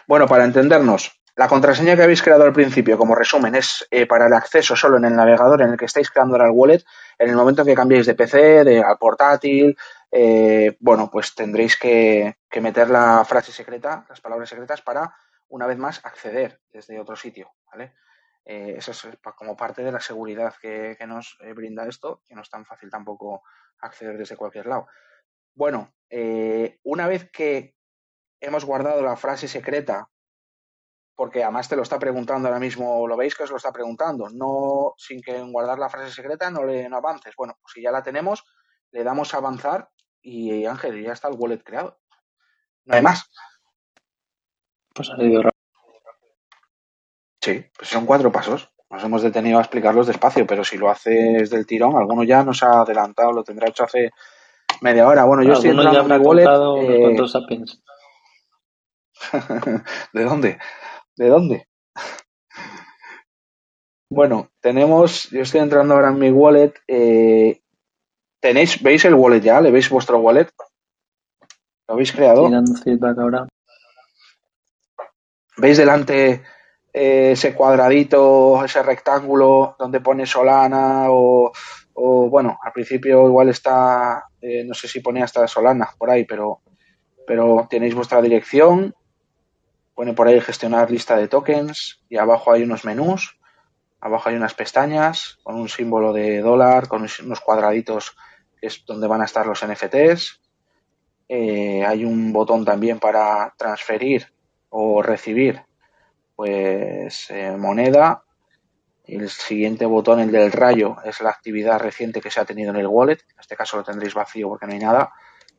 Bueno, 0.07 0.25
para 0.27 0.43
entendernos, 0.43 1.11
la 1.35 1.47
contraseña 1.47 1.95
que 1.95 2.03
habéis 2.03 2.21
creado 2.21 2.43
al 2.43 2.53
principio, 2.53 2.97
como 2.97 3.15
resumen, 3.15 3.55
es 3.55 3.87
eh, 3.89 4.05
para 4.05 4.27
el 4.27 4.33
acceso 4.33 4.75
solo 4.75 4.97
en 4.97 5.05
el 5.05 5.15
navegador 5.15 5.63
en 5.63 5.71
el 5.71 5.77
que 5.77 5.85
estáis 5.85 6.11
creando 6.11 6.35
ahora 6.35 6.45
el 6.45 6.53
wallet. 6.53 6.83
En 7.17 7.29
el 7.29 7.35
momento 7.35 7.61
en 7.61 7.67
que 7.67 7.75
cambiéis 7.75 8.05
de 8.05 8.13
PC, 8.13 8.63
de 8.63 8.83
al 8.83 8.97
portátil, 8.99 9.75
eh, 10.11 10.77
bueno, 10.79 11.09
pues 11.09 11.33
tendréis 11.33 11.75
que, 11.75 12.37
que 12.49 12.61
meter 12.61 12.89
la 12.91 13.25
frase 13.25 13.51
secreta, 13.51 14.05
las 14.07 14.21
palabras 14.21 14.49
secretas, 14.49 14.83
para 14.83 15.15
una 15.47 15.65
vez 15.65 15.77
más 15.77 16.05
acceder 16.05 16.59
desde 16.71 16.99
otro 16.99 17.15
sitio, 17.15 17.51
¿vale? 17.71 17.95
Eh, 18.45 18.75
eso 18.77 18.91
es 18.91 19.07
como 19.35 19.57
parte 19.57 19.83
de 19.83 19.91
la 19.91 20.01
seguridad 20.01 20.53
que, 20.61 20.95
que 20.99 21.07
nos 21.07 21.37
brinda 21.55 21.87
esto, 21.87 22.21
que 22.27 22.35
no 22.35 22.41
es 22.41 22.49
tan 22.49 22.65
fácil 22.65 22.91
tampoco 22.91 23.41
acceder 23.79 24.17
desde 24.17 24.35
cualquier 24.35 24.67
lado. 24.67 24.87
Bueno, 25.55 25.93
una 26.83 27.07
vez 27.07 27.29
que 27.31 27.75
hemos 28.39 28.65
guardado 28.65 29.01
la 29.01 29.15
frase 29.15 29.47
secreta, 29.47 30.09
porque 31.15 31.43
además 31.43 31.69
te 31.69 31.75
lo 31.75 31.83
está 31.83 31.99
preguntando 31.99 32.47
ahora 32.47 32.59
mismo, 32.59 33.07
lo 33.07 33.15
veis 33.15 33.35
que 33.35 33.43
os 33.43 33.51
lo 33.51 33.57
está 33.57 33.71
preguntando, 33.71 34.29
no 34.29 34.93
sin 34.97 35.21
que 35.21 35.37
en 35.37 35.51
guardar 35.51 35.77
la 35.77 35.89
frase 35.89 36.11
secreta 36.11 36.49
no 36.49 36.63
le 36.63 36.89
no 36.89 36.97
avances. 36.97 37.35
Bueno, 37.35 37.55
pues 37.61 37.73
si 37.73 37.81
ya 37.81 37.91
la 37.91 38.01
tenemos, 38.03 38.43
le 38.91 39.03
damos 39.03 39.33
a 39.33 39.37
avanzar 39.37 39.89
y 40.21 40.65
Ángel, 40.65 41.03
ya 41.03 41.13
está 41.13 41.27
el 41.27 41.35
wallet 41.37 41.63
creado. 41.63 41.99
No 42.85 42.95
hay 42.95 43.01
más. 43.01 43.29
Pues 44.93 45.09
ha 45.09 45.15
sido 45.15 45.41
raro. 45.41 45.55
Sí, 47.41 47.65
pues 47.77 47.89
son 47.89 48.05
cuatro 48.05 48.31
pasos. 48.31 48.69
Nos 48.89 49.03
hemos 49.03 49.21
detenido 49.23 49.57
a 49.57 49.61
explicarlos 49.61 50.07
despacio, 50.07 50.45
pero 50.45 50.63
si 50.63 50.77
lo 50.77 50.89
haces 50.89 51.49
del 51.49 51.65
tirón, 51.65 51.97
alguno 51.97 52.23
ya 52.23 52.43
nos 52.43 52.61
ha 52.63 52.81
adelantado, 52.81 53.31
lo 53.33 53.43
tendrá 53.43 53.67
hecho 53.67 53.83
hace 53.83 54.11
media 54.81 55.07
hora. 55.07 55.23
Bueno, 55.25 55.43
yo 55.43 55.53
estoy 55.53 55.71
entrando 55.71 55.99
en 56.15 56.21
mi 56.21 56.25
wallet. 56.27 56.43
eh. 56.81 57.15
¿De 60.13 60.23
dónde? 60.23 60.59
¿De 61.15 61.27
dónde? 61.27 61.67
Bueno, 64.09 64.49
tenemos, 64.61 65.29
yo 65.31 65.41
estoy 65.41 65.61
entrando 65.61 65.93
ahora 65.95 66.09
en 66.09 66.19
mi 66.19 66.29
wallet. 66.29 66.73
eh, 66.87 67.61
¿Tenéis, 68.39 68.81
veis 68.83 69.05
el 69.05 69.13
wallet 69.15 69.41
ya? 69.41 69.61
¿Le 69.61 69.71
veis 69.71 69.89
vuestro 69.89 70.19
wallet? 70.19 70.49
¿Lo 71.87 71.95
habéis 71.95 72.11
creado? 72.11 72.49
Feedback 72.83 73.17
ahora. 73.17 73.47
¿Veis 75.57 75.77
delante 75.77 76.43
eh, 76.93 77.31
ese 77.31 77.53
cuadradito, 77.55 78.63
ese 78.65 78.83
rectángulo 78.83 79.75
donde 79.79 80.01
pone 80.01 80.25
Solana 80.25 81.05
o, 81.09 81.51
o, 81.93 82.29
bueno, 82.29 82.59
al 82.61 82.71
principio 82.71 83.27
igual 83.27 83.49
está, 83.49 84.25
eh, 84.41 84.63
no 84.65 84.73
sé 84.73 84.87
si 84.87 84.99
pone 84.99 85.23
hasta 85.23 85.47
Solana 85.47 85.89
por 85.97 86.09
ahí, 86.09 86.25
pero, 86.25 86.61
pero 87.25 87.67
tenéis 87.69 87.95
vuestra 87.95 88.21
dirección, 88.21 88.93
pone 89.95 90.13
por 90.13 90.27
ahí 90.27 90.39
gestionar 90.41 90.91
lista 90.91 91.15
de 91.15 91.27
tokens 91.27 92.01
y 92.09 92.17
abajo 92.17 92.51
hay 92.51 92.63
unos 92.63 92.85
menús, 92.85 93.37
abajo 93.99 94.29
hay 94.29 94.35
unas 94.35 94.53
pestañas 94.53 95.39
con 95.43 95.55
un 95.55 95.69
símbolo 95.69 96.13
de 96.13 96.41
dólar, 96.41 96.87
con 96.87 97.07
unos 97.23 97.39
cuadraditos 97.39 98.15
que 98.59 98.67
es 98.67 98.83
donde 98.85 99.07
van 99.07 99.21
a 99.21 99.25
estar 99.25 99.45
los 99.45 99.63
NFTs. 99.65 100.41
Eh, 101.29 101.85
hay 101.85 102.05
un 102.05 102.33
botón 102.33 102.65
también 102.65 102.99
para 102.99 103.53
transferir 103.57 104.27
o 104.69 105.01
recibir 105.01 105.61
pues 106.35 107.29
eh, 107.29 107.55
moneda. 107.57 108.23
El 109.05 109.29
siguiente 109.29 109.85
botón, 109.85 110.21
el 110.21 110.31
del 110.31 110.51
rayo, 110.51 110.95
es 111.03 111.19
la 111.21 111.29
actividad 111.29 111.79
reciente 111.79 112.21
que 112.21 112.31
se 112.31 112.39
ha 112.39 112.45
tenido 112.45 112.71
en 112.71 112.77
el 112.77 112.87
wallet. 112.87 113.19
En 113.33 113.39
este 113.39 113.55
caso 113.55 113.77
lo 113.77 113.83
tendréis 113.83 114.13
vacío 114.13 114.47
porque 114.47 114.65
no 114.65 114.73
hay 114.73 114.79
nada. 114.79 115.11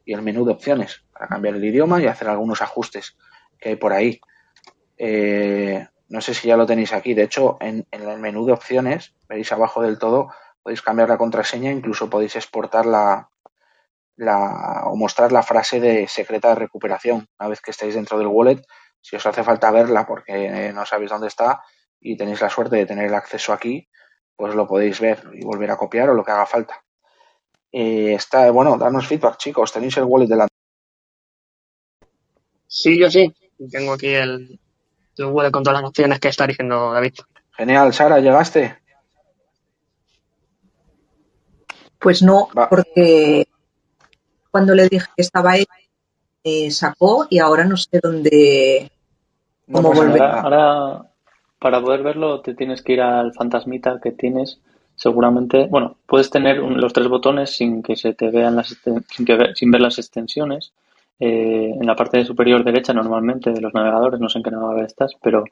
Y 0.04 0.14
el 0.14 0.22
menú 0.22 0.44
de 0.44 0.52
opciones 0.52 1.04
para 1.12 1.28
cambiar 1.28 1.54
el 1.54 1.64
idioma 1.64 2.00
y 2.00 2.06
hacer 2.06 2.28
algunos 2.28 2.62
ajustes 2.62 3.16
que 3.58 3.70
hay 3.70 3.76
por 3.76 3.92
ahí. 3.92 4.20
Eh, 4.96 5.86
no 6.08 6.20
sé 6.20 6.34
si 6.34 6.48
ya 6.48 6.56
lo 6.56 6.66
tenéis 6.66 6.92
aquí. 6.92 7.14
De 7.14 7.22
hecho, 7.22 7.56
en, 7.60 7.86
el 7.90 8.18
menú 8.18 8.46
de 8.46 8.52
opciones, 8.52 9.14
veis 9.28 9.50
abajo 9.52 9.82
del 9.82 9.98
todo, 9.98 10.30
podéis 10.62 10.82
cambiar 10.82 11.08
la 11.08 11.18
contraseña, 11.18 11.70
incluso 11.70 12.10
podéis 12.10 12.36
exportar 12.36 12.86
la, 12.86 13.28
la 14.16 14.82
o 14.86 14.96
mostrar 14.96 15.32
la 15.32 15.42
frase 15.42 15.80
de 15.80 16.08
secreta 16.08 16.50
de 16.50 16.54
recuperación. 16.56 17.28
Una 17.38 17.48
vez 17.48 17.60
que 17.60 17.70
estáis 17.70 17.94
dentro 17.94 18.18
del 18.18 18.28
wallet, 18.28 18.62
si 19.00 19.16
os 19.16 19.26
hace 19.26 19.42
falta 19.42 19.70
verla 19.70 20.06
porque 20.06 20.72
no 20.72 20.86
sabéis 20.86 21.10
dónde 21.10 21.28
está 21.28 21.62
y 22.00 22.16
tenéis 22.16 22.40
la 22.40 22.50
suerte 22.50 22.76
de 22.76 22.86
tener 22.86 23.06
el 23.06 23.14
acceso 23.14 23.52
aquí, 23.52 23.88
pues 24.36 24.54
lo 24.54 24.66
podéis 24.66 25.00
ver 25.00 25.22
y 25.34 25.44
volver 25.44 25.70
a 25.70 25.76
copiar 25.76 26.10
o 26.10 26.14
lo 26.14 26.24
que 26.24 26.32
haga 26.32 26.46
falta. 26.46 26.82
Eh, 27.72 28.14
está, 28.14 28.50
bueno, 28.50 28.78
darnos 28.78 29.06
feedback, 29.06 29.36
chicos. 29.36 29.72
¿Tenéis 29.72 29.96
el 29.96 30.04
wallet 30.04 30.28
delante? 30.28 30.54
Sí, 32.66 32.98
yo 32.98 33.10
sí. 33.10 33.34
Tengo 33.70 33.92
aquí 33.92 34.08
el, 34.08 34.58
el 35.16 35.24
wallet 35.26 35.50
con 35.50 35.62
todas 35.62 35.80
las 35.80 35.88
opciones 35.88 36.18
que 36.18 36.28
está 36.28 36.46
diciendo 36.46 36.92
David. 36.92 37.14
Genial, 37.56 37.92
Sara, 37.92 38.18
¿llegaste? 38.20 38.76
Pues 41.98 42.22
no, 42.22 42.48
Va. 42.56 42.68
porque 42.68 43.46
cuando 44.50 44.74
le 44.74 44.88
dije 44.88 45.06
que 45.16 45.22
estaba 45.22 45.52
ahí, 45.52 45.64
eh, 46.42 46.70
sacó 46.70 47.26
y 47.30 47.38
ahora 47.38 47.64
no 47.64 47.76
sé 47.76 48.00
dónde, 48.02 48.90
cómo 49.72 49.88
no 49.88 49.94
volver. 49.94 50.22
Ahora, 50.22 50.40
ahora, 50.40 51.10
para 51.58 51.80
poder 51.80 52.02
verlo, 52.02 52.42
te 52.42 52.54
tienes 52.54 52.82
que 52.82 52.92
ir 52.92 53.00
al 53.00 53.32
fantasmita 53.32 54.00
que 54.02 54.12
tienes. 54.12 54.60
Seguramente, 54.96 55.66
bueno, 55.66 55.96
puedes 56.06 56.30
tener 56.30 56.60
un, 56.60 56.80
los 56.80 56.92
tres 56.92 57.08
botones 57.08 57.56
sin 57.56 57.82
que 57.82 57.96
se 57.96 58.12
te 58.12 58.30
vean 58.30 58.56
las 58.56 58.68
sin, 58.68 59.24
que, 59.24 59.54
sin 59.54 59.70
ver 59.70 59.80
las 59.80 59.98
extensiones. 59.98 60.72
Eh, 61.20 61.72
en 61.80 61.86
la 61.86 61.94
parte 61.94 62.24
superior 62.24 62.64
derecha, 62.64 62.92
normalmente 62.92 63.52
de 63.52 63.60
los 63.60 63.72
navegadores, 63.72 64.20
no 64.20 64.28
sé 64.28 64.38
en 64.38 64.44
qué 64.44 64.50
navegador 64.50 64.84
estás, 64.84 65.14
pero 65.22 65.44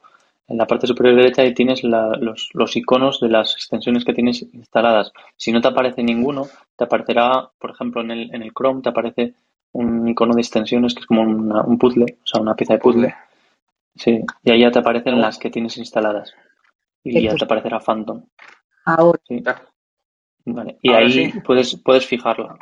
en 0.47 0.57
la 0.57 0.67
parte 0.67 0.87
superior 0.87 1.15
derecha 1.15 1.41
ahí 1.41 1.53
tienes 1.53 1.83
la, 1.83 2.17
los, 2.19 2.49
los, 2.53 2.75
iconos 2.75 3.21
de 3.21 3.29
las 3.29 3.53
extensiones 3.53 4.03
que 4.03 4.13
tienes 4.13 4.41
instaladas. 4.53 5.13
Si 5.37 5.51
no 5.51 5.61
te 5.61 5.69
aparece 5.69 6.03
ninguno, 6.03 6.47
te 6.75 6.83
aparecerá, 6.83 7.49
por 7.57 7.71
ejemplo, 7.71 8.01
en 8.01 8.11
el, 8.11 8.35
en 8.35 8.43
el 8.43 8.51
Chrome 8.53 8.81
te 8.81 8.89
aparece 8.89 9.33
un 9.71 10.07
icono 10.07 10.33
de 10.35 10.41
extensiones 10.41 10.93
que 10.93 11.01
es 11.01 11.05
como 11.05 11.21
una, 11.21 11.61
un 11.61 11.77
puzzle, 11.77 12.17
o 12.23 12.27
sea, 12.27 12.41
una 12.41 12.55
pieza 12.55 12.73
de 12.73 12.79
puzzle. 12.79 13.15
Sí, 13.95 14.21
y 14.43 14.51
ahí 14.51 14.59
ya 14.59 14.71
te 14.71 14.79
aparecen 14.79 15.21
las 15.21 15.37
que 15.37 15.49
tienes 15.49 15.77
instaladas. 15.77 16.33
Y 17.03 17.21
ya 17.21 17.35
te 17.35 17.45
aparecerá 17.45 17.79
Phantom. 17.79 18.23
Ahora. 18.85 19.19
Sí. 19.27 19.43
Vale. 20.45 20.77
Y 20.81 20.89
Ahora 20.89 21.05
ahí 21.05 21.31
sí. 21.31 21.39
puedes, 21.39 21.75
puedes 21.77 22.05
fijarla. 22.05 22.57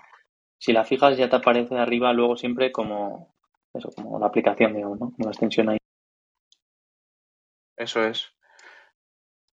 Si 0.62 0.74
la 0.74 0.86
fijas 0.86 1.18
ya 1.18 1.28
te 1.28 1.36
aparece 1.38 1.76
arriba 1.76 2.14
luego 2.14 2.38
siempre 2.38 2.72
como 2.72 3.34
eso, 3.74 3.90
como 3.96 4.20
la 4.20 4.28
aplicación, 4.28 4.76
digamos, 4.76 5.00
¿no? 5.00 5.12
Como 5.12 5.26
la 5.26 5.32
extensión 5.32 5.70
ahí. 5.70 5.78
Eso 7.76 8.04
es. 8.04 8.28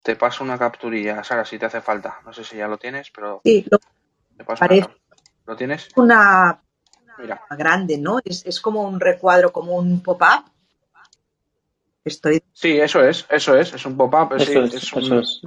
Te 0.03 0.17
paso 0.17 0.43
una 0.43 0.57
capturilla, 0.57 1.23
Sara, 1.23 1.45
si 1.45 1.57
te 1.57 1.65
hace 1.65 1.79
falta. 1.79 2.19
No 2.25 2.33
sé 2.33 2.43
si 2.43 2.57
ya 2.57 2.67
lo 2.67 2.77
tienes, 2.77 3.09
pero 3.11 3.39
sí, 3.45 3.65
lo 3.71 3.79
te 4.35 4.43
paso 4.43 4.59
parece. 4.59 4.85
una 4.87 4.97
¿Lo 5.45 5.55
tienes? 5.55 5.89
Una, 5.95 6.61
Mira. 7.17 7.41
grande, 7.51 7.97
¿no? 7.97 8.19
Es, 8.25 8.45
es 8.45 8.59
como 8.59 8.83
un 8.83 8.99
recuadro, 8.99 9.53
como 9.53 9.77
un 9.77 10.03
pop-up. 10.03 10.43
Estoy. 12.03 12.43
Sí, 12.51 12.77
eso 12.77 13.01
es, 13.01 13.25
eso 13.29 13.55
es, 13.57 13.73
es 13.73 13.85
un 13.85 13.95
pop-up. 13.95 14.33
Eso 14.35 14.51
sí, 14.51 14.57
es, 14.59 14.73
es 14.73 14.93
un- 14.93 15.03
eso 15.03 15.19
es. 15.19 15.41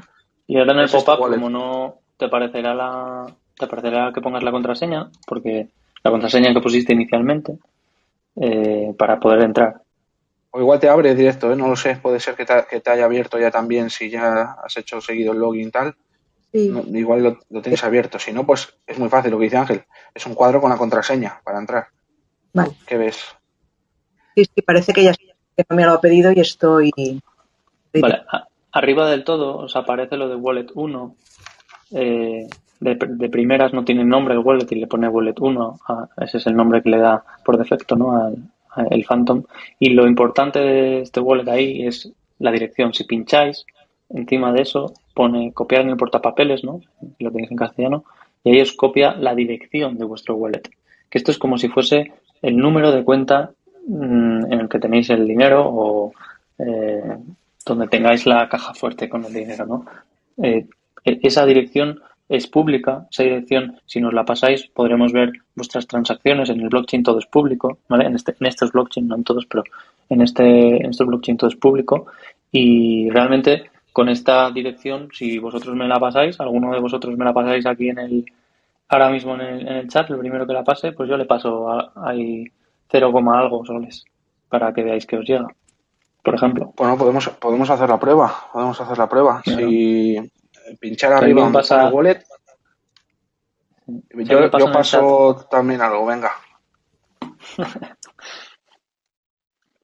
Y 0.46 0.58
ahora 0.58 0.72
en 0.72 0.78
el 0.78 0.84
es 0.86 0.94
este 0.94 1.04
pop-up, 1.04 1.32
como 1.32 1.50
no 1.50 2.00
te 2.16 2.24
aparecerá 2.24 2.74
la, 2.74 3.26
te 3.60 3.66
aparecerá 3.66 4.10
que 4.12 4.20
pongas 4.20 4.42
la 4.42 4.50
contraseña, 4.50 5.10
porque 5.26 5.68
la 6.02 6.10
contraseña 6.10 6.52
que 6.52 6.60
pusiste 6.60 6.92
inicialmente, 6.92 7.58
eh, 8.36 8.94
para 8.98 9.20
poder 9.20 9.42
entrar. 9.42 9.82
O 10.50 10.60
igual 10.60 10.80
te 10.80 10.88
abre 10.88 11.14
directo, 11.14 11.52
¿eh? 11.52 11.56
no 11.56 11.68
lo 11.68 11.76
sé. 11.76 11.96
Puede 11.96 12.18
ser 12.18 12.34
que 12.34 12.44
te, 12.44 12.54
que 12.68 12.80
te 12.80 12.90
haya 12.90 13.04
abierto 13.04 13.38
ya 13.38 13.50
también 13.50 13.88
si 13.90 14.10
ya 14.10 14.56
has 14.64 14.76
hecho 14.76 15.00
seguido 15.00 15.32
el 15.32 15.38
login 15.38 15.68
y 15.68 15.70
tal. 15.70 15.94
Sí. 16.52 16.68
No, 16.68 16.82
igual 16.98 17.22
lo, 17.22 17.38
lo 17.50 17.62
tienes 17.62 17.84
abierto. 17.84 18.18
Si 18.18 18.32
no, 18.32 18.44
pues 18.44 18.74
es 18.86 18.98
muy 18.98 19.08
fácil 19.08 19.30
lo 19.30 19.38
que 19.38 19.44
dice 19.44 19.58
Ángel. 19.58 19.84
Es 20.12 20.26
un 20.26 20.34
cuadro 20.34 20.60
con 20.60 20.70
la 20.70 20.76
contraseña 20.76 21.40
para 21.44 21.60
entrar. 21.60 21.86
Vale. 22.52 22.72
¿Qué 22.86 22.96
ves? 22.96 23.20
Sí, 24.34 24.44
sí, 24.44 24.62
parece 24.62 24.92
que 24.92 25.04
ya 25.04 25.12
que 25.12 25.64
no 25.68 25.76
me 25.76 25.84
lo 25.84 25.92
ha 25.92 26.00
pedido 26.00 26.32
y 26.32 26.40
estoy. 26.40 26.90
Vale, 27.94 28.22
arriba 28.72 29.08
del 29.10 29.24
todo 29.24 29.58
os 29.58 29.76
aparece 29.76 30.16
lo 30.16 30.28
de 30.28 30.36
Wallet 30.36 30.68
1. 30.74 31.16
Eh, 31.92 32.48
de, 32.80 32.96
de 32.96 33.28
primeras 33.28 33.72
no 33.72 33.84
tiene 33.84 34.04
nombre 34.04 34.34
el 34.34 34.40
wallet 34.40 34.66
y 34.70 34.74
le 34.76 34.86
pone 34.86 35.08
Wallet 35.08 35.34
1. 35.38 35.80
a- 35.86 36.08
ese 36.24 36.38
es 36.38 36.46
el 36.46 36.56
nombre 36.56 36.82
que 36.82 36.90
le 36.90 36.98
da 36.98 37.22
por 37.44 37.58
defecto 37.58 37.94
¿no? 37.96 38.16
al, 38.16 38.36
el 38.90 39.04
Phantom. 39.04 39.44
Y 39.78 39.90
lo 39.90 40.06
importante 40.06 40.58
de 40.60 41.00
este 41.02 41.20
wallet 41.20 41.48
ahí 41.48 41.86
es 41.86 42.10
la 42.38 42.50
dirección. 42.52 42.92
Si 42.94 43.04
pincháis 43.04 43.66
encima 44.08 44.52
de 44.52 44.62
eso, 44.62 44.94
pone 45.14 45.52
copiar 45.52 45.82
en 45.82 45.90
el 45.90 45.96
portapapeles, 45.96 46.64
¿no? 46.64 46.80
Lo 47.18 47.30
tenéis 47.30 47.50
en 47.50 47.56
castellano. 47.56 48.04
Y 48.44 48.52
ahí 48.52 48.60
os 48.62 48.72
copia 48.72 49.14
la 49.14 49.34
dirección 49.34 49.98
de 49.98 50.04
vuestro 50.04 50.34
wallet. 50.36 50.62
Que 51.10 51.18
esto 51.18 51.30
es 51.30 51.38
como 51.38 51.58
si 51.58 51.68
fuese 51.68 52.12
el 52.42 52.56
número 52.56 52.92
de 52.92 53.04
cuenta 53.04 53.50
mm, 53.86 54.52
en 54.52 54.60
el 54.60 54.68
que 54.68 54.78
tenéis 54.78 55.10
el 55.10 55.26
dinero 55.26 55.64
o 55.68 56.12
eh, 56.58 57.16
donde 57.66 57.88
tengáis 57.88 58.24
la 58.26 58.48
caja 58.48 58.72
fuerte 58.72 59.08
con 59.08 59.24
el 59.24 59.32
dinero, 59.32 59.66
¿no? 59.66 59.84
Eh, 60.42 60.66
e- 61.04 61.20
esa 61.22 61.44
dirección 61.44 62.00
es 62.30 62.46
pública, 62.46 63.06
esa 63.10 63.24
dirección, 63.24 63.76
si 63.86 64.00
nos 64.00 64.14
la 64.14 64.24
pasáis, 64.24 64.66
podremos 64.68 65.12
ver 65.12 65.32
vuestras 65.56 65.86
transacciones 65.86 66.48
en 66.48 66.60
el 66.60 66.68
blockchain, 66.68 67.02
todo 67.02 67.18
es 67.18 67.26
público, 67.26 67.78
¿vale? 67.88 68.06
En, 68.06 68.14
este, 68.14 68.36
en 68.38 68.46
estos 68.46 68.70
blockchain, 68.70 69.08
no 69.08 69.16
en 69.16 69.24
todos, 69.24 69.46
pero 69.46 69.64
en 70.08 70.22
este, 70.22 70.76
en 70.76 70.90
estos 70.90 71.06
blockchain 71.08 71.36
todo 71.36 71.50
es 71.50 71.56
público 71.56 72.06
y 72.52 73.10
realmente 73.10 73.70
con 73.92 74.08
esta 74.08 74.48
dirección, 74.52 75.08
si 75.12 75.38
vosotros 75.38 75.74
me 75.74 75.88
la 75.88 75.98
pasáis, 75.98 76.38
alguno 76.40 76.72
de 76.72 76.78
vosotros 76.78 77.16
me 77.18 77.24
la 77.24 77.32
pasáis 77.34 77.66
aquí 77.66 77.88
en 77.88 77.98
el, 77.98 78.24
ahora 78.88 79.10
mismo 79.10 79.34
en 79.34 79.40
el, 79.40 79.60
en 79.68 79.74
el 79.78 79.88
chat, 79.88 80.08
el 80.08 80.18
primero 80.18 80.46
que 80.46 80.52
la 80.52 80.62
pase, 80.62 80.92
pues 80.92 81.08
yo 81.08 81.16
le 81.16 81.24
paso 81.24 81.68
a- 81.68 81.92
ahí 81.96 82.44
0, 82.90 83.12
algo 83.34 83.64
soles 83.66 84.04
para 84.48 84.72
que 84.72 84.84
veáis 84.84 85.04
que 85.04 85.16
os 85.16 85.28
llega, 85.28 85.48
por 86.22 86.34
ejemplo. 86.36 86.72
Bueno, 86.76 86.96
podemos, 86.96 87.28
podemos 87.30 87.68
hacer 87.70 87.88
la 87.88 87.98
prueba. 87.98 88.32
Podemos 88.52 88.80
hacer 88.80 88.98
la 88.98 89.08
prueba. 89.08 89.40
Claro. 89.44 89.68
Si 89.68 90.16
pinchar 90.78 91.12
arriba 91.12 91.42
donde 91.42 91.58
pasa- 91.58 91.88
wallet. 91.88 92.24
Yo, 94.14 94.48
yo 94.58 94.72
paso 94.72 95.46
también 95.50 95.80
algo, 95.80 96.06
venga. 96.06 96.32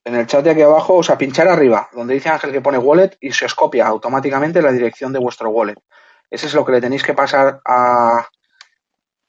En 0.05 0.15
el 0.15 0.27
chat 0.27 0.45
de 0.45 0.51
aquí 0.51 0.63
abajo, 0.63 0.95
o 0.95 1.03
sea, 1.03 1.19
pinchar 1.19 1.49
arriba, 1.49 1.89
donde 1.93 2.15
dice 2.15 2.29
Ángel 2.29 2.53
que 2.53 2.61
pone 2.61 2.79
wallet 2.79 3.17
y 3.21 3.33
se 3.33 3.45
os 3.45 3.55
copia 3.55 3.87
automáticamente 3.89 4.63
la 4.63 4.71
dirección 4.71 5.13
de 5.13 5.19
vuestro 5.19 5.51
wallet. 5.51 5.79
Ese 6.31 6.47
es 6.47 6.55
lo 6.55 6.65
que 6.65 6.73
le 6.73 6.81
tenéis 6.81 7.03
que 7.03 7.15
pasar 7.15 7.61
a, 7.65 8.19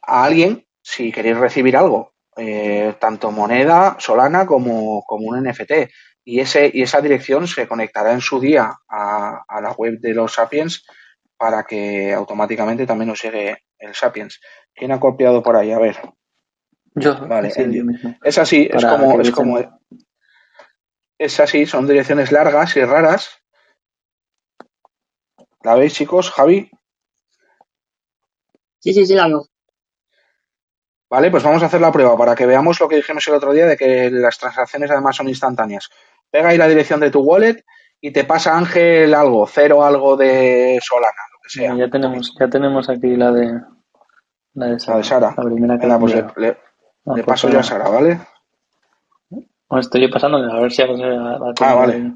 a 0.02 0.24
alguien 0.24 0.66
si 0.84 1.12
queréis 1.12 1.38
recibir 1.38 1.76
algo, 1.76 2.14
eh, 2.36 2.96
tanto 3.00 3.32
moneda, 3.32 3.96
solana 4.00 4.46
como, 4.46 5.04
como 5.08 5.28
un 5.28 5.44
NFT. 5.44 5.90
Y, 6.24 6.40
ese, 6.42 6.70
y 6.72 6.84
esa 6.84 7.02
dirección 7.02 7.48
se 7.48 7.68
conectará 7.68 8.12
en 8.12 8.22
su 8.22 8.40
día 8.40 8.72
a, 8.88 9.44
a 9.48 9.62
la 9.62 9.72
web 9.72 10.00
de 10.00 10.14
los 10.14 10.34
Sapiens 10.34 10.86
para 11.38 11.64
que 11.64 12.14
automáticamente 12.14 12.86
también 12.86 13.10
os 13.12 13.22
llegue 13.22 13.64
el 13.78 13.94
Sapiens. 13.94 14.40
¿Quién 14.74 14.92
ha 14.92 15.00
copiado 15.00 15.42
por 15.44 15.56
ahí? 15.56 15.72
A 15.72 15.80
ver. 15.80 15.98
Yo, 16.96 17.28
Vale, 17.28 17.52
sí, 17.52 17.62
el- 17.62 17.74
yo 17.74 17.86
mismo. 17.86 18.16
Es 18.24 18.38
así, 18.38 18.68
es 18.72 18.84
como, 18.86 19.22
es 19.22 19.32
como, 19.32 19.60
es 21.20 21.40
así, 21.40 21.66
son 21.66 21.88
direcciones 21.88 22.32
largas 22.32 22.76
y 22.76 22.84
raras. 22.84 23.30
¿La 25.64 25.76
veis, 25.76 25.94
chicos? 25.94 26.32
Javi. 26.32 26.70
Sí, 28.80 28.94
sí, 28.94 29.06
sí, 29.06 29.14
la 29.16 29.28
veo. 29.28 29.46
Vale, 31.10 31.32
pues 31.32 31.44
vamos 31.44 31.64
a 31.64 31.68
hacer 31.68 31.80
la 31.82 31.92
prueba 31.92 32.18
para 32.18 32.36
que 32.36 32.46
veamos 32.46 32.80
lo 32.80 32.88
que 32.88 32.98
dijimos 32.98 33.26
el 33.28 33.36
otro 33.36 33.54
día 33.54 33.66
de 33.66 33.78
que 33.78 34.10
las 34.12 34.38
transacciones 34.38 34.92
además 34.92 35.16
son 35.16 35.30
instantáneas. 35.30 35.90
Pega 36.30 36.50
ahí 36.50 36.58
la 36.58 36.68
dirección 36.68 37.00
de 37.00 37.12
tu 37.12 37.22
wallet 37.22 37.64
y 38.02 38.12
te 38.12 38.24
pasa 38.24 38.58
Ángel 38.58 39.14
algo, 39.14 39.48
cero 39.48 39.84
algo 39.84 40.16
de 40.16 40.80
Solana, 40.82 41.14
lo 41.34 41.40
que 41.42 41.50
sea. 41.50 41.76
Ya 41.76 41.90
tenemos, 41.90 42.34
ya 42.40 42.48
tenemos 42.48 42.90
aquí 42.90 43.16
la 43.16 43.32
de 43.32 43.62
la 44.54 44.68
de 44.68 44.80
Sara. 44.80 44.94
La 44.94 44.98
de 44.98 45.04
Sara. 45.04 45.34
La 45.38 45.44
primera 45.44 45.78
que 45.80 45.88
pues 45.88 46.16
le, 46.38 46.58
Ah, 47.08 47.14
le 47.16 47.24
pues 47.24 47.26
paso 47.26 47.50
yo 47.50 47.60
a 47.60 47.64
Sara, 47.64 47.88
¿vale? 47.90 48.20
Bueno, 49.30 49.80
estoy 49.80 50.02
yo 50.02 50.10
pasando 50.10 50.38
a 50.38 50.60
ver 50.60 50.72
si 50.72 50.82
se 50.82 50.88
la, 50.88 51.40
la 51.40 51.54
Ah, 51.62 51.74
vale. 51.74 52.16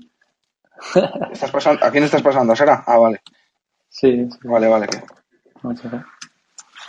¿Estás 1.32 1.52
pasando? 1.52 1.86
¿A 1.86 1.92
quién 1.92 2.04
estás 2.04 2.22
pasando? 2.22 2.52
¿A 2.52 2.56
Sara? 2.58 2.84
Ah, 2.86 2.98
vale. 2.98 3.22
Sí, 3.88 4.30
sí. 4.30 4.38
Vale, 4.44 4.68
vale. 4.68 4.88
A. 5.64 6.06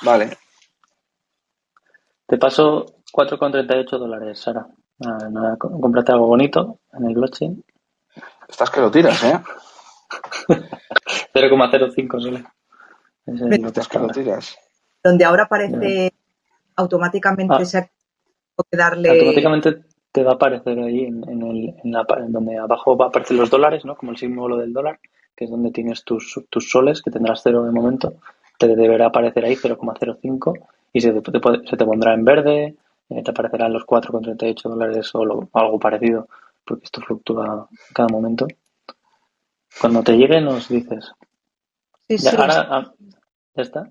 Vale. 0.02 0.36
Te 2.26 2.38
paso 2.38 2.86
4,38 3.12 3.98
dólares, 3.98 4.40
Sara. 4.40 4.66
Nada, 4.98 5.28
nada, 5.30 5.56
algo 6.12 6.26
bonito 6.26 6.80
en 6.92 7.04
el 7.06 7.14
blockchain. 7.14 7.64
Estás 8.52 8.70
que 8.70 8.80
lo 8.80 8.90
tiras, 8.90 9.22
¿eh? 9.24 9.40
0,05 11.34 12.20
solo. 12.20 12.38
Ese 13.26 13.48
es 13.48 13.64
Estás 13.64 13.88
que 13.88 13.98
lo 13.98 14.08
tiras. 14.08 14.56
Donde 15.02 15.24
ahora 15.24 15.44
aparece 15.44 16.12
automáticamente 16.76 17.54
Ah. 17.58 17.64
se 17.64 17.78
ha 17.78 17.82
que 18.70 18.76
darle. 18.76 19.10
Automáticamente 19.10 19.82
te 20.12 20.22
va 20.22 20.32
a 20.32 20.34
aparecer 20.34 20.78
ahí 20.78 21.04
en, 21.06 21.28
en 21.28 21.42
el, 21.42 21.74
en 21.82 21.90
la, 21.92 22.04
en 22.18 22.30
donde 22.32 22.58
abajo 22.58 22.96
va 22.96 23.06
a 23.06 23.08
aparecer 23.08 23.36
los 23.36 23.50
dólares, 23.50 23.84
¿no? 23.84 23.96
Como 23.96 24.12
el 24.12 24.18
símbolo 24.18 24.56
del 24.58 24.72
dólar, 24.72 25.00
que 25.34 25.46
es 25.46 25.50
donde 25.50 25.70
tienes 25.72 26.04
tus, 26.04 26.38
tus 26.50 26.70
soles, 26.70 27.00
que 27.02 27.10
tendrás 27.10 27.40
cero 27.42 27.64
de 27.64 27.72
momento. 27.72 28.14
Te 28.58 28.68
deberá 28.76 29.06
aparecer 29.06 29.44
ahí 29.46 29.56
0,05 29.56 30.58
y 30.92 31.00
se 31.00 31.12
te, 31.12 31.40
se 31.68 31.76
te 31.76 31.84
pondrá 31.84 32.12
en 32.14 32.24
verde, 32.24 32.76
eh, 33.08 33.22
te 33.24 33.30
aparecerán 33.30 33.72
los 33.72 33.84
4,38 33.86 34.62
dólares 34.68 35.10
o 35.14 35.24
lo- 35.24 35.48
algo 35.54 35.80
parecido, 35.80 36.28
porque 36.64 36.84
esto 36.84 37.00
fluctúa 37.00 37.68
cada 37.94 38.08
momento. 38.08 38.46
Cuando 39.80 40.02
te 40.02 40.12
llegue 40.16 40.40
nos 40.40 40.68
dices. 40.68 41.12
Sí, 42.08 42.18
Ya, 42.18 42.30
sí. 42.30 42.36
ahora, 42.36 42.68
ah, 42.70 42.92
¿ya 43.54 43.62
está? 43.62 43.90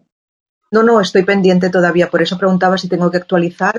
No, 0.72 0.84
no, 0.84 1.02
estoy 1.02 1.24
pendiente 1.24 1.70
todavía. 1.70 2.10
Por 2.10 2.22
eso 2.22 2.38
preguntaba 2.38 2.78
si 2.78 2.88
tengo 2.88 3.12
que 3.12 3.18
actualizar. 3.18 3.78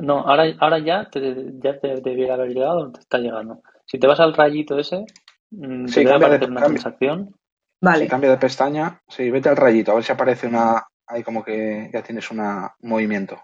No, 0.00 0.20
ahora, 0.20 0.44
ahora 0.60 0.78
ya 0.78 1.08
te, 1.10 1.54
ya 1.62 1.78
te 1.80 2.00
debiera 2.00 2.34
haber 2.34 2.50
llegado 2.50 2.92
te 2.92 3.00
está 3.00 3.18
llegando. 3.18 3.62
Si 3.86 3.98
te 3.98 4.06
vas 4.06 4.20
al 4.20 4.34
rayito 4.34 4.78
ese, 4.78 5.04
mm, 5.50 5.86
Sí, 5.88 5.94
te 5.94 6.04
cambia 6.04 6.28
de- 6.28 6.36
aparecer 6.36 6.50
una 6.50 6.60
cambia. 6.60 6.80
transacción. 6.82 7.34
Vale. 7.80 8.04
Si 8.04 8.08
cambia 8.10 8.30
de 8.30 8.36
pestaña, 8.36 9.00
sí, 9.08 9.30
vete 9.30 9.48
al 9.48 9.56
rayito, 9.56 9.90
a 9.90 9.94
ver 9.96 10.04
si 10.04 10.12
aparece 10.12 10.46
una. 10.46 10.86
Ahí 11.06 11.24
como 11.24 11.42
que 11.42 11.90
ya 11.92 12.02
tienes 12.04 12.30
una, 12.30 12.72
un 12.82 12.90
movimiento. 12.90 13.40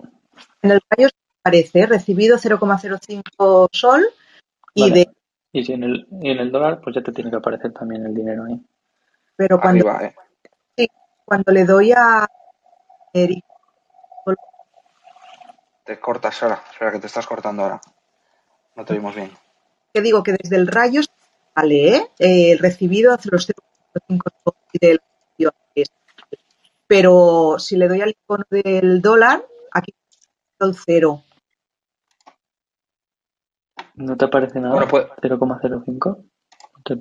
En 0.62 0.70
el 0.70 0.80
rayo 0.88 1.08
aparece 1.42 1.86
recibido 1.86 2.38
0,05 2.38 3.68
sol 3.72 4.04
y 4.76 4.82
Vale. 4.82 4.94
de. 4.94 5.08
Y 5.52 5.64
si 5.64 5.72
en 5.72 5.82
el, 5.82 6.06
y 6.20 6.30
en 6.30 6.38
el 6.38 6.52
dólar, 6.52 6.80
pues 6.80 6.94
ya 6.94 7.02
te 7.02 7.12
tiene 7.12 7.30
que 7.30 7.36
aparecer 7.36 7.72
también 7.72 8.04
el 8.06 8.14
dinero 8.14 8.44
ahí. 8.44 8.60
Pero 9.34 9.58
cuando, 9.58 9.88
Arriba, 9.88 10.14
¿eh? 10.76 10.86
cuando 11.24 11.50
le 11.50 11.64
doy 11.64 11.92
a. 11.92 12.26
Eric, 13.12 13.44
Te 15.84 15.98
cortas, 15.98 16.36
Sara. 16.36 16.62
Espera, 16.70 16.92
que 16.92 16.98
te 16.98 17.06
estás 17.06 17.26
cortando 17.26 17.62
ahora. 17.62 17.80
No 18.76 18.84
te 18.84 18.92
oímos 18.92 19.14
bien. 19.14 19.30
que 19.94 20.02
digo 20.02 20.22
que 20.22 20.32
desde 20.32 20.56
el 20.56 20.66
rayo 20.66 21.00
sale 21.54 21.96
¿eh? 21.96 22.10
Eh, 22.18 22.58
recibido 22.60 23.14
hace 23.14 23.30
los 23.32 23.48
0,05 23.48 24.20
sol 24.44 24.54
y 24.74 24.86
del 24.86 25.00
pero 26.86 27.56
si 27.58 27.76
le 27.76 27.88
doy 27.88 28.00
al 28.00 28.10
icono 28.10 28.44
del 28.50 29.02
dólar, 29.02 29.44
aquí 29.72 29.92
está 30.52 30.66
el 30.66 30.76
cero. 30.76 31.22
¿No 33.96 34.16
te 34.16 34.24
aparece 34.26 34.60
nada? 34.60 34.74
Bueno, 34.74 34.88
pues- 34.88 35.06
0,05. 35.22 36.24
¿No 36.76 36.82
te 36.84 36.94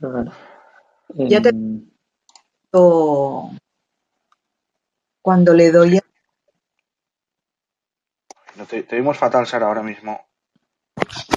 raro. 0.00 0.32
Ya 1.14 1.40
te- 1.40 1.48
Em, 1.50 1.90
O- 2.72 3.52
Cuando 5.22 5.52
le 5.52 5.70
doy 5.72 5.98
a 5.98 6.00
No 8.56 8.64
te, 8.66 8.82
te 8.84 8.96
oímos 8.96 9.18
fatal, 9.18 9.46
Sara, 9.46 9.66
ahora 9.66 9.82
mismo. 9.82 10.20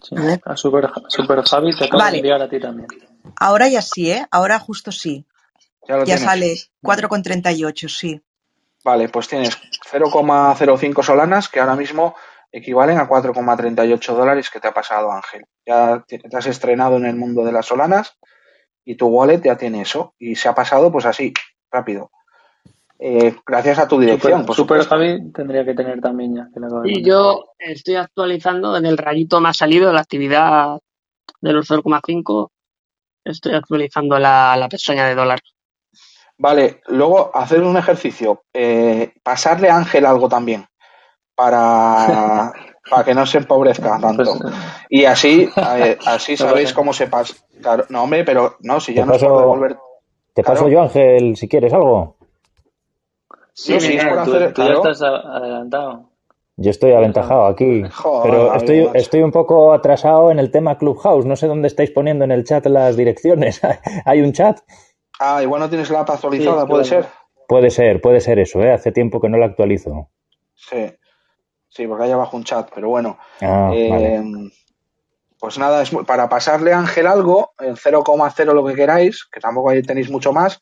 sí. 0.04 0.16
A 0.46 0.56
Super, 0.56 0.90
Super 1.08 1.42
Javi 1.44 1.76
te 1.76 1.86
acabo 1.86 2.00
Vale. 2.04 2.12
de 2.14 2.18
enviar 2.20 2.42
a 2.42 2.50
ti 2.50 2.60
también. 2.60 2.88
Ahora 3.40 3.68
ya 3.68 3.82
sí, 3.82 4.12
¿eh? 4.12 4.26
Ahora 4.32 4.60
justo 4.60 4.92
sí. 4.92 5.26
Ya 5.88 5.98
lo 5.98 6.06
Ya 6.06 6.18
sale 6.18 6.56
4,38, 6.82 7.90
sí. 7.90 8.22
Vale, 8.84 9.10
pues 9.10 9.28
tienes 9.28 9.58
0,05 9.90 11.04
solanas 11.04 11.50
que 11.50 11.60
ahora 11.60 11.76
mismo 11.76 12.16
equivalen 12.54 13.00
a 13.00 13.10
4,38 13.10 14.16
dólares 14.16 14.50
que 14.50 14.60
te 14.60 14.68
ha 14.68 14.74
pasado 14.74 15.12
Ángel. 15.12 15.44
Ya 15.66 16.04
te 16.08 16.22
has 16.32 16.46
estrenado 16.46 16.98
en 16.98 17.06
el 17.06 17.16
mundo 17.16 17.44
de 17.44 17.52
las 17.52 17.66
solanas 17.66 18.16
y 18.86 18.96
tu 18.96 19.08
wallet 19.08 19.42
ya 19.42 19.58
tiene 19.58 19.82
eso. 19.82 20.14
Y 20.20 20.36
se 20.36 20.48
ha 20.48 20.54
pasado 20.54 20.92
pues 20.92 21.06
así, 21.06 21.34
rápido. 21.72 22.12
Eh, 23.00 23.36
gracias 23.46 23.80
a 23.80 23.88
tu 23.88 24.00
dirección. 24.00 24.48
Super, 24.54 24.86
Javi 24.86 25.32
tendría 25.32 25.66
que 25.66 25.74
tener 25.74 26.00
también 26.00 26.36
ya. 26.36 26.48
y 26.86 27.04
yo 27.04 27.44
estoy 27.58 27.96
actualizando 27.96 28.78
en 28.78 28.86
el 28.86 28.98
rayito 28.98 29.42
más 29.42 29.58
salido 29.58 29.88
de 29.88 29.94
la 29.94 30.02
actividad 30.02 30.80
de 31.42 31.54
los 31.54 31.70
0,5. 31.70 32.50
Estoy 33.26 33.56
actualizando 33.56 34.20
la, 34.20 34.56
la 34.58 34.70
pestaña 34.70 35.08
de 35.08 35.16
dólar. 35.16 35.40
Vale, 36.38 36.82
luego 36.88 37.36
hacer 37.36 37.64
un 37.64 37.78
ejercicio. 37.78 38.44
Eh, 38.54 39.14
pasarle 39.24 39.70
a 39.70 39.78
Ángel 39.78 40.06
algo 40.06 40.30
también 40.30 40.68
para, 41.36 42.52
para 42.90 43.04
que 43.04 43.14
no 43.14 43.26
se 43.26 43.40
empobrezca 43.40 43.98
tanto. 44.02 44.24
Pues, 44.24 44.54
y 44.90 45.06
así, 45.06 45.50
así 45.56 46.38
sabéis 46.38 46.74
cómo 46.74 46.94
se 46.94 47.08
pasa. 47.08 47.36
no, 47.90 48.04
hombre, 48.04 48.24
pero 48.24 48.58
no, 48.62 48.80
si 48.80 48.94
ya 48.94 49.06
no 49.06 49.14
paso, 49.14 49.40
devolver. 49.40 49.78
Te 50.34 50.44
paso 50.44 50.68
yo, 50.68 50.82
Ángel, 50.82 51.36
si 51.36 51.48
quieres 51.48 51.74
algo. 51.74 52.18
Sí, 53.54 53.80
sí, 53.80 53.98
es 53.98 54.06
por 54.06 54.18
hacer, 54.18 54.54
tú, 54.54 54.64
ya 54.64 54.74
estás 54.74 55.02
adelantado. 55.04 56.10
Yo 56.56 56.70
estoy 56.70 56.92
aventajado 56.92 57.46
aquí, 57.46 57.84
pero 58.24 58.54
estoy, 58.54 58.90
estoy 58.94 59.22
un 59.24 59.32
poco 59.32 59.74
atrasado 59.74 60.30
en 60.30 60.38
el 60.38 60.52
tema 60.52 60.78
Clubhouse. 60.78 61.26
No 61.26 61.36
sé 61.36 61.48
dónde 61.48 61.68
estáis 61.68 61.90
poniendo 61.90 62.26
en 62.26 62.32
el 62.32 62.44
chat 62.44 62.66
las 62.68 62.96
direcciones. 62.96 63.60
¿Hay 64.06 64.22
un 64.22 64.34
chat? 64.34 64.60
Ah, 65.20 65.42
igual 65.42 65.62
no 65.62 65.70
tienes 65.70 65.90
la 65.90 66.02
app 66.02 66.12
actualizada, 66.12 66.66
¿puede 66.68 66.84
ser? 66.84 67.06
Puede 67.48 67.70
ser, 67.70 68.02
puede 68.02 68.20
ser 68.20 68.40
eso, 68.40 68.62
¿eh? 68.62 68.72
Hace 68.72 68.92
tiempo 68.92 69.20
que 69.20 69.30
no 69.30 69.38
la 69.38 69.48
actualizo. 69.48 70.10
Sí. 70.56 70.94
Sí, 71.76 71.88
porque 71.88 72.04
hay 72.04 72.12
abajo 72.12 72.38
un 72.38 72.44
chat, 72.44 72.70
pero 72.74 72.90
bueno. 72.90 73.18
Ah, 73.42 73.72
eh, 73.74 74.22
pues 75.40 75.58
nada, 75.58 75.82
es 75.82 75.90
para 76.06 76.30
pasarle 76.30 76.72
a 76.72 76.78
Ángel 76.78 77.08
algo, 77.08 77.54
en 77.60 77.76
0,0 77.76 78.54
lo 78.54 78.66
que 78.66 78.76
queráis, 78.76 79.26
que 79.26 79.40
tampoco 79.40 79.72
ahí 79.72 79.82
tenéis 79.82 80.10
mucho 80.10 80.32
más, 80.32 80.62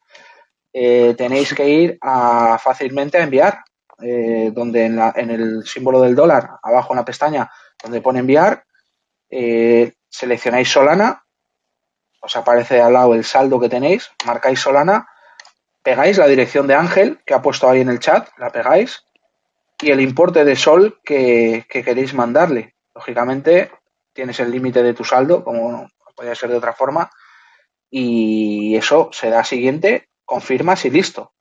eh, 0.72 1.14
tenéis 1.18 1.54
que 1.54 1.68
ir 1.68 1.98
a 2.02 2.58
fácilmente 2.60 3.18
a 3.18 3.24
enviar, 3.24 3.60
eh, 4.02 4.52
donde 4.54 4.86
en, 4.86 4.96
la, 4.96 5.14
en, 5.16 5.30
el 5.32 5.64
símbolo 5.66 6.02
del 6.02 6.16
dólar, 6.16 6.50
abajo 6.64 6.94
en 6.94 6.98
la 6.98 7.06
pestaña 7.06 7.52
donde 7.84 8.02
pone 8.02 8.20
enviar, 8.20 8.64
seleccionáis 10.10 10.70
Solana, 10.70 11.26
os 12.22 12.36
aparece 12.36 12.82
al 12.82 12.94
lado 12.94 13.14
el 13.16 13.26
saldo 13.26 13.60
que 13.60 13.70
tenéis, 13.70 14.10
marcáis 14.26 14.60
Solana, 14.60 15.08
pegáis 15.84 16.18
la 16.18 16.28
dirección 16.28 16.68
de 16.68 16.76
Ángel 16.76 17.20
que 17.26 17.34
ha 17.34 17.42
puesto 17.42 17.70
ahí 17.70 17.82
en 17.82 17.90
el 17.90 18.00
chat, 18.00 18.30
la 18.38 18.50
pegáis 18.50 19.04
y 19.82 19.90
el 19.90 20.02
importe 20.02 20.46
de 20.46 20.56
sol 20.56 21.00
que, 21.04 21.66
queréis 21.70 22.14
mandarle. 22.14 22.76
Lógicamente, 22.94 23.72
tienes 24.14 24.40
el 24.40 24.52
límite 24.52 24.84
de 24.84 24.94
tu 24.94 25.04
saldo, 25.04 25.44
como 25.44 25.72
no 25.72 25.88
podría 26.16 26.36
ser 26.36 26.50
de 26.50 26.58
otra 26.58 26.74
forma, 26.74 27.10
y 27.90 28.76
eso 28.76 29.10
se 29.12 29.30
da 29.30 29.44
siguiente, 29.44 30.10
confirmas 30.26 30.86
y 30.86 30.90
listo. 30.90 31.34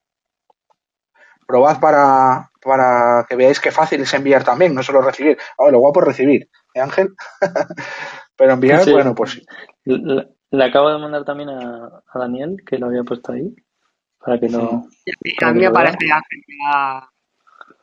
Probad 1.45 1.79
para, 1.79 2.51
para 2.61 3.25
que 3.27 3.35
veáis 3.35 3.59
qué 3.59 3.71
fácil 3.71 4.01
es 4.01 4.13
enviar 4.13 4.43
también, 4.43 4.73
no 4.73 4.83
solo 4.83 5.01
recibir. 5.01 5.37
Ahora, 5.57 5.73
lo 5.73 5.79
guapo 5.79 6.01
es 6.01 6.07
recibir, 6.07 6.49
¿eh, 6.73 6.79
Ángel? 6.79 7.13
Pero 8.35 8.53
enviar, 8.53 8.89
bueno, 8.89 9.13
pues. 9.13 9.41
Le, 9.83 10.65
acabo 10.65 10.89
de 10.89 10.99
mandar 10.99 11.25
también 11.25 11.49
a, 11.49 12.01
Daniel, 12.15 12.57
que 12.65 12.77
lo 12.77 12.87
había 12.87 13.03
puesto 13.03 13.33
ahí, 13.33 13.53
para 14.17 14.39
que 14.39 14.49
no. 14.49 14.87
a 15.43 15.51
mí 15.51 15.59
me 15.59 15.71
parece 15.71 16.11
Ángel 16.11 17.10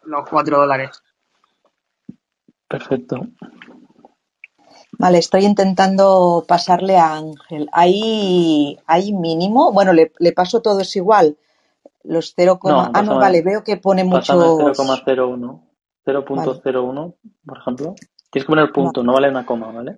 los 0.09 0.28
cuatro 0.28 0.59
dólares. 0.59 1.02
Perfecto. 2.66 3.26
Vale, 4.98 5.18
estoy 5.18 5.44
intentando 5.44 6.44
pasarle 6.48 6.96
a 6.96 7.14
Ángel. 7.14 7.68
¿Hay, 7.72 8.78
hay 8.86 9.12
mínimo? 9.12 9.72
Bueno, 9.72 9.92
le, 9.92 10.11
paso 10.34 10.61
todo 10.61 10.80
es 10.80 10.96
igual. 10.96 11.36
Los 12.02 12.32
0, 12.34 12.59
ah, 12.64 13.02
no, 13.02 13.16
vale, 13.16 13.42
veo 13.42 13.62
que 13.62 13.76
pone 13.76 14.02
mucho. 14.02 14.34
0,01. 14.34 15.61
0.01, 16.06 17.14
por 17.46 17.59
ejemplo. 17.59 17.94
Tienes 18.30 18.44
que 18.44 18.50
poner 18.50 18.72
punto, 18.72 19.02
no 19.02 19.12
vale 19.12 19.28
una 19.28 19.44
coma, 19.44 19.70
¿vale? 19.70 19.96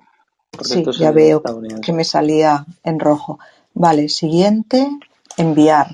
sí, 0.63 0.85
ya 0.99 1.13
veo 1.13 1.43
que 1.83 1.93
me 1.93 2.05
salía 2.05 2.67
en 2.83 2.99
rojo. 2.99 3.39
Vale, 3.75 4.09
siguiente, 4.09 4.89
enviar. 5.37 5.87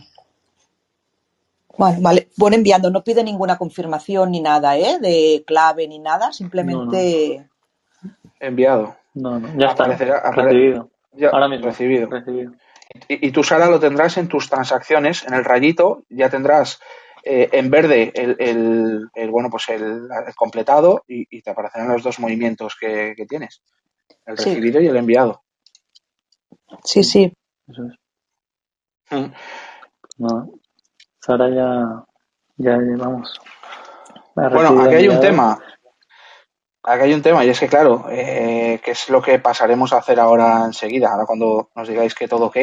Bueno, 1.77 1.99
vale, 2.01 2.26
bueno, 2.37 2.57
enviando, 2.57 2.91
no 2.91 3.03
pide 3.03 3.25
ninguna 3.25 3.57
confirmación 3.57 4.31
ni 4.31 4.41
nada, 4.41 4.77
¿eh? 4.77 4.99
De 5.01 5.45
clave 5.47 5.89
ni 5.89 5.99
nada, 5.99 6.33
simplemente. 6.33 7.49
Enviado. 8.41 8.97
No, 9.15 9.39
no, 9.39 9.59
ya 9.59 9.69
está. 9.69 9.87
recibido. 9.87 10.91
Ahora 11.33 11.49
mismo. 11.49 11.67
Recibido. 11.67 12.09
recibido. 12.09 12.53
Y, 13.09 13.31
tú, 13.33 13.43
Sara, 13.43 13.69
lo 13.69 13.81
tendrás 13.81 14.17
en 14.17 14.29
tus 14.29 14.49
transacciones, 14.49 15.25
en 15.27 15.35
el 15.35 15.45
rayito, 15.45 16.05
ya 16.09 16.31
tendrás 16.31 16.81
eh, 17.25 17.49
en 17.53 17.71
verde 17.71 18.13
el, 18.15 19.09
el, 19.15 19.31
bueno, 19.31 19.51
pues 19.51 19.69
el, 19.69 20.09
completado 20.37 21.05
y, 21.09 21.43
te 21.43 21.51
aparecerán 21.51 21.89
los 21.89 22.03
dos 22.03 22.21
movimientos 22.21 22.77
que, 22.79 23.15
tienes, 23.29 23.63
el 24.25 24.37
recibido 24.37 24.81
y 24.81 24.87
el 24.87 24.97
enviado. 24.97 25.43
Sí, 26.85 27.03
sí. 27.03 27.33
Eso 27.67 27.83
es. 27.85 27.99
Mm. 29.11 29.33
No, 30.19 30.51
ahora 31.29 31.51
ya, 31.51 32.05
ya 32.57 32.79
vamos. 32.97 33.39
Bueno, 34.35 34.83
aquí 34.83 34.95
hay 34.95 35.09
un 35.09 35.21
tema. 35.21 35.59
Aquí 36.83 37.03
hay 37.03 37.15
un 37.15 37.23
tema, 37.23 37.45
y 37.45 37.49
es 37.49 37.59
que, 37.59 37.67
claro, 37.67 38.07
eh, 38.11 38.81
¿qué 38.85 38.93
es 38.93 39.09
lo 39.11 39.21
que 39.21 39.41
pasaremos 39.41 39.93
a 39.93 39.99
hacer 39.99 40.21
ahora 40.21 40.65
enseguida? 40.65 41.11
Ahora, 41.11 41.27
cuando 41.27 41.71
nos 41.75 41.89
digáis 41.89 42.15
que 42.15 42.29
todo 42.29 42.47
ok, 42.47 42.57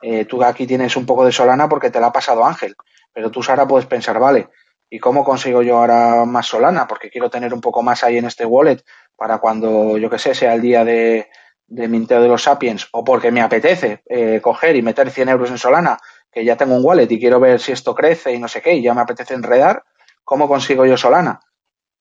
eh, 0.00 0.24
tú 0.24 0.42
aquí 0.42 0.66
tienes 0.66 0.96
un 0.96 1.04
poco 1.04 1.24
de 1.26 1.32
Solana 1.32 1.68
porque 1.68 1.90
te 1.90 2.00
la 2.00 2.06
ha 2.06 2.12
pasado 2.12 2.46
Ángel, 2.46 2.74
pero 3.12 3.30
tú, 3.30 3.42
Sara, 3.42 3.66
puedes 3.66 3.84
pensar, 3.84 4.18
vale, 4.18 4.48
¿y 4.88 4.98
cómo 4.98 5.22
consigo 5.22 5.60
yo 5.60 5.76
ahora 5.76 6.24
más 6.24 6.46
Solana? 6.46 6.86
Porque 6.86 7.10
quiero 7.10 7.28
tener 7.28 7.52
un 7.52 7.60
poco 7.60 7.82
más 7.82 8.02
ahí 8.02 8.16
en 8.16 8.24
este 8.24 8.46
wallet 8.46 8.82
para 9.16 9.36
cuando, 9.36 9.98
yo 9.98 10.08
que 10.08 10.18
sé, 10.18 10.34
sea 10.34 10.54
el 10.54 10.62
día 10.62 10.82
de, 10.82 11.28
de 11.66 11.88
minteo 11.88 12.22
de 12.22 12.28
los 12.28 12.42
Sapiens, 12.42 12.88
o 12.92 13.04
porque 13.04 13.30
me 13.30 13.42
apetece 13.42 14.02
eh, 14.06 14.40
coger 14.42 14.76
y 14.76 14.82
meter 14.82 15.10
100 15.10 15.28
euros 15.28 15.50
en 15.50 15.58
Solana 15.58 15.98
que 16.32 16.44
ya 16.44 16.56
tengo 16.56 16.74
un 16.74 16.84
wallet 16.84 17.10
y 17.10 17.20
quiero 17.20 17.38
ver 17.38 17.60
si 17.60 17.72
esto 17.72 17.94
crece 17.94 18.32
y 18.32 18.38
no 18.38 18.48
sé 18.48 18.62
qué, 18.62 18.74
y 18.74 18.82
ya 18.82 18.94
me 18.94 19.02
apetece 19.02 19.34
enredar, 19.34 19.84
¿cómo 20.24 20.48
consigo 20.48 20.86
yo 20.86 20.96
Solana? 20.96 21.40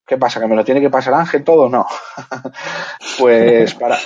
¿Qué 0.06 0.18
pasa? 0.18 0.40
¿Que 0.40 0.48
me 0.48 0.56
lo 0.56 0.64
tiene 0.64 0.82
que 0.82 0.90
pasar 0.90 1.14
Ángel 1.14 1.44
todo? 1.44 1.70
No. 1.70 1.86
pues 3.20 3.76
para, 3.76 3.98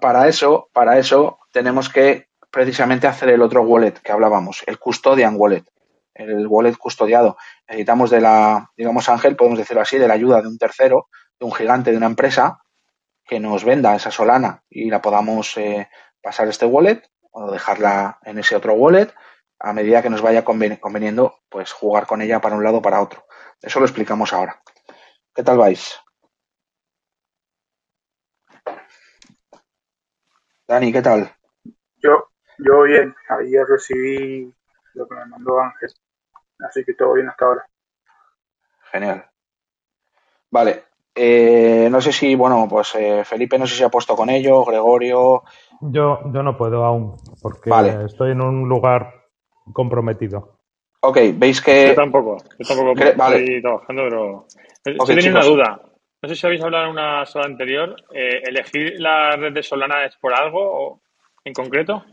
para, 0.00 0.28
eso, 0.28 0.68
para 0.72 0.98
eso 0.98 1.38
tenemos 1.52 1.88
que 1.88 2.28
precisamente 2.50 3.06
hacer 3.06 3.28
el 3.28 3.42
otro 3.42 3.62
wallet 3.62 3.92
que 3.92 4.12
hablábamos, 4.12 4.62
el 4.66 4.78
custodian 4.78 5.36
wallet, 5.36 5.64
el 6.14 6.46
wallet 6.46 6.76
custodiado. 6.76 7.36
Necesitamos 7.68 8.10
de 8.10 8.20
la, 8.20 8.70
digamos 8.76 9.08
Ángel, 9.08 9.36
podemos 9.36 9.58
decirlo 9.58 9.82
así, 9.82 9.98
de 9.98 10.08
la 10.08 10.14
ayuda 10.14 10.40
de 10.40 10.48
un 10.48 10.58
tercero, 10.58 11.08
de 11.38 11.46
un 11.46 11.52
gigante, 11.52 11.90
de 11.90 11.98
una 11.98 12.06
empresa 12.06 12.62
que 13.24 13.38
nos 13.38 13.64
venda 13.64 13.94
esa 13.94 14.10
Solana 14.10 14.62
y 14.70 14.88
la 14.90 15.02
podamos 15.02 15.56
eh, 15.58 15.88
pasar 16.22 16.48
este 16.48 16.64
wallet 16.64 17.02
o 17.30 17.50
dejarla 17.50 18.18
en 18.24 18.38
ese 18.38 18.56
otro 18.56 18.72
wallet 18.72 19.12
a 19.60 19.72
medida 19.72 20.02
que 20.02 20.10
nos 20.10 20.22
vaya 20.22 20.44
conveniendo, 20.44 21.38
pues 21.48 21.72
jugar 21.72 22.06
con 22.06 22.22
ella 22.22 22.40
para 22.40 22.56
un 22.56 22.64
lado 22.64 22.78
o 22.78 22.82
para 22.82 23.00
otro. 23.00 23.24
Eso 23.60 23.80
lo 23.80 23.86
explicamos 23.86 24.32
ahora. 24.32 24.60
¿Qué 25.34 25.42
tal 25.42 25.58
vais? 25.58 25.98
Dani, 30.66 30.92
¿qué 30.92 31.02
tal? 31.02 31.32
Yo, 31.96 32.28
yo 32.58 32.82
bien. 32.82 33.14
Ayer 33.28 33.64
recibí 33.66 34.52
lo 34.94 35.08
que 35.08 35.14
me 35.14 35.26
mandó 35.26 35.60
Ángel. 35.60 35.90
Así 36.60 36.84
que 36.84 36.94
todo 36.94 37.14
bien 37.14 37.28
hasta 37.28 37.46
ahora. 37.46 37.66
Genial. 38.92 39.28
Vale. 40.50 40.84
Eh, 41.14 41.88
no 41.90 42.00
sé 42.00 42.12
si, 42.12 42.34
bueno, 42.36 42.68
pues 42.70 42.94
eh, 42.94 43.24
Felipe 43.24 43.58
no 43.58 43.66
sé 43.66 43.74
si 43.74 43.82
ha 43.82 43.88
puesto 43.88 44.14
con 44.14 44.30
ello, 44.30 44.64
Gregorio. 44.64 45.42
Yo, 45.80 46.20
yo 46.32 46.42
no 46.42 46.56
puedo 46.56 46.84
aún, 46.84 47.16
porque 47.42 47.70
estoy 48.04 48.32
en 48.32 48.40
un 48.40 48.68
lugar 48.68 49.27
comprometido. 49.72 50.58
Ok, 51.00 51.18
veis 51.34 51.60
que. 51.60 51.88
Yo 51.88 51.94
tampoco, 51.94 52.36
yo 52.58 52.66
tampoco 52.66 52.92
estoy 52.92 53.62
trabajando, 53.62 54.02
pero. 54.08 54.46
Teniendo 55.06 55.38
una 55.38 55.46
duda. 55.46 55.80
No 56.20 56.28
sé 56.28 56.34
si 56.34 56.46
habéis 56.46 56.62
hablado 56.62 56.86
en 56.86 56.90
una 56.90 57.24
sola 57.26 57.46
anterior. 57.46 57.94
Eh, 58.12 58.42
¿Elegir 58.44 58.94
la 58.98 59.36
red 59.36 59.52
de 59.52 59.62
Solana 59.62 60.04
es 60.04 60.16
por 60.16 60.34
algo 60.34 61.00
en 61.44 61.52
concreto? 61.52 62.04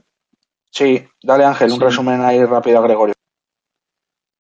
Sí, 0.70 1.04
dale 1.24 1.46
Ángel, 1.46 1.72
un 1.72 1.80
resumen 1.80 2.22
ahí 2.22 2.44
rápido 2.46 2.80
a 2.80 2.84
Gregorio. 2.84 3.16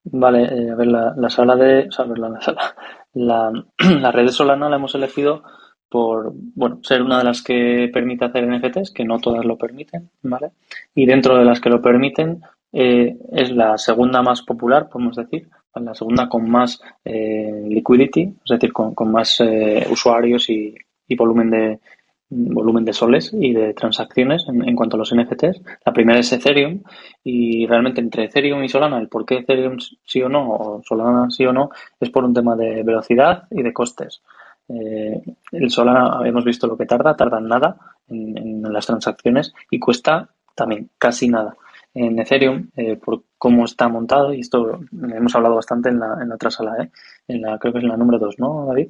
Vale, 0.04 0.44
eh, 0.44 0.72
a 0.72 0.76
ver, 0.76 0.88
la, 0.88 1.30
sala 1.30 1.56
de. 1.56 1.88
O 1.88 1.92
sea, 1.92 2.06
la, 2.06 2.40
sala, 2.42 2.76
la, 3.14 3.52
la 4.00 4.12
red 4.12 4.26
de 4.26 4.32
Solana 4.32 4.70
la 4.70 4.76
hemos 4.76 4.94
elegido 4.94 5.44
por 5.90 6.34
bueno, 6.34 6.80
ser 6.84 7.02
una 7.02 7.20
de 7.20 7.24
las 7.24 7.42
que 7.42 7.90
permite 7.94 8.26
hacer 8.26 8.46
NFTs, 8.46 8.92
que 8.92 9.06
no 9.06 9.20
todas 9.20 9.46
lo 9.46 9.58
permiten, 9.58 10.10
¿vale? 10.24 10.52
Y 10.94 11.06
dentro 11.06 11.38
de 11.38 11.46
las 11.46 11.62
que 11.62 11.70
lo 11.70 11.82
permiten, 11.82 12.42
eh, 12.78 13.16
es 13.32 13.52
la 13.52 13.78
segunda 13.78 14.22
más 14.22 14.42
popular, 14.42 14.90
podemos 14.90 15.16
decir, 15.16 15.48
la 15.76 15.96
segunda 15.96 16.28
con 16.28 16.50
más 16.50 16.82
eh, 17.06 17.64
liquidity, 17.70 18.24
es 18.44 18.50
decir, 18.50 18.74
con, 18.74 18.94
más 19.10 19.40
eh, 19.40 19.88
usuarios 19.90 20.50
y, 20.50 20.76
volumen 21.18 21.52
de 21.52 21.80
volumen 22.28 22.84
de 22.84 22.92
soles 22.92 23.32
y 23.34 23.54
de 23.54 23.74
transacciones 23.74 24.46
en, 24.50 24.76
cuanto 24.76 24.98
a 24.98 25.00
los 25.00 25.14
NFTs. 25.16 25.62
La 25.86 25.94
primera 25.94 26.20
es 26.20 26.34
Ethereum 26.34 26.82
y 27.24 27.66
realmente 27.66 28.02
entre 28.02 28.26
Ethereum 28.26 28.62
y 28.62 28.68
Solana, 28.68 29.00
el 29.00 29.08
por 29.08 29.26
qué 29.26 29.38
Ethereum 29.38 29.78
sí 30.04 30.22
o 30.22 30.28
no 30.28 30.50
o 30.50 30.84
Solana 30.84 31.30
sí 31.30 31.46
o 31.46 31.54
no 31.54 31.70
es 32.00 32.10
por 32.10 32.26
un 32.26 32.34
tema 32.34 32.58
de 32.58 32.84
velocidad 32.84 33.44
y 33.52 33.62
de 33.62 33.72
costes. 33.72 34.22
Eh, 34.68 35.22
el 35.52 35.70
Solana 35.70 36.28
hemos 36.28 36.44
visto 36.44 36.68
lo 36.68 36.76
que 36.76 36.88
tarda, 36.88 37.16
tarda 37.16 37.40
nada 37.40 37.78
en, 38.10 38.38
en 38.38 38.74
las 38.74 38.88
transacciones 38.88 39.54
y 39.70 39.80
cuesta 39.80 40.28
también 40.56 40.90
casi 40.98 41.30
nada 41.30 41.56
en 41.96 42.20
Ethereum 42.20 42.70
eh, 42.76 42.98
por 42.98 43.24
cómo 43.38 43.66
está 43.66 43.88
montado, 43.88 44.34
y 44.34 44.42
esto 44.42 44.82
hemos 44.92 45.34
hablado 45.34 45.56
bastante 45.56 45.90
en 45.90 46.00
la, 46.00 46.18
en 46.22 46.30
la 46.30 46.36
otra 46.36 46.52
sala, 46.52 46.84
¿eh? 46.84 46.92
en 47.28 47.42
la, 47.42 47.58
creo 47.58 47.72
que 47.74 47.80
es 47.80 47.84
en 47.86 47.90
la 47.90 47.98
número 47.98 48.20
2, 48.20 48.38
¿no, 48.38 48.66
David? 48.68 48.90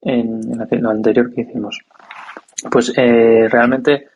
En, 0.00 0.40
la, 0.56 0.90
anterior 0.90 1.32
que 1.32 1.42
hicimos. 1.42 1.78
Pues 2.70 2.94
eh, 2.96 3.46
realmente, 3.50 4.08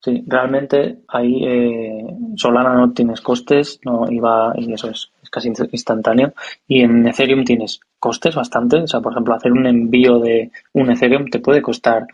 sí, 0.00 0.24
realmente 0.26 1.00
ahí 1.08 1.44
eh, 1.44 2.06
Solana 2.36 2.74
no 2.74 2.92
tienes 2.92 3.20
costes, 3.20 3.80
no 3.84 4.10
iba, 4.10 4.54
y 4.56 4.72
eso 4.72 4.88
es, 4.88 5.12
es 5.22 5.28
casi 5.28 5.52
instantáneo, 5.72 6.32
y 6.66 6.80
en 6.80 7.06
Ethereum 7.06 7.44
tienes 7.44 7.80
costes 7.98 8.34
bastante, 8.34 8.78
o 8.78 8.86
sea, 8.86 9.00
por 9.00 9.12
ejemplo, 9.12 9.34
hacer 9.34 9.52
un 9.52 9.66
envío 9.66 10.18
de 10.20 10.50
un 10.72 10.90
Ethereum 10.90 11.26
te 11.28 11.40
puede 11.40 11.60
costar 11.60 12.06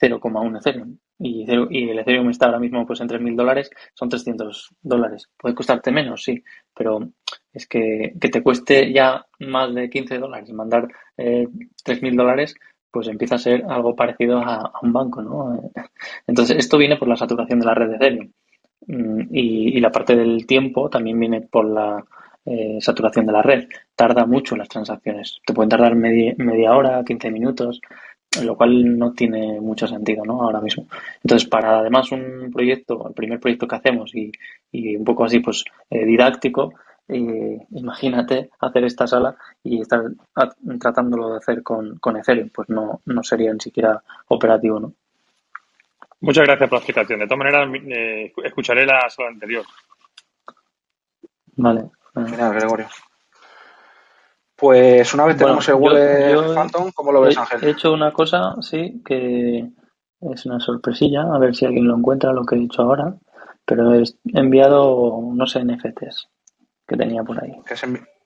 0,1 0.00 0.58
Ethereum 0.58 0.98
y, 1.22 1.90
el 1.90 1.98
Ethereum 1.98 2.30
está 2.30 2.46
ahora 2.46 2.58
mismo 2.58 2.86
pues 2.86 3.00
en 3.00 3.08
3.000 3.08 3.36
dólares, 3.36 3.70
son 3.94 4.08
300 4.08 4.74
dólares. 4.82 5.28
Puede 5.36 5.54
costarte 5.54 5.92
menos, 5.92 6.24
sí, 6.24 6.42
pero 6.74 7.08
es 7.52 7.66
que, 7.66 8.14
que 8.20 8.28
te 8.28 8.42
cueste 8.42 8.92
ya 8.92 9.24
más 9.40 9.74
de 9.74 9.88
15 9.88 10.18
dólares 10.18 10.52
mandar 10.52 10.88
eh, 11.16 11.46
3.000 11.84 12.16
dólares, 12.16 12.56
pues 12.90 13.08
empieza 13.08 13.36
a 13.36 13.38
ser 13.38 13.64
algo 13.68 13.96
parecido 13.96 14.38
a, 14.38 14.72
un 14.82 14.92
banco, 14.92 15.22
¿no? 15.22 15.70
Entonces, 16.26 16.58
esto 16.58 16.78
viene 16.78 16.96
por 16.96 17.08
la 17.08 17.16
saturación 17.16 17.60
de 17.60 17.66
la 17.66 17.74
red 17.74 17.88
de 17.88 17.96
Ethereum. 17.96 18.32
Mm, 18.86 19.28
y, 19.30 19.80
la 19.80 19.90
parte 19.90 20.16
del 20.16 20.46
tiempo 20.46 20.90
también 20.90 21.18
viene 21.18 21.40
por 21.40 21.64
la 21.64 22.04
eh, 22.44 22.78
saturación 22.80 23.26
de 23.26 23.32
la 23.32 23.42
red. 23.42 23.68
Tarda 23.94 24.26
mucho 24.26 24.56
las 24.56 24.68
transacciones. 24.68 25.40
Te 25.46 25.54
pueden 25.54 25.70
tardar 25.70 25.94
media, 25.94 26.34
media 26.36 26.74
hora, 26.76 27.02
15 27.04 27.30
minutos 27.30 27.80
lo 28.40 28.56
cual 28.56 28.98
no 28.98 29.12
tiene 29.12 29.60
mucho 29.60 29.86
sentido 29.86 30.24
¿no? 30.24 30.42
ahora 30.42 30.60
mismo. 30.60 30.86
Entonces, 31.22 31.48
para 31.48 31.80
además 31.80 32.10
un 32.12 32.50
proyecto, 32.52 33.06
el 33.08 33.14
primer 33.14 33.38
proyecto 33.38 33.68
que 33.68 33.76
hacemos 33.76 34.14
y, 34.14 34.32
y 34.70 34.96
un 34.96 35.04
poco 35.04 35.24
así 35.24 35.40
pues 35.40 35.64
eh, 35.90 36.04
didáctico, 36.06 36.72
eh, 37.08 37.58
imagínate 37.72 38.50
hacer 38.60 38.84
esta 38.84 39.06
sala 39.06 39.36
y 39.62 39.80
estar 39.82 40.02
tratándolo 40.80 41.30
de 41.30 41.38
hacer 41.38 41.62
con, 41.62 41.98
con 41.98 42.16
Ethereum, 42.16 42.48
pues 42.48 42.68
no, 42.70 43.00
no 43.04 43.22
sería 43.22 43.52
ni 43.52 43.60
siquiera 43.60 44.02
operativo. 44.28 44.80
¿no? 44.80 44.94
Muchas 46.20 46.44
gracias 46.44 46.70
por 46.70 46.78
la 46.78 46.84
explicación. 46.84 47.20
De 47.20 47.26
todas 47.26 47.38
maneras, 47.38 47.68
eh, 47.88 48.32
escucharé 48.44 48.86
la 48.86 49.10
sala 49.10 49.28
anterior. 49.28 49.64
Vale. 51.56 51.90
Mira, 52.14 52.50
Gregorio. 52.50 52.86
Pues 54.62 55.12
una 55.12 55.24
vez 55.24 55.36
tenemos 55.36 55.68
el 55.68 55.74
Google 55.74 56.54
Phantom, 56.54 56.92
¿cómo 56.94 57.10
lo 57.10 57.20
ves, 57.20 57.36
Ángel? 57.36 57.64
He 57.64 57.70
hecho 57.70 57.92
una 57.92 58.12
cosa, 58.12 58.54
sí, 58.60 59.02
que 59.04 59.68
es 60.20 60.46
una 60.46 60.60
sorpresilla, 60.60 61.22
a 61.22 61.38
ver 61.40 61.52
si 61.56 61.66
alguien 61.66 61.88
lo 61.88 61.96
encuentra, 61.96 62.32
lo 62.32 62.44
que 62.44 62.54
he 62.54 62.58
dicho 62.60 62.82
ahora, 62.82 63.12
pero 63.64 63.92
he 63.92 64.04
enviado 64.34 65.16
unos 65.16 65.58
NFTs 65.58 66.28
que 66.86 66.96
tenía 66.96 67.24
por 67.24 67.42
ahí. 67.42 67.50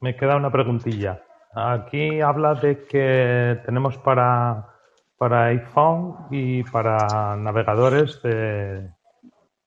Me 0.03 0.15
queda 0.15 0.37
una 0.37 0.53
preguntilla. 0.53 1.23
Aquí 1.55 2.21
habla 2.21 2.53
de 2.53 2.85
que 2.85 3.59
tenemos 3.65 3.97
para, 3.97 4.75
para 5.17 5.47
iPhone 5.47 6.27
y 6.31 6.65
para 6.65 7.35
navegadores 7.39 8.21
de, 8.21 8.91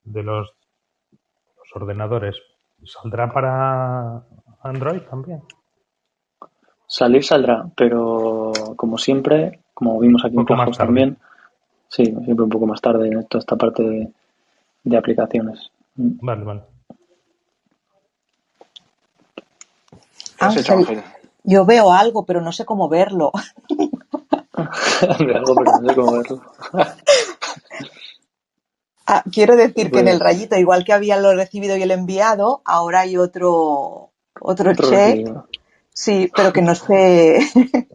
de 0.03 0.23
los, 0.23 0.53
los 1.11 1.75
ordenadores. 1.75 2.39
¿Saldrá 2.83 3.33
para 3.33 4.23
Android 4.61 5.01
también? 5.09 5.41
Salir 6.91 7.23
saldrá, 7.23 7.69
pero 7.75 8.51
como 8.75 8.97
siempre, 8.97 9.59
como 9.75 9.99
vimos 9.99 10.25
aquí 10.25 10.35
en 10.35 10.43
Clubhouse 10.43 10.75
también, 10.75 11.19
sí, 11.87 12.03
siempre 12.03 12.43
un 12.43 12.49
poco 12.49 12.65
más 12.65 12.81
tarde 12.81 13.07
en 13.07 13.27
toda 13.27 13.39
esta 13.39 13.55
parte 13.55 14.11
de, 14.83 14.97
aplicaciones. 14.97 15.69
Mm. 15.95 16.25
Vale, 16.25 16.43
vale. 16.43 16.61
Ángel, 20.39 21.03
yo 21.43 21.63
veo 21.63 21.91
algo, 21.91 22.25
pero 22.25 22.41
no 22.41 22.51
sé 22.51 22.65
cómo 22.65 22.89
verlo. 22.89 23.31
veo 25.19 25.37
algo, 25.37 25.55
pero 25.55 25.71
no 25.79 25.89
sé 25.89 25.95
cómo 25.95 26.11
verlo. 26.13 26.41
Ah, 29.11 29.23
quiero 29.31 29.55
decir 29.55 29.89
que 29.89 30.01
en 30.01 30.07
el 30.07 30.19
pues 30.19 30.23
rayito, 30.23 30.55
igual 30.55 30.83
que 30.83 30.93
había 30.93 31.17
lo 31.17 31.33
recibido 31.33 31.75
y 31.75 31.81
el 31.81 31.89
enviado, 31.89 32.61
ahora 32.63 32.99
hay 32.99 33.17
otro, 33.17 34.11
otro, 34.39 34.75
check. 34.75 35.27
Sí, 35.99 36.31
pero 36.33 36.53
que 36.53 36.61
no 36.61 36.73
sé. 36.75 37.39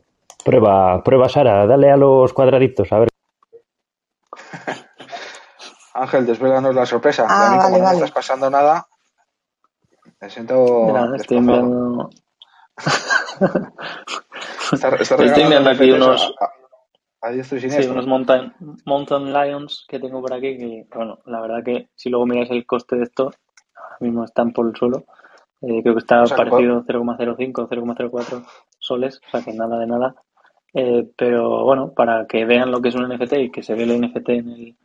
prueba, 0.44 1.02
prueba, 1.02 1.26
Sara, 1.30 1.66
dale 1.66 1.90
a 1.90 1.96
los 1.96 2.34
cuadraditos, 2.34 2.92
a 2.92 2.98
ver. 2.98 3.08
Ángel, 5.94 6.26
desvélanos 6.26 6.74
la 6.74 6.84
sorpresa. 6.84 7.24
Ah, 7.26 7.56
vale, 7.56 7.80
vale. 7.80 7.80
no 7.80 7.92
estás 7.92 8.10
pasando 8.10 8.50
nada, 8.50 8.86
me 10.20 10.28
siento. 10.28 11.14
estoy 11.16 11.38
enviando. 11.38 12.10
estoy 15.00 15.42
enviando 15.42 15.70
aquí 15.70 15.90
unos. 15.90 16.34
sí, 17.48 17.88
unos 17.88 18.06
mountain, 18.06 18.52
mountain 18.84 19.32
Lions 19.32 19.86
que 19.88 19.98
tengo 19.98 20.20
por 20.20 20.34
aquí. 20.34 20.58
Que, 20.58 20.86
bueno, 20.94 21.20
la 21.24 21.40
verdad 21.40 21.64
que 21.64 21.88
si 21.94 22.10
luego 22.10 22.26
miras 22.26 22.50
el 22.50 22.66
coste 22.66 22.96
de 22.96 23.04
esto, 23.04 23.32
ahora 23.74 23.96
mismo 24.00 24.24
están 24.24 24.52
por 24.52 24.66
el 24.66 24.76
suelo. 24.76 25.06
Eh, 25.66 25.82
creo 25.82 25.94
que 25.94 26.00
está 26.00 26.24
parecido 26.24 26.84
0,05, 26.84 27.68
0,04 27.68 28.44
soles, 28.78 29.20
o 29.26 29.30
sea 29.30 29.42
que 29.42 29.52
nada 29.52 29.78
de 29.78 29.86
nada. 29.86 30.14
Eh, 30.74 31.08
pero 31.16 31.64
bueno, 31.64 31.92
para 31.94 32.26
que 32.26 32.44
vean 32.44 32.70
lo 32.70 32.82
que 32.82 32.88
es 32.88 32.94
un 32.94 33.08
NFT 33.08 33.32
y 33.34 33.50
que 33.50 33.62
se 33.62 33.74
ve 33.74 33.84
el 33.84 34.00
NFT 34.00 34.28
en 34.30 34.48
el, 34.50 34.76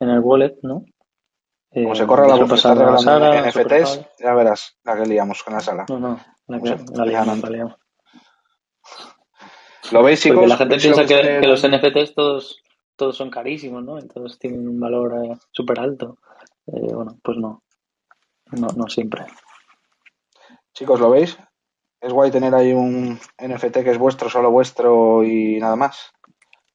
en 0.00 0.08
el 0.08 0.20
wallet, 0.20 0.56
¿no? 0.62 0.84
Eh, 1.72 1.82
Como 1.82 1.94
se 1.94 2.06
corre 2.06 2.28
la 2.28 2.36
voz 2.36 2.48
de 2.50 2.56
Sara, 2.58 3.42
NFTs, 3.48 4.06
ya 4.18 4.34
verás 4.34 4.78
la 4.84 4.96
que 4.96 5.06
liamos 5.06 5.42
con 5.42 5.54
la 5.54 5.60
sala. 5.60 5.86
No, 5.88 5.98
no, 5.98 6.20
la, 6.46 6.60
que, 6.60 6.76
la 6.94 7.04
liamos, 7.04 7.42
la 7.42 7.50
liamos. 7.50 7.76
¿Lo 9.90 10.02
veis, 10.02 10.20
chicos? 10.20 10.36
Porque 10.36 10.48
la 10.48 10.56
gente 10.56 10.76
piensa 10.76 11.04
que, 11.04 11.40
que, 11.40 11.46
los 11.46 11.66
NFTs 11.66 12.14
todos, 12.14 12.62
todos 12.96 13.16
son 13.16 13.30
carísimos, 13.30 13.82
¿no? 13.82 13.98
Entonces 13.98 14.38
tienen 14.38 14.68
un 14.68 14.78
valor 14.78 15.24
eh, 15.24 15.36
súper 15.50 15.80
alto. 15.80 16.18
Eh, 16.68 16.94
bueno, 16.94 17.18
pues 17.22 17.36
no. 17.38 17.62
No, 18.52 18.68
no 18.76 18.88
siempre. 18.88 19.26
Chicos, 20.74 21.00
¿lo 21.00 21.10
veis? 21.10 21.38
Es 22.00 22.12
guay 22.12 22.30
tener 22.30 22.54
ahí 22.54 22.72
un 22.72 23.18
NFT 23.38 23.78
que 23.84 23.90
es 23.90 23.98
vuestro, 23.98 24.28
solo 24.28 24.50
vuestro 24.50 25.22
y 25.22 25.58
nada 25.60 25.76
más. 25.76 26.12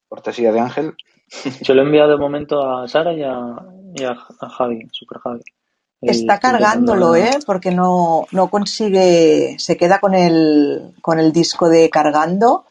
Cortesía 0.08 0.52
de 0.52 0.60
Ángel. 0.60 0.96
Yo 1.62 1.74
lo 1.74 1.82
he 1.82 1.86
enviado 1.86 2.12
de 2.12 2.18
momento 2.18 2.62
a 2.62 2.88
Sara 2.88 3.14
y 3.14 3.24
a, 3.24 4.16
Javi, 4.58 4.88
Super 4.92 5.20
Javi. 5.20 5.42
Está 6.00 6.40
cargándolo, 6.40 7.16
¿eh? 7.16 7.40
Porque 7.46 7.72
no, 7.72 8.28
no 8.32 8.50
consigue, 8.50 9.56
se 9.58 9.76
queda 9.76 10.00
con 10.00 10.14
el, 10.14 10.94
con 11.02 11.20
el 11.20 11.32
disco 11.34 11.68
de 11.68 11.90
cargando 11.90 12.66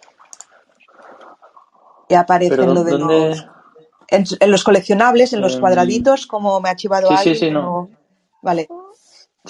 y 2.08 2.14
aparece 2.14 2.62
en 2.62 2.74
lo 2.74 2.84
de 2.84 2.98
los... 2.98 3.46
En, 4.08 4.50
los 4.52 4.62
coleccionables, 4.62 5.32
en 5.32 5.40
los 5.40 5.56
cuadraditos, 5.56 6.28
como 6.28 6.60
me 6.60 6.68
ha 6.68 6.76
chivado 6.76 7.08
sí. 7.08 7.34
Sí, 7.34 7.34
sí, 7.34 7.50
no. 7.50 7.90
Vale 8.40 8.68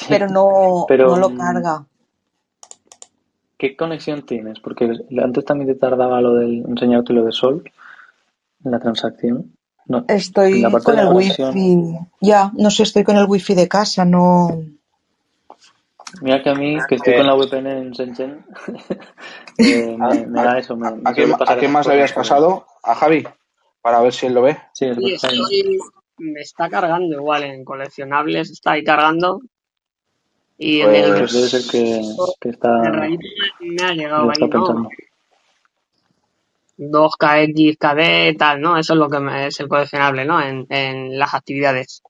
pero 0.09 0.28
no, 0.28 0.86
no 0.88 1.16
lo 1.16 1.34
carga. 1.34 1.84
¿Qué 3.59 3.76
conexión 3.76 4.22
tienes? 4.22 4.61
Porque 4.61 4.90
antes 5.22 5.44
también 5.44 5.68
te 5.68 5.78
tardaba 5.78 6.20
lo 6.20 6.34
del 6.34 6.64
enseñarte 6.68 7.12
lo 7.12 7.24
de 7.24 7.32
Sol 7.32 7.70
en 8.64 8.70
la 8.70 8.78
transacción. 8.78 9.53
No, 9.86 10.05
estoy 10.09 10.62
con 10.84 10.99
el 10.99 11.09
wifi. 11.09 11.99
Ya, 12.20 12.51
no 12.55 12.70
sé, 12.70 12.82
estoy 12.82 13.05
con 13.05 13.16
el 13.16 13.26
wifi 13.26 13.55
de 13.55 13.68
casa, 13.68 14.05
no. 14.05 14.62
Mira 16.20 16.42
que 16.42 16.51
a 16.51 16.55
mí, 16.55 16.76
que 16.88 16.97
estoy 16.97 17.16
con 17.16 17.26
la 17.26 17.34
VPN 17.34 17.66
en 17.66 17.90
Shenzhen, 17.92 18.44
eh, 19.59 19.97
me, 20.28 20.42
da 20.42 20.59
eso. 20.59 20.76
Me, 20.76 20.88
¿A, 21.05 21.12
quién, 21.12 21.72
más 21.72 21.86
le 21.86 21.94
habías 21.94 22.12
pasado? 22.12 22.66
¿A 22.82 22.94
Javi? 22.94 23.26
Para 23.80 24.01
ver 24.01 24.12
si 24.12 24.26
él 24.26 24.34
lo 24.34 24.42
ve. 24.42 24.57
Sí, 24.72 24.86
me 26.18 26.40
está 26.40 26.68
cargando 26.68 27.14
igual 27.14 27.44
en 27.44 27.64
coleccionables, 27.64 28.51
está 28.51 28.72
ahí 28.72 28.84
cargando, 28.84 29.40
y 30.59 30.80
en 30.80 30.94
el 30.94 31.18
pues 31.18 31.32
debe 31.32 31.46
ser 31.48 31.62
que, 31.70 32.00
que 32.40 32.48
está. 32.48 32.68
me 33.61 33.84
ha 33.84 33.92
llegado 33.92 34.30
ahí, 34.30 34.48
¿no? 34.48 34.88
2KX, 36.78 37.78
KD, 37.78 38.36
tal, 38.38 38.61
¿no? 38.61 38.76
Eso 38.76 38.92
es 38.92 38.98
lo 38.98 39.09
que 39.09 39.46
es 39.46 39.61
el 39.61 39.68
coleccionable, 39.68 40.24
¿no? 40.24 40.40
En, 40.42 40.66
en 40.68 41.18
las 41.18 41.34
actividades. 41.34 42.02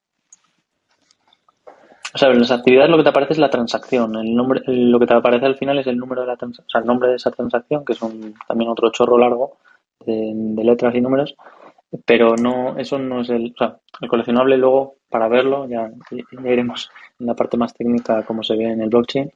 O 2.17 2.19
sea, 2.19 2.31
en 2.31 2.41
las 2.41 2.51
actividades 2.51 2.91
lo 2.91 2.97
que 2.97 3.03
te 3.03 3.11
aparece 3.11 3.35
es 3.35 3.39
la 3.39 3.51
transacción. 3.51 4.17
El 4.17 4.35
nombre, 4.35 4.63
lo 4.67 4.99
que 4.99 5.07
te 5.07 5.15
aparece 5.15 5.47
al 5.47 5.57
final 5.57 5.79
es 5.79 5.87
el 5.87 5.99
número 5.99 6.23
de 6.23 6.29
la 6.29 6.35
o 6.35 6.53
sea, 6.67 6.81
el 6.81 6.87
nombre 6.87 7.11
de 7.11 7.17
esa 7.17 7.31
transacción, 7.31 7.85
que 7.85 7.93
es 7.93 8.03
un, 8.03 8.35
también 8.49 8.71
otro 8.71 8.91
chorro 8.91 9.19
largo 9.19 9.59
de, 10.05 10.65
letras 10.65 10.95
y 10.95 11.01
números. 11.01 11.37
Pero 12.05 12.35
no, 12.37 12.77
eso 12.79 12.99
no 12.99 13.21
es 13.21 13.31
el, 13.31 13.53
o 13.55 13.59
sea, 13.59 13.79
el 14.01 14.09
coleccionable 14.09 14.57
luego 14.57 14.96
para 15.09 15.29
verlo 15.29 15.69
ya, 15.69 15.91
ya 16.11 16.51
iremos 16.51 16.91
en 17.19 17.27
la 17.27 17.35
parte 17.35 17.57
más 17.57 17.75
técnica 17.75 18.25
como 18.25 18.43
se 18.43 18.57
ve 18.57 18.65
en 18.65 18.81
el 18.81 18.89
blockchain. 18.89 19.31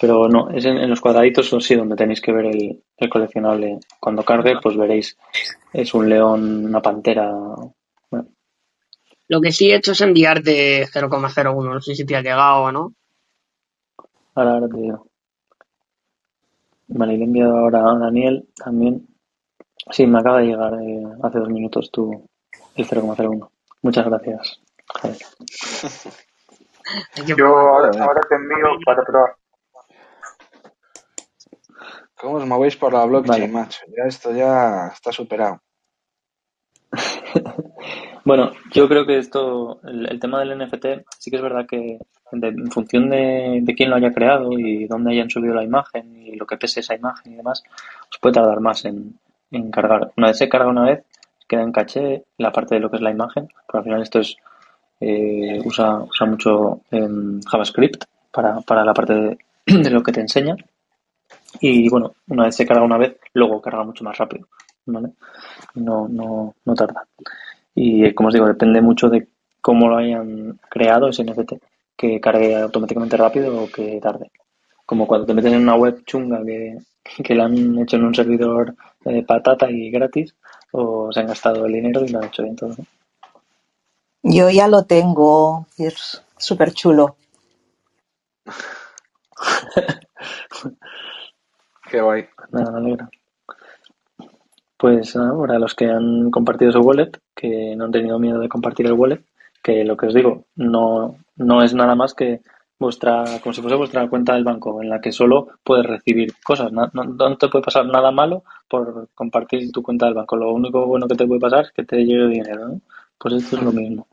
Pero 0.00 0.28
no, 0.28 0.48
es 0.50 0.64
en, 0.64 0.88
los 0.88 1.00
cuadraditos 1.00 1.54
sí 1.60 1.74
donde 1.74 1.94
tenéis 1.94 2.22
que 2.22 2.32
ver 2.32 2.46
el, 2.46 2.82
el, 2.96 3.10
coleccionable. 3.10 3.80
Cuando 4.00 4.24
cargue, 4.24 4.54
pues 4.62 4.74
veréis, 4.74 5.18
es 5.74 5.92
un 5.92 6.08
león, 6.08 6.64
una 6.64 6.80
pantera, 6.80 7.30
lo 9.30 9.40
que 9.40 9.52
sí 9.52 9.70
he 9.70 9.76
hecho 9.76 9.92
es 9.92 10.00
enviarte 10.00 10.88
0,01. 10.88 11.74
No 11.74 11.80
sé 11.80 11.94
si 11.94 12.04
te 12.04 12.16
ha 12.16 12.20
llegado 12.20 12.64
o 12.64 12.72
no. 12.72 12.94
Ahora, 14.34 14.54
ahora 14.54 14.68
te 14.68 14.76
digo. 14.76 15.06
Vale, 16.88 17.16
le 17.16 17.20
he 17.20 17.26
enviado 17.26 17.56
ahora 17.56 17.92
a 17.92 17.96
Daniel 17.96 18.48
también. 18.56 19.06
Sí, 19.88 20.04
me 20.04 20.18
acaba 20.18 20.40
de 20.40 20.46
llegar 20.46 20.74
eh, 20.82 21.04
hace 21.22 21.38
dos 21.38 21.48
minutos 21.48 21.92
tu 21.92 22.28
el 22.74 22.84
0,01. 22.84 23.48
Muchas 23.82 24.06
gracias. 24.06 24.60
Yo 27.26 27.46
ahora, 27.46 27.90
te 28.28 28.34
envío 28.34 28.66
para 28.84 29.02
probar. 29.02 29.36
¿Cómo 32.16 32.36
os 32.36 32.46
movéis 32.46 32.76
por 32.76 32.92
la 32.92 33.04
blockchain, 33.06 33.52
macho? 33.52 33.80
Ya 33.96 34.04
esto 34.06 34.32
ya 34.32 34.88
está 34.88 35.12
superado. 35.12 35.60
Bueno, 38.22 38.52
yo 38.72 38.86
creo 38.86 39.06
que 39.06 39.18
esto, 39.18 39.80
el, 39.82 40.20
tema 40.20 40.40
del 40.40 40.58
NFT, 40.58 40.86
sí 41.18 41.30
que 41.30 41.36
es 41.36 41.42
verdad 41.42 41.66
que 41.66 41.98
en 42.32 42.70
función 42.70 43.08
de, 43.08 43.64
quién 43.76 43.90
lo 43.90 43.96
haya 43.96 44.12
creado 44.12 44.52
y 44.52 44.86
dónde 44.86 45.12
hayan 45.12 45.30
subido 45.30 45.54
la 45.54 45.64
imagen 45.64 46.16
y 46.16 46.36
lo 46.36 46.46
que 46.46 46.58
pese 46.58 46.80
esa 46.80 46.94
imagen 46.94 47.32
y 47.32 47.36
demás, 47.36 47.62
os 48.10 48.18
puede 48.18 48.34
tardar 48.34 48.60
más 48.60 48.84
en, 48.84 49.18
cargar. 49.72 50.12
Una 50.16 50.28
vez 50.28 50.38
se 50.38 50.48
carga 50.48 50.68
una 50.68 50.84
vez, 50.84 51.02
queda 51.48 51.62
en 51.62 51.72
caché 51.72 52.24
la 52.36 52.52
parte 52.52 52.74
de 52.74 52.80
lo 52.82 52.90
que 52.90 52.96
es 52.96 53.02
la 53.02 53.10
imagen, 53.10 53.48
pero 53.66 53.78
al 53.78 53.84
final 53.84 54.02
esto 54.02 54.20
es 54.20 54.36
eh, 55.00 55.60
usa, 55.64 56.00
usa 56.02 56.26
mucho 56.26 56.82
JavaScript 56.90 58.04
para, 58.30 58.60
para 58.60 58.84
la 58.84 58.94
parte 58.94 59.38
de, 59.66 59.90
lo 59.90 60.02
que 60.02 60.12
te 60.12 60.20
enseña. 60.20 60.56
Y 61.60 61.88
bueno, 61.88 62.14
una 62.28 62.44
vez 62.44 62.56
se 62.56 62.66
carga 62.66 62.82
una 62.82 62.98
vez, 62.98 63.16
luego 63.34 63.60
carga 63.60 63.82
mucho 63.84 64.04
más 64.04 64.16
rápido. 64.18 64.46
¿vale? 64.86 65.10
No, 65.74 66.08
no, 66.08 66.54
no 66.64 66.74
tarda. 66.74 67.06
Y 67.74 68.12
como 68.14 68.28
os 68.28 68.34
digo, 68.34 68.46
depende 68.46 68.80
mucho 68.80 69.08
de 69.08 69.28
cómo 69.60 69.88
lo 69.88 69.98
hayan 69.98 70.58
creado 70.68 71.08
ese 71.08 71.24
NFT, 71.24 71.54
que 71.96 72.20
cargue 72.20 72.56
automáticamente 72.56 73.16
rápido 73.16 73.64
o 73.64 73.68
que 73.68 73.98
tarde. 74.00 74.30
Como 74.86 75.06
cuando 75.06 75.26
te 75.26 75.34
meten 75.34 75.54
en 75.54 75.62
una 75.62 75.76
web 75.76 76.04
chunga 76.04 76.44
que, 76.44 76.78
que 77.22 77.34
la 77.34 77.44
han 77.44 77.78
hecho 77.78 77.96
en 77.96 78.04
un 78.04 78.14
servidor 78.14 78.74
de 79.04 79.22
patata 79.22 79.70
y 79.70 79.90
gratis, 79.90 80.34
o 80.72 81.12
se 81.12 81.20
han 81.20 81.26
gastado 81.26 81.66
el 81.66 81.72
dinero 81.72 82.04
y 82.04 82.08
lo 82.08 82.18
han 82.18 82.26
hecho 82.26 82.42
bien 82.42 82.56
todo. 82.56 82.74
Yo 84.22 84.50
ya 84.50 84.68
lo 84.68 84.84
tengo, 84.84 85.66
es 85.78 86.22
súper 86.36 86.72
chulo. 86.72 87.16
Qué 91.90 92.00
guay. 92.00 92.26
Nada, 92.52 92.70
me 92.70 92.78
alegra. 92.78 93.08
Pues 94.76 95.16
ahora 95.16 95.58
los 95.58 95.74
que 95.74 95.86
han 95.86 96.30
compartido 96.30 96.72
su 96.72 96.80
wallet, 96.80 97.12
que 97.34 97.74
no 97.76 97.84
han 97.84 97.92
tenido 97.92 98.18
miedo 98.18 98.38
de 98.40 98.48
compartir 98.48 98.86
el 98.86 98.94
wallet, 98.94 99.24
que 99.62 99.84
lo 99.84 99.96
que 99.96 100.06
os 100.06 100.14
digo, 100.14 100.44
no, 100.56 101.16
no 101.36 101.62
es 101.62 101.74
nada 101.74 101.94
más 101.94 102.14
que 102.14 102.40
vuestra, 102.78 103.24
como 103.42 103.52
si 103.52 103.60
fuese 103.60 103.76
vuestra 103.76 104.08
cuenta 104.08 104.34
del 104.34 104.44
banco, 104.44 104.82
en 104.82 104.88
la 104.88 105.00
que 105.00 105.12
solo 105.12 105.48
puedes 105.62 105.86
recibir 105.86 106.34
cosas. 106.42 106.72
No, 106.72 106.90
no, 106.94 107.36
te 107.36 107.48
puede 107.48 107.64
pasar 107.64 107.86
nada 107.86 108.10
malo 108.10 108.42
por 108.68 109.08
compartir 109.14 109.70
tu 109.70 109.82
cuenta 109.82 110.06
del 110.06 110.14
banco. 110.14 110.36
Lo 110.36 110.52
único 110.52 110.86
bueno 110.86 111.06
que 111.08 111.16
te 111.16 111.26
puede 111.26 111.40
pasar 111.40 111.64
es 111.64 111.72
que 111.72 111.84
te 111.84 112.04
llegue 112.04 112.28
dinero, 112.28 112.68
¿no? 112.68 112.80
Pues 113.20 113.34
esto 113.34 113.56
es 113.56 113.62
lo 113.62 113.72
mismo. 113.72 114.08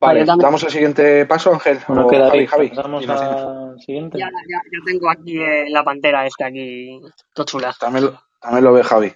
Vale, 0.00 0.24
damos 0.24 0.62
el 0.64 0.70
siguiente 0.70 1.26
paso, 1.26 1.52
Ángel. 1.52 1.78
Bueno, 1.88 2.06
queda 2.08 2.28
Javi, 2.28 2.46
Javi. 2.46 2.68
Pasamos 2.70 3.08
al 3.08 3.80
siguiente. 3.80 4.18
Ya, 4.18 4.26
ya, 4.26 4.62
ya, 4.72 4.84
tengo 4.84 5.10
aquí 5.10 5.40
eh, 5.40 5.66
la 5.70 5.82
pantera 5.82 6.26
esta 6.26 6.46
aquí, 6.46 7.00
todo 7.34 7.46
chula. 7.46 7.74
También, 7.78 8.10
también 8.40 8.64
lo 8.64 8.72
ve 8.72 8.84
Javi. 8.84 9.12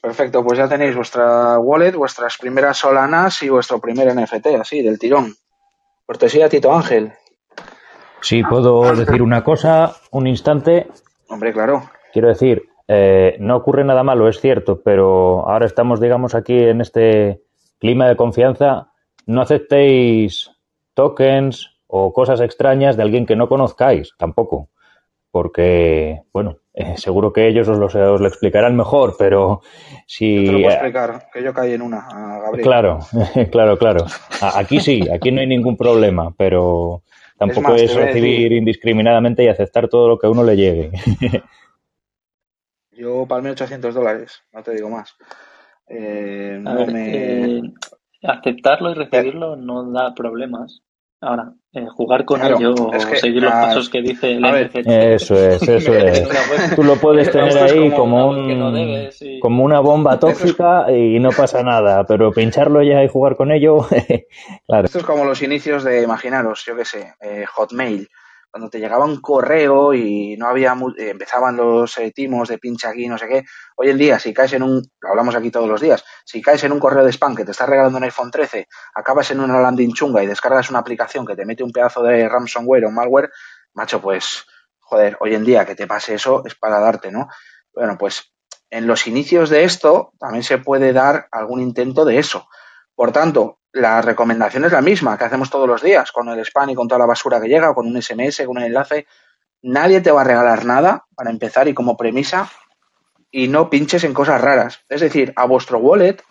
Perfecto, 0.00 0.44
pues 0.44 0.58
ya 0.58 0.68
tenéis 0.68 0.94
vuestra 0.94 1.58
wallet, 1.58 1.92
vuestras 1.92 2.36
primeras 2.38 2.76
solanas 2.78 3.42
y 3.42 3.48
vuestro 3.48 3.80
primer 3.80 4.14
NFT, 4.14 4.46
así, 4.60 4.82
del 4.82 4.98
tirón. 4.98 5.34
Cortesía, 6.06 6.48
Tito 6.48 6.72
Ángel. 6.72 7.12
Sí, 8.20 8.42
puedo 8.42 8.94
decir 8.94 9.22
una 9.22 9.42
cosa, 9.42 9.96
un 10.10 10.26
instante. 10.26 10.88
Hombre, 11.28 11.52
claro. 11.52 11.90
Quiero 12.12 12.28
decir, 12.28 12.67
eh, 12.88 13.36
no 13.38 13.56
ocurre 13.56 13.84
nada 13.84 14.02
malo, 14.02 14.28
es 14.28 14.40
cierto, 14.40 14.80
pero 14.82 15.46
ahora 15.46 15.66
estamos, 15.66 16.00
digamos, 16.00 16.34
aquí 16.34 16.58
en 16.58 16.80
este 16.80 17.42
clima 17.78 18.08
de 18.08 18.16
confianza 18.16 18.92
no 19.26 19.42
aceptéis 19.42 20.50
tokens 20.94 21.76
o 21.86 22.12
cosas 22.14 22.40
extrañas 22.40 22.96
de 22.96 23.02
alguien 23.02 23.26
que 23.26 23.36
no 23.36 23.48
conozcáis, 23.48 24.14
tampoco. 24.18 24.70
Porque, 25.30 26.22
bueno, 26.32 26.56
eh, 26.72 26.94
seguro 26.96 27.34
que 27.34 27.46
ellos 27.46 27.68
os 27.68 27.78
lo, 27.78 27.86
os 27.86 28.20
lo, 28.20 28.26
explicarán 28.26 28.74
mejor, 28.74 29.16
pero 29.18 29.60
si... 30.06 30.46
Yo 30.46 30.52
te 30.52 30.52
lo 30.52 30.58
puedo 30.60 30.72
explicar, 30.72 31.28
que 31.30 31.42
yo 31.42 31.52
caí 31.52 31.74
en 31.74 31.82
una, 31.82 32.08
Gabriel. 32.42 32.64
Claro, 32.64 32.98
claro, 33.52 33.78
claro. 33.78 34.06
Aquí 34.54 34.80
sí, 34.80 35.06
aquí 35.12 35.30
no 35.30 35.42
hay 35.42 35.46
ningún 35.46 35.76
problema, 35.76 36.32
pero 36.36 37.02
tampoco 37.36 37.74
es, 37.74 37.94
recibir 37.94 38.52
indiscriminadamente 38.52 39.44
y 39.44 39.48
aceptar 39.48 39.88
todo 39.88 40.08
lo 40.08 40.18
que 40.18 40.26
a 40.26 40.30
uno 40.30 40.42
le 40.42 40.56
llegue. 40.56 40.90
Yo 42.98 43.26
palmé 43.28 43.50
800 43.50 43.94
dólares, 43.94 44.42
no 44.52 44.62
te 44.62 44.74
digo 44.74 44.90
más. 44.90 45.14
Eh, 45.86 46.58
no 46.60 46.84
me... 46.86 47.58
Eh, 47.58 47.62
aceptarlo 48.24 48.90
y 48.90 48.94
recibirlo 48.94 49.54
no 49.54 49.92
da 49.92 50.12
problemas. 50.14 50.82
Ahora, 51.20 51.52
eh, 51.72 51.86
jugar 51.96 52.24
con 52.24 52.44
ello 52.44 52.74
o 52.74 53.00
seguir 53.16 53.42
los 53.42 53.52
pasos 53.52 53.88
que 53.88 54.02
dice 54.02 54.32
el 54.32 54.40
NFT. 54.40 54.86
Eso 54.86 55.34
es, 55.36 55.62
eso 55.68 55.92
es. 55.94 56.28
Tú 56.74 56.82
lo 56.82 56.96
puedes 56.96 57.30
tener 57.30 57.56
ahí 57.56 57.90
como, 57.92 58.30
un, 58.30 59.10
como 59.40 59.64
una 59.64 59.78
bomba 59.78 60.18
tóxica 60.18 60.90
y 60.92 61.20
no 61.20 61.30
pasa 61.30 61.62
nada, 61.62 62.04
pero 62.04 62.32
pincharlo 62.32 62.82
ya 62.82 63.04
y 63.04 63.08
jugar 63.08 63.36
con 63.36 63.52
ello, 63.52 63.78
claro. 64.66 64.86
Esto 64.86 64.98
es 64.98 65.04
como 65.04 65.24
los 65.24 65.40
inicios 65.42 65.84
de, 65.84 66.02
imaginaros, 66.02 66.64
yo 66.64 66.76
qué 66.76 66.84
sé, 66.84 67.14
eh, 67.20 67.44
Hotmail 67.46 68.08
cuando 68.58 68.70
te 68.70 68.80
llegaba 68.80 69.04
un 69.04 69.20
correo 69.20 69.94
y 69.94 70.36
no 70.36 70.48
había, 70.48 70.76
eh, 70.96 71.10
empezaban 71.10 71.56
los 71.56 71.96
eh, 71.98 72.10
timos 72.10 72.48
de 72.48 72.58
pincha 72.58 72.88
aquí, 72.88 73.06
no 73.06 73.16
sé 73.16 73.28
qué. 73.28 73.44
Hoy 73.76 73.90
en 73.90 73.98
día, 73.98 74.18
si 74.18 74.34
caes 74.34 74.52
en 74.54 74.64
un, 74.64 74.82
lo 75.00 75.10
hablamos 75.10 75.36
aquí 75.36 75.52
todos 75.52 75.68
los 75.68 75.80
días, 75.80 76.04
si 76.24 76.42
caes 76.42 76.64
en 76.64 76.72
un 76.72 76.80
correo 76.80 77.04
de 77.04 77.12
spam 77.12 77.36
que 77.36 77.44
te 77.44 77.52
está 77.52 77.66
regalando 77.66 77.98
un 77.98 78.02
iPhone 78.02 78.32
13, 78.32 78.66
acabas 78.96 79.30
en 79.30 79.38
una 79.38 79.60
landing 79.60 79.92
chunga 79.92 80.24
y 80.24 80.26
descargas 80.26 80.70
una 80.70 80.80
aplicación 80.80 81.24
que 81.24 81.36
te 81.36 81.46
mete 81.46 81.62
un 81.62 81.70
pedazo 81.70 82.02
de 82.02 82.28
ransomware 82.28 82.86
o 82.86 82.90
malware, 82.90 83.30
macho, 83.74 84.00
pues, 84.00 84.44
joder, 84.80 85.16
hoy 85.20 85.36
en 85.36 85.44
día 85.44 85.64
que 85.64 85.76
te 85.76 85.86
pase 85.86 86.14
eso 86.14 86.42
es 86.44 86.56
para 86.56 86.80
darte, 86.80 87.12
¿no? 87.12 87.28
Bueno, 87.72 87.96
pues 87.96 88.34
en 88.70 88.88
los 88.88 89.06
inicios 89.06 89.50
de 89.50 89.62
esto 89.62 90.14
también 90.18 90.42
se 90.42 90.58
puede 90.58 90.92
dar 90.92 91.28
algún 91.30 91.60
intento 91.60 92.04
de 92.04 92.18
eso. 92.18 92.48
Por 92.96 93.12
tanto, 93.12 93.57
la 93.72 94.00
recomendación 94.00 94.64
es 94.64 94.72
la 94.72 94.80
misma 94.80 95.18
que 95.18 95.24
hacemos 95.24 95.50
todos 95.50 95.68
los 95.68 95.82
días 95.82 96.10
con 96.12 96.28
el 96.28 96.40
spam 96.40 96.70
y 96.70 96.74
con 96.74 96.88
toda 96.88 97.00
la 97.00 97.06
basura 97.06 97.40
que 97.40 97.48
llega, 97.48 97.74
con 97.74 97.86
un 97.86 98.00
SMS, 98.00 98.42
con 98.46 98.56
un 98.58 98.62
enlace. 98.62 99.06
Nadie 99.62 100.00
te 100.00 100.10
va 100.10 100.22
a 100.22 100.24
regalar 100.24 100.64
nada 100.64 101.06
para 101.14 101.30
empezar 101.30 101.68
y 101.68 101.74
como 101.74 101.96
premisa 101.96 102.50
y 103.30 103.48
no 103.48 103.68
pinches 103.68 104.04
en 104.04 104.14
cosas 104.14 104.40
raras. 104.40 104.80
Es 104.88 105.00
decir, 105.00 105.32
a 105.36 105.44
vuestro 105.44 105.78
wallet, 105.78 106.22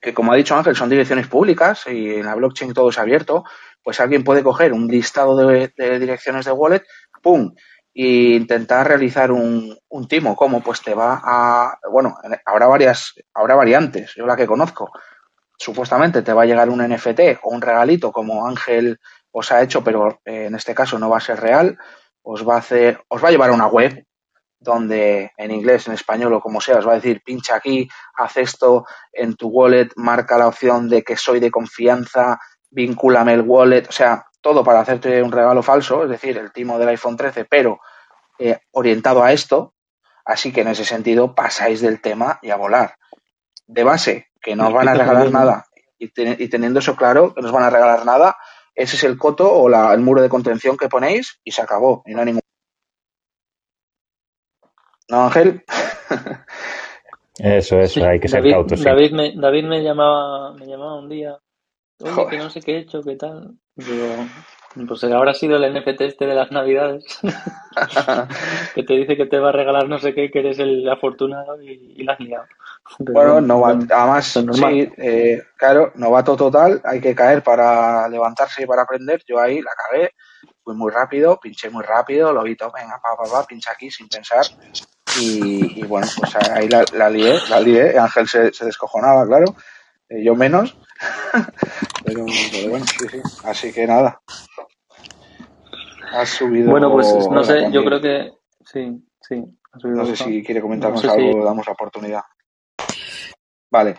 que 0.00 0.12
como 0.12 0.32
ha 0.32 0.36
dicho 0.36 0.56
Ángel, 0.56 0.76
son 0.76 0.90
direcciones 0.90 1.28
públicas 1.28 1.84
y 1.86 2.14
en 2.14 2.26
la 2.26 2.34
blockchain 2.34 2.74
todo 2.74 2.90
es 2.90 2.98
abierto, 2.98 3.44
pues 3.82 4.00
alguien 4.00 4.24
puede 4.24 4.42
coger 4.42 4.72
un 4.72 4.88
listado 4.88 5.36
de, 5.36 5.72
direcciones 5.98 6.44
de 6.44 6.52
wallet, 6.52 6.84
¡pum! 7.22 7.54
e 7.92 8.36
intentar 8.36 8.86
realizar 8.86 9.32
un, 9.32 9.76
un 9.88 10.08
timo. 10.08 10.36
¿Cómo? 10.36 10.60
Pues 10.60 10.82
te 10.82 10.94
va 10.94 11.20
a. 11.24 11.78
Bueno, 11.90 12.16
habrá 12.44 12.66
varias, 12.66 13.14
habrá 13.34 13.54
variantes, 13.54 14.14
yo 14.14 14.26
la 14.26 14.36
que 14.36 14.46
conozco 14.46 14.92
supuestamente 15.60 16.22
te 16.22 16.32
va 16.32 16.42
a 16.42 16.46
llegar 16.46 16.70
un 16.70 16.82
NFT 16.82 17.38
o 17.42 17.50
un 17.50 17.60
regalito 17.60 18.12
como 18.12 18.46
Ángel 18.46 18.98
os 19.30 19.52
ha 19.52 19.62
hecho, 19.62 19.84
pero 19.84 20.20
eh, 20.24 20.46
en 20.46 20.54
este 20.54 20.74
caso 20.74 20.98
no 20.98 21.10
va 21.10 21.18
a 21.18 21.20
ser 21.20 21.38
real, 21.38 21.78
os 22.22 22.48
va 22.48 22.54
a 22.54 22.58
hacer, 22.58 23.02
os 23.08 23.22
va 23.22 23.28
a 23.28 23.30
llevar 23.30 23.50
a 23.50 23.54
una 23.54 23.66
web 23.66 24.06
donde 24.58 25.32
en 25.36 25.50
inglés, 25.50 25.86
en 25.86 25.94
español 25.94 26.32
o 26.32 26.40
como 26.40 26.60
sea, 26.60 26.78
os 26.78 26.86
va 26.86 26.92
a 26.92 26.96
decir 26.96 27.22
pincha 27.22 27.56
aquí, 27.56 27.88
haz 28.14 28.38
esto 28.38 28.86
en 29.12 29.34
tu 29.36 29.48
wallet, 29.48 29.90
marca 29.96 30.38
la 30.38 30.48
opción 30.48 30.88
de 30.88 31.02
que 31.02 31.16
soy 31.16 31.40
de 31.40 31.50
confianza, 31.50 32.38
vincúlame 32.70 33.34
el 33.34 33.42
wallet, 33.42 33.86
o 33.88 33.92
sea, 33.92 34.26
todo 34.40 34.64
para 34.64 34.80
hacerte 34.80 35.22
un 35.22 35.32
regalo 35.32 35.62
falso, 35.62 36.04
es 36.04 36.10
decir, 36.10 36.38
el 36.38 36.52
timo 36.52 36.78
del 36.78 36.88
iPhone 36.88 37.16
13, 37.16 37.44
pero 37.44 37.80
eh, 38.38 38.58
orientado 38.72 39.22
a 39.22 39.32
esto, 39.32 39.74
así 40.24 40.52
que 40.52 40.62
en 40.62 40.68
ese 40.68 40.86
sentido 40.86 41.34
pasáis 41.34 41.82
del 41.82 42.00
tema 42.00 42.38
y 42.40 42.50
a 42.50 42.56
volar. 42.56 42.96
De 43.66 43.84
base, 43.84 44.29
que 44.40 44.56
no 44.56 44.68
os 44.68 44.72
van 44.72 44.88
a 44.88 44.94
regalar 44.94 45.30
nada 45.30 45.66
y, 46.00 46.48
teniendo 46.48 46.78
eso 46.78 46.96
claro, 46.96 47.34
que 47.34 47.42
no 47.42 47.48
os 47.48 47.52
van 47.52 47.64
a 47.64 47.70
regalar 47.70 48.04
nada, 48.06 48.36
ese 48.74 48.96
es 48.96 49.04
el 49.04 49.18
coto 49.18 49.52
o 49.52 49.68
la, 49.68 49.92
el 49.92 50.00
muro 50.00 50.22
de 50.22 50.28
contención 50.28 50.76
que 50.76 50.88
ponéis 50.88 51.38
y 51.44 51.50
se 51.50 51.62
acabó. 51.62 52.02
Y 52.06 52.14
no 52.14 52.20
hay 52.20 52.26
ningún. 52.26 52.40
¿No, 55.08 55.24
Ángel? 55.24 55.64
Eso, 57.42 57.78
eso, 57.80 58.04
hay 58.04 58.20
que 58.20 58.28
ser 58.28 58.40
David, 58.40 58.52
cautos. 58.52 58.84
David, 58.84 59.12
me, 59.12 59.32
David 59.34 59.64
me 59.64 59.82
llamaba, 59.82 60.52
me 60.52 60.66
llamaba 60.66 60.98
un 60.98 61.08
día, 61.08 61.38
oye, 62.00 62.26
que 62.28 62.36
no 62.36 62.50
sé 62.50 62.60
qué 62.60 62.72
he 62.72 62.78
hecho, 62.80 63.00
qué 63.02 63.16
tal. 63.16 63.56
Digo, 63.76 64.26
pues 64.86 65.02
habrá 65.04 65.34
sido 65.34 65.56
el 65.56 65.74
NFT 65.74 66.00
este 66.02 66.26
de 66.26 66.34
las 66.34 66.52
navidades, 66.52 67.04
que 68.74 68.82
te 68.84 68.94
dice 68.94 69.16
que 69.16 69.26
te 69.26 69.38
va 69.38 69.48
a 69.48 69.52
regalar 69.52 69.88
no 69.88 69.98
sé 69.98 70.14
qué, 70.14 70.30
que 70.30 70.38
eres 70.38 70.60
el 70.60 70.88
afortunado 70.88 71.60
y, 71.60 71.94
y 71.96 72.04
la 72.04 72.12
has 72.12 72.20
liado. 72.20 72.44
bueno, 72.98 73.40
no 73.40 73.60
va, 73.60 73.70
además, 73.70 74.26
sí, 74.26 74.92
eh, 74.96 75.42
claro, 75.56 75.90
novato 75.96 76.36
total, 76.36 76.80
hay 76.84 77.00
que 77.00 77.14
caer 77.14 77.42
para 77.42 78.08
levantarse 78.08 78.62
y 78.62 78.66
para 78.66 78.82
aprender. 78.82 79.22
Yo 79.26 79.40
ahí 79.40 79.60
la 79.60 79.72
cagué, 79.76 80.12
fui 80.62 80.74
muy 80.76 80.92
rápido, 80.92 81.40
pinché 81.40 81.68
muy 81.68 81.82
rápido, 81.82 82.32
lo 82.32 82.44
vi 82.44 82.54
todo, 82.54 82.70
venga, 82.72 83.00
pa, 83.02 83.16
pa, 83.16 83.28
pa, 83.28 83.46
pincha 83.46 83.72
aquí 83.72 83.90
sin 83.90 84.08
pensar. 84.08 84.44
Y, 85.20 85.84
bueno, 85.84 86.06
pues 86.16 86.36
ahí 86.36 86.68
la, 86.68 86.84
la, 86.92 87.10
lié, 87.10 87.40
la 87.48 87.60
lié. 87.60 87.98
Ángel 87.98 88.28
se, 88.28 88.52
se 88.52 88.64
descojonaba, 88.64 89.26
claro, 89.26 89.56
eh, 90.10 90.22
yo 90.22 90.34
menos. 90.34 90.76
pero, 92.04 92.26
pero, 92.52 92.70
bueno, 92.70 92.84
sí, 92.86 93.08
sí. 93.10 93.20
Así 93.44 93.72
que 93.72 93.86
nada, 93.86 94.20
ha 96.12 96.26
subido. 96.26 96.70
Bueno, 96.70 96.92
pues 96.92 97.06
no 97.30 97.42
sé, 97.44 97.70
yo 97.70 97.84
creo 97.84 98.00
que 98.00 98.32
sí, 98.64 99.02
sí. 99.20 99.44
no 99.84 100.06
sé 100.06 100.16
si 100.16 100.42
quiere 100.42 100.60
comentarnos 100.60 101.04
algo, 101.04 101.44
damos 101.44 101.66
la 101.66 101.72
oportunidad. 101.72 102.22
Vale. 103.70 103.96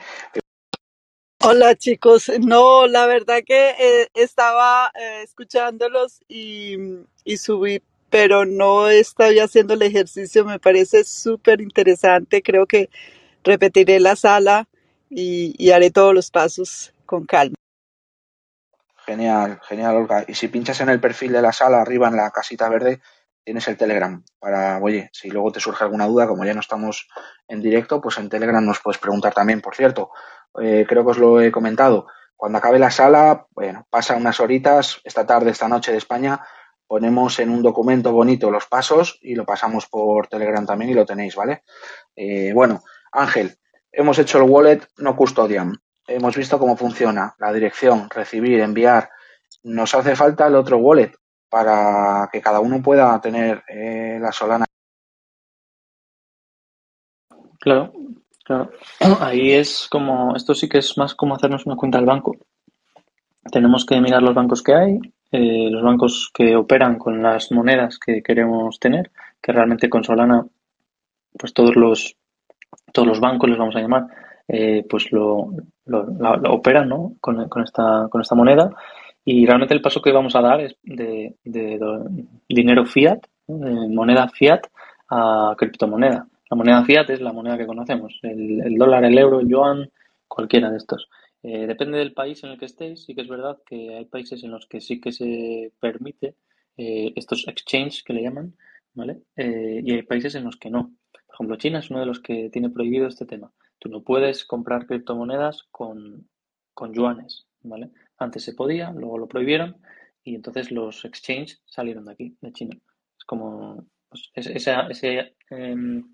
Hola 1.44 1.76
chicos, 1.76 2.32
no, 2.40 2.86
la 2.86 3.08
verdad 3.08 3.40
que 3.44 3.72
eh, 3.72 4.08
estaba 4.14 4.92
eh, 4.94 5.24
escuchándolos 5.24 6.22
y, 6.28 6.76
y, 7.24 7.38
subí, 7.38 7.82
pero 8.12 8.46
no 8.46 8.90
estoy 8.90 9.40
haciendo 9.40 9.74
el 9.74 9.82
ejercicio, 9.82 10.46
me 10.46 10.60
parece 10.60 11.04
súper 11.04 11.62
interesante, 11.62 12.44
creo 12.44 12.68
que 12.68 12.92
repetiré 13.44 14.00
la 14.00 14.16
sala 14.16 14.68
y, 15.12 15.72
haré 15.72 15.92
todos 15.92 16.14
los 16.14 16.32
pasos 16.32 16.94
con 17.06 17.26
calma. 17.26 17.56
Genial, 19.06 19.60
genial, 19.64 19.96
Olga. 19.96 20.24
Y 20.28 20.36
si 20.36 20.48
pinchas 20.48 20.80
en 20.82 20.90
el 20.90 21.02
perfil 21.02 21.34
de 21.34 21.42
la 21.42 21.52
sala, 21.52 21.82
arriba 21.82 22.08
en 22.08 22.16
la 22.16 22.32
casita 22.32 22.70
verde, 22.70 23.02
tienes 23.44 23.68
el 23.68 23.76
Telegram 23.76 24.24
para, 24.40 24.80
oye, 24.82 25.10
si 25.12 25.30
luego 25.30 25.52
te 25.52 25.60
surge 25.60 25.84
alguna 25.84 26.08
duda, 26.08 26.28
como 26.28 26.46
ya 26.46 26.54
no 26.54 26.62
estamos 26.62 27.10
en 27.48 27.62
directo, 27.62 28.00
pues 28.00 28.18
en 28.20 28.30
Telegram 28.30 28.64
nos 28.66 28.80
puedes 28.80 29.00
preguntar 29.00 29.34
también. 29.34 29.60
Por 29.60 29.76
cierto, 29.76 30.12
eh, 30.62 30.86
creo 30.88 31.04
que 31.04 31.12
os 31.12 31.18
lo 31.18 31.42
he 31.42 31.52
comentado. 31.52 32.08
Cuando 32.38 32.60
acabe 32.60 32.80
la 32.80 32.92
sala, 32.92 33.48
bueno, 33.52 33.86
pasa 33.90 34.16
unas 34.16 34.40
horitas, 34.40 35.02
esta 35.04 35.26
tarde, 35.26 35.52
esta 35.52 35.68
noche 35.68 35.92
de 35.92 35.98
España, 35.98 36.42
ponemos 36.88 37.40
en 37.40 37.50
un 37.50 37.62
documento 37.62 38.12
bonito 38.12 38.50
los 38.50 38.66
pasos 38.66 39.20
y 39.22 39.36
lo 39.36 39.46
pasamos 39.46 39.88
por 39.88 40.28
Telegram 40.28 40.66
también 40.66 40.92
y 40.92 40.94
lo 40.94 41.06
tenéis, 41.06 41.36
¿vale? 41.36 41.64
Eh, 42.16 42.52
bueno, 42.54 42.84
Ángel, 43.12 43.58
hemos 43.92 44.20
hecho 44.20 44.38
el 44.38 44.50
wallet 44.50 44.82
no 44.98 45.16
custodian 45.16 45.82
hemos 46.16 46.36
visto 46.36 46.60
cómo 46.60 46.76
funciona 46.76 47.36
la 47.40 47.52
dirección, 47.54 48.10
recibir, 48.10 48.60
enviar. 48.60 49.10
Nos 49.64 49.94
hace 49.96 50.16
falta 50.16 50.48
el 50.48 50.56
otro 50.56 50.78
wallet 50.78 51.14
para 51.50 52.30
que 52.32 52.42
cada 52.42 52.60
uno 52.60 52.82
pueda 52.82 53.20
tener 53.22 53.64
eh, 53.68 54.18
la 54.20 54.32
Solana. 54.32 54.66
Claro, 57.60 57.94
claro. 58.44 58.72
Ahí 59.20 59.52
es 59.52 59.88
como, 59.90 60.36
esto 60.36 60.54
sí 60.54 60.68
que 60.68 60.80
es 60.80 60.98
más 60.98 61.14
como 61.16 61.36
hacernos 61.36 61.66
una 61.66 61.76
cuenta 61.76 61.98
al 61.98 62.06
banco. 62.06 62.36
Tenemos 63.52 63.86
que 63.86 64.00
mirar 64.00 64.22
los 64.22 64.36
bancos 64.36 64.62
que 64.62 64.76
hay, 64.76 65.00
eh, 65.32 65.68
los 65.72 65.82
bancos 65.82 66.30
que 66.32 66.56
operan 66.56 67.00
con 67.00 67.24
las 67.24 67.52
monedas 67.52 67.98
que 67.98 68.22
queremos 68.22 68.80
tener, 68.80 69.12
que 69.42 69.52
realmente 69.52 69.90
con 69.90 70.04
Solana, 70.04 70.46
pues 71.40 71.52
todos 71.52 71.76
los, 71.76 72.16
todos 72.92 73.08
los 73.08 73.20
bancos 73.20 73.50
les 73.50 73.58
vamos 73.58 73.76
a 73.76 73.82
llamar, 73.82 74.08
eh, 74.48 74.86
pues 74.90 75.12
lo, 75.12 75.52
lo, 75.86 76.54
operan 76.54 76.90
¿no? 76.90 77.14
con, 77.20 77.48
con, 77.48 77.64
esta, 77.64 78.08
con 78.10 78.22
esta 78.22 78.36
moneda. 78.36 78.70
Y 79.24 79.46
realmente 79.46 79.74
el 79.74 79.82
paso 79.82 80.02
que 80.02 80.12
vamos 80.12 80.36
a 80.36 80.42
dar 80.42 80.62
es 80.62 80.76
de, 80.84 81.36
de, 81.44 81.80
dinero 82.50 82.86
fiat, 82.86 83.20
de 83.48 83.88
moneda 83.88 84.28
fiat, 84.30 84.62
a 85.10 85.56
criptomoneda. 85.58 86.28
La 86.50 86.58
moneda 86.58 86.84
fiat 86.84 87.10
es 87.12 87.22
la 87.22 87.32
moneda 87.32 87.58
que 87.58 87.68
conocemos, 87.68 88.20
el, 88.24 88.78
dólar, 88.78 89.06
el 89.06 89.18
euro, 89.18 89.40
el 89.40 89.48
yuan, 89.48 89.90
cualquiera 90.28 90.70
de 90.70 90.78
estos. 90.78 91.08
Eh, 91.44 91.66
depende 91.68 91.98
del 91.98 92.14
país 92.14 92.44
en 92.44 92.52
el 92.52 92.60
que 92.60 92.66
estéis, 92.66 93.06
sí 93.06 93.16
que 93.16 93.22
es 93.22 93.28
verdad 93.28 93.58
que 93.66 93.96
hay 93.96 94.06
países 94.06 94.44
en 94.44 94.52
los 94.52 94.68
que 94.68 94.82
sí 94.82 95.00
que 95.00 95.12
se 95.12 95.72
permite 95.80 96.36
eh, 96.78 97.14
estos 97.16 97.48
exchanges 97.48 98.04
que 98.04 98.14
le 98.14 98.24
llaman, 98.24 98.56
¿vale? 98.94 99.22
Y 99.38 99.92
hay 99.92 100.02
países 100.02 100.36
en 100.36 100.44
los 100.44 100.58
que 100.58 100.70
no. 100.70 100.92
China 101.58 101.80
es 101.80 101.90
uno 101.90 102.00
de 102.00 102.06
los 102.06 102.20
que 102.20 102.50
tiene 102.50 102.70
prohibido 102.70 103.08
este 103.08 103.26
tema. 103.26 103.52
Tú 103.80 103.90
no 103.90 104.02
puedes 104.04 104.46
comprar 104.46 104.86
criptomonedas 104.86 105.64
con, 105.72 106.28
con 106.74 106.94
yuanes, 106.94 107.48
¿vale? 107.62 107.92
Antes 108.18 108.44
se 108.44 108.54
podía, 108.54 108.92
luego 108.92 109.18
lo 109.18 109.28
prohibieron 109.28 109.78
y 110.24 110.36
entonces 110.36 110.72
los 110.72 111.04
exchanges 111.06 111.62
salieron 111.66 112.06
de 112.06 112.12
aquí, 112.12 112.38
de 112.42 112.54
China. 112.54 112.78
Es 113.18 113.26
como 113.26 113.86
pues, 114.10 114.30
esa, 114.36 114.88
em, 115.50 116.14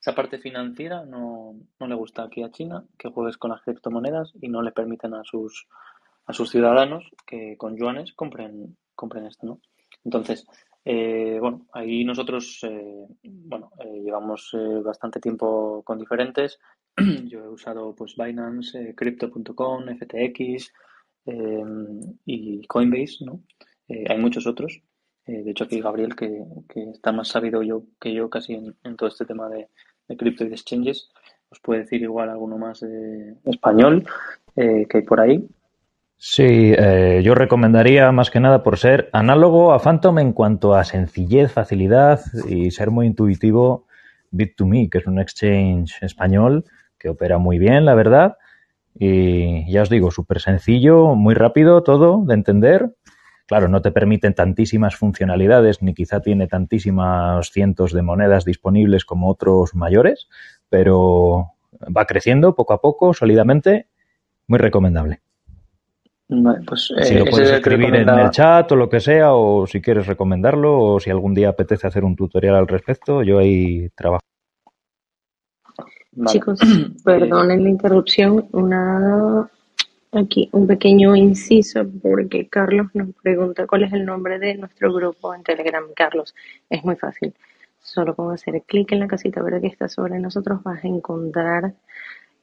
esa 0.00 0.14
parte 0.14 0.38
financiera 0.38 1.04
no, 1.04 1.56
no, 1.78 1.86
le 1.86 1.94
gusta 1.94 2.24
aquí 2.24 2.42
a 2.42 2.50
China 2.50 2.84
que 2.98 3.10
juegues 3.10 3.36
con 3.36 3.50
las 3.50 3.62
criptomonedas 3.62 4.32
y 4.40 4.48
no 4.48 4.62
le 4.62 4.72
permiten 4.72 5.14
a 5.14 5.24
sus, 5.24 5.66
a 6.26 6.32
sus 6.32 6.50
ciudadanos 6.50 7.10
que 7.26 7.56
con 7.56 7.76
yuanes 7.76 8.12
compren, 8.14 8.76
compren 8.94 9.26
esto, 9.26 9.46
¿no? 9.46 9.60
Entonces, 10.04 10.46
eh, 10.84 11.38
bueno, 11.40 11.66
ahí 11.72 12.04
nosotros 12.04 12.60
eh, 12.62 13.06
bueno, 13.22 13.70
eh, 13.80 14.02
llevamos 14.02 14.54
bastante 14.84 15.20
tiempo 15.20 15.82
con 15.82 15.98
diferentes. 15.98 16.58
Yo 17.24 17.44
he 17.44 17.48
usado 17.48 17.94
pues 17.94 18.16
Binance, 18.16 18.94
Crypto.com, 18.94 19.84
FTX 19.98 20.72
y 22.26 22.66
Coinbase, 22.66 23.24
¿no? 23.24 23.40
hay 23.88 24.18
muchos 24.18 24.46
otros. 24.46 24.82
de 25.26 25.50
hecho, 25.50 25.64
aquí 25.64 25.80
Gabriel, 25.80 26.14
que, 26.14 26.44
que, 26.68 26.90
está 26.90 27.12
más 27.12 27.28
sabido 27.28 27.62
yo 27.62 27.84
que 27.98 28.12
yo 28.12 28.28
casi 28.28 28.52
en, 28.54 28.96
todo 28.96 29.08
este 29.08 29.24
tema 29.24 29.48
de, 29.48 29.70
de 30.06 30.16
cripto 30.18 30.44
y 30.44 30.48
de 30.48 30.54
exchanges, 30.54 31.08
os 31.48 31.60
puede 31.60 31.80
decir 31.80 32.02
igual 32.02 32.28
alguno 32.28 32.58
más 32.58 32.84
español 33.44 34.06
que 34.54 34.86
hay 34.92 35.02
por 35.02 35.20
ahí. 35.20 35.48
Sí, 36.16 36.72
eh, 36.76 37.20
yo 37.22 37.34
recomendaría 37.34 38.10
más 38.12 38.30
que 38.30 38.40
nada 38.40 38.62
por 38.62 38.78
ser 38.78 39.10
análogo 39.12 39.72
a 39.72 39.78
Phantom 39.78 40.18
en 40.18 40.32
cuanto 40.32 40.74
a 40.74 40.84
sencillez, 40.84 41.52
facilidad 41.52 42.20
y 42.48 42.70
ser 42.70 42.90
muy 42.90 43.06
intuitivo 43.06 43.86
Bit2Me, 44.32 44.88
que 44.88 44.98
es 44.98 45.06
un 45.06 45.18
exchange 45.18 46.02
español 46.02 46.64
que 46.98 47.10
opera 47.10 47.38
muy 47.38 47.58
bien, 47.58 47.84
la 47.84 47.94
verdad. 47.94 48.36
Y 48.98 49.70
ya 49.70 49.82
os 49.82 49.90
digo, 49.90 50.10
súper 50.10 50.40
sencillo, 50.40 51.14
muy 51.14 51.34
rápido 51.34 51.82
todo 51.82 52.24
de 52.24 52.34
entender. 52.34 52.94
Claro, 53.46 53.68
no 53.68 53.82
te 53.82 53.90
permiten 53.90 54.34
tantísimas 54.34 54.96
funcionalidades, 54.96 55.82
ni 55.82 55.92
quizá 55.92 56.20
tiene 56.20 56.46
tantísimas 56.46 57.50
cientos 57.50 57.92
de 57.92 58.02
monedas 58.02 58.46
disponibles 58.46 59.04
como 59.04 59.28
otros 59.28 59.74
mayores, 59.74 60.28
pero 60.70 61.50
va 61.94 62.06
creciendo 62.06 62.54
poco 62.54 62.72
a 62.72 62.80
poco, 62.80 63.12
sólidamente, 63.12 63.88
muy 64.46 64.58
recomendable 64.58 65.20
pues, 66.66 66.92
si 67.02 67.14
lo 67.14 67.24
eh, 67.24 67.30
puedes 67.30 67.50
escribir 67.50 67.94
en 67.94 68.08
el 68.08 68.30
chat 68.30 68.70
o 68.72 68.76
lo 68.76 68.88
que 68.88 69.00
sea, 69.00 69.34
o 69.34 69.66
si 69.66 69.80
quieres 69.80 70.06
recomendarlo, 70.06 70.80
o 70.80 71.00
si 71.00 71.10
algún 71.10 71.34
día 71.34 71.50
apetece 71.50 71.86
hacer 71.86 72.04
un 72.04 72.16
tutorial 72.16 72.56
al 72.56 72.68
respecto, 72.68 73.22
yo 73.22 73.38
ahí 73.38 73.88
trabajo. 73.94 74.22
Chicos, 76.26 76.60
perdonen 77.04 77.64
la 77.64 77.70
interrupción, 77.70 78.48
una 78.52 79.50
aquí 80.12 80.48
un 80.52 80.66
pequeño 80.66 81.16
inciso 81.16 81.84
porque 82.02 82.48
Carlos 82.48 82.86
nos 82.94 83.08
pregunta 83.22 83.66
cuál 83.66 83.84
es 83.84 83.92
el 83.92 84.04
nombre 84.04 84.38
de 84.38 84.54
nuestro 84.54 84.92
grupo 84.92 85.34
en 85.34 85.42
Telegram. 85.42 85.84
Carlos, 85.94 86.34
es 86.70 86.84
muy 86.84 86.96
fácil. 86.96 87.34
Solo 87.80 88.14
con 88.14 88.32
hacer 88.32 88.62
clic 88.62 88.92
en 88.92 89.00
la 89.00 89.08
casita 89.08 89.42
verde 89.42 89.60
que 89.60 89.66
está 89.66 89.88
sobre 89.88 90.18
nosotros 90.18 90.62
vas 90.62 90.82
a 90.84 90.88
encontrar 90.88 91.74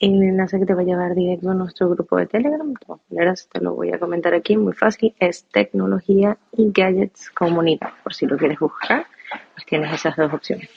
el 0.01 0.23
enlace 0.23 0.59
que 0.59 0.65
te 0.65 0.73
va 0.73 0.81
a 0.81 0.85
llevar 0.85 1.13
directo 1.13 1.51
a 1.51 1.53
nuestro 1.53 1.89
grupo 1.89 2.17
de 2.17 2.25
Telegram. 2.25 2.67
De 2.67 2.85
todas 2.85 3.01
maneras, 3.09 3.47
te 3.51 3.61
lo 3.61 3.75
voy 3.75 3.91
a 3.91 3.99
comentar 3.99 4.33
aquí, 4.33 4.57
muy 4.57 4.73
fácil, 4.73 5.13
es 5.19 5.45
tecnología 5.45 6.37
y 6.57 6.71
gadgets 6.71 7.29
comunidad. 7.29 7.91
Por 8.03 8.13
si 8.13 8.25
lo 8.25 8.35
quieres 8.35 8.59
buscar, 8.59 9.05
pues 9.53 9.65
tienes 9.67 9.93
esas 9.93 10.17
dos 10.17 10.33
opciones. 10.33 10.69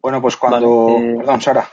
Bueno, 0.00 0.22
pues 0.22 0.36
cuando... 0.36 0.88
Eh, 0.98 1.16
Perdón, 1.18 1.40
Sara. 1.42 1.68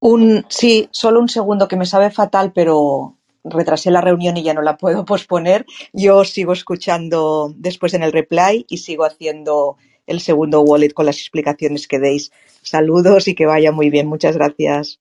Un, 0.00 0.46
sí, 0.48 0.88
solo 0.90 1.20
un 1.20 1.28
segundo 1.28 1.68
que 1.68 1.76
me 1.76 1.86
sabe 1.86 2.10
fatal, 2.10 2.52
pero 2.54 3.18
retrasé 3.44 3.90
la 3.90 4.00
reunión 4.00 4.36
y 4.38 4.42
ya 4.42 4.54
no 4.54 4.62
la 4.62 4.78
puedo 4.78 5.04
posponer. 5.04 5.66
Yo 5.92 6.24
sigo 6.24 6.54
escuchando 6.54 7.52
después 7.56 7.92
en 7.92 8.04
el 8.04 8.12
reply 8.12 8.64
y 8.68 8.78
sigo 8.78 9.04
haciendo 9.04 9.76
el 10.06 10.20
segundo 10.20 10.60
wallet 10.62 10.92
con 10.92 11.06
las 11.06 11.18
explicaciones 11.18 11.88
que 11.88 11.98
deis. 11.98 12.32
Saludos 12.62 13.28
y 13.28 13.34
que 13.34 13.46
vaya 13.46 13.72
muy 13.72 13.90
bien. 13.90 14.06
Muchas 14.06 14.36
gracias. 14.36 15.00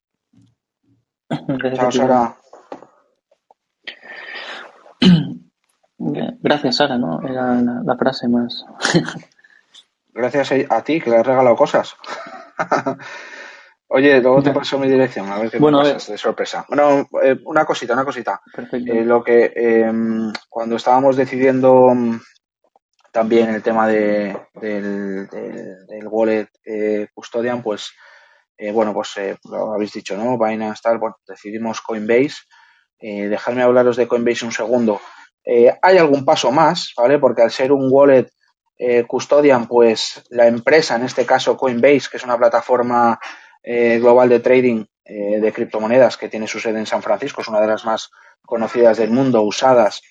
Chao, 1.75 1.91
Sara. 1.91 2.37
Gracias, 6.43 6.77
Sara, 6.77 6.97
¿no? 6.97 7.21
Era 7.21 7.61
la, 7.61 7.95
frase 7.95 8.27
más. 8.27 8.65
Gracias 10.13 10.51
a 10.69 10.83
ti, 10.83 10.99
que 10.99 11.09
le 11.09 11.17
has 11.17 11.25
regalado 11.25 11.55
cosas. 11.55 11.95
Oye, 13.93 14.21
luego 14.21 14.41
te 14.41 14.51
paso 14.51 14.79
mi 14.79 14.87
dirección, 14.87 15.29
a 15.29 15.37
ver 15.37 15.51
qué 15.51 15.59
bueno, 15.59 15.81
me 15.81 15.93
de 15.93 16.17
sorpresa. 16.17 16.65
Bueno, 16.69 17.09
eh, 17.21 17.37
una 17.43 17.65
cosita, 17.65 17.93
una 17.93 18.05
cosita. 18.05 18.41
Eh, 18.71 19.03
lo 19.03 19.21
que 19.21 19.51
em, 19.53 20.31
cuando 20.47 20.77
estábamos 20.77 21.17
decidiendo 21.17 21.89
mm, 21.93 22.21
también 23.11 23.49
el 23.49 23.61
tema 23.61 23.87
de, 23.87 24.37
del, 24.53 25.27
wallet 26.07 26.47
eh, 26.65 27.07
custodian, 27.13 27.61
pues 27.61 27.91
bueno, 28.73 28.93
pues 28.93 29.15
lo 29.45 29.73
habéis 29.73 29.91
dicho, 29.93 30.15
¿no? 30.15 30.37
Binance 30.37 30.81
tal, 30.83 30.99
bueno, 30.99 31.17
decidimos 31.27 31.81
Coinbase. 31.81 32.43
dejadme 32.99 33.63
hablaros 33.63 33.97
de 33.97 34.07
Coinbase 34.07 34.45
un 34.45 34.51
segundo. 34.51 35.01
hay 35.81 35.97
algún 35.97 36.23
paso 36.23 36.51
más, 36.51 36.93
¿vale? 36.95 37.17
Porque 37.17 37.41
al 37.41 37.49
ser 37.49 37.71
un 37.71 37.87
wallet 37.89 38.29
custodian, 39.07 39.67
pues 39.67 40.21
la 40.29 40.45
empresa, 40.45 40.95
en 40.95 41.05
este 41.05 41.25
caso 41.25 41.57
Coinbase, 41.57 42.07
que 42.11 42.17
es 42.17 42.23
una 42.23 42.37
plataforma 42.37 43.19
eh, 43.63 43.99
global 43.99 44.27
de 44.29 44.39
trading 44.39 44.85
eh, 45.05 45.39
de 45.39 45.53
criptomonedas 45.53 46.17
que 46.17 46.29
tiene 46.29 46.47
su 46.47 46.59
sede 46.59 46.79
en 46.79 46.87
San 46.87 47.03
Francisco, 47.03 47.41
es 47.41 47.47
una 47.47 47.61
de 47.61 47.67
las 47.67 47.85
más 47.85 48.09
conocidas 48.41 48.97
del 48.97 49.11
mundo, 49.11 49.43
usadas, 49.43 50.01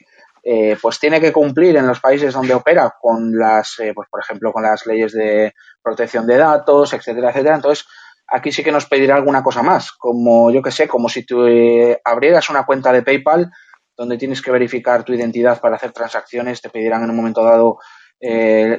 eh, 0.43 0.77
pues 0.81 0.99
tiene 0.99 1.21
que 1.21 1.33
cumplir 1.33 1.77
en 1.77 1.87
los 1.87 2.01
países 2.01 2.35
donde 2.35 2.55
opera 2.55 2.95
con 3.01 3.37
las, 3.39 3.77
pues 3.95 4.09
por 4.11 4.21
ejemplo, 4.21 4.53
con 4.53 4.63
las 4.63 4.87
leyes 4.87 5.13
de 5.13 5.55
protección 5.83 6.27
de 6.27 6.37
datos, 6.37 6.93
etcétera, 6.93 7.31
etcétera. 7.31 7.57
Entonces, 7.57 7.87
aquí 8.27 8.53
sí 8.53 8.63
que 8.63 8.73
nos 8.73 8.87
pedirá 8.87 9.17
alguna 9.17 9.43
cosa 9.43 9.63
más, 9.63 9.93
como 9.93 10.51
yo 10.51 10.63
que 10.63 10.71
sé, 10.71 10.89
como 10.89 11.09
si 11.09 11.25
tú 11.25 11.45
abrieras 12.05 12.51
una 12.51 12.65
cuenta 12.65 12.93
de 12.93 13.03
PayPal 13.03 13.51
donde 13.97 14.17
tienes 14.17 14.41
que 14.41 14.51
verificar 14.51 15.05
tu 15.05 15.13
identidad 15.13 15.61
para 15.61 15.77
hacer 15.77 15.93
transacciones, 15.93 16.63
te 16.63 16.71
pedirán 16.71 17.05
en 17.05 17.11
un 17.11 17.17
momento 17.17 17.45
dado 17.45 17.79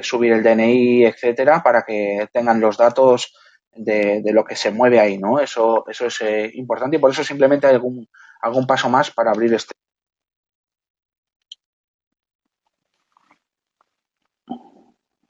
subir 0.02 0.32
el 0.32 0.42
DNI, 0.42 1.06
etcétera, 1.06 1.62
para 1.62 1.82
que 1.82 2.28
tengan 2.32 2.60
los 2.60 2.76
datos 2.76 3.32
de, 3.74 4.32
lo 4.32 4.44
que 4.44 4.56
se 4.56 4.70
mueve 4.70 5.00
ahí, 5.00 5.18
¿no? 5.18 5.40
Eso, 5.40 5.84
eso 5.88 6.06
es 6.06 6.20
eh, 6.20 6.50
importante 6.54 6.96
y 6.96 7.00
por 7.00 7.10
eso 7.10 7.24
simplemente 7.24 7.66
algún, 7.66 8.08
algún 8.40 8.66
paso 8.66 8.88
más 8.88 9.10
para 9.10 9.30
abrir 9.30 9.54
este. 9.54 9.72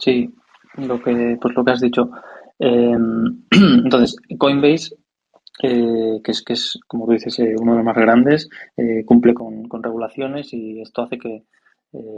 Sí, 0.03 0.34
lo 0.78 1.00
que, 1.00 1.38
pues 1.40 1.55
lo 1.55 1.64
que 1.64 1.70
has 1.70 1.80
dicho. 1.80 2.11
Em, 2.59 3.44
entonces, 3.84 4.16
Coinbase, 4.36 4.96
eh, 5.62 6.20
que 6.24 6.32
es 6.32 6.42
que 6.42 6.55
es, 6.55 6.80
como 6.88 7.07
tú 7.07 7.12
dices, 7.12 7.38
eh, 7.38 7.55
uno 7.57 7.72
de 7.72 7.78
los 7.78 7.86
más 7.86 7.96
grandes, 7.96 8.48
cumple 9.07 9.32
con, 9.34 9.68
regulaciones 9.82 10.53
y 10.53 10.80
esto 10.80 11.03
hace 11.03 11.18
que 11.18 11.44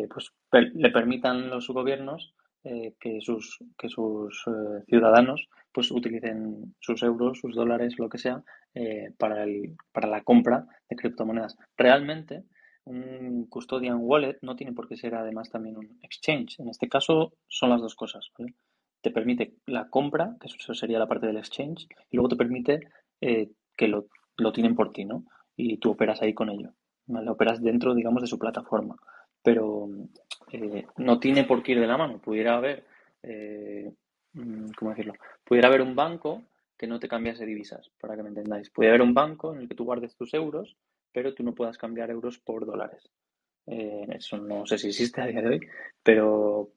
pues, 0.08 0.32
le 0.52 0.90
permitan 0.90 1.50
los 1.50 1.68
gobiernos 1.68 2.34
que 2.62 3.20
sus, 3.20 3.58
que 3.76 3.88
sus 3.88 4.44
ciudadanos 4.88 5.48
pues 5.74 5.90
utilicen 5.90 6.74
sus 6.78 7.02
euros, 7.02 7.40
sus 7.40 7.54
dólares, 7.54 7.98
lo 7.98 8.08
que 8.08 8.18
sea, 8.18 8.42
eh, 8.74 9.12
para, 9.18 9.42
el, 9.42 9.76
para 9.92 10.08
la 10.08 10.22
compra 10.22 10.64
de 10.88 10.96
criptomonedas. 10.96 11.56
Realmente, 11.76 12.44
un 12.84 13.46
custodian 13.46 13.98
wallet 14.00 14.38
no 14.42 14.56
tiene 14.56 14.72
por 14.72 14.88
qué 14.88 14.96
ser 14.96 15.14
además 15.14 15.50
también 15.50 15.76
un 15.76 15.98
exchange. 16.02 16.60
En 16.60 16.68
este 16.68 16.88
caso 16.88 17.32
son 17.48 17.70
las 17.70 17.80
dos 17.80 17.94
cosas. 17.94 18.30
Te 19.00 19.10
permite 19.10 19.54
la 19.66 19.88
compra, 19.88 20.36
que 20.40 20.48
eso 20.48 20.74
sería 20.74 20.98
la 20.98 21.08
parte 21.08 21.26
del 21.26 21.36
exchange, 21.36 21.86
y 22.10 22.16
luego 22.16 22.28
te 22.28 22.36
permite 22.36 22.80
eh, 23.20 23.50
que 23.76 23.88
lo, 23.88 24.06
lo, 24.36 24.52
tienen 24.52 24.74
por 24.74 24.92
ti, 24.92 25.04
¿no? 25.04 25.24
Y 25.56 25.78
tú 25.78 25.90
operas 25.90 26.22
ahí 26.22 26.34
con 26.34 26.50
ello. 26.50 26.70
¿vale? 27.06 27.30
Operas 27.30 27.62
dentro, 27.62 27.94
digamos, 27.94 28.22
de 28.22 28.28
su 28.28 28.38
plataforma. 28.38 28.96
Pero 29.42 29.88
eh, 30.52 30.86
no 30.96 31.18
tiene 31.18 31.44
por 31.44 31.62
qué 31.62 31.72
ir 31.72 31.80
de 31.80 31.86
la 31.86 31.98
mano. 31.98 32.18
Pudiera 32.18 32.56
haber 32.56 32.84
Mm, 34.34 34.72
¿cómo 34.76 34.90
decirlo? 34.90 35.14
Pudiera 35.44 35.68
haber 35.68 35.80
un 35.82 35.94
banco 35.94 36.42
que 36.76 36.86
no 36.86 36.98
te 36.98 37.08
cambiase 37.08 37.46
divisas, 37.46 37.90
para 38.00 38.16
que 38.16 38.22
me 38.22 38.28
entendáis. 38.28 38.70
Pudiera 38.70 38.94
haber 38.94 39.06
un 39.06 39.14
banco 39.14 39.54
en 39.54 39.60
el 39.60 39.68
que 39.68 39.74
tú 39.74 39.84
guardes 39.84 40.16
tus 40.16 40.34
euros, 40.34 40.76
pero 41.14 41.32
tú 41.32 41.42
no 41.42 41.54
puedas 41.54 41.78
cambiar 41.78 42.10
euros 42.10 42.38
por 42.38 42.66
dólares. 42.66 43.08
Eh, 43.66 44.06
eso 44.10 44.36
no 44.36 44.66
sé 44.66 44.76
si 44.76 44.88
existe 44.88 45.22
a 45.22 45.26
día 45.26 45.40
de 45.40 45.48
hoy, 45.48 45.60
pero 46.02 46.72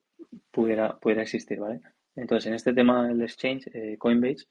pudiera, 0.52 0.98
pudiera 0.98 1.24
existir, 1.24 1.60
¿vale? 1.60 1.82
Entonces, 2.16 2.48
en 2.48 2.54
este 2.54 2.74
tema 2.74 3.08
del 3.08 3.22
exchange, 3.22 3.68
eh, 3.74 3.98
Coinbase, 3.98 4.46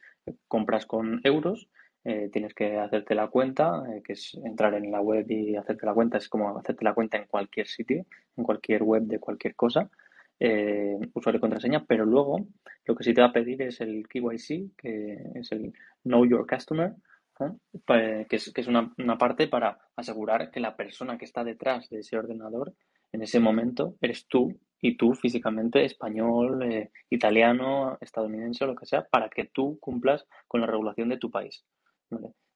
compras 0.47 0.87
con 0.87 1.21
euros, 1.25 1.69
eh, 2.05 2.29
tienes 2.33 2.53
que 2.53 2.77
hacerte 2.79 3.15
la 3.15 3.29
cuenta, 3.29 3.83
que 4.05 4.13
es 4.13 4.35
entrar 4.45 4.75
en 4.75 4.91
la 4.91 5.01
web 5.01 5.25
y 5.29 5.57
hacerte 5.57 5.87
la 5.87 5.95
cuenta, 5.95 6.19
es 6.19 6.29
como 6.29 6.57
hacerte 6.59 6.85
la 6.85 6.95
cuenta 6.95 7.17
en 7.17 7.27
cualquier 7.27 7.67
sitio, 7.67 8.05
en 8.37 8.45
cualquier 8.45 8.83
web 8.83 9.05
de 9.05 9.19
cualquier 9.19 9.55
cosa 9.55 9.91
eh, 10.39 10.99
usuario 11.15 11.39
y 11.39 11.41
contraseña, 11.41 11.85
pero 11.87 12.05
luego 12.05 12.47
lo 12.85 12.95
que 12.95 13.05
sí 13.05 13.15
te 13.15 13.21
va 13.21 13.29
a 13.29 13.33
pedir 13.33 13.63
es 13.63 13.81
el 13.81 14.07
KYC, 14.07 14.77
que 14.77 15.31
es 15.35 15.51
el 15.53 15.73
Know 16.03 16.27
Your 16.27 16.47
Customer, 16.47 16.93
que 17.39 18.37
es, 18.37 18.53
que 18.53 18.61
es 18.61 18.67
una, 18.67 18.93
una, 18.99 19.19
parte 19.19 19.49
para 19.49 19.79
asegurar 19.97 20.51
que 20.51 20.61
la 20.61 20.77
persona 20.77 21.19
que 21.19 21.25
está 21.25 21.45
detrás 21.45 21.89
de 21.91 22.01
ese 22.01 22.17
ordenador 22.17 22.75
en 23.13 23.23
ese 23.23 23.41
momento 23.41 23.97
eres 24.01 24.27
tú 24.27 24.59
y 24.81 24.97
tú 24.97 25.15
físicamente 25.15 25.85
español, 25.85 26.63
eh, 26.63 26.91
italiano, 27.11 27.97
estadounidense 28.01 28.65
o 28.65 28.69
lo 28.69 28.77
que 28.77 28.87
sea, 28.87 29.07
para 29.11 29.29
que 29.29 29.47
tú 29.47 29.79
cumplas 29.81 30.27
con 30.47 30.61
la 30.61 30.67
regulación 30.67 31.09
de 31.09 31.19
tu 31.19 31.31
país. 31.31 31.65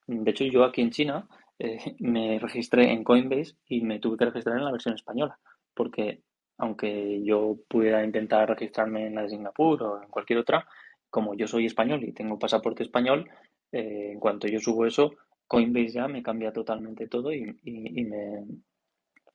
De 0.07 0.31
hecho, 0.31 0.45
yo 0.45 0.65
aquí 0.65 0.83
en 0.83 0.91
China 0.91 1.29
eh, 1.59 1.97
me 2.01 2.39
registré 2.39 2.93
en 2.93 3.05
Coinbase 3.05 3.55
y 3.67 3.83
me 3.83 3.99
tuve 3.99 4.17
que 4.17 4.27
registrar 4.27 4.57
en 4.59 4.65
la 4.65 4.73
versión 4.73 4.95
española, 4.95 5.39
porque 5.75 6.23
aunque 6.59 7.23
yo 7.25 7.57
pudiera 7.69 8.05
intentar 8.05 8.49
registrarme 8.49 9.07
en 9.07 9.15
la 9.15 9.23
de 9.23 9.31
Singapur 9.31 9.83
o 9.83 10.03
en 10.03 10.09
cualquier 10.11 10.41
otra, 10.41 10.67
como 11.09 11.35
yo 11.35 11.47
soy 11.47 11.67
español 11.67 12.05
y 12.05 12.13
tengo 12.13 12.39
pasaporte 12.39 12.83
español, 12.83 13.29
eh, 13.73 14.11
en 14.13 14.21
cuanto 14.21 14.49
yo 14.49 14.61
subo 14.61 14.87
eso, 14.87 15.13
Coinbase 15.47 15.89
ya 15.89 16.09
me 16.09 16.23
cambia 16.23 16.53
totalmente 16.53 17.09
todo 17.09 17.33
y, 17.33 17.45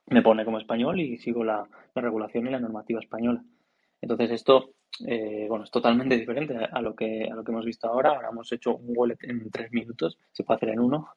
me, 0.07 0.21
pone 0.21 0.45
como 0.45 0.59
español 0.59 0.99
y 0.99 1.17
sigo 1.17 1.43
la, 1.43 1.67
regulación 1.93 2.47
y 2.47 2.51
la 2.51 2.59
normativa 2.59 2.99
española. 2.99 3.43
Entonces 4.01 4.31
esto, 4.31 4.71
eh, 5.05 5.45
bueno, 5.49 5.65
es 5.65 5.71
totalmente 5.71 6.17
diferente 6.19 6.55
a 6.55 6.81
lo, 6.81 6.95
que, 6.95 7.27
a 7.29 7.35
lo 7.35 7.43
que 7.43 7.51
hemos 7.51 7.65
visto 7.65 7.87
ahora. 7.87 8.11
Ahora 8.11 8.29
hemos 8.29 8.51
hecho 8.51 8.75
un 8.75 8.93
wallet 8.95 9.17
en 9.21 9.49
tres 9.51 9.71
minutos, 9.71 10.17
se 10.31 10.43
puede 10.43 10.57
hacer 10.57 10.69
en 10.69 10.79
uno 10.79 11.09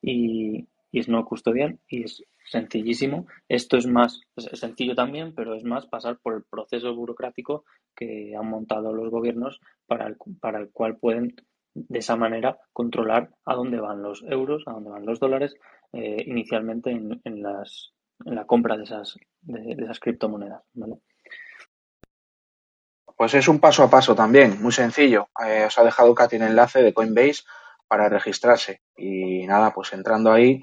y, 0.00 0.66
y 0.92 1.00
es 1.00 1.08
no 1.08 1.24
custodial 1.24 1.78
y 1.88 2.04
es 2.04 2.22
sencillísimo. 2.44 3.26
Esto 3.48 3.78
es 3.78 3.86
más 3.86 4.20
es 4.36 4.60
sencillo 4.60 4.94
también, 4.94 5.34
pero 5.34 5.54
es 5.54 5.64
más 5.64 5.86
pasar 5.86 6.18
por 6.18 6.34
el 6.34 6.44
proceso 6.44 6.94
burocrático 6.94 7.64
que 7.96 8.36
han 8.36 8.48
montado 8.48 8.92
los 8.92 9.10
gobiernos 9.10 9.60
para 9.86 10.06
el, 10.06 10.16
para 10.40 10.58
el 10.58 10.70
cual 10.70 10.98
pueden 10.98 11.34
de 11.74 11.98
esa 11.98 12.16
manera 12.16 12.58
controlar 12.72 13.30
a 13.44 13.54
dónde 13.54 13.80
van 13.80 14.02
los 14.02 14.22
euros, 14.28 14.62
a 14.66 14.72
dónde 14.72 14.90
van 14.90 15.06
los 15.06 15.18
dólares, 15.20 15.54
eh, 15.92 16.22
inicialmente 16.26 16.90
en, 16.90 17.20
en, 17.24 17.42
las, 17.42 17.92
en 18.24 18.34
la 18.34 18.44
compra 18.44 18.76
de 18.76 18.84
esas, 18.84 19.16
de, 19.40 19.76
esas 19.78 20.00
criptomonedas. 20.00 20.62
Pues 23.16 23.34
es 23.34 23.48
un 23.48 23.60
paso 23.60 23.84
a 23.84 23.90
paso 23.90 24.14
también, 24.14 24.60
muy 24.60 24.72
sencillo. 24.72 25.28
Eh, 25.46 25.64
os 25.66 25.78
ha 25.78 25.84
dejado 25.84 26.14
Katy 26.14 26.36
el 26.36 26.42
enlace 26.42 26.82
de 26.82 26.92
Coinbase 26.92 27.42
para 27.86 28.08
registrarse. 28.08 28.80
Y 28.96 29.46
nada, 29.46 29.72
pues 29.72 29.92
entrando 29.92 30.32
ahí, 30.32 30.60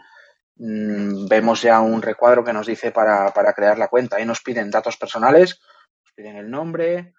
Mm, 0.59 1.27
vemos 1.27 1.61
ya 1.61 1.79
un 1.79 2.01
recuadro 2.01 2.43
que 2.43 2.51
nos 2.51 2.67
dice 2.67 2.91
para, 2.91 3.31
crear 3.55 3.77
la 3.77 3.87
cuenta. 3.87 4.17
Ahí 4.17 4.25
nos 4.25 4.41
piden 4.41 4.69
datos 4.69 4.97
personales, 4.97 5.61
nos 6.03 6.13
piden 6.13 6.35
el 6.35 6.51
nombre, 6.51 7.13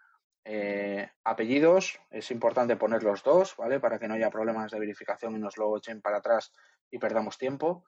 eh, 0.45 1.11
apellidos, 1.25 2.01
es 2.11 2.31
importante 2.31 2.77
poner 2.77 3.03
los 3.03 3.23
dos, 3.23 3.57
¿vale? 3.57 3.81
Para 3.81 3.99
que 3.99 4.09
no 4.09 4.15
haya 4.15 4.31
problemas 4.31 4.71
de 4.71 4.79
verificación 4.79 5.37
y 5.37 5.39
nos 5.39 5.57
lo 5.57 5.77
echen 5.77 6.01
para 6.01 6.19
atrás 6.19 6.53
y 6.91 6.99
perdamos 6.99 7.39
tiempo. 7.39 7.85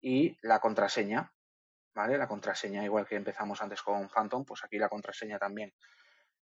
Y 0.00 0.36
la 0.42 0.60
contraseña, 0.60 1.32
¿vale? 1.94 2.16
La 2.16 2.28
contraseña, 2.28 2.84
igual 2.84 3.06
que 3.06 3.16
empezamos 3.16 3.60
antes 3.62 3.82
con 3.82 4.08
Phantom, 4.08 4.44
pues 4.44 4.64
aquí 4.64 4.78
la 4.78 4.88
contraseña 4.88 5.38
también. 5.38 5.74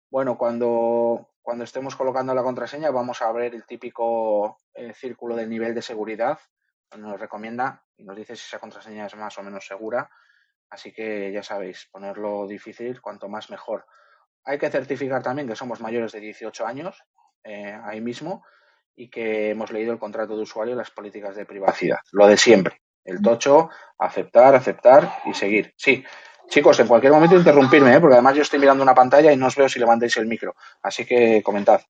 Bueno, 0.09 0.37
cuando, 0.37 1.29
cuando 1.41 1.63
estemos 1.63 1.95
colocando 1.95 2.33
la 2.33 2.43
contraseña 2.43 2.91
vamos 2.91 3.21
a 3.21 3.31
ver 3.31 3.55
el 3.55 3.65
típico 3.65 4.57
eh, 4.73 4.93
círculo 4.93 5.35
del 5.35 5.49
nivel 5.49 5.73
de 5.73 5.81
seguridad 5.81 6.39
nos 6.97 7.19
recomienda 7.19 7.83
y 7.97 8.03
nos 8.03 8.15
dice 8.15 8.35
si 8.35 8.45
esa 8.45 8.59
contraseña 8.59 9.05
es 9.05 9.15
más 9.15 9.37
o 9.37 9.43
menos 9.43 9.65
segura. 9.65 10.09
Así 10.69 10.91
que 10.91 11.31
ya 11.31 11.43
sabéis, 11.43 11.87
ponerlo 11.91 12.47
difícil, 12.47 13.01
cuanto 13.01 13.29
más 13.29 13.49
mejor. 13.49 13.85
Hay 14.45 14.57
que 14.57 14.69
certificar 14.69 15.23
también 15.23 15.47
que 15.47 15.55
somos 15.55 15.81
mayores 15.81 16.11
de 16.11 16.19
18 16.19 16.65
años, 16.65 17.03
eh, 17.43 17.77
ahí 17.83 17.99
mismo, 17.99 18.43
y 18.95 19.09
que 19.09 19.49
hemos 19.49 19.71
leído 19.71 19.91
el 19.91 19.99
contrato 19.99 20.37
de 20.37 20.43
usuario 20.43 20.73
y 20.73 20.77
las 20.77 20.91
políticas 20.91 21.35
de 21.35 21.45
privacidad. 21.45 21.99
Lo 22.11 22.27
de 22.27 22.37
siempre. 22.37 22.81
El 23.03 23.21
tocho, 23.21 23.69
aceptar, 23.97 24.55
aceptar 24.55 25.19
y 25.25 25.33
seguir. 25.33 25.73
Sí, 25.75 26.03
chicos, 26.47 26.79
en 26.79 26.87
cualquier 26.87 27.13
momento 27.13 27.35
interrumpirme, 27.35 27.95
¿eh? 27.95 27.99
porque 27.99 28.15
además 28.15 28.35
yo 28.35 28.41
estoy 28.41 28.59
mirando 28.59 28.83
una 28.83 28.95
pantalla 28.95 29.31
y 29.31 29.37
no 29.37 29.47
os 29.47 29.55
veo 29.55 29.69
si 29.69 29.79
levantéis 29.79 30.17
el 30.17 30.27
micro. 30.27 30.55
Así 30.81 31.05
que 31.05 31.41
comentad. 31.43 31.81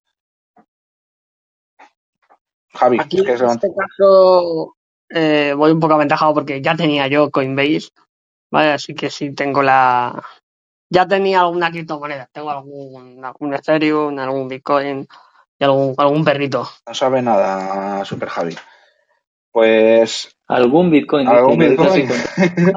Javi, 2.73 2.97
Aquí, 2.99 3.19
en 3.19 3.29
este 3.29 3.69
caso, 3.73 4.75
eh, 5.09 5.53
voy 5.55 5.71
un 5.71 5.79
poco 5.79 5.93
aventajado 5.93 6.33
porque 6.33 6.61
ya 6.61 6.75
tenía 6.75 7.07
yo 7.07 7.31
Coinbase, 7.31 7.89
¿vale? 8.51 8.71
Así 8.71 8.93
que 8.93 9.09
sí 9.09 9.33
tengo 9.33 9.61
la... 9.61 10.21
Ya 10.95 11.05
tenía 11.05 11.41
alguna 11.41 11.69
criptomoneda, 11.71 12.29
tengo 12.31 12.49
algún, 12.51 13.19
algún 13.25 13.53
Ethereum, 13.53 14.17
algún 14.17 14.47
Bitcoin 14.47 15.05
y 15.59 15.63
algún, 15.65 15.93
algún 15.97 16.23
perrito. 16.23 16.69
No 16.87 16.93
sabe 16.93 17.21
nada, 17.21 18.05
Super 18.05 18.29
Javi. 18.29 18.55
Pues. 19.51 20.33
¿Algún 20.47 20.89
Bitcoin? 20.89 21.27
¿Algún 21.27 21.57
Bitcoin? 21.57 22.07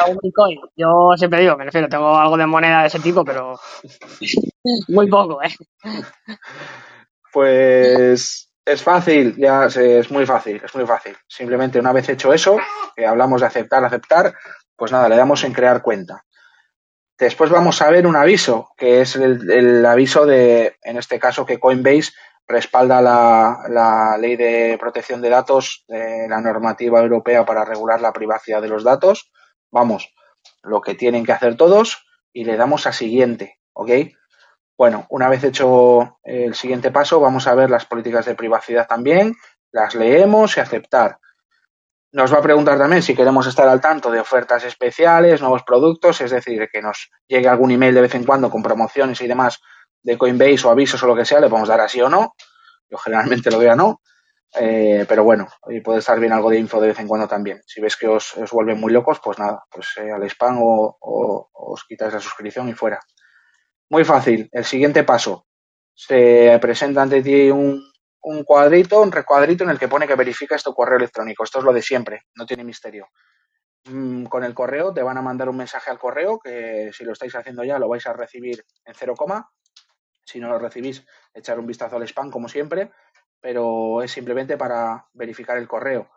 ¿Algún, 0.00 0.18
Bitcoin? 0.20 0.58
Yo 0.74 1.12
siempre 1.16 1.42
digo, 1.42 1.56
me 1.56 1.66
refiero, 1.66 1.88
tengo 1.88 2.18
algo 2.18 2.36
de 2.36 2.46
moneda 2.46 2.80
de 2.80 2.88
ese 2.88 2.98
tipo, 2.98 3.24
pero. 3.24 3.56
Muy 4.88 5.08
poco, 5.08 5.40
¿eh? 5.40 5.54
Pues. 7.32 8.50
Es 8.64 8.82
fácil, 8.82 9.36
ya 9.36 9.66
es 9.66 10.10
muy 10.10 10.26
fácil, 10.26 10.60
es 10.64 10.74
muy 10.74 10.86
fácil. 10.86 11.16
Simplemente 11.28 11.78
una 11.78 11.92
vez 11.92 12.08
hecho 12.08 12.32
eso, 12.32 12.58
que 12.96 13.06
hablamos 13.06 13.40
de 13.40 13.46
aceptar, 13.46 13.84
aceptar, 13.84 14.34
pues 14.74 14.90
nada, 14.90 15.08
le 15.08 15.16
damos 15.16 15.44
en 15.44 15.52
crear 15.52 15.82
cuenta. 15.82 16.24
Después 17.20 17.50
vamos 17.50 17.82
a 17.82 17.90
ver 17.90 18.06
un 18.06 18.16
aviso, 18.16 18.70
que 18.78 19.02
es 19.02 19.14
el, 19.14 19.84
aviso 19.84 20.24
de, 20.24 20.78
en 20.82 20.96
este 20.96 21.18
caso, 21.18 21.44
que 21.44 21.60
Coinbase 21.60 22.12
respalda 22.48 23.02
la, 23.02 24.16
ley 24.18 24.36
de 24.36 24.78
protección 24.80 25.20
de 25.20 25.28
datos, 25.28 25.84
la 25.86 26.40
normativa 26.40 26.98
europea 26.98 27.44
para 27.44 27.66
regular 27.66 28.00
la 28.00 28.14
privacidad 28.14 28.62
de 28.62 28.68
los 28.68 28.84
datos. 28.84 29.30
Vamos, 29.70 30.14
lo 30.62 30.80
que 30.80 30.94
tienen 30.94 31.26
que 31.26 31.32
hacer 31.32 31.58
todos 31.58 32.06
y 32.32 32.44
le 32.44 32.56
damos 32.56 32.86
a 32.86 32.92
siguiente, 32.94 33.58
¿ok? 33.74 33.90
Bueno, 34.78 35.06
una 35.10 35.28
vez 35.28 35.44
hecho 35.44 36.20
el 36.22 36.54
siguiente 36.54 36.90
paso, 36.90 37.20
vamos 37.20 37.46
a 37.46 37.54
ver 37.54 37.68
las 37.68 37.84
políticas 37.84 38.24
de 38.24 38.34
privacidad 38.34 38.88
también, 38.88 39.34
las 39.72 39.94
leemos 39.94 40.56
y 40.56 40.60
aceptar. 40.60 41.18
Nos 42.12 42.32
va 42.32 42.38
a 42.38 42.42
preguntar 42.42 42.76
también 42.76 43.02
si 43.02 43.14
queremos 43.14 43.46
estar 43.46 43.68
al 43.68 43.80
tanto 43.80 44.10
de 44.10 44.18
ofertas 44.18 44.64
especiales, 44.64 45.40
nuevos 45.40 45.62
productos, 45.62 46.20
es 46.20 46.32
decir, 46.32 46.68
que 46.72 46.82
nos 46.82 47.10
llegue 47.28 47.48
algún 47.48 47.70
email 47.70 47.94
de 47.94 48.00
vez 48.00 48.14
en 48.16 48.24
cuando 48.24 48.50
con 48.50 48.62
promociones 48.62 49.20
y 49.20 49.28
demás 49.28 49.60
de 50.02 50.18
Coinbase 50.18 50.66
o 50.66 50.70
avisos 50.70 51.00
o 51.02 51.06
lo 51.06 51.14
que 51.14 51.24
sea, 51.24 51.40
le 51.40 51.48
podemos 51.48 51.68
dar 51.68 51.80
así 51.80 52.00
o 52.00 52.08
no. 52.08 52.34
Yo 52.88 52.98
generalmente 52.98 53.50
lo 53.50 53.58
veo 53.58 53.72
a 53.72 53.76
no. 53.76 54.00
Eh, 54.58 55.06
pero 55.08 55.22
bueno, 55.22 55.46
y 55.68 55.80
puede 55.80 56.00
estar 56.00 56.18
bien 56.18 56.32
algo 56.32 56.50
de 56.50 56.58
info 56.58 56.80
de 56.80 56.88
vez 56.88 56.98
en 56.98 57.06
cuando 57.06 57.28
también. 57.28 57.60
Si 57.64 57.80
ves 57.80 57.96
que 57.96 58.08
os, 58.08 58.36
os 58.36 58.50
vuelven 58.50 58.80
muy 58.80 58.92
locos, 58.92 59.20
pues 59.22 59.38
nada, 59.38 59.62
pues 59.70 59.86
eh, 59.98 60.10
al 60.10 60.24
spam 60.24 60.58
o, 60.60 60.98
os 61.52 61.84
quitáis 61.84 62.12
la 62.12 62.20
suscripción 62.20 62.68
y 62.68 62.74
fuera. 62.74 62.98
Muy 63.88 64.04
fácil. 64.04 64.48
El 64.50 64.64
siguiente 64.64 65.04
paso. 65.04 65.46
Se 65.94 66.58
presenta 66.60 67.02
ante 67.02 67.22
ti 67.22 67.50
un, 67.50 67.89
un 68.22 68.44
cuadrito, 68.44 69.00
un 69.00 69.12
recuadrito 69.12 69.64
en 69.64 69.70
el 69.70 69.78
que 69.78 69.88
pone 69.88 70.06
que 70.06 70.14
verifica 70.14 70.56
tu 70.58 70.74
correo 70.74 70.98
electrónico. 70.98 71.44
Esto 71.44 71.58
es 71.58 71.64
lo 71.64 71.72
de 71.72 71.82
siempre, 71.82 72.22
no 72.34 72.46
tiene 72.46 72.64
misterio. 72.64 73.08
Mm, 73.84 74.24
con 74.26 74.44
el 74.44 74.54
correo 74.54 74.92
te 74.92 75.02
van 75.02 75.16
a 75.16 75.22
mandar 75.22 75.48
un 75.48 75.56
mensaje 75.56 75.90
al 75.90 75.98
correo 75.98 76.38
que 76.38 76.90
si 76.92 77.04
lo 77.04 77.12
estáis 77.12 77.34
haciendo 77.34 77.64
ya 77.64 77.78
lo 77.78 77.88
vais 77.88 78.06
a 78.06 78.12
recibir 78.12 78.62
en 78.84 78.94
cero 78.94 79.14
coma 79.16 79.50
si 80.30 80.38
no 80.38 80.48
lo 80.48 80.58
recibís, 80.58 81.04
echar 81.34 81.58
un 81.58 81.66
vistazo 81.66 81.96
al 81.96 82.04
spam 82.04 82.30
como 82.30 82.48
siempre, 82.48 82.92
pero 83.40 84.02
es 84.02 84.12
simplemente 84.12 84.56
para 84.56 85.08
verificar 85.12 85.58
el 85.58 85.66
correo. 85.66 86.08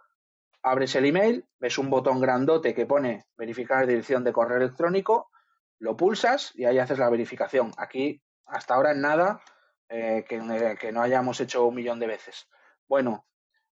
Abres 0.62 0.96
el 0.96 1.06
email, 1.06 1.46
ves 1.60 1.78
un 1.78 1.90
botón 1.90 2.22
grandote 2.22 2.74
que 2.74 2.86
pone 2.86 3.26
verificar 3.36 3.88
dirección 3.88 4.24
de 4.24 4.32
correo 4.32 4.58
electrónico, 4.58 5.32
lo 5.80 5.98
pulsas 5.98 6.52
y 6.54 6.66
ahí 6.66 6.80
haces 6.80 7.00
la 7.00 7.10
verificación. 7.10 7.72
Aquí, 7.78 8.22
hasta 8.46 8.76
ahora, 8.76 8.94
nada 8.94 9.42
eh, 9.90 10.26
que, 10.28 10.38
no 10.92 11.02
hayamos 11.02 11.40
hecho 11.40 11.66
un 11.66 11.76
millón 11.76 12.00
de 12.00 12.08
veces. 12.08 12.48
Bueno, 12.88 13.26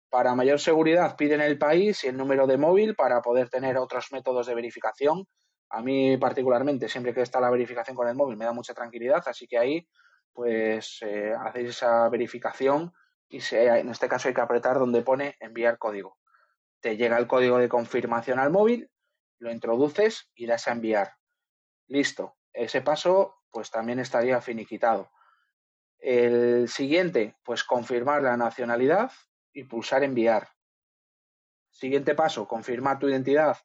para 0.09 0.35
mayor 0.35 0.61
seguridad 0.61 1.17
piden 1.17 1.41
el 1.41 1.59
país 1.59 2.05
y 2.05 2.09
el 2.09 2.17
número 2.17 2.47
de 2.47 2.57
móvil 2.57 2.95
para 2.95 3.21
poder 3.23 3.49
tener 3.49 3.77
otros 3.77 4.13
métodos 4.13 4.47
de 4.47 4.55
verificación. 4.55 5.27
A 5.71 5.83
mí 5.83 6.17
particularmente, 6.17 6.89
siempre 6.89 7.13
que 7.13 7.23
está 7.23 7.41
la 7.41 7.51
verificación 7.51 7.97
con 7.97 8.09
el 8.09 8.15
móvil, 8.15 8.37
me 8.37 8.45
da 8.45 8.53
mucha 8.53 8.73
tranquilidad, 8.73 9.23
así 9.27 9.47
que 9.47 9.59
ahí 9.59 9.89
pues 10.33 10.99
eh, 11.03 11.33
hacéis 11.35 11.71
esa 11.71 12.09
verificación 12.09 12.93
y 13.29 13.41
en 13.53 13.89
este 13.89 14.09
caso 14.09 14.29
hay 14.29 14.35
que 14.35 14.41
apretar 14.41 14.79
donde 14.79 15.03
pone 15.03 15.37
enviar 15.41 15.79
código. 15.79 16.19
Te 16.81 16.97
llega 16.97 17.19
el 17.19 17.27
código 17.27 17.59
de 17.59 17.69
confirmación 17.69 18.39
al 18.39 18.51
móvil, 18.51 18.91
lo 19.39 19.51
introduces 19.51 20.31
y 20.35 20.47
das 20.47 20.69
a 20.69 20.73
enviar. 20.73 21.15
Listo. 21.89 22.37
Ese 22.53 22.81
paso 22.81 23.43
pues 23.51 23.71
también 23.71 23.99
estaría 23.99 24.41
finiquitado. 24.41 25.11
El 26.09 26.69
siguiente, 26.69 27.35
pues 27.43 27.65
confirmar 27.65 28.23
la 28.23 28.37
nacionalidad 28.37 29.11
y 29.53 29.65
pulsar 29.65 30.05
enviar. 30.05 30.51
Siguiente 31.69 32.15
paso, 32.15 32.47
confirmar 32.47 33.01
tu 33.01 33.09
identidad. 33.09 33.57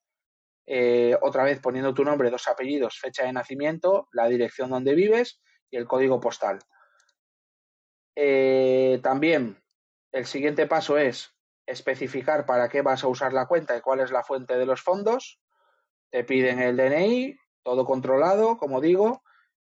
Eh, 0.66 1.16
otra 1.22 1.44
vez 1.44 1.60
poniendo 1.60 1.94
tu 1.94 2.04
nombre, 2.04 2.32
dos 2.32 2.48
apellidos, 2.48 2.98
fecha 3.00 3.26
de 3.26 3.34
nacimiento, 3.34 4.08
la 4.12 4.26
dirección 4.26 4.72
donde 4.72 4.96
vives 4.96 5.40
y 5.70 5.78
el 5.78 5.86
código 5.86 6.20
postal. 6.20 6.58
Eh, 8.16 9.00
también 9.04 9.62
el 10.12 10.26
siguiente 10.26 10.66
paso 10.66 10.98
es 10.98 11.38
especificar 11.68 12.48
para 12.48 12.70
qué 12.70 12.82
vas 12.82 13.04
a 13.04 13.08
usar 13.08 13.34
la 13.34 13.46
cuenta 13.46 13.78
y 13.78 13.82
cuál 13.82 14.00
es 14.00 14.10
la 14.10 14.24
fuente 14.24 14.58
de 14.58 14.66
los 14.66 14.82
fondos. 14.82 15.40
Te 16.10 16.24
piden 16.24 16.58
el 16.58 16.76
DNI, 16.76 17.38
todo 17.62 17.86
controlado, 17.86 18.58
como 18.58 18.82
digo, 18.82 19.22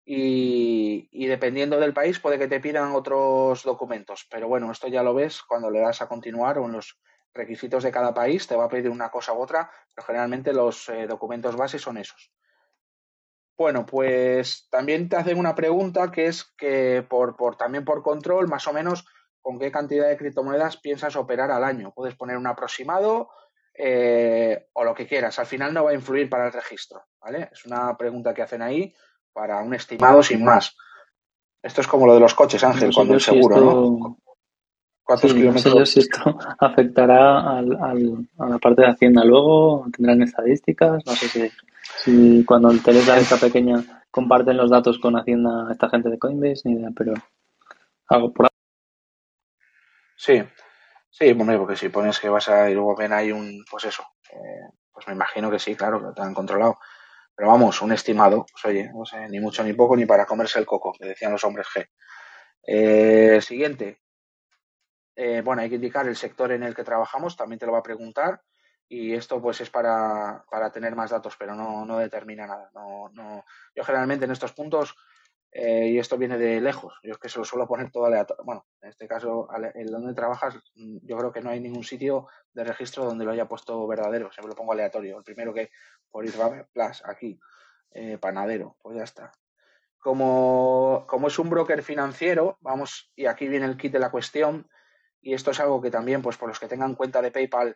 y, 0.09 1.27
dependiendo 1.27 1.81
del 1.81 1.93
país 1.93 2.21
puede 2.21 2.39
que 2.39 2.47
te 2.47 2.61
pidan 2.61 2.93
otros 2.93 3.65
documentos. 3.65 4.27
Pero 4.31 4.47
bueno, 4.47 4.71
esto 4.71 4.87
ya 4.87 5.03
lo 5.03 5.15
ves 5.15 5.43
cuando 5.43 5.69
le 5.69 5.81
das 5.81 6.01
a 6.01 6.09
continuar 6.09 6.59
o 6.59 6.67
en 6.67 6.73
los 6.73 6.99
requisitos 7.35 7.83
de 7.83 7.91
cada 7.91 8.15
país 8.15 8.47
te 8.47 8.57
va 8.57 8.65
a 8.65 8.69
pedir 8.69 8.89
una 8.89 9.11
cosa 9.11 9.33
u 9.33 9.43
otra, 9.43 9.69
pero 9.93 10.07
generalmente 10.07 10.53
los 10.53 10.89
eh, 10.89 11.07
documentos 11.09 11.57
base 11.57 11.79
son 11.79 11.99
esos. 11.99 12.33
Bueno, 13.59 13.85
pues 13.85 14.69
también 14.71 15.09
te 15.09 15.17
hacen 15.17 15.39
una 15.39 15.55
pregunta 15.55 16.13
que 16.13 16.27
es 16.27 16.45
que 16.57 17.05
por, 17.09 17.37
por, 17.37 17.57
también 17.57 17.85
por 17.85 18.03
control, 18.03 18.49
más 18.49 18.67
o 18.69 18.73
menos, 18.73 19.07
con 19.41 19.59
qué 19.59 19.73
cantidad 19.73 20.09
de 20.09 20.17
criptomonedas 20.17 20.77
piensas 20.77 21.17
operar 21.17 21.51
al 21.51 21.65
año. 21.65 21.93
Puedes 21.95 22.15
poner 22.15 22.37
un 22.37 22.47
aproximado 22.47 23.31
eh, 23.75 24.69
o 24.73 24.85
lo 24.85 24.95
que 24.95 25.07
quieras. 25.07 25.39
Al 25.39 25.47
final 25.47 25.75
no 25.75 25.85
va 25.85 25.91
a 25.91 25.95
influir 25.95 26.31
para 26.31 26.47
el 26.47 26.53
registro, 26.53 27.03
¿vale? 27.21 27.51
Es 27.53 27.65
una 27.65 27.97
pregunta 27.97 28.35
que 28.35 28.43
hacen 28.43 28.63
ahí 28.63 28.95
para 29.37 29.61
un 29.61 29.75
estimado 29.75 30.23
sin 30.23 30.43
más. 30.43 30.75
Esto 31.63 31.83
es 31.83 31.87
como 31.87 32.07
lo 32.07 32.15
de 32.15 32.21
los 32.21 32.35
coches, 32.35 32.65
Ángel, 32.65 32.91
cuando 32.95 33.13
el 33.13 33.21
seguro, 33.21 33.61
¿no? 33.61 34.19
¿Cuántos 35.05 35.35
kilómetros? 35.35 35.75
No 35.75 35.85
sé 35.85 35.93
si 35.93 36.01
esto 36.01 36.39
afectará 36.59 37.59
al, 37.59 37.77
al, 37.83 38.29
a 38.39 38.49
la 38.49 38.59
parte 38.59 38.81
de 38.81 38.89
Hacienda 38.89 39.25
luego, 39.25 39.85
tendrán 39.95 40.23
estadísticas, 40.23 41.05
no 41.05 41.13
sé 41.13 41.29
si 41.29 41.51
si 42.03 42.45
cuando 42.47 42.71
el 42.71 42.81
la 43.07 43.19
esta 43.19 43.37
pequeña 43.37 44.03
comparten 44.11 44.57
los 44.57 44.71
datos 44.71 44.99
con 44.99 45.17
Hacienda 45.17 45.69
esta 45.71 45.91
gente 45.91 46.09
de 46.09 46.19
Coinbase, 46.19 46.63
ni 46.65 46.77
idea, 46.77 46.89
pero 46.97 47.13
algo 48.09 48.33
por 48.33 48.49
Sí, 50.17 50.43
sí, 51.11 51.33
bueno, 51.35 51.59
porque 51.59 51.77
si 51.77 51.91
pones 51.91 52.19
que 52.19 52.31
vas 52.31 52.49
a 52.49 52.71
y 52.71 52.75
luego 52.75 52.97
ven 52.97 53.13
ahí 53.13 53.31
un, 53.31 53.65
pues 53.71 53.85
eso, 53.85 54.03
eh, 54.33 54.71
pues 54.91 55.07
me 55.07 55.13
imagino 55.13 55.51
que 55.51 55.59
sí, 55.59 55.77
claro, 55.77 56.01
que 56.01 56.19
lo 56.19 56.27
han 56.27 56.33
controlado. 56.33 56.79
Pero 57.37 57.51
vamos, 57.51 57.83
un 57.83 57.93
estimado, 57.93 58.47
pues 58.51 58.65
oye, 58.65 58.91
no 58.95 59.05
sé, 59.05 59.29
ni 59.29 59.39
mucho 59.41 59.63
ni 59.63 59.75
poco, 59.75 59.95
ni 59.95 60.07
para 60.07 60.25
comerse 60.25 60.59
el 60.59 60.67
coco, 60.67 60.93
que 60.99 61.07
decían 61.07 61.33
los 61.33 61.45
hombres 61.45 61.67
G. 61.67 61.87
Eh, 62.63 63.41
siguiente. 63.43 64.01
Eh, 65.15 65.43
bueno, 65.43 65.63
hay 65.63 65.69
que 65.69 65.77
indicar 65.77 66.07
el 66.09 66.17
sector 66.17 66.53
en 66.53 66.63
el 66.63 66.75
que 66.75 66.85
trabajamos, 66.85 67.37
también 67.37 67.59
te 67.59 67.67
lo 67.67 67.73
va 67.73 67.79
a 67.79 67.83
preguntar 67.83 68.41
y 68.89 69.15
esto 69.15 69.41
pues 69.41 69.61
es 69.61 69.71
para, 69.71 70.45
para 70.51 70.71
tener 70.71 70.95
más 70.95 71.11
datos, 71.11 71.37
pero 71.39 71.55
no, 71.55 71.85
no 71.85 71.99
determina 71.99 72.47
nada. 72.47 72.71
No, 72.75 73.11
no. 73.13 73.45
Yo 73.75 73.85
generalmente 73.85 74.25
en 74.25 74.31
estos 74.31 74.53
puntos, 74.53 74.95
eh, 75.59 75.89
y 75.89 75.99
esto 75.99 76.19
viene 76.19 76.37
de 76.37 76.61
lejos, 76.61 76.93
yo 77.03 77.13
es 77.13 77.19
que 77.19 77.31
se 77.31 77.39
lo 77.39 77.45
suelo 77.47 77.67
poner 77.67 77.91
todo 77.91 78.05
aleatorio. 78.05 78.45
Bueno, 78.45 78.67
en 78.83 78.91
este 78.91 79.09
caso, 79.09 79.49
en 79.75 79.87
donde 79.87 80.13
trabajas, 80.13 80.55
mm, 80.75 80.99
yo 81.01 81.17
creo 81.17 81.33
que 81.33 81.41
no 81.41 81.49
hay 81.49 81.61
ningún 81.61 81.83
sitio 81.83 82.29
de 82.53 82.63
registro 82.63 83.07
donde 83.07 83.25
lo 83.25 83.31
haya 83.31 83.49
puesto 83.49 83.87
verdadero, 83.87 84.31
siempre 84.31 84.51
lo 84.51 84.55
pongo 84.55 84.75
aleatorio. 84.75 85.17
El 85.17 85.25
primero 85.25 85.55
que 85.55 85.71
por 86.11 86.27
Israel 86.27 86.67
Plus, 86.75 87.03
aquí, 87.07 87.41
eh, 87.93 88.19
panadero, 88.19 88.77
pues 88.83 88.99
ya 88.99 89.05
está. 89.05 89.33
Como, 89.99 91.07
como 91.09 91.29
es 91.29 91.39
un 91.39 91.49
broker 91.49 91.83
financiero, 91.83 92.59
vamos, 92.61 93.11
y 93.17 93.25
aquí 93.25 93.49
viene 93.49 93.65
el 93.65 93.79
kit 93.79 93.95
de 93.95 93.99
la 93.99 94.11
cuestión, 94.11 94.69
y 95.23 95.33
esto 95.33 95.53
es 95.53 95.61
algo 95.61 95.81
que 95.81 95.91
también, 95.91 96.21
pues 96.21 96.37
por 96.37 96.51
los 96.51 96.61
que 96.61 96.69
tengan 96.69 96.95
cuenta 96.95 97.23
de 97.23 97.31
PayPal, 97.31 97.75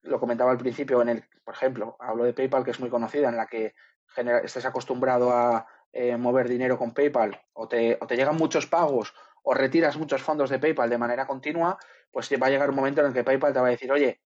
lo 0.00 0.18
comentaba 0.18 0.50
al 0.50 0.56
principio, 0.56 1.02
en 1.02 1.10
el, 1.10 1.24
por 1.44 1.52
ejemplo, 1.52 1.94
hablo 2.00 2.24
de 2.24 2.32
PayPal, 2.32 2.64
que 2.64 2.70
es 2.70 2.80
muy 2.80 2.88
conocida, 2.88 3.28
en 3.28 3.36
la 3.36 3.46
que 3.46 3.74
estés 4.16 4.64
acostumbrado 4.64 5.30
a 5.30 5.66
eh, 5.92 6.16
mover 6.16 6.48
dinero 6.48 6.78
con 6.78 6.92
PayPal 6.92 7.40
o 7.52 7.68
te, 7.68 7.98
o 8.00 8.06
te 8.06 8.16
llegan 8.16 8.36
muchos 8.36 8.66
pagos 8.66 9.14
o 9.42 9.54
retiras 9.54 9.96
muchos 9.96 10.22
fondos 10.22 10.50
de 10.50 10.58
PayPal 10.58 10.90
de 10.90 10.98
manera 10.98 11.26
continua, 11.26 11.78
pues 12.10 12.30
va 12.40 12.46
a 12.48 12.50
llegar 12.50 12.70
un 12.70 12.76
momento 12.76 13.00
en 13.00 13.08
el 13.08 13.12
que 13.14 13.24
PayPal 13.24 13.52
te 13.52 13.60
va 13.60 13.68
a 13.68 13.70
decir, 13.70 13.90
oye, 13.92 14.20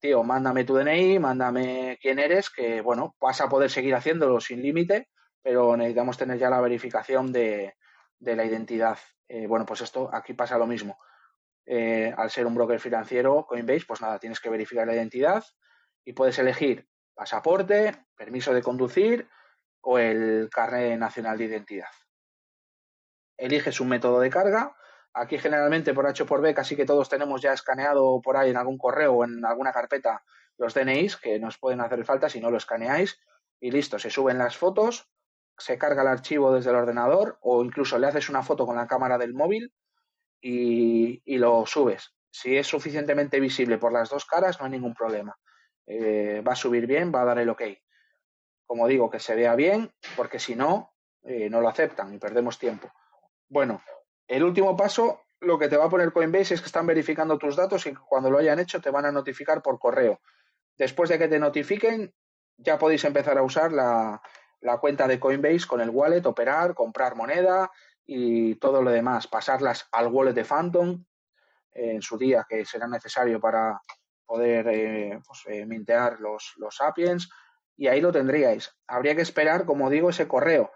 tío, 0.00 0.22
mándame 0.22 0.64
tu 0.64 0.74
DNI, 0.74 1.18
mándame 1.18 1.98
quién 2.00 2.18
eres, 2.18 2.50
que 2.50 2.80
bueno, 2.80 3.16
vas 3.20 3.40
a 3.40 3.48
poder 3.48 3.70
seguir 3.70 3.94
haciéndolo 3.94 4.40
sin 4.40 4.62
límite, 4.62 5.08
pero 5.42 5.76
necesitamos 5.76 6.16
tener 6.16 6.38
ya 6.38 6.50
la 6.50 6.60
verificación 6.60 7.32
de, 7.32 7.74
de 8.18 8.36
la 8.36 8.44
identidad. 8.44 8.98
Eh, 9.28 9.46
bueno, 9.46 9.66
pues 9.66 9.80
esto 9.82 10.08
aquí 10.12 10.34
pasa 10.34 10.56
lo 10.58 10.66
mismo. 10.66 10.98
eh, 11.66 12.12
al 12.16 12.30
ser 12.30 12.46
un 12.46 12.54
broker 12.54 12.80
financiero, 12.80 13.44
Coinbase, 13.46 13.84
pues 13.86 14.00
nada, 14.00 14.18
tienes 14.18 14.40
que 14.40 14.48
verificar 14.50 14.86
la 14.86 14.94
identidad 14.94 15.44
y 16.04 16.12
puedes 16.14 16.38
elegir 16.38 16.88
pasaporte, 17.14 17.92
permiso 18.16 18.54
de 18.54 18.62
conducir 18.62 19.28
o 19.80 19.98
el 19.98 20.48
carnet 20.50 20.98
nacional 20.98 21.38
de 21.38 21.44
identidad. 21.44 21.90
Eliges 23.36 23.80
un 23.80 23.88
método 23.88 24.20
de 24.20 24.30
carga. 24.30 24.74
Aquí 25.14 25.38
generalmente 25.38 25.94
por 25.94 26.06
H 26.06 26.24
por 26.24 26.40
B 26.42 26.54
casi 26.54 26.76
que 26.76 26.84
todos 26.84 27.08
tenemos 27.08 27.40
ya 27.40 27.52
escaneado 27.52 28.20
por 28.20 28.36
ahí 28.36 28.50
en 28.50 28.56
algún 28.56 28.78
correo 28.78 29.14
o 29.14 29.24
en 29.24 29.44
alguna 29.44 29.72
carpeta 29.72 30.22
los 30.58 30.74
DNIs 30.74 31.16
que 31.16 31.38
nos 31.38 31.58
pueden 31.58 31.80
hacer 31.80 32.04
falta 32.04 32.28
si 32.28 32.40
no 32.40 32.50
lo 32.50 32.56
escaneáis 32.56 33.18
y 33.60 33.70
listo, 33.70 33.98
se 33.98 34.10
suben 34.10 34.38
las 34.38 34.56
fotos, 34.56 35.08
se 35.56 35.78
carga 35.78 36.02
el 36.02 36.08
archivo 36.08 36.52
desde 36.52 36.70
el 36.70 36.76
ordenador 36.76 37.38
o 37.40 37.64
incluso 37.64 37.98
le 37.98 38.06
haces 38.06 38.28
una 38.28 38.42
foto 38.42 38.66
con 38.66 38.76
la 38.76 38.86
cámara 38.86 39.18
del 39.18 39.34
móvil 39.34 39.72
y, 40.40 41.36
lo 41.38 41.66
subes. 41.66 42.14
Si 42.30 42.56
es 42.56 42.66
suficientemente 42.66 43.40
visible 43.40 43.78
por 43.78 43.92
las 43.92 44.10
dos 44.10 44.24
caras, 44.24 44.58
no 44.58 44.66
hay 44.66 44.72
ningún 44.72 44.94
problema. 44.94 45.36
Eh, 45.86 46.42
va 46.46 46.52
a 46.52 46.56
subir 46.56 46.86
bien, 46.86 47.12
va 47.12 47.22
a 47.22 47.24
dar 47.24 47.38
el 47.38 47.48
ok. 47.48 47.62
Como 48.68 48.86
digo, 48.86 49.10
que 49.10 49.18
se 49.18 49.34
vea 49.34 49.56
bien, 49.56 49.90
porque 50.14 50.38
si 50.38 50.54
no, 50.54 50.92
eh, 51.24 51.48
no 51.50 51.60
lo 51.60 51.68
aceptan 51.68 52.14
y 52.14 52.18
perdemos 52.18 52.58
tiempo. 52.58 52.92
Bueno, 53.48 53.82
el 54.28 54.44
último 54.44 54.76
paso, 54.76 55.22
lo 55.40 55.58
que 55.58 55.68
te 55.68 55.76
va 55.76 55.86
a 55.86 55.90
poner 55.90 56.12
Coinbase 56.12 56.54
es 56.54 56.60
que 56.60 56.66
están 56.66 56.86
verificando 56.86 57.38
tus 57.38 57.56
datos 57.56 57.86
y 57.86 57.94
cuando 57.94 58.30
lo 58.30 58.38
hayan 58.38 58.60
hecho 58.60 58.80
te 58.80 58.90
van 58.90 59.06
a 59.06 59.12
notificar 59.12 59.62
por 59.62 59.80
correo. 59.80 60.20
Después 60.76 61.08
de 61.08 61.18
que 61.18 61.28
te 61.28 61.40
notifiquen, 61.40 62.14
ya 62.58 62.78
podéis 62.78 63.04
empezar 63.04 63.38
a 63.38 63.42
usar 63.42 63.72
la, 63.72 64.20
la 64.60 64.78
cuenta 64.78 65.08
de 65.08 65.18
Coinbase 65.18 65.66
con 65.66 65.80
el 65.80 65.90
wallet, 65.90 66.24
operar, 66.26 66.74
comprar 66.74 67.16
moneda, 67.16 67.70
y 68.10 68.54
todo 68.54 68.82
lo 68.82 68.90
demás, 68.90 69.26
pasarlas 69.26 69.86
al 69.92 70.06
wallet 70.06 70.32
de 70.32 70.44
Phantom 70.44 71.04
en 71.72 72.00
su 72.00 72.16
día, 72.16 72.46
que 72.48 72.64
será 72.64 72.88
necesario 72.88 73.38
para 73.38 73.80
poder 74.24 74.66
eh, 74.68 75.20
pues, 75.26 75.42
eh, 75.46 75.66
mintear 75.66 76.18
los, 76.18 76.54
los 76.56 76.76
sapiens, 76.76 77.28
y 77.78 77.86
ahí 77.86 78.02
lo 78.02 78.12
tendríais. 78.12 78.76
Habría 78.86 79.14
que 79.14 79.22
esperar, 79.22 79.64
como 79.64 79.88
digo, 79.88 80.10
ese 80.10 80.28
correo. 80.28 80.72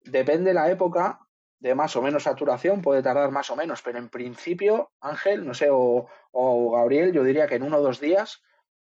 Depende 0.00 0.54
la 0.54 0.70
época 0.70 1.18
de 1.58 1.74
más 1.74 1.96
o 1.96 2.02
menos 2.02 2.22
saturación, 2.22 2.80
puede 2.80 3.02
tardar 3.02 3.30
más 3.30 3.50
o 3.50 3.56
menos, 3.56 3.82
pero 3.82 3.98
en 3.98 4.08
principio, 4.08 4.92
Ángel, 5.00 5.46
no 5.46 5.54
sé, 5.54 5.68
o, 5.70 6.08
o 6.30 6.70
Gabriel, 6.72 7.12
yo 7.12 7.24
diría 7.24 7.46
que 7.46 7.56
en 7.56 7.64
uno 7.64 7.78
o 7.78 7.82
dos 7.82 8.00
días, 8.00 8.42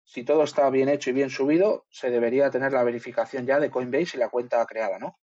si 0.04 0.24
todo 0.24 0.44
está 0.44 0.70
bien 0.70 0.90
hecho 0.90 1.12
y 1.12 1.14
bien 1.14 1.30
subido, 1.30 1.86
se 1.90 2.10
debería 2.10 2.50
tener 2.50 2.74
la 2.74 2.84
verificación 2.84 3.46
ya 3.46 3.60
de 3.60 3.72
Coinbase 3.72 4.18
y 4.18 4.20
la 4.20 4.30
cuenta 4.30 4.66
creada, 4.66 5.00
¿no? 5.00 5.18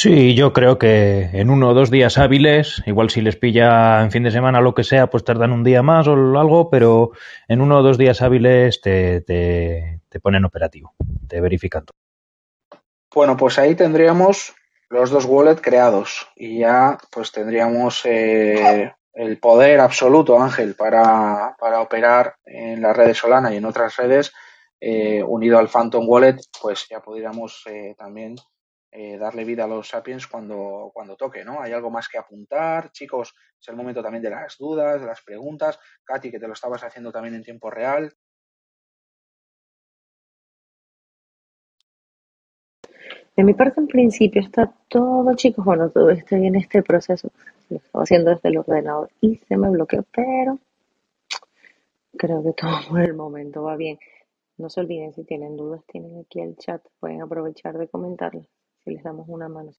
Sí, 0.00 0.36
yo 0.36 0.52
creo 0.52 0.78
que 0.78 1.28
en 1.32 1.50
uno 1.50 1.70
o 1.70 1.74
dos 1.74 1.90
días 1.90 2.18
hábiles, 2.18 2.80
igual 2.86 3.10
si 3.10 3.20
les 3.20 3.34
pilla 3.34 4.00
en 4.00 4.12
fin 4.12 4.22
de 4.22 4.30
semana 4.30 4.60
lo 4.60 4.72
que 4.72 4.84
sea, 4.84 5.10
pues 5.10 5.24
tardan 5.24 5.50
un 5.50 5.64
día 5.64 5.82
más 5.82 6.06
o 6.06 6.12
algo, 6.12 6.70
pero 6.70 7.10
en 7.48 7.60
uno 7.60 7.78
o 7.78 7.82
dos 7.82 7.98
días 7.98 8.22
hábiles 8.22 8.80
te, 8.80 9.22
te, 9.22 10.20
ponen 10.20 10.44
operativo, 10.44 10.94
te 11.26 11.40
verifican 11.40 11.84
todo. 11.84 12.80
Bueno, 13.12 13.36
pues 13.36 13.58
ahí 13.58 13.74
tendríamos 13.74 14.54
los 14.88 15.10
dos 15.10 15.24
wallets 15.24 15.60
creados 15.60 16.28
y 16.36 16.60
ya 16.60 16.96
pues 17.10 17.32
tendríamos 17.32 18.06
eh, 18.06 18.94
el 19.14 19.38
poder 19.38 19.80
absoluto, 19.80 20.40
Ángel, 20.40 20.76
para, 20.76 21.56
para, 21.58 21.80
operar 21.80 22.36
en 22.44 22.82
las 22.82 22.96
redes 22.96 23.18
Solana 23.18 23.52
y 23.52 23.56
en 23.56 23.64
otras 23.64 23.96
redes 23.96 24.32
eh, 24.80 25.24
unido 25.24 25.58
al 25.58 25.66
Phantom 25.66 26.08
Wallet, 26.08 26.36
pues 26.62 26.86
ya 26.88 27.00
podríamos 27.00 27.64
eh, 27.66 27.96
también 27.98 28.36
eh, 28.90 29.18
darle 29.18 29.44
vida 29.44 29.64
a 29.64 29.68
los 29.68 29.88
sapiens 29.88 30.26
cuando, 30.26 30.90
cuando 30.94 31.16
toque, 31.16 31.44
¿no? 31.44 31.60
Hay 31.60 31.72
algo 31.72 31.90
más 31.90 32.08
que 32.08 32.18
apuntar, 32.18 32.90
chicos, 32.92 33.34
es 33.60 33.68
el 33.68 33.76
momento 33.76 34.02
también 34.02 34.22
de 34.22 34.30
las 34.30 34.56
dudas, 34.56 35.00
de 35.00 35.06
las 35.06 35.22
preguntas. 35.22 35.78
Katy, 36.04 36.30
que 36.30 36.38
te 36.38 36.46
lo 36.46 36.54
estabas 36.54 36.82
haciendo 36.84 37.12
también 37.12 37.34
en 37.34 37.42
tiempo 37.42 37.70
real. 37.70 38.12
De 43.36 43.44
mi 43.44 43.54
parte, 43.54 43.80
en 43.80 43.86
principio, 43.86 44.40
está 44.40 44.72
todo, 44.88 45.34
chicos. 45.34 45.64
Bueno, 45.64 45.90
todo 45.90 46.10
estoy 46.10 46.46
en 46.46 46.56
este 46.56 46.82
proceso. 46.82 47.30
Lo 47.68 47.76
estaba 47.76 48.02
haciendo 48.04 48.30
desde 48.30 48.48
el 48.48 48.58
ordenador 48.58 49.10
y 49.20 49.36
se 49.36 49.56
me 49.56 49.70
bloqueó, 49.70 50.04
pero 50.12 50.58
creo 52.16 52.42
que 52.42 52.52
todo 52.52 52.70
por 52.90 53.00
el 53.00 53.14
momento 53.14 53.62
va 53.62 53.76
bien. 53.76 53.98
No 54.56 54.68
se 54.68 54.80
olviden, 54.80 55.12
si 55.14 55.24
tienen 55.24 55.56
dudas, 55.56 55.84
tienen 55.86 56.18
aquí 56.18 56.40
el 56.40 56.56
chat. 56.56 56.82
Pueden 56.98 57.22
aprovechar 57.22 57.78
de 57.78 57.86
comentarlo 58.88 58.94
les 58.94 59.02
damos 59.02 59.28
una 59.28 59.48
mano. 59.48 59.70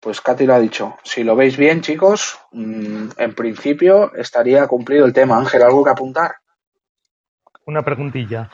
Pues 0.00 0.20
Katy 0.20 0.46
lo 0.46 0.54
ha 0.54 0.60
dicho. 0.60 0.96
Si 1.04 1.22
lo 1.24 1.36
veis 1.36 1.58
bien, 1.58 1.82
chicos, 1.82 2.38
mm, 2.52 3.08
en 3.18 3.34
principio 3.34 4.14
estaría 4.14 4.66
cumplido 4.66 5.04
el 5.04 5.12
tema. 5.12 5.36
Ángel, 5.36 5.62
¿algo 5.62 5.84
que 5.84 5.90
apuntar? 5.90 6.36
Una 7.66 7.82
preguntilla. 7.82 8.50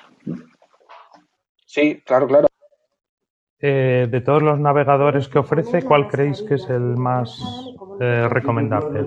Sí, 1.65 2.03
claro, 2.05 2.27
claro. 2.27 2.49
Eh, 3.61 4.09
de 4.11 4.21
todos 4.21 4.43
los 4.43 4.59
navegadores 4.59 5.29
que 5.29 5.39
ofrece, 5.39 5.83
¿cuál 5.83 6.09
creéis 6.09 6.43
que 6.43 6.55
es 6.55 6.69
el 6.69 6.97
más 6.97 7.39
eh, 8.01 8.29
recomendable? 8.29 9.03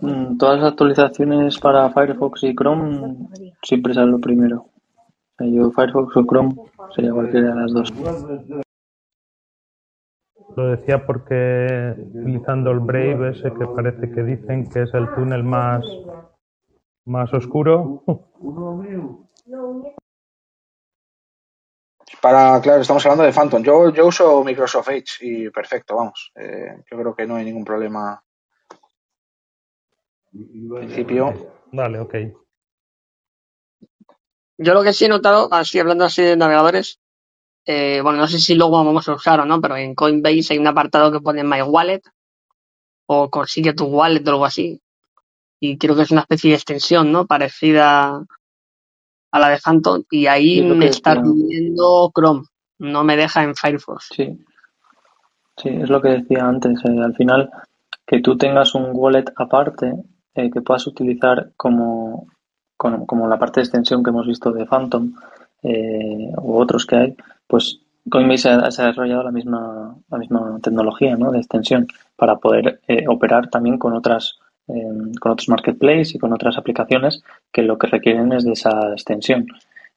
Mm, 0.00 0.38
todas 0.38 0.60
las 0.60 0.70
actualizaciones 0.70 1.58
para 1.58 1.90
Firefox 1.90 2.44
y 2.44 2.54
Chrome 2.54 3.28
siempre 3.62 3.94
salen 3.94 4.12
lo 4.12 4.20
primero. 4.20 4.73
Yo 5.40 5.70
Firefox 5.70 6.16
o 6.16 6.24
Chrome 6.24 6.54
sería 6.94 7.12
cualquiera 7.12 7.48
de 7.48 7.60
las 7.60 7.72
dos. 7.72 7.92
Lo 10.56 10.68
decía 10.68 11.04
porque 11.04 11.94
utilizando 12.14 12.70
el 12.70 12.78
Brave 12.78 13.30
ese 13.30 13.52
que 13.52 13.66
parece 13.66 14.10
que 14.12 14.22
dicen 14.22 14.68
que 14.68 14.82
es 14.82 14.94
el 14.94 15.12
túnel 15.14 15.42
más, 15.42 15.84
más 17.04 17.32
oscuro. 17.34 18.04
Para, 22.22 22.60
claro, 22.60 22.82
estamos 22.82 23.04
hablando 23.04 23.24
de 23.24 23.32
Phantom. 23.32 23.62
Yo, 23.62 23.90
yo 23.90 24.06
uso 24.06 24.44
Microsoft 24.44 24.88
Edge 24.90 25.18
y 25.22 25.50
perfecto, 25.50 25.96
vamos. 25.96 26.32
Eh, 26.36 26.82
yo 26.88 26.96
creo 26.98 27.14
que 27.14 27.26
no 27.26 27.34
hay 27.34 27.44
ningún 27.44 27.64
problema. 27.64 28.22
En 30.32 30.68
principio. 30.68 31.34
Vale, 31.72 31.98
ok. 31.98 32.14
Yo 34.58 34.74
lo 34.74 34.82
que 34.82 34.92
sí 34.92 35.06
he 35.06 35.08
notado, 35.08 35.48
así 35.52 35.78
hablando 35.78 36.04
así 36.04 36.22
de 36.22 36.36
navegadores, 36.36 37.00
eh, 37.66 38.00
bueno, 38.02 38.18
no 38.18 38.26
sé 38.26 38.38
si 38.38 38.54
luego 38.54 38.84
vamos 38.84 39.08
a 39.08 39.14
usar 39.14 39.40
o 39.40 39.44
no, 39.44 39.60
pero 39.60 39.76
en 39.76 39.94
Coinbase 39.94 40.52
hay 40.52 40.58
un 40.58 40.66
apartado 40.66 41.10
que 41.10 41.20
pone 41.20 41.44
My 41.44 41.62
Wallet 41.62 42.02
o 43.06 43.30
consigue 43.30 43.72
tu 43.72 43.86
wallet 43.86 44.26
o 44.26 44.30
algo 44.30 44.44
así. 44.44 44.80
Y 45.60 45.78
creo 45.78 45.96
que 45.96 46.02
es 46.02 46.10
una 46.10 46.22
especie 46.22 46.50
de 46.50 46.56
extensión, 46.56 47.10
¿no? 47.10 47.26
Parecida 47.26 48.24
a 49.30 49.38
la 49.38 49.48
de 49.48 49.58
Phantom. 49.58 50.04
Y 50.10 50.26
ahí 50.26 50.62
me 50.62 50.86
está 50.86 51.20
pidiendo 51.20 52.10
Chrome, 52.14 52.42
no 52.78 53.02
me 53.02 53.16
deja 53.16 53.42
en 53.42 53.54
Firefox. 53.54 54.08
Sí. 54.14 54.38
Sí, 55.56 55.68
es 55.68 55.88
lo 55.88 56.02
que 56.02 56.08
decía 56.08 56.44
antes. 56.44 56.78
Eh, 56.84 57.00
al 57.02 57.14
final, 57.14 57.50
que 58.06 58.20
tú 58.20 58.36
tengas 58.36 58.74
un 58.74 58.90
wallet 58.92 59.24
aparte 59.36 59.94
eh, 60.34 60.50
que 60.50 60.60
puedas 60.60 60.86
utilizar 60.86 61.52
como 61.56 62.26
como 62.76 63.28
la 63.28 63.38
parte 63.38 63.60
de 63.60 63.64
extensión 63.64 64.02
que 64.02 64.10
hemos 64.10 64.26
visto 64.26 64.52
de 64.52 64.66
Phantom 64.66 65.12
eh, 65.62 66.32
u 66.36 66.56
otros 66.56 66.86
que 66.86 66.96
hay, 66.96 67.16
pues 67.46 67.80
Coinbase 68.10 68.50
ha, 68.50 68.58
desarrollado 68.58 69.22
la 69.22 69.30
misma, 69.30 69.96
la 70.10 70.18
misma 70.18 70.58
tecnología 70.62 71.16
¿no? 71.16 71.30
de 71.30 71.38
extensión 71.38 71.86
para 72.16 72.36
poder 72.36 72.80
eh, 72.86 73.06
operar 73.08 73.48
también 73.48 73.78
con 73.78 73.94
otras 73.94 74.38
em, 74.68 75.14
con 75.14 75.32
otros 75.32 75.48
marketplaces 75.48 76.14
y 76.14 76.18
con 76.18 76.32
otras 76.32 76.58
aplicaciones 76.58 77.22
que 77.50 77.62
lo 77.62 77.78
que 77.78 77.86
requieren 77.86 78.32
es 78.32 78.44
de 78.44 78.52
esa 78.52 78.92
extensión. 78.92 79.46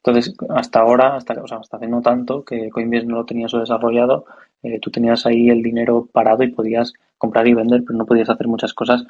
Entonces, 0.04 0.36
hasta 0.50 0.80
ahora, 0.80 1.16
hasta, 1.16 1.34
o 1.42 1.48
sea, 1.48 1.58
hasta 1.58 1.78
hace 1.78 1.88
no 1.88 2.02
tanto 2.02 2.46
que 2.46 2.70
Coinbase 2.70 3.06
no 3.06 3.18
lo 3.18 3.26
tenía 3.26 3.48
eso 3.48 3.60
desarrollado, 3.60 4.26
eh, 4.64 4.80
tú 4.80 4.90
tenías 4.90 5.26
ahí 5.26 5.50
el 5.50 5.62
dinero 5.62 6.08
parado 6.12 6.44
y 6.44 6.52
podías 6.52 6.94
comprar 7.18 7.48
y 7.48 7.54
vender, 7.54 7.84
pero 7.86 7.98
no 7.98 8.06
podías 8.06 8.30
hacer 8.30 8.48
muchas 8.48 8.74
cosas 8.74 9.04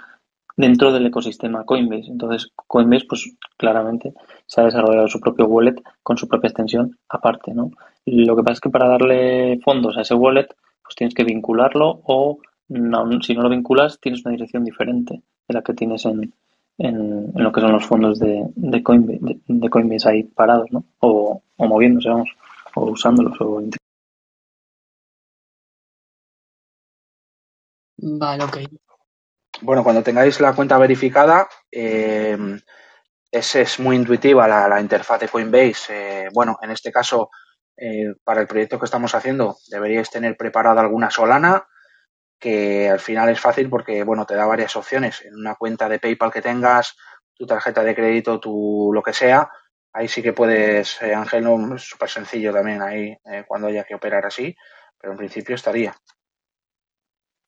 dentro 0.58 0.92
del 0.92 1.06
ecosistema 1.06 1.64
Coinbase. 1.64 2.12
Entonces, 2.12 2.52
Coinbase, 2.56 3.06
pues 3.08 3.38
claramente 3.56 4.14
se 4.46 4.60
ha 4.60 4.66
desarrollado 4.66 5.08
su 5.08 5.22
propio 5.22 5.46
wallet 5.46 5.76
con 6.04 6.18
su 6.18 6.28
propia 6.28 6.50
extensión 6.50 6.98
aparte, 7.08 7.54
¿no? 7.54 7.72
Lo 8.06 8.36
que 8.36 8.44
pasa 8.44 8.54
es 8.54 8.62
que 8.62 8.70
para 8.70 8.90
darle 8.90 9.60
fondos 9.64 9.98
a 9.98 10.02
ese 10.02 10.16
wallet, 10.16 10.48
pues 10.84 10.96
tienes 10.96 11.14
que 11.14 11.24
vincularlo 11.24 12.02
o 12.04 12.40
si 13.22 13.34
no 13.34 13.42
lo 13.44 13.50
vinculas, 13.50 14.00
tienes 14.02 14.26
una 14.26 14.34
dirección 14.34 14.66
diferente 14.66 15.22
de 15.48 15.54
la 15.54 15.62
que 15.62 15.74
tienes 15.74 16.06
en, 16.06 16.34
en, 16.78 17.32
lo 17.34 17.52
que 17.52 17.62
son 17.62 17.72
los 17.72 17.86
fondos 17.86 18.20
de, 18.20 18.44
de, 18.56 18.84
Coinbase 18.84 20.10
ahí 20.10 20.24
parados, 20.24 20.70
¿no? 20.72 20.84
O, 21.00 21.42
o 21.56 21.66
moviéndose, 21.66 22.10
vamos, 22.10 22.30
o 22.76 22.92
usándolos 22.92 23.40
o 23.40 23.62
Vale, 28.00 28.44
ok. 28.44 28.87
Bueno, 29.62 29.84
cuando 29.84 30.04
tengáis 30.04 30.40
la 30.40 30.54
cuenta 30.54 30.78
verificada, 30.78 31.48
eh, 31.72 32.38
es, 33.32 33.56
es, 33.56 33.80
muy 33.80 33.96
intuitiva 33.96 34.48
la, 34.48 34.80
interfaz 34.80 35.20
de 35.20 35.28
Coinbase. 35.28 36.26
Eh, 36.26 36.30
bueno, 36.34 36.60
en 36.62 36.72
este 36.72 36.92
caso 36.92 37.32
eh, 37.76 38.14
para 38.24 38.42
el 38.42 38.48
proyecto 38.48 38.78
que 38.78 38.86
estamos 38.86 39.16
haciendo 39.16 39.58
deberíais 39.70 40.10
tener 40.10 40.38
preparada 40.38 40.82
alguna 40.82 41.10
Solana, 41.10 41.68
que 42.40 42.88
al 42.90 43.00
final 43.00 43.30
es 43.30 43.40
fácil 43.40 43.70
porque, 43.70 44.04
bueno, 44.04 44.26
te 44.26 44.36
da 44.36 44.46
varias 44.46 44.76
opciones. 44.76 45.24
En 45.26 45.36
una 45.36 45.56
cuenta 45.56 45.90
de 45.90 46.00
PayPal 46.00 46.32
que 46.32 46.42
tengas, 46.42 46.96
tu 47.34 47.48
tarjeta 47.48 47.84
de 47.84 47.96
crédito, 47.96 48.40
tu 48.40 48.92
lo 48.94 49.02
que 49.02 49.14
sea, 49.14 49.50
ahí 49.92 50.08
sí 50.08 50.22
que 50.22 50.34
puedes, 50.34 51.02
eh, 51.02 51.16
Ángel, 51.16 51.44
no, 51.44 51.76
es 51.76 51.82
súper 51.82 52.10
sencillo 52.10 52.54
también 52.54 52.82
ahí 52.82 53.18
cuando 53.48 53.68
haya 53.68 53.84
que 53.84 53.96
operar 53.96 54.26
así, 54.26 54.56
pero 55.00 55.14
en 55.14 55.18
principio 55.18 55.56
estaría. 55.56 55.96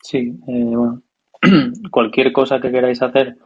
Sí, 0.02 0.31
bueno, 0.31 1.03
cualquier 1.91 2.32
cosa 2.32 2.60
que 2.60 2.72
queráis 2.72 3.02
hacer, 3.02 3.38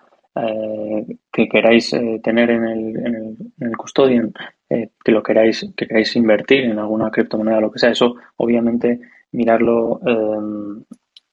que 1.32 1.48
queráis 1.48 1.96
tener 2.24 2.50
en 2.50 2.66
el, 2.66 2.98
en 2.98 3.16
el, 3.16 3.38
en 3.60 3.68
el 3.68 3.78
custodian, 3.78 4.34
eh, 4.74 4.90
que 5.04 5.12
lo 5.12 5.22
queráis, 5.22 5.72
que 5.76 5.86
queráis 5.86 6.16
invertir 6.16 6.64
en 6.64 6.80
alguna 6.80 7.12
criptomoneda, 7.12 7.62
lo 7.62 7.72
que 7.72 7.78
sea, 7.78 7.92
eso 7.92 8.16
obviamente 8.38 9.00
mirarlo, 9.32 10.00
em, 10.04 10.84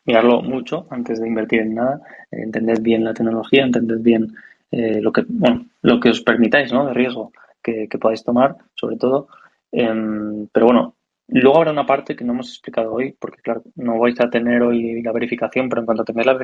mirarlo 0.05 0.43
mucho 0.43 0.87
antes 0.91 1.21
de 1.21 1.29
invertir 1.29 1.61
en 1.61 1.75
nada, 1.75 2.03
entended 2.31 2.83
bien 2.83 3.03
la 3.03 3.15
tecnología, 3.15 3.65
entended 3.65 4.01
bien 4.01 4.29
eh, 4.71 5.01
lo 5.01 5.11
que, 5.11 5.25
bueno, 5.27 5.65
lo 5.81 6.01
que 6.01 6.11
os 6.11 6.21
permitáis, 6.21 6.71
¿no? 6.71 6.87
De 6.87 6.93
riesgo 6.93 7.33
que, 7.63 7.89
podáis 7.99 8.23
tomar, 8.25 8.57
sobre 8.75 8.97
todo. 8.97 9.29
Em, 9.73 10.47
pero 10.53 10.67
bueno, 10.67 10.97
luego 11.33 11.59
habrá 11.59 11.73
una 11.73 11.87
parte 11.87 12.17
que 12.17 12.25
no 12.25 12.33
hemos 12.33 12.49
explicado 12.49 12.93
hoy, 12.93 13.17
porque 13.19 13.43
claro, 13.43 13.63
no 13.77 13.99
vais 13.99 14.21
a 14.21 14.31
tener 14.31 14.63
hoy 14.63 15.03
la 15.03 15.13
verificación, 15.13 15.69
pero 15.69 15.83
en 15.83 15.87
cuanto 15.87 16.05
tengáis 16.05 16.27
la, 16.27 16.39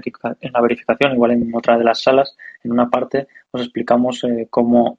la 0.52 0.60
verificación, 0.60 1.12
igual 1.12 1.32
en 1.32 1.54
otra 1.54 1.76
de 1.78 1.84
las 1.84 2.02
salas, 2.02 2.36
en 2.62 2.72
una 2.72 2.88
parte 2.88 3.26
os 3.50 3.62
explicamos 3.62 4.22
eh, 4.24 4.46
cómo 4.50 4.98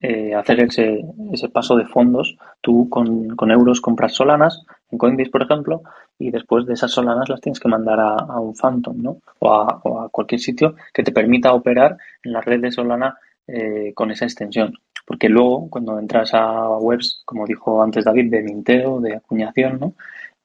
eh, 0.00 0.32
hacer 0.32 0.60
ese, 0.60 1.04
ese 1.32 1.48
paso 1.48 1.76
de 1.76 1.86
fondos. 1.86 2.36
Tú 2.60 2.88
con, 2.88 3.50
euros 3.50 3.80
compras 3.80 4.14
solanas 4.14 4.64
en 4.90 4.98
Coinbase, 4.98 5.30
por 5.30 5.42
ejemplo, 5.42 5.82
y 6.18 6.30
después 6.30 6.66
de 6.66 6.74
esas 6.74 6.92
solanas 6.92 7.28
las 7.28 7.40
tienes 7.40 7.58
que 7.58 7.68
mandar 7.68 7.98
a, 8.00 8.40
un 8.40 8.54
Phantom, 8.54 8.96
¿no? 9.02 9.18
O 9.40 9.52
a, 9.52 9.80
o 9.82 10.00
a, 10.00 10.08
cualquier 10.08 10.40
sitio 10.40 10.76
que 10.94 11.02
te 11.02 11.12
permita 11.12 11.52
operar 11.52 11.96
en 12.22 12.32
la 12.32 12.40
red 12.40 12.60
de 12.60 12.70
Solana 12.70 13.18
eh, 13.48 13.92
con 13.94 14.10
esa 14.10 14.26
extensión. 14.26 14.74
Porque 15.08 15.30
luego, 15.30 15.70
cuando 15.70 15.98
entras 15.98 16.34
a 16.34 16.68
webs, 16.76 17.22
como 17.24 17.46
dijo 17.46 17.82
antes 17.82 18.04
David, 18.04 18.30
de 18.30 18.42
minteo, 18.42 19.00
de 19.00 19.16
acuñación, 19.16 19.80
¿no? 19.80 19.94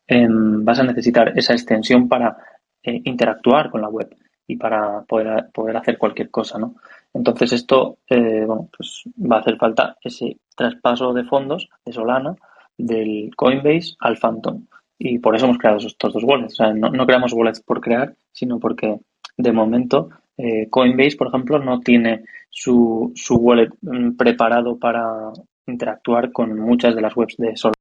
Em, 0.07 0.63
vas 0.63 0.79
a 0.79 0.83
necesitar 0.83 1.37
esa 1.37 1.51
extensión 1.51 2.07
para 2.07 2.37
eh, 2.81 3.01
interactuar 3.03 3.69
con 3.69 3.81
la 3.81 3.89
web 3.89 4.15
y 4.47 4.55
para 4.55 5.01
poder, 5.01 5.49
poder 5.53 5.75
hacer 5.75 5.97
cualquier 5.97 6.31
cosa, 6.31 6.57
¿no? 6.59 6.75
Entonces 7.13 7.51
esto, 7.51 7.97
eh, 8.09 8.45
bueno, 8.45 8.69
pues 8.75 9.03
va 9.19 9.35
a 9.35 9.39
hacer 9.41 9.57
falta 9.57 9.97
ese 10.01 10.37
traspaso 10.55 11.11
de 11.11 11.25
fondos 11.25 11.67
de 11.83 11.91
Solana 11.91 12.33
del 12.77 13.35
Coinbase 13.35 13.95
al 13.99 14.15
Phantom. 14.15 14.65
Y 14.97 15.19
por 15.19 15.35
eso 15.35 15.43
hemos 15.43 15.57
creado 15.57 15.79
estos 15.79 16.13
dos 16.13 16.23
wallets. 16.23 16.53
O 16.53 16.55
sea, 16.55 16.73
no, 16.73 17.05
creamos 17.05 17.33
wallets 17.33 17.59
por 17.59 17.81
crear, 17.81 18.15
sino 18.31 18.59
porque 18.59 18.97
de 19.35 19.51
momento 19.51 20.09
eh, 20.37 20.69
Coinbase, 20.69 21.17
por 21.17 21.27
ejemplo, 21.27 21.59
no 21.59 21.79
tiene 21.79 22.23
su, 22.49 23.11
su 23.15 23.35
wallet 23.35 23.69
mm, 23.81 24.15
preparado 24.15 24.77
para 24.77 25.31
interactuar 25.67 26.31
con 26.31 26.59
muchas 26.59 26.95
de 26.95 27.01
las 27.01 27.15
webs 27.15 27.35
de 27.37 27.55
Solana. 27.55 27.73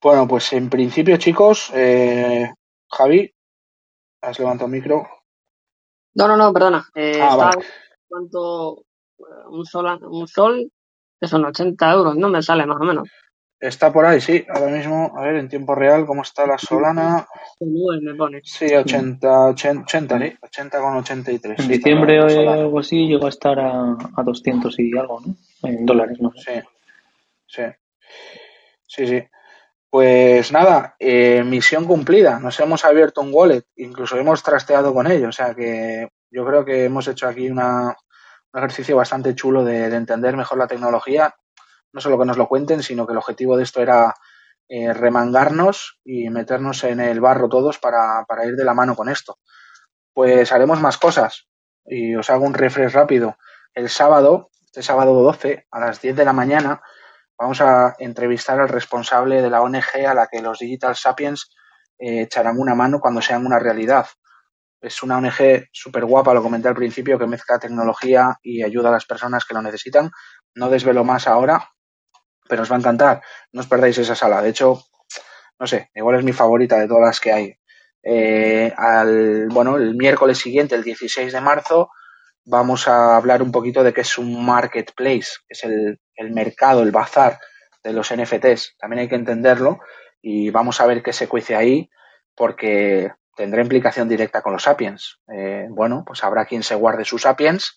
Bueno, 0.00 0.28
pues 0.28 0.52
en 0.52 0.70
principio, 0.70 1.16
chicos, 1.16 1.72
eh, 1.74 2.52
Javi, 2.90 3.32
has 4.22 4.38
levantado 4.38 4.66
el 4.66 4.72
micro. 4.72 5.06
No, 6.14 6.28
no, 6.28 6.36
no, 6.36 6.52
perdona. 6.52 6.88
Eh, 6.94 7.20
ah, 7.20 7.50
¿Cuánto? 8.08 8.84
Un 9.50 9.64
sol, 9.66 9.98
un 10.04 10.28
sol, 10.28 10.70
que 11.20 11.26
son 11.26 11.44
80 11.44 11.92
euros, 11.92 12.16
¿no? 12.16 12.28
Me 12.28 12.42
sale 12.42 12.64
más 12.64 12.80
o 12.80 12.84
menos. 12.84 13.08
Está 13.60 13.92
por 13.92 14.06
ahí, 14.06 14.20
sí. 14.20 14.46
Ahora 14.48 14.70
mismo, 14.70 15.12
a 15.16 15.22
ver, 15.22 15.36
en 15.36 15.48
tiempo 15.48 15.74
real, 15.74 16.06
¿cómo 16.06 16.22
está 16.22 16.46
la 16.46 16.58
Solana? 16.58 17.26
me 17.60 18.14
pone. 18.14 18.40
Sí, 18.44 18.66
80, 18.66 19.46
80, 19.46 20.18
¿sí? 20.18 20.36
80 20.40 20.80
con 20.80 20.96
83. 20.96 21.58
En 21.58 21.68
diciembre 21.68 22.20
o 22.20 22.50
algo 22.50 22.78
así 22.78 23.08
llegó 23.08 23.26
a 23.26 23.30
estar 23.30 23.58
a, 23.58 23.96
a 24.16 24.22
200 24.22 24.78
y 24.78 24.96
algo, 24.96 25.20
¿no? 25.20 25.34
En 25.68 25.84
dólares, 25.84 26.18
¿no? 26.20 26.32
Sí, 26.36 26.52
sí. 27.46 27.62
Sí, 28.86 29.06
sí. 29.06 29.22
Pues 29.90 30.52
nada, 30.52 30.96
eh, 30.98 31.42
misión 31.44 31.86
cumplida. 31.86 32.38
Nos 32.40 32.60
hemos 32.60 32.84
abierto 32.84 33.22
un 33.22 33.30
wallet, 33.32 33.64
incluso 33.76 34.18
hemos 34.18 34.42
trasteado 34.42 34.92
con 34.92 35.10
ello. 35.10 35.28
O 35.28 35.32
sea 35.32 35.54
que 35.54 36.08
yo 36.30 36.44
creo 36.44 36.64
que 36.64 36.84
hemos 36.84 37.08
hecho 37.08 37.26
aquí 37.26 37.48
una, 37.48 37.96
un 38.52 38.58
ejercicio 38.58 38.96
bastante 38.96 39.34
chulo 39.34 39.64
de, 39.64 39.86
entender 39.86 40.36
mejor 40.36 40.58
la 40.58 40.66
tecnología. 40.66 41.34
No 41.92 42.00
solo 42.00 42.18
que 42.18 42.24
nos 42.24 42.36
lo 42.36 42.48
cuenten, 42.48 42.82
sino 42.82 43.06
que 43.06 43.12
el 43.12 43.18
objetivo 43.18 43.56
de 43.56 43.62
esto 43.62 43.80
era 43.80 44.14
eh, 44.68 44.92
remangarnos 44.92 45.98
y 46.04 46.28
meternos 46.28 46.84
en 46.84 47.00
el 47.00 47.20
barro 47.20 47.48
todos 47.48 47.78
para, 47.78 48.24
para 48.28 48.44
ir 48.44 48.54
de 48.54 48.64
la 48.64 48.74
mano 48.74 48.94
con 48.94 49.08
esto. 49.08 49.38
Pues 50.12 50.52
haremos 50.52 50.80
más 50.80 50.98
cosas. 50.98 51.48
Y 51.86 52.14
os 52.14 52.28
hago 52.28 52.44
un 52.44 52.54
refresh 52.54 52.92
rápido. 52.92 53.38
El 53.72 53.88
sábado, 53.88 54.50
este 54.66 54.82
sábado 54.82 55.14
12, 55.22 55.66
a 55.70 55.80
las 55.80 56.02
10 56.02 56.16
de 56.16 56.24
la 56.24 56.34
mañana, 56.34 56.82
vamos 57.38 57.60
a 57.62 57.94
entrevistar 57.98 58.60
al 58.60 58.68
responsable 58.68 59.40
de 59.40 59.48
la 59.48 59.62
ONG 59.62 60.06
a 60.06 60.12
la 60.12 60.26
que 60.26 60.42
los 60.42 60.58
Digital 60.58 60.96
Sapiens 60.96 61.50
eh, 61.98 62.22
echarán 62.22 62.58
una 62.58 62.74
mano 62.74 63.00
cuando 63.00 63.22
sean 63.22 63.46
una 63.46 63.58
realidad. 63.58 64.06
Es 64.80 65.02
una 65.02 65.16
ONG 65.16 65.68
súper 65.72 66.04
guapa, 66.04 66.34
lo 66.34 66.42
comenté 66.42 66.68
al 66.68 66.74
principio, 66.74 67.18
que 67.18 67.26
mezcla 67.26 67.58
tecnología 67.58 68.36
y 68.42 68.62
ayuda 68.62 68.90
a 68.90 68.92
las 68.92 69.06
personas 69.06 69.44
que 69.44 69.54
lo 69.54 69.62
necesitan. 69.62 70.10
No 70.54 70.68
desvelo 70.68 71.04
más 71.04 71.26
ahora, 71.26 71.70
pero 72.48 72.62
os 72.62 72.70
va 72.70 72.76
a 72.76 72.78
encantar. 72.78 73.22
No 73.52 73.60
os 73.60 73.66
perdáis 73.66 73.98
esa 73.98 74.14
sala. 74.14 74.42
De 74.42 74.50
hecho, 74.50 74.82
no 75.58 75.66
sé, 75.66 75.90
igual 75.94 76.16
es 76.16 76.24
mi 76.24 76.32
favorita 76.32 76.78
de 76.78 76.88
todas 76.88 77.06
las 77.06 77.20
que 77.20 77.32
hay. 77.32 77.58
Eh, 78.02 78.72
al, 78.76 79.48
bueno, 79.48 79.76
el 79.76 79.94
miércoles 79.94 80.38
siguiente, 80.38 80.74
el 80.74 80.84
16 80.84 81.32
de 81.32 81.40
marzo, 81.40 81.90
vamos 82.44 82.88
a 82.88 83.16
hablar 83.16 83.42
un 83.42 83.52
poquito 83.52 83.82
de 83.82 83.92
qué 83.92 84.02
es 84.02 84.18
un 84.18 84.44
marketplace, 84.44 85.32
que 85.46 85.52
es 85.52 85.64
el, 85.64 86.30
mercado, 86.32 86.82
el 86.82 86.92
bazar 86.92 87.38
de 87.82 87.92
los 87.92 88.12
NFTs. 88.14 88.76
También 88.78 89.00
hay 89.00 89.08
que 89.08 89.16
entenderlo 89.16 89.80
y 90.22 90.50
vamos 90.50 90.80
a 90.80 90.86
ver 90.86 91.02
qué 91.02 91.12
se 91.12 91.28
cuece 91.28 91.56
ahí 91.56 91.90
porque 92.34 93.12
tendrá 93.36 93.62
implicación 93.62 94.08
directa 94.08 94.42
con 94.42 94.52
los 94.52 94.62
sapiens. 94.62 95.20
Eh, 95.32 95.66
bueno, 95.70 96.04
pues 96.06 96.24
habrá 96.24 96.46
quien 96.46 96.62
se 96.62 96.74
guarde 96.74 97.04
sus 97.04 97.22
sapiens 97.22 97.76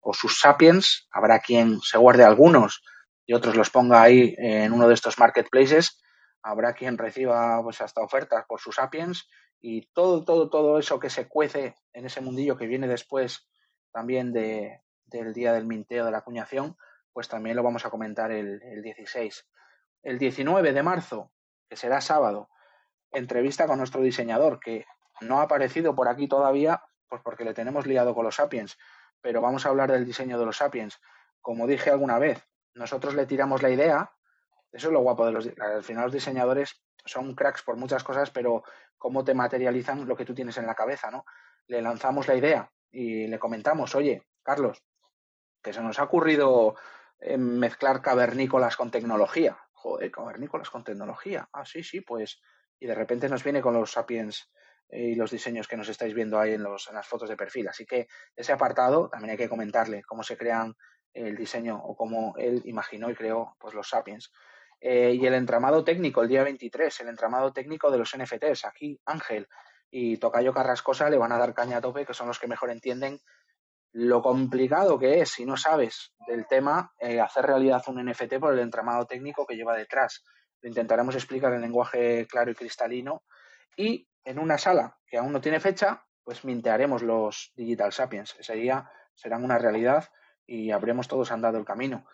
o 0.00 0.14
sus 0.14 0.40
sapiens, 0.40 1.06
habrá 1.12 1.38
quien 1.40 1.80
se 1.80 1.98
guarde 1.98 2.24
algunos 2.24 2.82
y 3.30 3.32
otros 3.32 3.54
los 3.54 3.70
ponga 3.70 4.02
ahí 4.02 4.34
en 4.38 4.72
uno 4.72 4.88
de 4.88 4.94
estos 4.94 5.16
marketplaces, 5.20 6.02
habrá 6.42 6.72
quien 6.72 6.98
reciba 6.98 7.62
pues 7.62 7.80
hasta 7.80 8.02
ofertas 8.02 8.44
por 8.48 8.58
sus 8.58 8.74
sapiens 8.74 9.28
y 9.60 9.86
todo, 9.92 10.24
todo, 10.24 10.50
todo 10.50 10.80
eso 10.80 10.98
que 10.98 11.10
se 11.10 11.28
cuece 11.28 11.76
en 11.92 12.06
ese 12.06 12.20
mundillo 12.20 12.56
que 12.56 12.66
viene 12.66 12.88
después 12.88 13.48
también 13.92 14.32
de, 14.32 14.80
del 15.04 15.32
día 15.32 15.52
del 15.52 15.64
minteo 15.64 16.04
de 16.04 16.10
la 16.10 16.18
acuñación, 16.18 16.76
pues 17.12 17.28
también 17.28 17.54
lo 17.54 17.62
vamos 17.62 17.86
a 17.86 17.90
comentar 17.90 18.32
el, 18.32 18.60
el 18.64 18.82
16. 18.82 19.46
El 20.02 20.18
19 20.18 20.72
de 20.72 20.82
marzo, 20.82 21.30
que 21.68 21.76
será 21.76 22.00
sábado, 22.00 22.48
entrevista 23.12 23.68
con 23.68 23.78
nuestro 23.78 24.00
diseñador, 24.02 24.58
que 24.58 24.86
no 25.20 25.38
ha 25.38 25.44
aparecido 25.44 25.94
por 25.94 26.08
aquí 26.08 26.26
todavía, 26.26 26.82
pues 27.08 27.22
porque 27.22 27.44
le 27.44 27.54
tenemos 27.54 27.86
liado 27.86 28.12
con 28.12 28.24
los 28.24 28.34
Sapiens, 28.34 28.76
pero 29.20 29.40
vamos 29.40 29.66
a 29.66 29.68
hablar 29.68 29.92
del 29.92 30.04
diseño 30.04 30.36
de 30.36 30.46
los 30.46 30.56
Sapiens. 30.56 31.00
Como 31.40 31.68
dije 31.68 31.90
alguna 31.90 32.18
vez, 32.18 32.49
nosotros 32.74 33.14
le 33.14 33.26
tiramos 33.26 33.62
la 33.62 33.70
idea, 33.70 34.12
eso 34.72 34.88
es 34.88 34.92
lo 34.92 35.00
guapo 35.00 35.26
de 35.26 35.32
los... 35.32 35.48
Al 35.58 35.82
final 35.82 36.04
los 36.04 36.12
diseñadores 36.12 36.82
son 37.04 37.34
cracks 37.34 37.62
por 37.62 37.76
muchas 37.76 38.04
cosas, 38.04 38.30
pero 38.30 38.62
cómo 38.98 39.24
te 39.24 39.34
materializan 39.34 40.06
lo 40.06 40.16
que 40.16 40.24
tú 40.24 40.34
tienes 40.34 40.56
en 40.58 40.66
la 40.66 40.74
cabeza, 40.74 41.10
¿no? 41.10 41.24
Le 41.66 41.82
lanzamos 41.82 42.28
la 42.28 42.34
idea, 42.34 42.70
y 42.92 43.26
le 43.26 43.38
comentamos, 43.38 43.94
oye, 43.94 44.26
Carlos, 44.42 44.82
que 45.62 45.72
se 45.72 45.82
nos 45.82 45.98
ha 45.98 46.04
ocurrido 46.04 46.76
eh, 47.18 47.38
mezclar 47.38 48.02
cavernícolas 48.02 48.76
con 48.76 48.90
tecnología. 48.90 49.58
Joder, 49.72 50.10
cavernícolas 50.10 50.70
con 50.70 50.84
tecnología. 50.84 51.48
Ah, 51.52 51.64
sí, 51.64 51.82
sí, 51.82 52.00
pues. 52.00 52.40
Y 52.78 52.86
de 52.86 52.94
repente 52.94 53.28
nos 53.28 53.44
viene 53.44 53.60
con 53.60 53.74
los 53.74 53.92
sapiens 53.92 54.50
eh, 54.88 55.10
y 55.10 55.14
los 55.14 55.30
diseños 55.30 55.68
que 55.68 55.76
nos 55.76 55.88
estáis 55.88 56.14
viendo 56.14 56.38
ahí 56.38 56.54
en, 56.54 56.62
los, 56.62 56.88
en 56.88 56.94
las 56.94 57.06
fotos 57.06 57.28
de 57.28 57.36
perfil. 57.36 57.68
Así 57.68 57.86
que 57.86 58.08
ese 58.34 58.52
apartado 58.52 59.08
también 59.08 59.32
hay 59.32 59.36
que 59.36 59.48
comentarle 59.48 60.02
cómo 60.02 60.22
se 60.22 60.36
crean 60.36 60.74
el 61.12 61.36
diseño 61.36 61.80
o 61.82 61.96
cómo 61.96 62.34
él 62.36 62.62
imaginó 62.64 63.10
y 63.10 63.14
creó 63.14 63.56
pues, 63.58 63.74
los 63.74 63.88
sapiens. 63.88 64.32
Eh, 64.80 65.12
y 65.20 65.26
el 65.26 65.34
entramado 65.34 65.84
técnico, 65.84 66.22
el 66.22 66.28
día 66.28 66.42
23, 66.42 67.00
el 67.00 67.08
entramado 67.08 67.52
técnico 67.52 67.90
de 67.90 67.98
los 67.98 68.16
NFTs. 68.16 68.64
Aquí, 68.64 68.98
Ángel, 69.04 69.46
y 69.90 70.16
Tocayo 70.16 70.54
Carrascosa 70.54 71.10
le 71.10 71.18
van 71.18 71.32
a 71.32 71.38
dar 71.38 71.52
caña 71.52 71.78
a 71.78 71.80
tope, 71.80 72.06
que 72.06 72.14
son 72.14 72.28
los 72.28 72.38
que 72.38 72.46
mejor 72.46 72.70
entienden 72.70 73.20
lo 73.92 74.22
complicado 74.22 74.98
que 74.98 75.20
es, 75.20 75.30
si 75.30 75.44
no 75.44 75.56
sabes 75.56 76.12
del 76.26 76.46
tema, 76.46 76.92
eh, 77.00 77.20
hacer 77.20 77.44
realidad 77.44 77.82
un 77.88 78.04
NFT 78.04 78.38
por 78.38 78.52
el 78.52 78.60
entramado 78.60 79.06
técnico 79.06 79.46
que 79.46 79.56
lleva 79.56 79.76
detrás. 79.76 80.24
Lo 80.60 80.68
intentaremos 80.68 81.14
explicar 81.14 81.52
en 81.52 81.62
lenguaje 81.62 82.26
claro 82.28 82.50
y 82.52 82.54
cristalino. 82.54 83.24
Y 83.76 84.08
en 84.24 84.38
una 84.38 84.58
sala 84.58 84.98
que 85.06 85.18
aún 85.18 85.32
no 85.32 85.40
tiene 85.40 85.58
fecha, 85.58 86.04
pues 86.22 86.44
mintearemos 86.44 87.02
los 87.02 87.52
Digital 87.56 87.92
Sapiens. 87.92 88.36
Ese 88.38 88.54
día 88.54 88.88
serán 89.14 89.44
una 89.44 89.58
realidad 89.58 90.04
y 90.50 90.72
habremos 90.72 91.06
todos 91.06 91.30
andado 91.30 91.58
el 91.58 91.64
camino. 91.64 92.04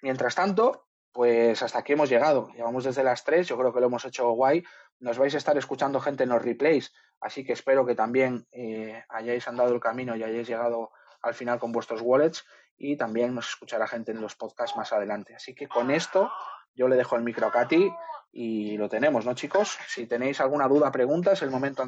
Mientras 0.00 0.34
tanto, 0.34 0.86
pues 1.12 1.62
hasta 1.62 1.80
aquí 1.80 1.92
hemos 1.92 2.08
llegado. 2.08 2.48
Llevamos 2.54 2.84
desde 2.84 3.04
las 3.04 3.22
3, 3.22 3.46
yo 3.46 3.58
creo 3.58 3.72
que 3.72 3.80
lo 3.80 3.86
hemos 3.86 4.04
hecho 4.06 4.30
guay. 4.30 4.64
Nos 4.98 5.18
vais 5.18 5.34
a 5.34 5.38
estar 5.38 5.58
escuchando 5.58 6.00
gente 6.00 6.22
en 6.22 6.30
los 6.30 6.42
replays, 6.42 6.94
así 7.20 7.44
que 7.44 7.52
espero 7.52 7.84
que 7.84 7.94
también 7.94 8.46
eh, 8.50 9.04
hayáis 9.10 9.46
andado 9.46 9.74
el 9.74 9.80
camino 9.80 10.16
y 10.16 10.22
hayáis 10.22 10.48
llegado 10.48 10.90
al 11.20 11.34
final 11.34 11.58
con 11.58 11.70
vuestros 11.70 12.00
wallets 12.00 12.46
y 12.78 12.96
también 12.96 13.34
nos 13.34 13.50
escuchará 13.50 13.86
gente 13.86 14.12
en 14.12 14.22
los 14.22 14.36
podcasts 14.36 14.76
más 14.76 14.92
adelante. 14.94 15.34
Así 15.34 15.54
que 15.54 15.68
con 15.68 15.90
esto 15.90 16.32
yo 16.74 16.88
le 16.88 16.96
dejo 16.96 17.16
el 17.16 17.22
micro 17.22 17.46
a 17.46 17.52
Katy 17.52 17.92
y 18.32 18.78
lo 18.78 18.88
tenemos, 18.88 19.26
¿no, 19.26 19.34
chicos? 19.34 19.76
Si 19.86 20.06
tenéis 20.06 20.40
alguna 20.40 20.66
duda, 20.66 20.90
pregunta, 20.90 21.32
es 21.32 21.42
el 21.42 21.50
momento. 21.50 21.86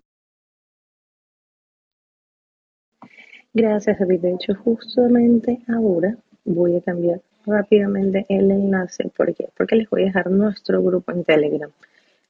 Gracias, 3.54 4.00
David. 4.00 4.20
De 4.20 4.32
hecho, 4.32 4.52
justamente 4.56 5.60
ahora 5.68 6.16
voy 6.44 6.76
a 6.76 6.80
cambiar 6.80 7.20
rápidamente 7.46 8.26
el 8.28 8.50
enlace. 8.50 9.08
¿Por 9.16 9.32
qué? 9.32 9.48
Porque 9.56 9.76
les 9.76 9.88
voy 9.88 10.02
a 10.02 10.06
dejar 10.06 10.28
nuestro 10.28 10.82
grupo 10.82 11.12
en 11.12 11.22
Telegram. 11.22 11.70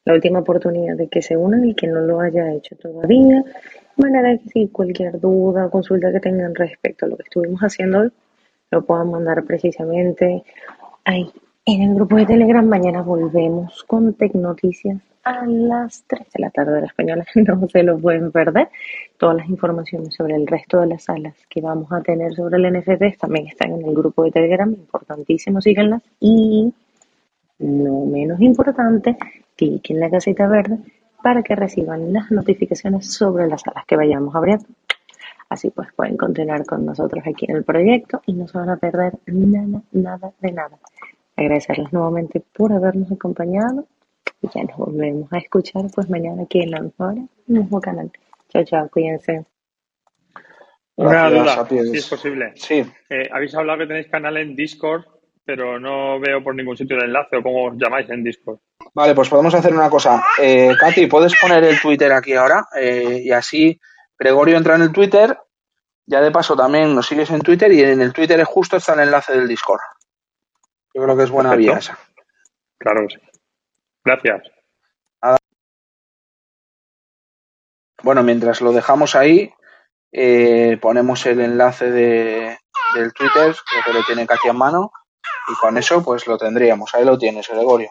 La 0.05 0.13
última 0.13 0.41
oportunidad 0.41 0.97
de 0.97 1.09
que 1.09 1.23
se 1.23 1.35
unan 1.35 1.65
y 1.65 1.75
que 1.75 1.87
no 1.87 2.01
lo 2.01 2.21
haya 2.21 2.53
hecho 2.53 2.77
todavía. 2.77 3.43
De 3.97 4.03
manera 4.03 4.37
que 4.37 4.51
si 4.51 4.69
cualquier 4.69 5.19
duda 5.19 5.65
o 5.65 5.71
consulta 5.71 6.13
que 6.13 6.21
tengan 6.21 6.55
respecto 6.55 7.07
a 7.07 7.09
lo 7.09 7.17
que 7.17 7.23
estuvimos 7.23 7.61
haciendo 7.63 8.01
hoy, 8.01 8.13
lo 8.71 8.85
puedan 8.85 9.11
mandar 9.11 9.45
precisamente 9.45 10.43
ahí 11.05 11.33
en 11.67 11.83
el 11.83 11.95
grupo 11.95 12.17
de 12.17 12.27
Telegram. 12.27 12.67
Mañana 12.67 13.03
volvemos 13.03 13.85
con 13.85 14.15
Tecnoticias 14.15 15.01
a 15.23 15.47
las 15.47 16.05
3 16.07 16.33
de 16.35 16.41
la 16.41 16.51
tarde 16.51 16.73
de 16.75 16.81
la 16.83 16.87
española. 16.87 17.25
No 17.35 17.69
se 17.69 17.83
lo 17.83 17.99
pueden 17.99 18.31
perder. 18.31 18.69
Todas 19.19 19.37
las 19.37 19.49
informaciones 19.49 20.15
sobre 20.15 20.37
el 20.37 20.47
resto 20.47 20.81
de 20.81 20.89
las 20.89 21.05
salas 21.05 21.35
que 21.49 21.61
vamos 21.61 21.91
a 21.93 22.03
tener 22.03 22.35
sobre 22.35 22.57
el 22.57 22.73
NFT 22.73 23.19
también 23.19 23.47
están 23.47 23.73
en 23.73 23.87
el 23.87 23.95
grupo 23.95 24.25
de 24.25 24.31
Telegram. 24.31 24.71
Importantísimo, 24.71 25.61
síganlas. 25.61 26.03
Y 26.21 26.73
no 27.59 28.05
menos 28.05 28.41
importante, 28.41 29.17
cliquen 29.57 29.97
en 29.97 30.01
la 30.01 30.11
casita 30.11 30.47
verde 30.47 30.79
para 31.23 31.43
que 31.43 31.55
reciban 31.55 32.13
las 32.13 32.31
notificaciones 32.31 33.11
sobre 33.11 33.47
las 33.47 33.63
salas 33.63 33.87
que 33.87 33.97
vayamos 33.97 34.35
abriendo. 34.35 34.67
Así 35.49 35.71
pues 35.71 35.89
pueden 35.95 36.17
continuar 36.17 36.67
con 36.67 36.85
nosotros 36.85 37.25
aquí 37.27 37.47
en 37.49 37.57
el 37.57 37.65
proyecto 37.65 38.21
y 38.27 38.35
no 38.35 38.49
se 38.49 38.59
van 38.59 38.71
a 38.71 38.77
perder 38.77 39.15
nada, 39.27 39.83
nada 39.93 40.33
de 40.41 40.53
nada. 40.53 40.79
Agradecerles 41.37 41.93
nuevamente 41.93 42.41
por 42.41 42.73
habernos 42.73 43.11
acompañado 43.11 43.87
y 44.41 44.49
ya 44.55 44.63
nos 44.65 44.77
volvemos 44.77 45.33
a 45.33 45.39
escuchar 45.39 45.83
pues 45.95 46.09
mañana 46.09 46.43
aquí 46.43 46.63
en 46.63 46.71
la 46.71 46.81
misma 46.81 47.07
hora, 47.07 47.19
en 47.19 47.57
el 47.57 47.63
mismo 47.63 47.81
canal. 47.81 48.11
Chao, 48.49 48.65
chao, 48.65 48.89
cuídense. 48.89 49.45
Una 50.97 51.29
duda, 51.29 51.67
si 51.69 51.97
es 51.97 52.09
posible. 52.09 52.53
Sí. 52.55 52.85
Eh, 53.11 53.29
habéis 53.33 53.55
hablado 53.55 53.81
que 53.81 53.87
tenéis 53.87 54.09
canal 54.09 54.37
en 54.37 54.55
Discord, 54.55 55.05
pero 55.45 55.81
no 55.81 56.21
veo 56.21 56.43
por 56.43 56.55
ningún 56.55 56.77
sitio 56.77 56.97
el 56.97 57.05
enlace 57.05 57.37
o 57.37 57.43
cómo 57.43 57.65
os 57.65 57.75
llamáis 57.77 58.09
en 58.11 58.23
Discord. 58.23 58.59
Vale, 58.95 59.15
pues 59.15 59.29
podemos 59.29 59.55
hacer 59.55 59.75
una 59.75 59.91
cosa. 59.91 60.23
Eh, 60.41 60.73
Katy, 60.79 61.09
¿puedes 61.09 61.35
poner 61.41 61.65
el 61.65 61.81
Twitter 61.81 62.13
aquí 62.13 62.35
ahora? 62.35 62.67
Eh, 62.81 63.23
y 63.25 63.33
así 63.33 63.81
Gregorio 64.19 64.57
entra 64.57 64.77
en 64.77 64.83
el 64.83 64.93
Twitter. 64.93 65.37
Ya 66.07 66.21
de 66.21 66.31
paso 66.31 66.55
también 66.55 66.95
nos 66.95 67.07
sigues 67.07 67.31
en 67.31 67.41
Twitter 67.41 67.73
y 67.73 67.83
en 67.83 68.01
el 68.01 68.13
Twitter 68.13 68.43
justo 68.45 68.77
está 68.77 68.95
el 68.95 69.01
enlace 69.01 69.33
del 69.33 69.49
Discord. 69.49 69.81
Yo 70.95 71.03
creo 71.03 71.17
que 71.17 71.25
es 71.25 71.31
buena 71.31 71.55
vía 71.57 71.79
esa. 71.79 71.99
Claro 72.79 73.07
que 73.07 73.17
sí. 73.17 73.21
Gracias. 74.05 74.55
Bueno, 78.05 78.23
mientras 78.23 78.61
lo 78.61 78.73
dejamos 78.73 79.17
ahí, 79.17 79.51
eh, 80.13 80.77
ponemos 80.81 81.25
el 81.25 81.41
enlace 81.41 81.91
de, 81.91 82.59
del 82.95 83.15
Twitter, 83.15 83.55
creo 83.55 83.83
que 83.87 83.93
lo 83.95 84.05
tiene 84.05 84.27
Katia 84.27 84.51
en 84.51 84.59
mano, 84.59 84.93
y 85.49 85.55
con 85.55 85.79
eso 85.79 86.05
pues 86.05 86.27
lo 86.27 86.37
tendríamos. 86.37 86.95
Ahí 86.95 87.05
lo 87.05 87.17
tienes, 87.17 87.49
Gregorio. 87.49 87.91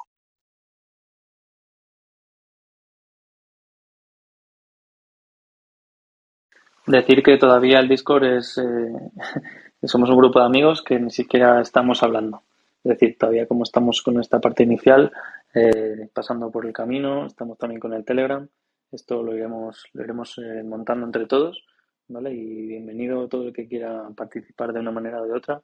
Decir 6.85 7.23
que 7.23 7.37
todavía 7.37 7.79
el 7.79 7.89
Discord 7.89 8.23
es... 8.25 8.57
Eh, 8.59 8.93
somos 9.87 10.09
un 10.09 10.17
grupo 10.17 10.39
de 10.39 10.45
amigos 10.45 10.83
que 10.83 10.99
ni 10.99 11.09
siquiera 11.09 11.59
estamos 11.59 12.03
hablando. 12.03 12.43
Es 12.83 12.89
decir, 12.89 13.17
todavía 13.17 13.47
como 13.47 13.63
estamos 13.63 14.01
con 14.01 14.19
esta 14.19 14.41
parte 14.41 14.63
inicial, 14.63 15.11
eh, 15.53 16.09
pasando 16.13 16.51
por 16.51 16.65
el 16.65 16.73
camino, 16.73 17.27
estamos 17.27 17.57
también 17.57 17.79
con 17.79 17.93
el 17.93 18.03
Telegram. 18.03 18.45
Esto 18.91 19.23
lo 19.23 19.33
iremos, 19.33 19.85
lo 19.93 20.03
iremos 20.03 20.37
eh, 20.37 20.63
montando 20.63 21.05
entre 21.05 21.25
todos, 21.25 21.63
¿vale? 22.09 22.33
Y 22.33 22.67
bienvenido 22.67 23.29
todo 23.29 23.47
el 23.47 23.53
que 23.53 23.69
quiera 23.69 24.09
participar 24.15 24.73
de 24.73 24.81
una 24.81 24.91
manera 24.91 25.21
o 25.21 25.25
de 25.25 25.33
otra 25.33 25.61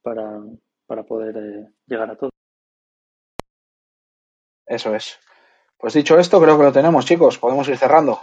para, 0.00 0.40
para 0.86 1.02
poder 1.02 1.36
eh, 1.36 1.68
llegar 1.86 2.10
a 2.10 2.16
todo. 2.16 2.30
Eso 4.64 4.94
es. 4.94 5.18
Pues 5.76 5.92
dicho 5.92 6.18
esto, 6.18 6.40
creo 6.40 6.56
que 6.56 6.64
lo 6.64 6.72
tenemos, 6.72 7.04
chicos. 7.04 7.36
Podemos 7.36 7.68
ir 7.68 7.76
cerrando. 7.76 8.18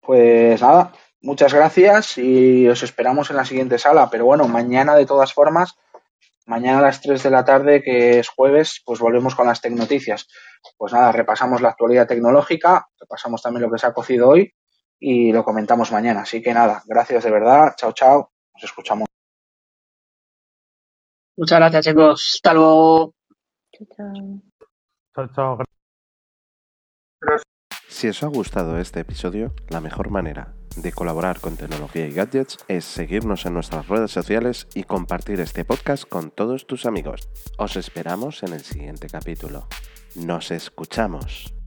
Pues 0.00 0.60
nada, 0.60 0.92
muchas 1.20 1.54
gracias 1.54 2.18
y 2.18 2.66
os 2.66 2.82
esperamos 2.82 3.30
en 3.30 3.36
la 3.36 3.44
siguiente 3.44 3.78
sala. 3.78 4.08
Pero 4.10 4.24
bueno, 4.24 4.48
mañana 4.48 4.96
de 4.96 5.06
todas 5.06 5.32
formas 5.32 5.78
Mañana 6.46 6.78
a 6.78 6.82
las 6.82 7.00
3 7.00 7.22
de 7.22 7.30
la 7.30 7.44
tarde, 7.44 7.82
que 7.82 8.18
es 8.18 8.28
jueves, 8.28 8.82
pues 8.84 8.98
volvemos 8.98 9.34
con 9.34 9.46
las 9.46 9.60
tecnoticias. 9.60 10.26
Pues 10.76 10.92
nada, 10.92 11.12
repasamos 11.12 11.60
la 11.60 11.70
actualidad 11.70 12.08
tecnológica, 12.08 12.88
repasamos 12.98 13.42
también 13.42 13.62
lo 13.62 13.70
que 13.70 13.78
se 13.78 13.86
ha 13.86 13.92
cocido 13.92 14.28
hoy 14.28 14.52
y 14.98 15.32
lo 15.32 15.44
comentamos 15.44 15.92
mañana. 15.92 16.22
Así 16.22 16.42
que 16.42 16.52
nada, 16.52 16.82
gracias 16.86 17.24
de 17.24 17.30
verdad. 17.30 17.74
Chao, 17.76 17.92
chao. 17.92 18.32
Nos 18.54 18.64
escuchamos. 18.64 19.06
Muchas 21.36 21.58
gracias, 21.58 21.84
chicos. 21.86 22.32
Hasta 22.36 22.54
luego. 22.54 23.14
Chao, 25.14 25.28
chao. 25.34 25.58
Si 27.88 28.08
os 28.08 28.22
ha 28.22 28.26
gustado 28.26 28.78
este 28.78 29.00
episodio, 29.00 29.54
la 29.68 29.80
mejor 29.80 30.10
manera 30.10 30.54
de 30.76 30.92
colaborar 30.92 31.40
con 31.40 31.56
tecnología 31.56 32.06
y 32.06 32.12
gadgets 32.12 32.58
es 32.68 32.84
seguirnos 32.84 33.46
en 33.46 33.54
nuestras 33.54 33.88
redes 33.88 34.10
sociales 34.10 34.68
y 34.74 34.84
compartir 34.84 35.40
este 35.40 35.64
podcast 35.64 36.04
con 36.04 36.30
todos 36.30 36.66
tus 36.66 36.86
amigos. 36.86 37.28
Os 37.58 37.76
esperamos 37.76 38.42
en 38.42 38.52
el 38.52 38.62
siguiente 38.62 39.08
capítulo. 39.08 39.66
Nos 40.14 40.50
escuchamos. 40.50 41.59